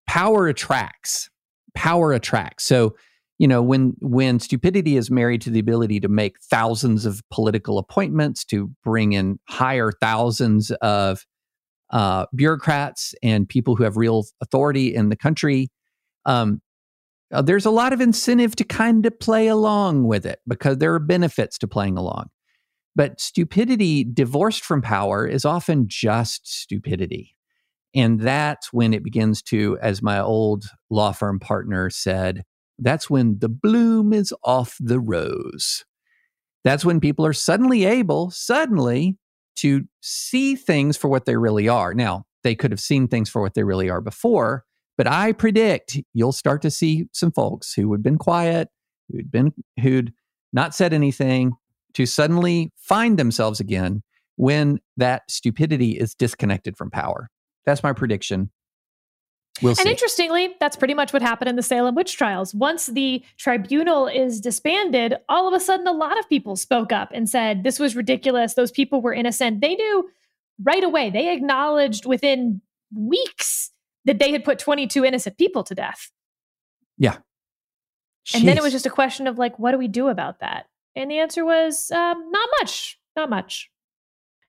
power 0.06 0.48
attracts. 0.48 1.30
Power 1.74 2.12
attracts. 2.12 2.64
So 2.64 2.94
you 3.42 3.48
know 3.48 3.60
when 3.60 3.94
when 4.00 4.38
stupidity 4.38 4.96
is 4.96 5.10
married 5.10 5.40
to 5.42 5.50
the 5.50 5.58
ability 5.58 5.98
to 5.98 6.08
make 6.08 6.38
thousands 6.40 7.04
of 7.04 7.20
political 7.32 7.76
appointments 7.76 8.44
to 8.44 8.70
bring 8.84 9.14
in 9.14 9.40
hire 9.48 9.90
thousands 9.90 10.70
of 10.80 11.26
uh, 11.90 12.26
bureaucrats 12.34 13.16
and 13.20 13.48
people 13.48 13.74
who 13.74 13.82
have 13.82 13.96
real 13.96 14.24
authority 14.40 14.94
in 14.94 15.08
the 15.08 15.16
country 15.16 15.70
um, 16.24 16.62
uh, 17.32 17.42
there's 17.42 17.66
a 17.66 17.70
lot 17.70 17.92
of 17.92 18.00
incentive 18.00 18.54
to 18.54 18.64
kind 18.64 19.04
of 19.04 19.18
play 19.18 19.48
along 19.48 20.04
with 20.04 20.24
it 20.24 20.38
because 20.46 20.78
there 20.78 20.94
are 20.94 21.00
benefits 21.00 21.58
to 21.58 21.66
playing 21.66 21.98
along 21.98 22.28
but 22.94 23.20
stupidity 23.20 24.04
divorced 24.04 24.64
from 24.64 24.80
power 24.80 25.26
is 25.26 25.44
often 25.44 25.86
just 25.88 26.46
stupidity 26.46 27.34
and 27.94 28.20
that's 28.20 28.72
when 28.72 28.94
it 28.94 29.04
begins 29.04 29.42
to 29.42 29.78
as 29.82 30.02
my 30.02 30.20
old 30.20 30.64
law 30.90 31.12
firm 31.12 31.38
partner 31.38 31.90
said 31.90 32.44
that's 32.78 33.10
when 33.10 33.38
the 33.38 33.48
bloom 33.48 34.12
is 34.12 34.32
off 34.42 34.76
the 34.80 34.98
rose. 34.98 35.84
That's 36.64 36.84
when 36.84 37.00
people 37.00 37.26
are 37.26 37.32
suddenly 37.32 37.84
able, 37.84 38.30
suddenly, 38.30 39.18
to 39.56 39.84
see 40.00 40.56
things 40.56 40.96
for 40.96 41.08
what 41.08 41.26
they 41.26 41.36
really 41.36 41.68
are. 41.68 41.92
Now, 41.92 42.24
they 42.44 42.54
could 42.54 42.70
have 42.70 42.80
seen 42.80 43.08
things 43.08 43.28
for 43.28 43.42
what 43.42 43.54
they 43.54 43.62
really 43.62 43.90
are 43.90 44.00
before, 44.00 44.64
but 44.96 45.06
I 45.06 45.32
predict 45.32 45.98
you'll 46.14 46.32
start 46.32 46.62
to 46.62 46.70
see 46.70 47.06
some 47.12 47.32
folks 47.32 47.74
who 47.74 47.92
had 47.92 48.02
been 48.02 48.18
quiet, 48.18 48.68
who'd 49.10 49.30
been 49.30 49.52
who'd 49.80 50.12
not 50.52 50.74
said 50.74 50.92
anything, 50.92 51.52
to 51.94 52.06
suddenly 52.06 52.72
find 52.76 53.18
themselves 53.18 53.60
again 53.60 54.02
when 54.36 54.80
that 54.96 55.22
stupidity 55.30 55.92
is 55.92 56.14
disconnected 56.14 56.76
from 56.76 56.90
power. 56.90 57.28
That's 57.64 57.82
my 57.82 57.92
prediction. 57.92 58.50
We'll 59.60 59.74
and 59.78 59.88
interestingly, 59.88 60.54
that's 60.58 60.76
pretty 60.76 60.94
much 60.94 61.12
what 61.12 61.22
happened 61.22 61.48
in 61.48 61.56
the 61.56 61.62
Salem 61.62 61.94
witch 61.94 62.16
trials. 62.16 62.54
Once 62.54 62.86
the 62.86 63.22
tribunal 63.36 64.08
is 64.08 64.40
disbanded, 64.40 65.14
all 65.28 65.46
of 65.46 65.54
a 65.54 65.60
sudden 65.60 65.86
a 65.86 65.92
lot 65.92 66.18
of 66.18 66.28
people 66.28 66.56
spoke 66.56 66.90
up 66.90 67.10
and 67.12 67.28
said 67.28 67.62
this 67.62 67.78
was 67.78 67.94
ridiculous. 67.94 68.54
Those 68.54 68.72
people 68.72 69.02
were 69.02 69.12
innocent. 69.12 69.60
They 69.60 69.74
knew 69.74 70.08
right 70.62 70.82
away. 70.82 71.10
They 71.10 71.32
acknowledged 71.32 72.06
within 72.06 72.62
weeks 72.94 73.70
that 74.04 74.18
they 74.18 74.32
had 74.32 74.44
put 74.44 74.58
22 74.58 75.04
innocent 75.04 75.38
people 75.38 75.62
to 75.64 75.74
death. 75.74 76.10
Yeah. 76.98 77.18
Jeez. 78.26 78.36
And 78.36 78.48
then 78.48 78.56
it 78.56 78.62
was 78.62 78.72
just 78.72 78.86
a 78.86 78.90
question 78.90 79.26
of 79.26 79.38
like, 79.38 79.58
what 79.58 79.72
do 79.72 79.78
we 79.78 79.88
do 79.88 80.08
about 80.08 80.40
that? 80.40 80.66
And 80.96 81.10
the 81.10 81.18
answer 81.18 81.44
was 81.44 81.90
um, 81.90 82.30
not 82.30 82.48
much, 82.60 82.98
not 83.16 83.30
much. 83.30 83.70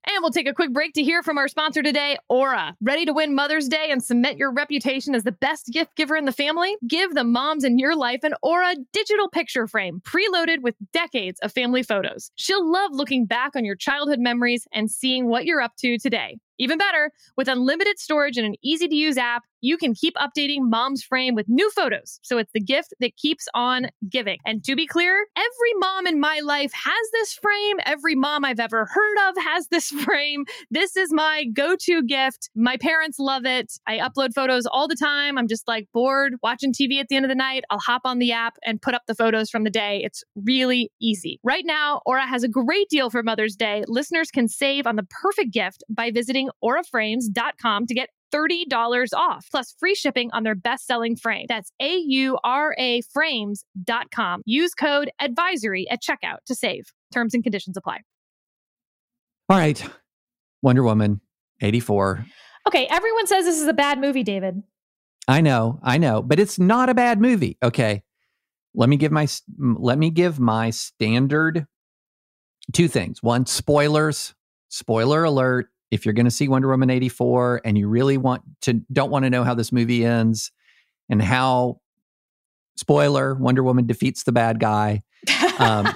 And 0.05 0.21
we'll 0.21 0.31
take 0.31 0.47
a 0.47 0.53
quick 0.53 0.73
break 0.73 0.93
to 0.93 1.03
hear 1.03 1.23
from 1.23 1.37
our 1.37 1.47
sponsor 1.47 1.81
today, 1.81 2.17
Aura. 2.27 2.75
Ready 2.81 3.05
to 3.05 3.13
win 3.13 3.33
Mother's 3.35 3.67
Day 3.67 3.87
and 3.89 4.03
cement 4.03 4.37
your 4.37 4.51
reputation 4.51 5.15
as 5.15 5.23
the 5.23 5.31
best 5.31 5.67
gift 5.71 5.95
giver 5.95 6.15
in 6.15 6.25
the 6.25 6.31
family? 6.31 6.75
Give 6.87 7.13
the 7.13 7.23
moms 7.23 7.63
in 7.63 7.79
your 7.79 7.95
life 7.95 8.23
an 8.23 8.33
Aura 8.41 8.75
digital 8.91 9.29
picture 9.29 9.67
frame 9.67 10.01
preloaded 10.01 10.61
with 10.61 10.75
decades 10.91 11.39
of 11.39 11.53
family 11.53 11.83
photos. 11.83 12.31
She'll 12.35 12.69
love 12.69 12.91
looking 12.93 13.25
back 13.25 13.55
on 13.55 13.63
your 13.63 13.75
childhood 13.75 14.19
memories 14.19 14.67
and 14.73 14.91
seeing 14.91 15.27
what 15.27 15.45
you're 15.45 15.61
up 15.61 15.75
to 15.77 15.97
today. 15.97 16.37
Even 16.59 16.77
better, 16.77 17.11
with 17.37 17.47
unlimited 17.47 17.99
storage 17.99 18.37
and 18.37 18.45
an 18.45 18.55
easy 18.63 18.87
to 18.87 18.95
use 18.95 19.17
app, 19.17 19.43
you 19.63 19.77
can 19.77 19.93
keep 19.93 20.13
updating 20.15 20.69
mom's 20.69 21.03
frame 21.03 21.35
with 21.35 21.47
new 21.47 21.71
photos. 21.71 22.19
So 22.21 22.37
it's 22.37 22.51
the 22.53 22.59
gift 22.59 22.93
that 22.99 23.15
keeps 23.15 23.47
on 23.53 23.87
giving. 24.09 24.37
And 24.45 24.61
to 24.65 24.75
be 24.75 24.85
clear, 24.85 25.25
every 25.37 25.73
mom 25.77 26.05
in 26.05 26.19
my 26.19 26.41
life 26.43 26.73
has 26.73 27.11
this 27.13 27.33
frame. 27.33 27.77
Every 27.85 28.13
mom 28.13 28.43
I've 28.43 28.59
ever 28.59 28.85
heard 28.91 29.29
of 29.29 29.35
has 29.41 29.69
this 29.69 29.87
frame. 30.03 30.43
This 30.69 30.97
is 30.97 31.13
my 31.13 31.45
go 31.53 31.77
to 31.77 32.03
gift. 32.03 32.49
My 32.55 32.75
parents 32.75 33.19
love 33.19 33.45
it. 33.45 33.71
I 33.87 33.99
upload 33.99 34.33
photos 34.33 34.65
all 34.65 34.89
the 34.89 34.97
time. 34.97 35.37
I'm 35.37 35.47
just 35.47 35.65
like 35.65 35.87
bored 35.93 36.35
watching 36.43 36.73
TV 36.73 36.99
at 36.99 37.07
the 37.07 37.15
end 37.15 37.23
of 37.23 37.29
the 37.29 37.35
night. 37.35 37.63
I'll 37.69 37.79
hop 37.79 38.01
on 38.03 38.19
the 38.19 38.33
app 38.33 38.57
and 38.65 38.81
put 38.81 38.93
up 38.93 39.03
the 39.07 39.15
photos 39.15 39.49
from 39.49 39.63
the 39.63 39.69
day. 39.69 40.01
It's 40.03 40.25
really 40.35 40.91
easy. 40.99 41.39
Right 41.41 41.63
now, 41.65 42.01
Aura 42.05 42.27
has 42.27 42.43
a 42.43 42.49
great 42.49 42.89
deal 42.89 43.09
for 43.09 43.23
Mother's 43.23 43.55
Day. 43.55 43.85
Listeners 43.87 44.29
can 44.29 44.49
save 44.49 44.85
on 44.85 44.97
the 44.97 45.07
perfect 45.09 45.53
gift 45.53 45.85
by 45.89 46.11
visiting 46.11 46.42
auraframes.com 46.63 47.85
to 47.87 47.93
get 47.93 48.09
$30 48.33 49.13
off, 49.13 49.45
plus 49.51 49.75
free 49.79 49.93
shipping 49.93 50.31
on 50.33 50.43
their 50.43 50.55
best 50.55 50.85
selling 50.87 51.15
frame. 51.15 51.45
That's 51.47 51.71
A 51.79 51.97
U 51.97 52.37
R 52.43 52.75
A 52.79 53.01
frames.com. 53.13 54.41
Use 54.45 54.73
code 54.73 55.11
advisory 55.21 55.87
at 55.89 56.01
checkout 56.01 56.39
to 56.47 56.55
save. 56.55 56.85
Terms 57.13 57.33
and 57.33 57.43
conditions 57.43 57.77
apply. 57.77 57.99
All 59.49 59.57
right. 59.57 59.83
Wonder 60.61 60.83
Woman 60.83 61.21
84. 61.61 62.25
Okay, 62.67 62.87
everyone 62.89 63.27
says 63.27 63.45
this 63.45 63.61
is 63.61 63.67
a 63.67 63.73
bad 63.73 63.99
movie, 63.99 64.23
David. 64.23 64.63
I 65.27 65.41
know, 65.41 65.79
I 65.83 65.97
know, 65.97 66.21
but 66.21 66.39
it's 66.39 66.57
not 66.57 66.89
a 66.89 66.93
bad 66.93 67.21
movie. 67.21 67.57
Okay. 67.61 68.03
Let 68.75 68.89
me 68.89 68.97
give 68.97 69.11
my 69.11 69.27
let 69.59 69.99
me 69.99 70.09
give 70.09 70.39
my 70.39 70.71
standard 70.71 71.67
two 72.71 72.87
things. 72.87 73.21
One, 73.21 73.45
spoilers. 73.45 74.33
Spoiler 74.69 75.23
alert. 75.23 75.69
If 75.93 76.05
you're 76.05 76.13
going 76.13 76.25
to 76.25 76.31
see 76.31 76.47
Wonder 76.47 76.69
Woman 76.69 76.89
84 76.89 77.61
and 77.63 77.77
you 77.77 77.87
really 77.87 78.17
want 78.17 78.41
to 78.61 78.81
don't 78.91 79.11
want 79.11 79.25
to 79.25 79.29
know 79.29 79.43
how 79.43 79.53
this 79.53 79.71
movie 79.71 80.03
ends 80.03 80.51
and 81.07 81.21
how 81.21 81.81
spoiler, 82.77 83.35
Wonder 83.35 83.61
Woman 83.61 83.85
defeats 83.85 84.23
the 84.23 84.31
bad 84.31 84.59
guy. 84.59 85.03
Um, 85.59 85.87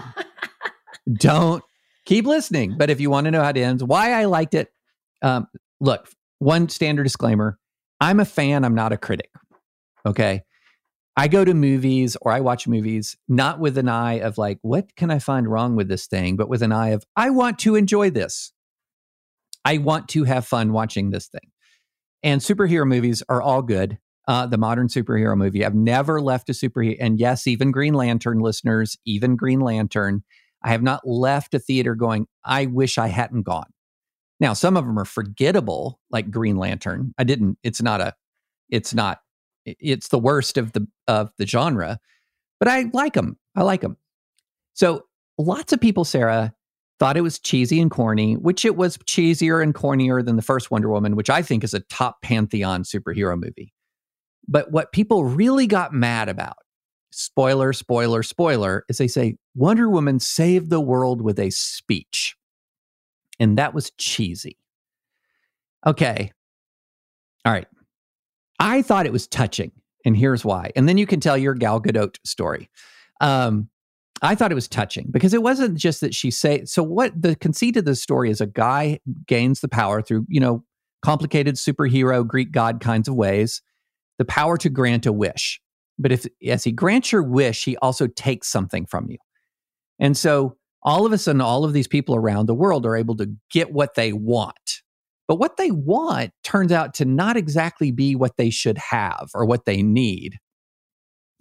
don't 1.13 1.63
keep 2.05 2.27
listening. 2.27 2.75
But 2.77 2.91
if 2.91 3.01
you 3.01 3.09
want 3.09 3.25
to 3.25 3.31
know 3.31 3.41
how 3.41 3.49
it 3.49 3.57
ends, 3.57 3.83
why 3.83 4.13
I 4.13 4.25
liked 4.25 4.53
it, 4.53 4.71
um, 5.23 5.47
look, 5.79 6.07
one 6.37 6.69
standard 6.69 7.03
disclaimer 7.03 7.57
I'm 7.99 8.19
a 8.19 8.25
fan, 8.25 8.63
I'm 8.63 8.75
not 8.75 8.93
a 8.93 8.97
critic. 8.97 9.31
Okay. 10.05 10.43
I 11.15 11.27
go 11.27 11.43
to 11.43 11.55
movies 11.55 12.15
or 12.21 12.31
I 12.31 12.41
watch 12.41 12.67
movies 12.67 13.17
not 13.27 13.59
with 13.59 13.79
an 13.79 13.89
eye 13.89 14.19
of 14.19 14.37
like, 14.37 14.59
what 14.61 14.95
can 14.95 15.09
I 15.09 15.17
find 15.17 15.47
wrong 15.47 15.75
with 15.75 15.87
this 15.87 16.05
thing, 16.05 16.35
but 16.35 16.47
with 16.47 16.61
an 16.61 16.71
eye 16.71 16.89
of, 16.89 17.03
I 17.15 17.31
want 17.31 17.57
to 17.59 17.73
enjoy 17.73 18.11
this. 18.11 18.53
I 19.67 19.79
want 19.79 20.07
to 20.09 20.23
have 20.23 20.47
fun 20.47 20.71
watching 20.71 21.09
this 21.09 21.27
thing. 21.27 21.51
And 22.23 22.39
superhero 22.39 22.87
movies 22.87 23.21
are 23.27 23.41
all 23.41 23.61
good. 23.61 23.97
Uh, 24.25 24.45
the 24.45 24.57
modern 24.57 24.87
superhero 24.87 25.37
movie. 25.37 25.65
I've 25.65 25.75
never 25.75 26.21
left 26.21 26.49
a 26.49 26.53
superhero. 26.53 26.95
And 27.01 27.19
yes, 27.19 27.47
even 27.47 27.71
Green 27.71 27.93
Lantern 27.93 28.39
listeners, 28.39 28.97
even 29.05 29.35
Green 29.35 29.59
Lantern, 29.59 30.23
I 30.63 30.69
have 30.69 30.83
not 30.83 31.05
left 31.05 31.53
a 31.53 31.59
theater 31.59 31.95
going, 31.95 32.27
I 32.45 32.67
wish 32.67 32.97
I 32.97 33.07
hadn't 33.07 33.43
gone. 33.43 33.67
Now, 34.39 34.53
some 34.53 34.77
of 34.77 34.85
them 34.85 34.97
are 34.97 35.05
forgettable, 35.05 35.99
like 36.11 36.31
Green 36.31 36.55
Lantern. 36.55 37.13
I 37.17 37.25
didn't, 37.25 37.57
it's 37.61 37.81
not 37.81 37.99
a, 37.99 38.13
it's 38.69 38.93
not, 38.93 39.19
it's 39.65 40.07
the 40.07 40.19
worst 40.19 40.57
of 40.57 40.71
the, 40.71 40.87
of 41.09 41.29
the 41.37 41.45
genre, 41.45 41.99
but 42.59 42.69
I 42.69 42.89
like 42.93 43.15
them. 43.15 43.37
I 43.53 43.63
like 43.63 43.81
them. 43.81 43.97
So 44.75 45.03
lots 45.37 45.73
of 45.73 45.81
people, 45.81 46.05
Sarah, 46.05 46.53
thought 46.99 47.17
it 47.17 47.21
was 47.21 47.39
cheesy 47.39 47.79
and 47.79 47.91
corny, 47.91 48.35
which 48.35 48.65
it 48.65 48.75
was 48.75 48.97
cheesier 48.99 49.61
and 49.61 49.75
cornier 49.75 50.23
than 50.23 50.35
the 50.35 50.41
first 50.41 50.71
Wonder 50.71 50.89
Woman, 50.89 51.15
which 51.15 51.29
I 51.29 51.41
think 51.41 51.63
is 51.63 51.73
a 51.73 51.81
top 51.81 52.21
pantheon 52.21 52.83
superhero 52.83 53.39
movie. 53.39 53.73
But 54.47 54.71
what 54.71 54.91
people 54.91 55.25
really 55.25 55.67
got 55.67 55.93
mad 55.93 56.29
about, 56.29 56.57
spoiler, 57.11 57.73
spoiler, 57.73 58.23
spoiler, 58.23 58.83
is 58.89 58.97
they 58.97 59.07
say 59.07 59.35
Wonder 59.55 59.89
Woman 59.89 60.19
saved 60.19 60.69
the 60.69 60.81
world 60.81 61.21
with 61.21 61.39
a 61.39 61.49
speech. 61.49 62.35
And 63.39 63.57
that 63.57 63.73
was 63.73 63.91
cheesy. 63.97 64.57
Okay. 65.85 66.31
All 67.45 67.51
right. 67.51 67.67
I 68.59 68.81
thought 68.81 69.05
it 69.05 69.13
was 69.13 69.27
touching, 69.27 69.71
and 70.03 70.17
here's 70.17 70.43
why. 70.43 70.71
And 70.75 70.89
then 70.89 70.97
you 70.97 71.05
can 71.05 71.19
tell 71.19 71.37
your 71.37 71.53
Gal 71.53 71.79
Gadot 71.79 72.15
story. 72.25 72.69
Um, 73.21 73.69
I 74.21 74.35
thought 74.35 74.51
it 74.51 74.55
was 74.55 74.67
touching 74.67 75.07
because 75.11 75.33
it 75.33 75.43
wasn't 75.43 75.77
just 75.77 76.01
that 76.01 76.15
she 76.15 76.31
say. 76.31 76.65
So 76.65 76.81
what 76.83 77.19
the 77.19 77.35
conceit 77.35 77.77
of 77.77 77.85
the 77.85 77.95
story 77.95 78.29
is: 78.29 78.41
a 78.41 78.47
guy 78.47 78.99
gains 79.27 79.61
the 79.61 79.67
power 79.67 80.01
through 80.01 80.25
you 80.27 80.39
know 80.39 80.63
complicated 81.01 81.55
superhero 81.55 82.25
Greek 82.25 82.51
god 82.51 82.79
kinds 82.79 83.07
of 83.07 83.15
ways, 83.15 83.61
the 84.17 84.25
power 84.25 84.57
to 84.57 84.69
grant 84.69 85.05
a 85.05 85.13
wish. 85.13 85.61
But 85.99 86.11
if 86.11 86.25
as 86.47 86.63
he 86.63 86.71
grants 86.71 87.11
your 87.11 87.23
wish, 87.23 87.63
he 87.63 87.77
also 87.77 88.07
takes 88.07 88.47
something 88.47 88.85
from 88.85 89.09
you. 89.09 89.17
And 89.99 90.15
so 90.15 90.57
all 90.83 91.05
of 91.05 91.11
a 91.11 91.17
sudden, 91.17 91.41
all 91.41 91.65
of 91.65 91.73
these 91.73 91.87
people 91.87 92.15
around 92.15 92.45
the 92.45 92.53
world 92.53 92.85
are 92.85 92.95
able 92.95 93.17
to 93.17 93.29
get 93.51 93.71
what 93.71 93.95
they 93.95 94.13
want. 94.13 94.81
But 95.27 95.35
what 95.35 95.57
they 95.57 95.71
want 95.71 96.31
turns 96.43 96.71
out 96.71 96.93
to 96.95 97.05
not 97.05 97.35
exactly 97.35 97.91
be 97.91 98.15
what 98.15 98.37
they 98.37 98.49
should 98.49 98.77
have 98.77 99.29
or 99.33 99.45
what 99.45 99.65
they 99.65 99.81
need. 99.81 100.37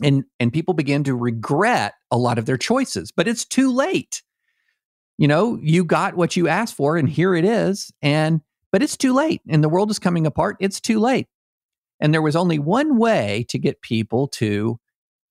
And, 0.02 0.24
and 0.38 0.52
people 0.52 0.74
begin 0.74 1.04
to 1.04 1.14
regret 1.14 1.94
a 2.10 2.18
lot 2.18 2.38
of 2.38 2.44
their 2.44 2.58
choices, 2.58 3.10
but 3.10 3.26
it's 3.26 3.44
too 3.46 3.72
late. 3.72 4.22
You 5.16 5.26
know, 5.26 5.58
you 5.62 5.84
got 5.84 6.16
what 6.16 6.36
you 6.36 6.48
asked 6.48 6.74
for, 6.74 6.98
and 6.98 7.08
here 7.08 7.34
it 7.34 7.44
is. 7.44 7.90
And 8.02 8.42
but 8.72 8.82
it's 8.82 8.96
too 8.98 9.14
late, 9.14 9.40
and 9.48 9.64
the 9.64 9.70
world 9.70 9.90
is 9.90 9.98
coming 9.98 10.26
apart. 10.26 10.56
It's 10.60 10.80
too 10.80 11.00
late. 11.00 11.28
And 11.98 12.12
there 12.12 12.20
was 12.20 12.36
only 12.36 12.58
one 12.58 12.98
way 12.98 13.46
to 13.48 13.58
get 13.58 13.80
people 13.80 14.28
to 14.28 14.78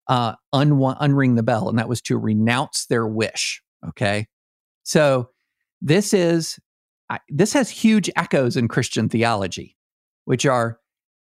uh, 0.07 0.33
un- 0.51 0.71
unring 0.71 1.35
the 1.35 1.43
bell, 1.43 1.69
and 1.69 1.77
that 1.77 1.89
was 1.89 2.01
to 2.03 2.17
renounce 2.17 2.87
their 2.87 3.05
wish. 3.05 3.61
Okay. 3.89 4.25
So 4.81 5.29
this 5.81 6.13
is, 6.13 6.57
this 7.29 7.53
has 7.53 7.69
huge 7.69 8.09
echoes 8.15 8.57
in 8.57 8.67
Christian 8.67 9.09
theology, 9.09 9.77
which 10.23 10.47
are 10.47 10.79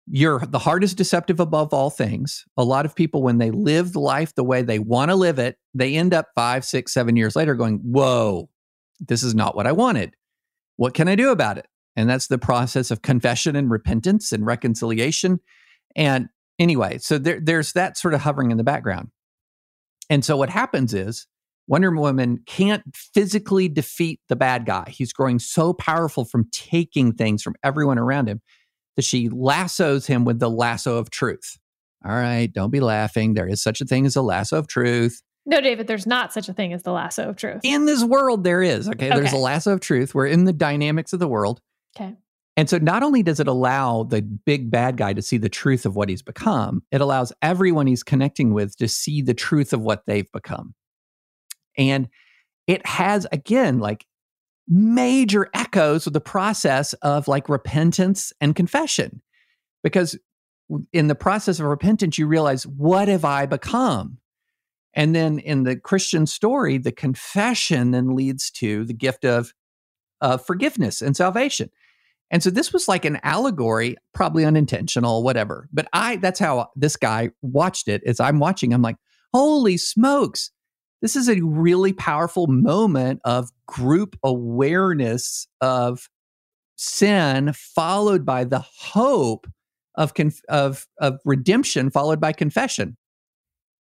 you're 0.09 0.39
the 0.41 0.59
heart 0.59 0.85
is 0.85 0.95
deceptive 0.95 1.41
above 1.41 1.75
all 1.75 1.91
things. 1.91 2.45
A 2.57 2.65
lot 2.65 2.87
of 2.87 2.95
people, 2.95 3.23
when 3.23 3.39
they 3.39 3.51
live 3.51 3.97
life 3.97 4.35
the 4.35 4.45
way 4.45 4.63
they 4.63 4.79
want 4.79 5.11
to 5.11 5.17
live 5.17 5.39
it, 5.39 5.59
they 5.75 5.97
end 5.97 6.15
up 6.15 6.29
five, 6.35 6.65
six, 6.65 6.93
seven 6.93 7.17
years 7.17 7.35
later 7.35 7.55
going, 7.55 7.79
Whoa, 7.79 8.49
this 9.01 9.23
is 9.23 9.35
not 9.35 9.57
what 9.57 9.67
I 9.67 9.73
wanted. 9.73 10.15
What 10.77 10.95
can 10.95 11.09
I 11.09 11.15
do 11.17 11.31
about 11.31 11.59
it? 11.59 11.67
And 11.97 12.09
that's 12.09 12.29
the 12.29 12.39
process 12.39 12.91
of 12.91 13.03
confession 13.03 13.57
and 13.57 13.71
repentance 13.71 14.31
and 14.31 14.47
reconciliation. 14.47 15.41
And 15.97 16.29
anyway, 16.59 16.99
so 16.99 17.19
there, 17.19 17.41
there's 17.41 17.73
that 17.73 17.97
sort 17.97 18.15
of 18.15 18.21
hovering 18.21 18.51
in 18.51 18.59
the 18.59 18.65
background. 18.65 19.09
And 20.11 20.25
so 20.25 20.37
what 20.37 20.51
happens 20.51 20.95
is 20.95 21.27
Wonder 21.67 21.91
Woman 21.91 22.43
can't 22.47 22.85
physically 22.95 23.69
defeat 23.69 24.21
the 24.29 24.37
bad 24.37 24.67
guy. 24.67 24.91
He's 24.91 25.13
growing 25.13 25.39
so 25.39 25.73
powerful 25.73 26.25
from 26.25 26.49
taking 26.53 27.13
things 27.13 27.43
from 27.43 27.57
everyone 27.65 27.99
around 27.99 28.29
him 28.29 28.41
that 28.97 29.05
she 29.05 29.29
lassos 29.29 30.07
him 30.07 30.25
with 30.25 30.39
the 30.39 30.51
lasso 30.51 30.97
of 30.97 31.11
truth. 31.11 31.59
All 32.05 32.15
right, 32.15 32.53
don't 32.53 32.71
be 32.71 32.81
laughing. 32.81 33.35
There 33.35 33.49
is 33.49 33.63
such 33.63 33.81
a 33.81 33.85
thing 33.85 34.07
as 34.07 34.17
a 34.17 34.23
lasso 34.23 34.59
of 34.59 34.67
truth. 34.67 35.23
No, 35.45 35.61
David, 35.61 35.87
there's 35.87 36.07
not 36.07 36.33
such 36.33 36.49
a 36.49 36.53
thing 36.53 36.73
as 36.73 36.83
the 36.83 36.93
lasso 36.93 37.29
of 37.29 37.37
truth. 37.37 37.61
In 37.63 37.87
this 37.87 38.03
world, 38.03 38.43
there 38.43 38.63
is. 38.63 38.89
Okay, 38.89 39.09
okay. 39.09 39.21
there's 39.21 39.33
a 39.33 39.39
lasso 39.39 39.73
of 39.73 39.81
truth. 39.81 40.15
We're 40.15 40.27
in 40.27 40.45
the 40.45 40.53
dynamics 40.53 41.13
of 41.13 41.21
the 41.21 41.29
world. 41.29 41.61
Okay. 41.97 42.15
And 42.57 42.71
so 42.71 42.79
not 42.79 43.03
only 43.03 43.23
does 43.23 43.39
it 43.39 43.47
allow 43.47 44.05
the 44.05 44.23
big 44.23 44.71
bad 44.71 44.97
guy 44.97 45.13
to 45.13 45.23
see 45.23 45.37
the 45.37 45.49
truth 45.49 45.85
of 45.85 45.95
what 45.95 46.09
he's 46.09 46.23
become, 46.23 46.83
it 46.91 47.01
allows 47.01 47.33
everyone 47.43 47.87
he's 47.87 48.03
connecting 48.03 48.55
with 48.55 48.77
to 48.79 48.89
see 48.89 49.21
the 49.21 49.35
truth 49.35 49.73
of 49.73 49.83
what 49.83 50.05
they've 50.07 50.31
become. 50.33 50.75
And 51.77 52.09
it 52.67 52.85
has, 52.87 53.27
again, 53.31 53.79
like 53.79 54.07
major 54.69 55.49
echoes 55.55 56.07
of 56.07 56.13
the 56.13 56.21
process 56.21 56.93
of 56.95 57.29
like 57.29 57.49
repentance 57.49 58.33
and 58.41 58.57
confession. 58.57 59.23
Because 59.83 60.19
in 60.93 61.07
the 61.07 61.15
process 61.15 61.61
of 61.61 61.67
repentance, 61.67 62.19
you 62.19 62.27
realize, 62.27 62.67
what 62.67 63.09
have 63.09 63.25
I 63.25 63.47
become? 63.47 64.19
And 64.95 65.15
then 65.15 65.39
in 65.39 65.63
the 65.63 65.77
Christian 65.77 66.27
story, 66.27 66.79
the 66.79 66.91
confession 66.91 67.93
then 67.93 68.17
leads 68.17 68.51
to 68.53 68.85
the 68.85 68.95
gift 68.95 69.25
of, 69.25 69.53
of 70.21 70.45
forgiveness 70.45 71.03
and 71.03 71.17
salvation. 71.17 71.71
And 72.31 72.43
so 72.43 72.51
this 72.51 72.73
was 72.73 72.89
like 72.89 73.05
an 73.05 73.21
allegory, 73.23 73.97
probably 74.13 74.45
unintentional, 74.45 75.23
whatever. 75.23 75.69
But 75.73 75.87
I 75.93 76.17
that's 76.17 76.41
how 76.41 76.71
this 76.75 76.97
guy 76.97 77.31
watched 77.43 77.87
it. 77.87 78.03
As 78.05 78.19
I'm 78.19 78.41
watching, 78.41 78.73
I'm 78.73 78.83
like, 78.83 78.97
holy 79.33 79.77
smokes, 79.77 80.51
this 81.07 81.15
is 81.15 81.29
a 81.29 81.41
really 81.41 81.93
powerful 81.93 82.49
moment 82.49 83.21
of 83.25 83.49
group 83.69 84.19
awareness 84.25 85.47
of 85.61 86.11
sin 86.75 87.53
followed 87.55 88.27
by 88.27 88.43
the 88.43 88.59
hope 88.59 89.47
of 89.95 90.15
conf- 90.15 90.43
of 90.49 90.89
of 90.99 91.21
redemption 91.25 91.91
followed 91.91 92.21
by 92.21 92.33
confession. 92.33 92.97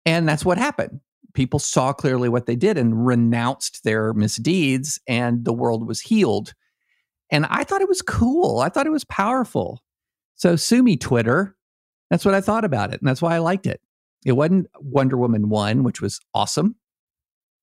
And 0.07 0.27
that's 0.27 0.43
what 0.43 0.57
happened. 0.57 1.01
People 1.35 1.59
saw 1.59 1.93
clearly 1.93 2.31
what 2.31 2.47
they 2.47 2.57
did 2.57 2.79
and 2.79 3.07
renounced 3.07 3.85
their 3.85 4.15
misdeeds 4.15 4.99
and 5.07 5.45
the 5.45 5.53
world 5.53 5.87
was 5.87 6.01
healed. 6.01 6.55
And 7.31 7.45
i 7.51 7.63
thought 7.63 7.83
it 7.83 7.91
was 7.91 8.01
cool. 8.01 8.61
I 8.61 8.71
thought 8.71 8.87
it 8.87 8.91
was 8.91 9.05
powerful. 9.05 9.83
So 10.37 10.57
sue 10.57 10.83
me 10.83 10.97
twitter. 10.97 11.59
That's 12.09 12.25
what 12.25 12.33
i 12.33 12.41
thought 12.41 12.65
about 12.65 12.95
it 12.95 13.03
and 13.03 13.07
that's 13.07 13.21
why 13.21 13.35
i 13.35 13.39
liked 13.39 13.67
it. 13.67 13.83
It 14.25 14.33
wasn't 14.33 14.69
wonder 14.81 15.19
woman 15.19 15.51
1 15.51 15.83
which 15.83 16.01
was 16.01 16.19
awesome 16.33 16.77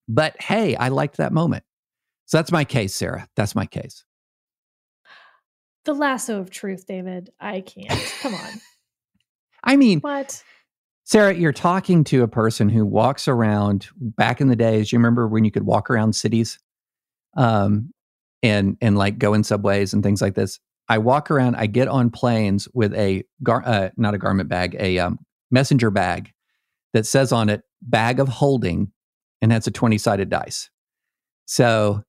but 0.10 0.36
hey, 0.42 0.76
I 0.76 0.90
liked 0.90 1.18
that 1.18 1.32
moment. 1.32 1.64
So 2.26 2.38
that's 2.38 2.52
my 2.52 2.66
case, 2.66 2.94
Sarah. 2.94 3.28
That's 3.36 3.56
my 3.56 3.66
case. 3.66 4.04
The 5.86 5.94
lasso 5.94 6.40
of 6.40 6.50
truth, 6.50 6.86
David. 6.86 7.30
I 7.40 7.62
can't. 7.62 8.14
Come 8.22 8.34
on. 8.34 8.50
I 9.64 9.78
mean, 9.78 10.00
what? 10.02 10.44
Sarah, 11.06 11.34
you're 11.34 11.54
talking 11.54 12.04
to 12.06 12.24
a 12.24 12.28
person 12.28 12.70
who 12.70 12.86
walks 12.86 13.28
around 13.28 13.88
back 13.98 14.42
in 14.42 14.48
the 14.48 14.56
days. 14.56 14.92
You 14.92 15.00
remember 15.00 15.28
when 15.28 15.46
you 15.46 15.52
could 15.52 15.64
walk 15.64 15.90
around 15.90 16.14
cities 16.14 16.60
um, 17.38 17.92
and 18.44 18.78
and 18.82 18.98
like 18.98 19.18
go 19.18 19.34
in 19.34 19.44
subways 19.44 19.94
and 19.94 20.04
things 20.04 20.22
like 20.22 20.36
this. 20.36 20.60
I 20.88 20.98
walk 20.98 21.30
around, 21.30 21.56
I 21.56 21.68
get 21.68 21.88
on 21.88 22.10
planes 22.10 22.68
with 22.74 22.94
a 22.96 23.24
gar- 23.44 23.64
uh, 23.66 23.90
not 23.96 24.16
a 24.16 24.18
garment 24.18 24.50
bag, 24.50 24.76
a 24.80 24.98
um, 25.00 25.20
messenger 25.52 25.92
bag 25.92 26.32
that 26.94 27.06
says 27.06 27.32
on 27.32 27.50
it 27.50 27.62
bag 27.82 28.20
of 28.20 28.28
holding 28.28 28.92
and 29.42 29.52
that's 29.52 29.68
a 29.68 29.72
20 29.72 29.98
sided 29.98 30.30
dice. 30.30 30.70
So 31.46 32.04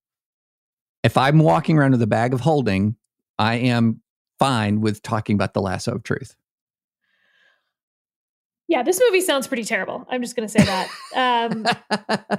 if 1.02 1.16
I'm 1.16 1.39
walking 1.39 1.78
around 1.78 1.93
with 1.93 2.02
a 2.02 2.07
bag 2.07 2.35
of 2.35 2.40
holding, 2.40 2.97
I 3.39 3.57
am 3.57 4.02
fine 4.39 4.81
with 4.81 5.02
talking 5.02 5.35
about 5.35 5.55
the 5.55 5.62
lasso 5.62 5.93
of 5.93 6.02
truth. 6.02 6.35
Yeah, 8.69 8.85
this 8.85 9.01
movie 9.05 9.20
sounds 9.20 9.48
pretty 9.48 9.65
terrible. 9.65 10.07
I'm 10.09 10.23
just 10.23 10.36
going 10.36 10.48
to 10.48 10.52
say 10.52 10.65
that. 10.65 11.51
Um, 11.51 11.66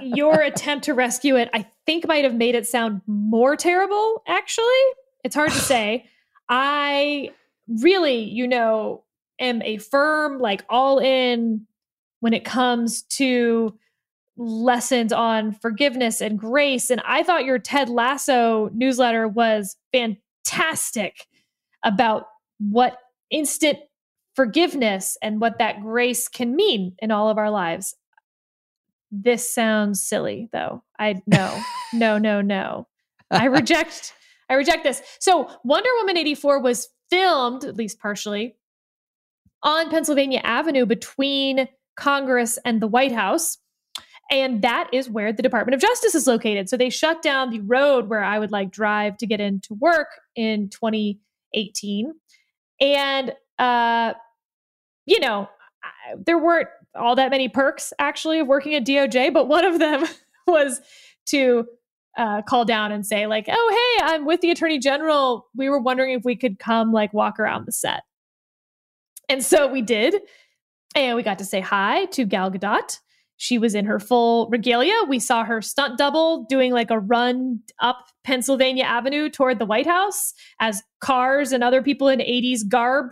your 0.00 0.40
attempt 0.40 0.86
to 0.86 0.94
rescue 0.94 1.36
it, 1.36 1.50
I 1.52 1.66
think, 1.84 2.06
might 2.06 2.24
have 2.24 2.34
made 2.34 2.54
it 2.54 2.66
sound 2.66 3.02
more 3.06 3.54
terrible, 3.54 4.22
actually. 4.26 4.64
It's 5.24 5.34
hard 5.34 5.50
to 5.50 5.58
say. 5.58 6.06
I 6.48 7.32
really, 7.68 8.22
you 8.22 8.48
know, 8.48 9.04
am 9.38 9.60
a 9.60 9.76
firm, 9.76 10.38
like 10.38 10.64
all 10.70 10.98
in 11.00 11.66
when 12.20 12.32
it 12.32 12.46
comes 12.46 13.02
to 13.02 13.76
lessons 14.36 15.12
on 15.12 15.52
forgiveness 15.52 16.20
and 16.20 16.38
grace. 16.38 16.90
And 16.90 17.02
I 17.06 17.22
thought 17.22 17.44
your 17.44 17.58
Ted 17.58 17.88
Lasso 17.88 18.70
newsletter 18.72 19.28
was 19.28 19.76
fantastic 19.92 21.26
about 21.84 22.24
what 22.58 22.96
instant 23.30 23.78
forgiveness 24.34 25.16
and 25.22 25.40
what 25.40 25.58
that 25.58 25.82
grace 25.82 26.28
can 26.28 26.56
mean 26.56 26.94
in 26.98 27.10
all 27.10 27.28
of 27.28 27.38
our 27.38 27.50
lives. 27.50 27.94
This 29.10 29.52
sounds 29.52 30.02
silly 30.02 30.48
though. 30.52 30.82
I 30.98 31.20
no, 31.26 31.60
no, 31.92 32.18
no, 32.18 32.40
no. 32.40 32.86
I 33.30 33.46
reject 33.46 34.14
I 34.48 34.54
reject 34.54 34.84
this. 34.84 35.02
So 35.18 35.50
Wonder 35.64 35.88
Woman 36.00 36.16
84 36.16 36.60
was 36.60 36.88
filmed, 37.10 37.64
at 37.64 37.76
least 37.76 37.98
partially, 37.98 38.56
on 39.62 39.90
Pennsylvania 39.90 40.40
Avenue 40.44 40.86
between 40.86 41.68
Congress 41.96 42.58
and 42.64 42.80
the 42.80 42.86
White 42.86 43.12
House. 43.12 43.58
And 44.32 44.62
that 44.62 44.88
is 44.92 45.10
where 45.10 45.30
the 45.30 45.42
Department 45.42 45.74
of 45.74 45.80
Justice 45.80 46.14
is 46.14 46.26
located. 46.26 46.70
So 46.70 46.78
they 46.78 46.88
shut 46.88 47.20
down 47.20 47.50
the 47.50 47.60
road 47.60 48.08
where 48.08 48.24
I 48.24 48.38
would 48.38 48.50
like 48.50 48.72
drive 48.72 49.18
to 49.18 49.26
get 49.26 49.40
into 49.40 49.74
work 49.74 50.08
in 50.34 50.70
2018. 50.70 52.14
And 52.80 53.34
uh, 53.58 54.14
you 55.04 55.20
know, 55.20 55.48
there 56.16 56.38
weren't 56.38 56.68
all 56.94 57.14
that 57.16 57.30
many 57.30 57.48
perks 57.48 57.92
actually 57.98 58.40
of 58.40 58.46
working 58.46 58.74
at 58.74 58.86
DOJ, 58.86 59.32
but 59.34 59.48
one 59.48 59.64
of 59.66 59.78
them 59.78 60.06
was 60.46 60.80
to 61.26 61.66
uh, 62.16 62.42
call 62.42 62.64
down 62.64 62.90
and 62.90 63.06
say 63.06 63.26
like, 63.26 63.46
"Oh, 63.48 63.96
hey, 63.98 64.06
I'm 64.06 64.24
with 64.24 64.40
the 64.40 64.50
Attorney 64.50 64.78
General. 64.78 65.46
We 65.54 65.68
were 65.68 65.78
wondering 65.78 66.12
if 66.12 66.24
we 66.24 66.36
could 66.36 66.58
come 66.58 66.92
like 66.92 67.12
walk 67.12 67.38
around 67.38 67.66
the 67.66 67.72
set." 67.72 68.02
And 69.28 69.44
so 69.44 69.66
we 69.66 69.82
did, 69.82 70.16
and 70.94 71.16
we 71.16 71.22
got 71.22 71.38
to 71.38 71.44
say 71.44 71.60
hi 71.60 72.06
to 72.06 72.24
Gal 72.24 72.50
Gadot. 72.50 72.98
She 73.42 73.58
was 73.58 73.74
in 73.74 73.86
her 73.86 73.98
full 73.98 74.48
regalia. 74.50 74.94
We 75.08 75.18
saw 75.18 75.42
her 75.42 75.60
stunt 75.60 75.98
double 75.98 76.44
doing 76.44 76.70
like 76.70 76.92
a 76.92 77.00
run 77.00 77.58
up 77.80 78.06
Pennsylvania 78.22 78.84
Avenue 78.84 79.28
toward 79.28 79.58
the 79.58 79.66
White 79.66 79.88
House 79.88 80.32
as 80.60 80.80
cars 81.00 81.50
and 81.50 81.64
other 81.64 81.82
people 81.82 82.06
in 82.06 82.20
80s 82.20 82.60
garb 82.68 83.08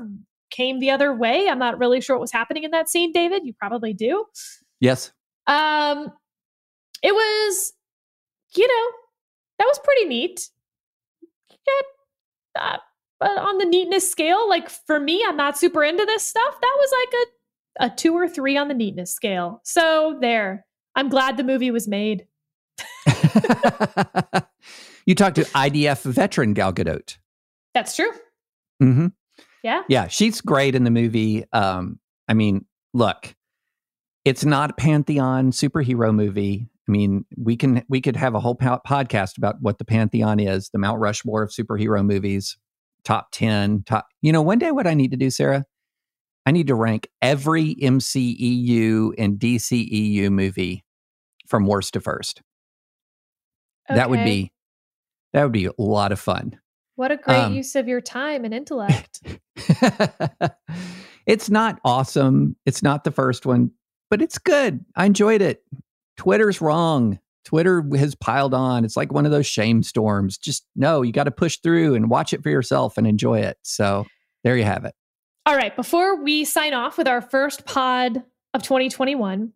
came 0.52 0.78
the 0.78 0.88
other 0.88 1.12
way. 1.12 1.48
I'm 1.48 1.58
not 1.58 1.80
really 1.80 2.00
sure 2.00 2.14
what 2.14 2.20
was 2.20 2.30
happening 2.30 2.62
in 2.62 2.70
that 2.70 2.88
scene, 2.88 3.10
David. 3.10 3.42
You 3.44 3.54
probably 3.54 3.92
do. 3.92 4.24
Yes. 4.78 5.10
Um, 5.48 6.12
it 7.02 7.12
was, 7.12 7.72
you 8.54 8.68
know, 8.68 8.96
that 9.58 9.64
was 9.64 9.80
pretty 9.82 10.04
neat. 10.04 10.48
Yeah, 11.50 12.62
uh, 12.62 12.76
but 13.18 13.36
on 13.36 13.58
the 13.58 13.64
neatness 13.64 14.08
scale, 14.08 14.48
like 14.48 14.70
for 14.70 15.00
me, 15.00 15.24
I'm 15.26 15.36
not 15.36 15.58
super 15.58 15.82
into 15.82 16.04
this 16.04 16.24
stuff. 16.24 16.54
That 16.60 16.76
was 16.78 16.90
like 17.00 17.14
a 17.14 17.26
a 17.78 17.90
two 17.90 18.14
or 18.14 18.28
three 18.28 18.56
on 18.56 18.68
the 18.68 18.74
neatness 18.74 19.12
scale. 19.12 19.60
So 19.64 20.16
there. 20.20 20.66
I'm 20.96 21.08
glad 21.08 21.36
the 21.36 21.44
movie 21.44 21.70
was 21.70 21.86
made. 21.86 22.26
you 25.06 25.14
talked 25.14 25.36
to 25.36 25.44
IDF 25.54 26.02
veteran 26.02 26.52
Gal 26.54 26.72
Gadot. 26.72 27.16
That's 27.74 27.94
true. 27.94 28.10
Mm-hmm. 28.82 29.06
Yeah. 29.62 29.82
Yeah, 29.88 30.08
she's 30.08 30.40
great 30.40 30.74
in 30.74 30.84
the 30.84 30.90
movie. 30.90 31.44
Um, 31.52 32.00
I 32.28 32.34
mean, 32.34 32.64
look, 32.92 33.34
it's 34.24 34.44
not 34.44 34.70
a 34.70 34.74
pantheon 34.74 35.52
superhero 35.52 36.14
movie. 36.14 36.68
I 36.88 36.90
mean, 36.90 37.24
we 37.36 37.56
can 37.56 37.84
we 37.88 38.00
could 38.00 38.16
have 38.16 38.34
a 38.34 38.40
whole 38.40 38.56
po- 38.56 38.80
podcast 38.86 39.38
about 39.38 39.56
what 39.60 39.78
the 39.78 39.84
pantheon 39.84 40.40
is, 40.40 40.70
the 40.70 40.78
Mount 40.78 40.98
Rushmore 40.98 41.42
of 41.42 41.50
superhero 41.50 42.04
movies, 42.04 42.56
top 43.04 43.28
10, 43.32 43.84
top 43.86 44.08
You 44.22 44.32
know, 44.32 44.42
one 44.42 44.58
day 44.58 44.72
what 44.72 44.86
I 44.86 44.94
need 44.94 45.10
to 45.12 45.16
do, 45.16 45.30
Sarah, 45.30 45.64
I 46.46 46.52
need 46.52 46.68
to 46.68 46.74
rank 46.74 47.08
every 47.20 47.74
MCEU 47.74 49.12
and 49.18 49.38
DCEU 49.38 50.30
movie 50.30 50.84
from 51.46 51.66
worst 51.66 51.94
to 51.94 52.00
first. 52.00 52.42
Okay. 53.90 53.96
That 53.96 54.10
would 54.10 54.24
be 54.24 54.52
that 55.32 55.42
would 55.42 55.52
be 55.52 55.66
a 55.66 55.72
lot 55.78 56.12
of 56.12 56.20
fun. 56.20 56.58
What 56.96 57.12
a 57.12 57.16
great 57.16 57.36
um, 57.36 57.54
use 57.54 57.76
of 57.76 57.88
your 57.88 58.00
time 58.00 58.44
and 58.44 58.52
intellect. 58.52 59.22
it's 61.26 61.48
not 61.48 61.80
awesome. 61.84 62.56
It's 62.66 62.82
not 62.82 63.04
the 63.04 63.10
first 63.10 63.46
one, 63.46 63.70
but 64.10 64.20
it's 64.20 64.38
good. 64.38 64.84
I 64.96 65.06
enjoyed 65.06 65.40
it. 65.40 65.62
Twitter's 66.16 66.60
wrong. 66.60 67.18
Twitter 67.44 67.82
has 67.96 68.14
piled 68.14 68.52
on. 68.52 68.84
It's 68.84 68.96
like 68.96 69.12
one 69.12 69.24
of 69.24 69.32
those 69.32 69.46
shame 69.46 69.82
storms. 69.82 70.36
Just 70.36 70.66
no, 70.76 71.02
you 71.02 71.12
got 71.12 71.24
to 71.24 71.30
push 71.30 71.58
through 71.62 71.94
and 71.94 72.10
watch 72.10 72.32
it 72.32 72.42
for 72.42 72.50
yourself 72.50 72.98
and 72.98 73.06
enjoy 73.06 73.40
it. 73.40 73.56
So 73.62 74.06
there 74.44 74.56
you 74.56 74.64
have 74.64 74.84
it. 74.84 74.94
All 75.50 75.56
right. 75.56 75.74
Before 75.74 76.14
we 76.14 76.44
sign 76.44 76.74
off 76.74 76.96
with 76.96 77.08
our 77.08 77.20
first 77.20 77.66
pod 77.66 78.22
of 78.54 78.62
2021, 78.62 79.52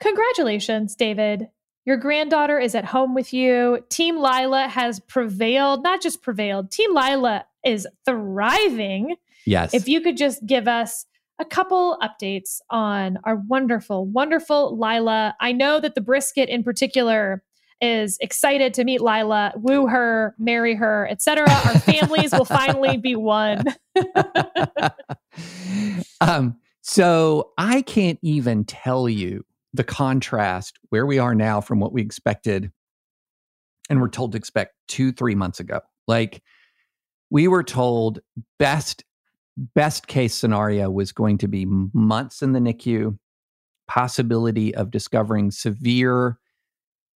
congratulations, 0.00 0.96
David. 0.96 1.46
Your 1.84 1.96
granddaughter 1.96 2.58
is 2.58 2.74
at 2.74 2.86
home 2.86 3.14
with 3.14 3.32
you. 3.32 3.84
Team 3.88 4.16
Lila 4.16 4.66
has 4.66 4.98
prevailed, 4.98 5.84
not 5.84 6.02
just 6.02 6.22
prevailed, 6.22 6.72
Team 6.72 6.92
Lila 6.92 7.44
is 7.64 7.86
thriving. 8.04 9.14
Yes. 9.46 9.74
If 9.74 9.86
you 9.86 10.00
could 10.00 10.16
just 10.16 10.44
give 10.44 10.66
us 10.66 11.06
a 11.38 11.44
couple 11.44 11.96
updates 12.02 12.58
on 12.68 13.16
our 13.22 13.36
wonderful, 13.36 14.06
wonderful 14.06 14.76
Lila. 14.76 15.36
I 15.40 15.52
know 15.52 15.78
that 15.78 15.94
the 15.94 16.00
brisket 16.00 16.48
in 16.48 16.64
particular 16.64 17.44
is 17.80 18.18
excited 18.20 18.74
to 18.74 18.84
meet 18.84 19.00
Lila, 19.00 19.52
woo 19.56 19.86
her, 19.86 20.34
marry 20.38 20.74
her, 20.74 21.08
etc. 21.10 21.50
Our 21.50 21.78
families 21.80 22.32
will 22.32 22.44
finally 22.44 22.96
be 22.96 23.16
one. 23.16 23.64
um, 26.20 26.56
so 26.82 27.52
I 27.56 27.82
can't 27.82 28.18
even 28.22 28.64
tell 28.64 29.08
you 29.08 29.44
the 29.72 29.84
contrast 29.84 30.78
where 30.88 31.06
we 31.06 31.18
are 31.18 31.34
now 31.34 31.60
from 31.60 31.80
what 31.80 31.92
we 31.92 32.02
expected 32.02 32.70
and 33.88 34.00
we're 34.00 34.08
told 34.08 34.32
to 34.32 34.38
expect 34.38 34.74
two, 34.88 35.12
three 35.12 35.34
months 35.34 35.60
ago. 35.60 35.80
Like 36.06 36.42
we 37.30 37.48
were 37.48 37.62
told 37.62 38.20
best 38.58 39.04
best 39.74 40.06
case 40.06 40.34
scenario 40.34 40.90
was 40.90 41.12
going 41.12 41.36
to 41.38 41.48
be 41.48 41.66
months 41.66 42.40
in 42.40 42.52
the 42.52 42.60
NICU, 42.60 43.18
possibility 43.88 44.74
of 44.74 44.90
discovering 44.90 45.50
severe 45.50 46.39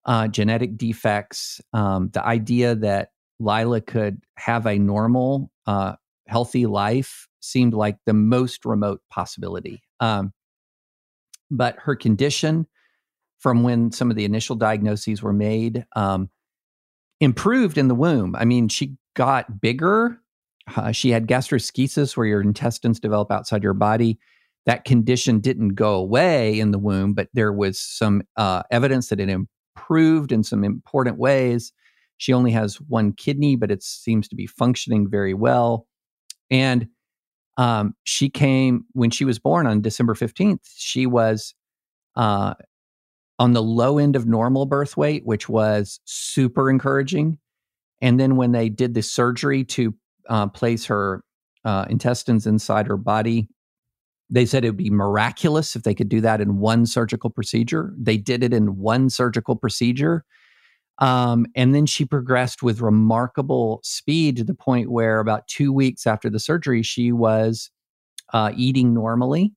uh, 0.05 0.27
genetic 0.27 0.77
defects, 0.77 1.61
um, 1.73 2.09
the 2.13 2.25
idea 2.25 2.75
that 2.75 3.09
Lila 3.39 3.81
could 3.81 4.21
have 4.37 4.65
a 4.65 4.77
normal, 4.77 5.51
uh, 5.65 5.93
healthy 6.27 6.65
life 6.65 7.27
seemed 7.39 7.73
like 7.73 7.97
the 8.05 8.13
most 8.13 8.65
remote 8.65 9.01
possibility. 9.09 9.81
Um, 9.99 10.33
but 11.51 11.75
her 11.79 11.95
condition 11.95 12.67
from 13.39 13.63
when 13.63 13.91
some 13.91 14.09
of 14.09 14.15
the 14.15 14.25
initial 14.25 14.55
diagnoses 14.55 15.21
were 15.21 15.33
made 15.33 15.85
um, 15.95 16.29
improved 17.19 17.77
in 17.77 17.89
the 17.89 17.95
womb. 17.95 18.35
I 18.35 18.45
mean, 18.45 18.69
she 18.69 18.95
got 19.15 19.59
bigger. 19.61 20.17
Uh, 20.75 20.93
she 20.93 21.09
had 21.09 21.27
gastroschisis, 21.27 22.15
where 22.15 22.25
your 22.25 22.41
intestines 22.41 22.99
develop 22.99 23.31
outside 23.31 23.63
your 23.63 23.73
body. 23.73 24.17
That 24.65 24.85
condition 24.85 25.41
didn't 25.41 25.75
go 25.75 25.95
away 25.95 26.57
in 26.57 26.71
the 26.71 26.79
womb, 26.79 27.13
but 27.13 27.27
there 27.33 27.51
was 27.51 27.77
some 27.79 28.23
uh, 28.37 28.63
evidence 28.71 29.09
that 29.09 29.19
it 29.19 29.29
improved 29.75 30.31
in 30.31 30.43
some 30.43 30.63
important 30.63 31.17
ways. 31.17 31.71
She 32.17 32.33
only 32.33 32.51
has 32.51 32.75
one 32.75 33.13
kidney, 33.13 33.55
but 33.55 33.71
it 33.71 33.83
seems 33.83 34.27
to 34.29 34.35
be 34.35 34.47
functioning 34.47 35.09
very 35.09 35.33
well. 35.33 35.87
And 36.49 36.87
um, 37.57 37.95
she 38.03 38.29
came 38.29 38.85
when 38.93 39.09
she 39.09 39.25
was 39.25 39.39
born 39.39 39.67
on 39.67 39.81
December 39.81 40.13
15th. 40.13 40.59
She 40.75 41.05
was 41.05 41.53
uh, 42.15 42.53
on 43.39 43.53
the 43.53 43.63
low 43.63 43.97
end 43.97 44.15
of 44.15 44.25
normal 44.25 44.65
birth 44.65 44.95
weight, 44.97 45.25
which 45.25 45.49
was 45.49 45.99
super 46.05 46.69
encouraging. 46.69 47.37
And 48.01 48.19
then 48.19 48.35
when 48.35 48.51
they 48.51 48.69
did 48.69 48.93
the 48.93 49.01
surgery 49.01 49.63
to 49.65 49.93
uh, 50.29 50.47
place 50.47 50.85
her 50.85 51.23
uh, 51.65 51.85
intestines 51.89 52.47
inside 52.47 52.87
her 52.87 52.97
body, 52.97 53.47
they 54.29 54.45
said 54.45 54.63
it 54.63 54.69
would 54.69 54.77
be 54.77 54.89
miraculous 54.89 55.75
if 55.75 55.83
they 55.83 55.93
could 55.93 56.09
do 56.09 56.21
that 56.21 56.41
in 56.41 56.57
one 56.59 56.85
surgical 56.85 57.29
procedure. 57.29 57.93
They 57.97 58.17
did 58.17 58.43
it 58.43 58.53
in 58.53 58.77
one 58.77 59.09
surgical 59.09 59.55
procedure. 59.55 60.25
Um, 60.99 61.45
and 61.55 61.73
then 61.73 61.85
she 61.85 62.05
progressed 62.05 62.63
with 62.63 62.81
remarkable 62.81 63.79
speed 63.83 64.37
to 64.37 64.43
the 64.43 64.53
point 64.53 64.91
where 64.91 65.19
about 65.19 65.47
two 65.47 65.73
weeks 65.73 66.05
after 66.05 66.29
the 66.29 66.39
surgery, 66.39 66.83
she 66.83 67.11
was 67.11 67.71
uh, 68.31 68.51
eating 68.55 68.93
normally. 68.93 69.53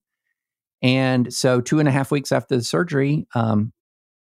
And 0.82 1.32
so, 1.32 1.60
two 1.60 1.78
and 1.78 1.88
a 1.88 1.92
half 1.92 2.10
weeks 2.10 2.32
after 2.32 2.56
the 2.56 2.62
surgery, 2.62 3.26
um, 3.34 3.72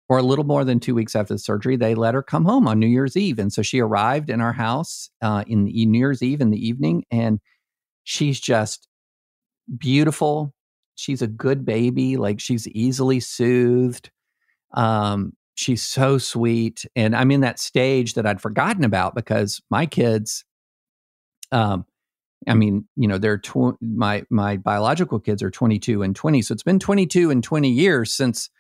or 0.09 0.19
a 0.19 0.23
little 0.23 0.45
more 0.45 0.65
than 0.65 0.79
two 0.79 0.95
weeks 0.95 1.17
after 1.17 1.35
the 1.35 1.39
surgery, 1.39 1.77
they 1.77 1.95
let 1.95 2.15
her 2.15 2.23
come 2.23 2.45
home 2.45 2.69
on 2.69 2.79
New 2.79 2.87
Year's 2.87 3.17
Eve. 3.17 3.39
And 3.39 3.53
so 3.53 3.63
she 3.63 3.81
arrived 3.81 4.31
in 4.31 4.41
our 4.41 4.53
house 4.53 5.11
uh, 5.21 5.43
in 5.49 5.65
New 5.65 5.99
Year's 5.99 6.23
Eve 6.23 6.41
in 6.41 6.51
the 6.51 6.69
evening, 6.69 7.05
and 7.11 7.41
she's 8.05 8.39
just 8.39 8.87
beautiful. 9.79 10.53
She's 10.95 11.23
a 11.23 11.27
good 11.27 11.65
baby. 11.65 12.17
Like 12.17 12.41
she's 12.41 12.67
easily 12.69 13.21
soothed. 13.21 14.11
Um, 14.73 15.35
she's 15.55 15.83
so 15.83 16.19
sweet. 16.19 16.87
And 16.95 17.17
I'm 17.17 17.31
in 17.31 17.41
that 17.41 17.59
stage 17.59 18.15
that 18.15 18.27
I'd 18.27 18.41
forgotten 18.41 18.85
about 18.85 19.15
because 19.15 19.61
my 19.71 19.87
kids, 19.87 20.45
um, 21.53 21.85
I 22.47 22.55
mean, 22.55 22.87
you 22.97 23.09
know, 23.09 23.19
they're 23.19 23.39
tw- 23.39 23.81
my 23.81 24.25
my 24.31 24.57
biological 24.57 25.19
kids 25.19 25.43
are 25.43 25.51
22 25.51 26.03
and 26.03 26.15
20. 26.15 26.43
So 26.43 26.53
it's 26.53 26.63
been 26.63 26.79
22 26.79 27.31
and 27.31 27.43
20 27.43 27.71
years 27.71 28.13
since 28.13 28.51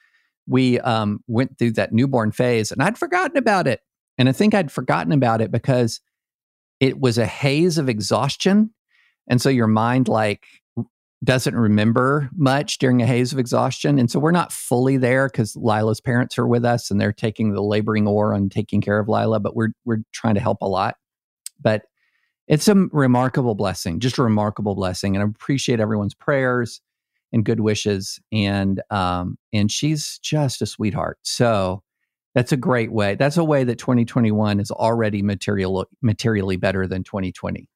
we 0.46 0.80
um, 0.80 1.22
went 1.26 1.58
through 1.58 1.72
that 1.72 1.92
newborn 1.92 2.32
phase, 2.32 2.70
and 2.70 2.82
I'd 2.82 2.98
forgotten 2.98 3.36
about 3.36 3.66
it. 3.66 3.80
And 4.18 4.28
I 4.28 4.32
think 4.32 4.54
I'd 4.54 4.72
forgotten 4.72 5.12
about 5.12 5.40
it 5.40 5.50
because 5.50 6.00
it 6.80 7.00
was 7.00 7.18
a 7.18 7.26
haze 7.26 7.78
of 7.78 7.88
exhaustion, 7.88 8.72
and 9.28 9.40
so 9.40 9.48
your 9.48 9.66
mind 9.66 10.08
like 10.08 10.46
doesn't 11.24 11.56
remember 11.56 12.28
much 12.36 12.78
during 12.78 13.00
a 13.00 13.06
haze 13.06 13.32
of 13.32 13.38
exhaustion. 13.38 13.98
And 13.98 14.10
so 14.10 14.20
we're 14.20 14.32
not 14.32 14.52
fully 14.52 14.96
there 14.96 15.28
because 15.28 15.56
Lila's 15.56 16.00
parents 16.00 16.38
are 16.38 16.46
with 16.46 16.64
us 16.64 16.90
and 16.90 17.00
they're 17.00 17.12
taking 17.12 17.52
the 17.52 17.62
laboring 17.62 18.06
oar 18.06 18.32
and 18.32 18.52
taking 18.52 18.80
care 18.80 18.98
of 18.98 19.08
Lila, 19.08 19.40
but 19.40 19.56
we're 19.56 19.72
we're 19.84 20.02
trying 20.12 20.34
to 20.34 20.40
help 20.40 20.60
a 20.60 20.68
lot. 20.68 20.96
But 21.60 21.82
it's 22.48 22.68
a 22.68 22.74
remarkable 22.92 23.54
blessing, 23.54 23.98
just 23.98 24.18
a 24.18 24.22
remarkable 24.22 24.74
blessing. 24.74 25.16
And 25.16 25.22
I 25.22 25.26
appreciate 25.26 25.80
everyone's 25.80 26.14
prayers 26.14 26.80
and 27.32 27.44
good 27.44 27.60
wishes. 27.60 28.20
And 28.30 28.82
um, 28.90 29.38
and 29.52 29.72
she's 29.72 30.18
just 30.18 30.62
a 30.62 30.66
sweetheart. 30.66 31.18
So 31.22 31.82
that's 32.34 32.52
a 32.52 32.56
great 32.56 32.92
way. 32.92 33.14
That's 33.14 33.38
a 33.38 33.44
way 33.44 33.64
that 33.64 33.78
2021 33.78 34.60
is 34.60 34.70
already 34.70 35.22
material 35.22 35.86
materially 36.02 36.56
better 36.56 36.86
than 36.86 37.02
2020. 37.02 37.68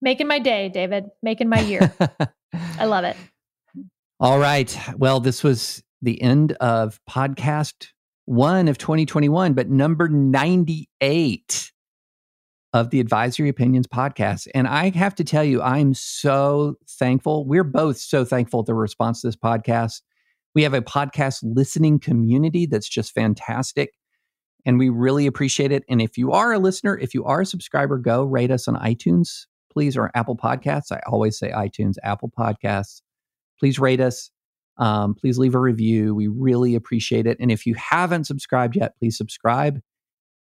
Making 0.00 0.28
my 0.28 0.38
day, 0.38 0.68
David. 0.68 1.06
Making 1.22 1.48
my 1.48 1.60
year. 1.60 1.92
I 2.78 2.84
love 2.84 3.04
it. 3.04 3.16
All 4.20 4.38
right. 4.38 4.76
Well, 4.96 5.20
this 5.20 5.44
was 5.44 5.82
the 6.02 6.20
end 6.20 6.52
of 6.52 7.00
podcast 7.08 7.88
one 8.24 8.68
of 8.68 8.76
2021, 8.76 9.54
but 9.54 9.70
number 9.70 10.08
98 10.08 11.72
of 12.74 12.90
the 12.90 13.00
Advisory 13.00 13.48
Opinions 13.48 13.86
podcast. 13.86 14.46
And 14.54 14.68
I 14.68 14.90
have 14.90 15.14
to 15.14 15.24
tell 15.24 15.42
you, 15.42 15.62
I'm 15.62 15.94
so 15.94 16.76
thankful. 16.86 17.46
We're 17.46 17.64
both 17.64 17.96
so 17.96 18.26
thankful 18.26 18.64
to 18.64 18.66
the 18.66 18.74
response 18.74 19.22
to 19.22 19.28
this 19.28 19.36
podcast. 19.36 20.02
We 20.54 20.62
have 20.62 20.74
a 20.74 20.82
podcast 20.82 21.38
listening 21.42 21.98
community 21.98 22.66
that's 22.66 22.88
just 22.88 23.14
fantastic. 23.14 23.94
And 24.66 24.78
we 24.78 24.90
really 24.90 25.26
appreciate 25.26 25.72
it. 25.72 25.84
And 25.88 26.02
if 26.02 26.18
you 26.18 26.32
are 26.32 26.52
a 26.52 26.58
listener, 26.58 26.98
if 26.98 27.14
you 27.14 27.24
are 27.24 27.40
a 27.40 27.46
subscriber, 27.46 27.96
go 27.96 28.24
rate 28.24 28.50
us 28.50 28.68
on 28.68 28.74
iTunes, 28.76 29.46
please, 29.78 29.96
or 29.96 30.10
Apple 30.16 30.36
Podcasts. 30.36 30.90
I 30.90 30.98
always 31.06 31.38
say 31.38 31.52
iTunes, 31.52 31.94
Apple 32.02 32.32
Podcasts. 32.36 33.00
Please 33.60 33.78
rate 33.78 34.00
us. 34.00 34.28
Um, 34.76 35.14
please 35.14 35.38
leave 35.38 35.54
a 35.54 35.60
review. 35.60 36.16
We 36.16 36.26
really 36.26 36.74
appreciate 36.74 37.28
it. 37.28 37.36
And 37.38 37.52
if 37.52 37.64
you 37.64 37.76
haven't 37.76 38.24
subscribed 38.24 38.74
yet, 38.74 38.98
please 38.98 39.16
subscribe. 39.16 39.80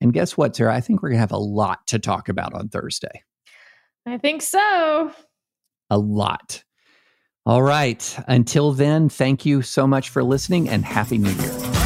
And 0.01 0.13
guess 0.13 0.37
what, 0.37 0.57
Sarah? 0.57 0.75
I 0.75 0.81
think 0.81 1.01
we're 1.01 1.11
going 1.11 1.19
to 1.19 1.21
have 1.21 1.31
a 1.31 1.37
lot 1.39 1.87
to 1.89 2.01
talk 2.01 2.29
about 2.29 2.53
on 2.53 2.71
Thursday. 2.71 3.23
I 4.05 4.19
think 4.19 4.43
so. 4.43 5.13
A 5.91 5.99
lot. 5.99 6.65
All 7.47 7.63
right. 7.63 8.19
Until 8.27 8.73
then, 8.73 9.09
thank 9.09 9.47
you 9.47 9.63
so 9.63 9.87
much 9.87 10.09
for 10.09 10.25
listening 10.25 10.69
and 10.69 10.85
Happy 10.85 11.19
New 11.19 11.31
Year. 11.31 11.80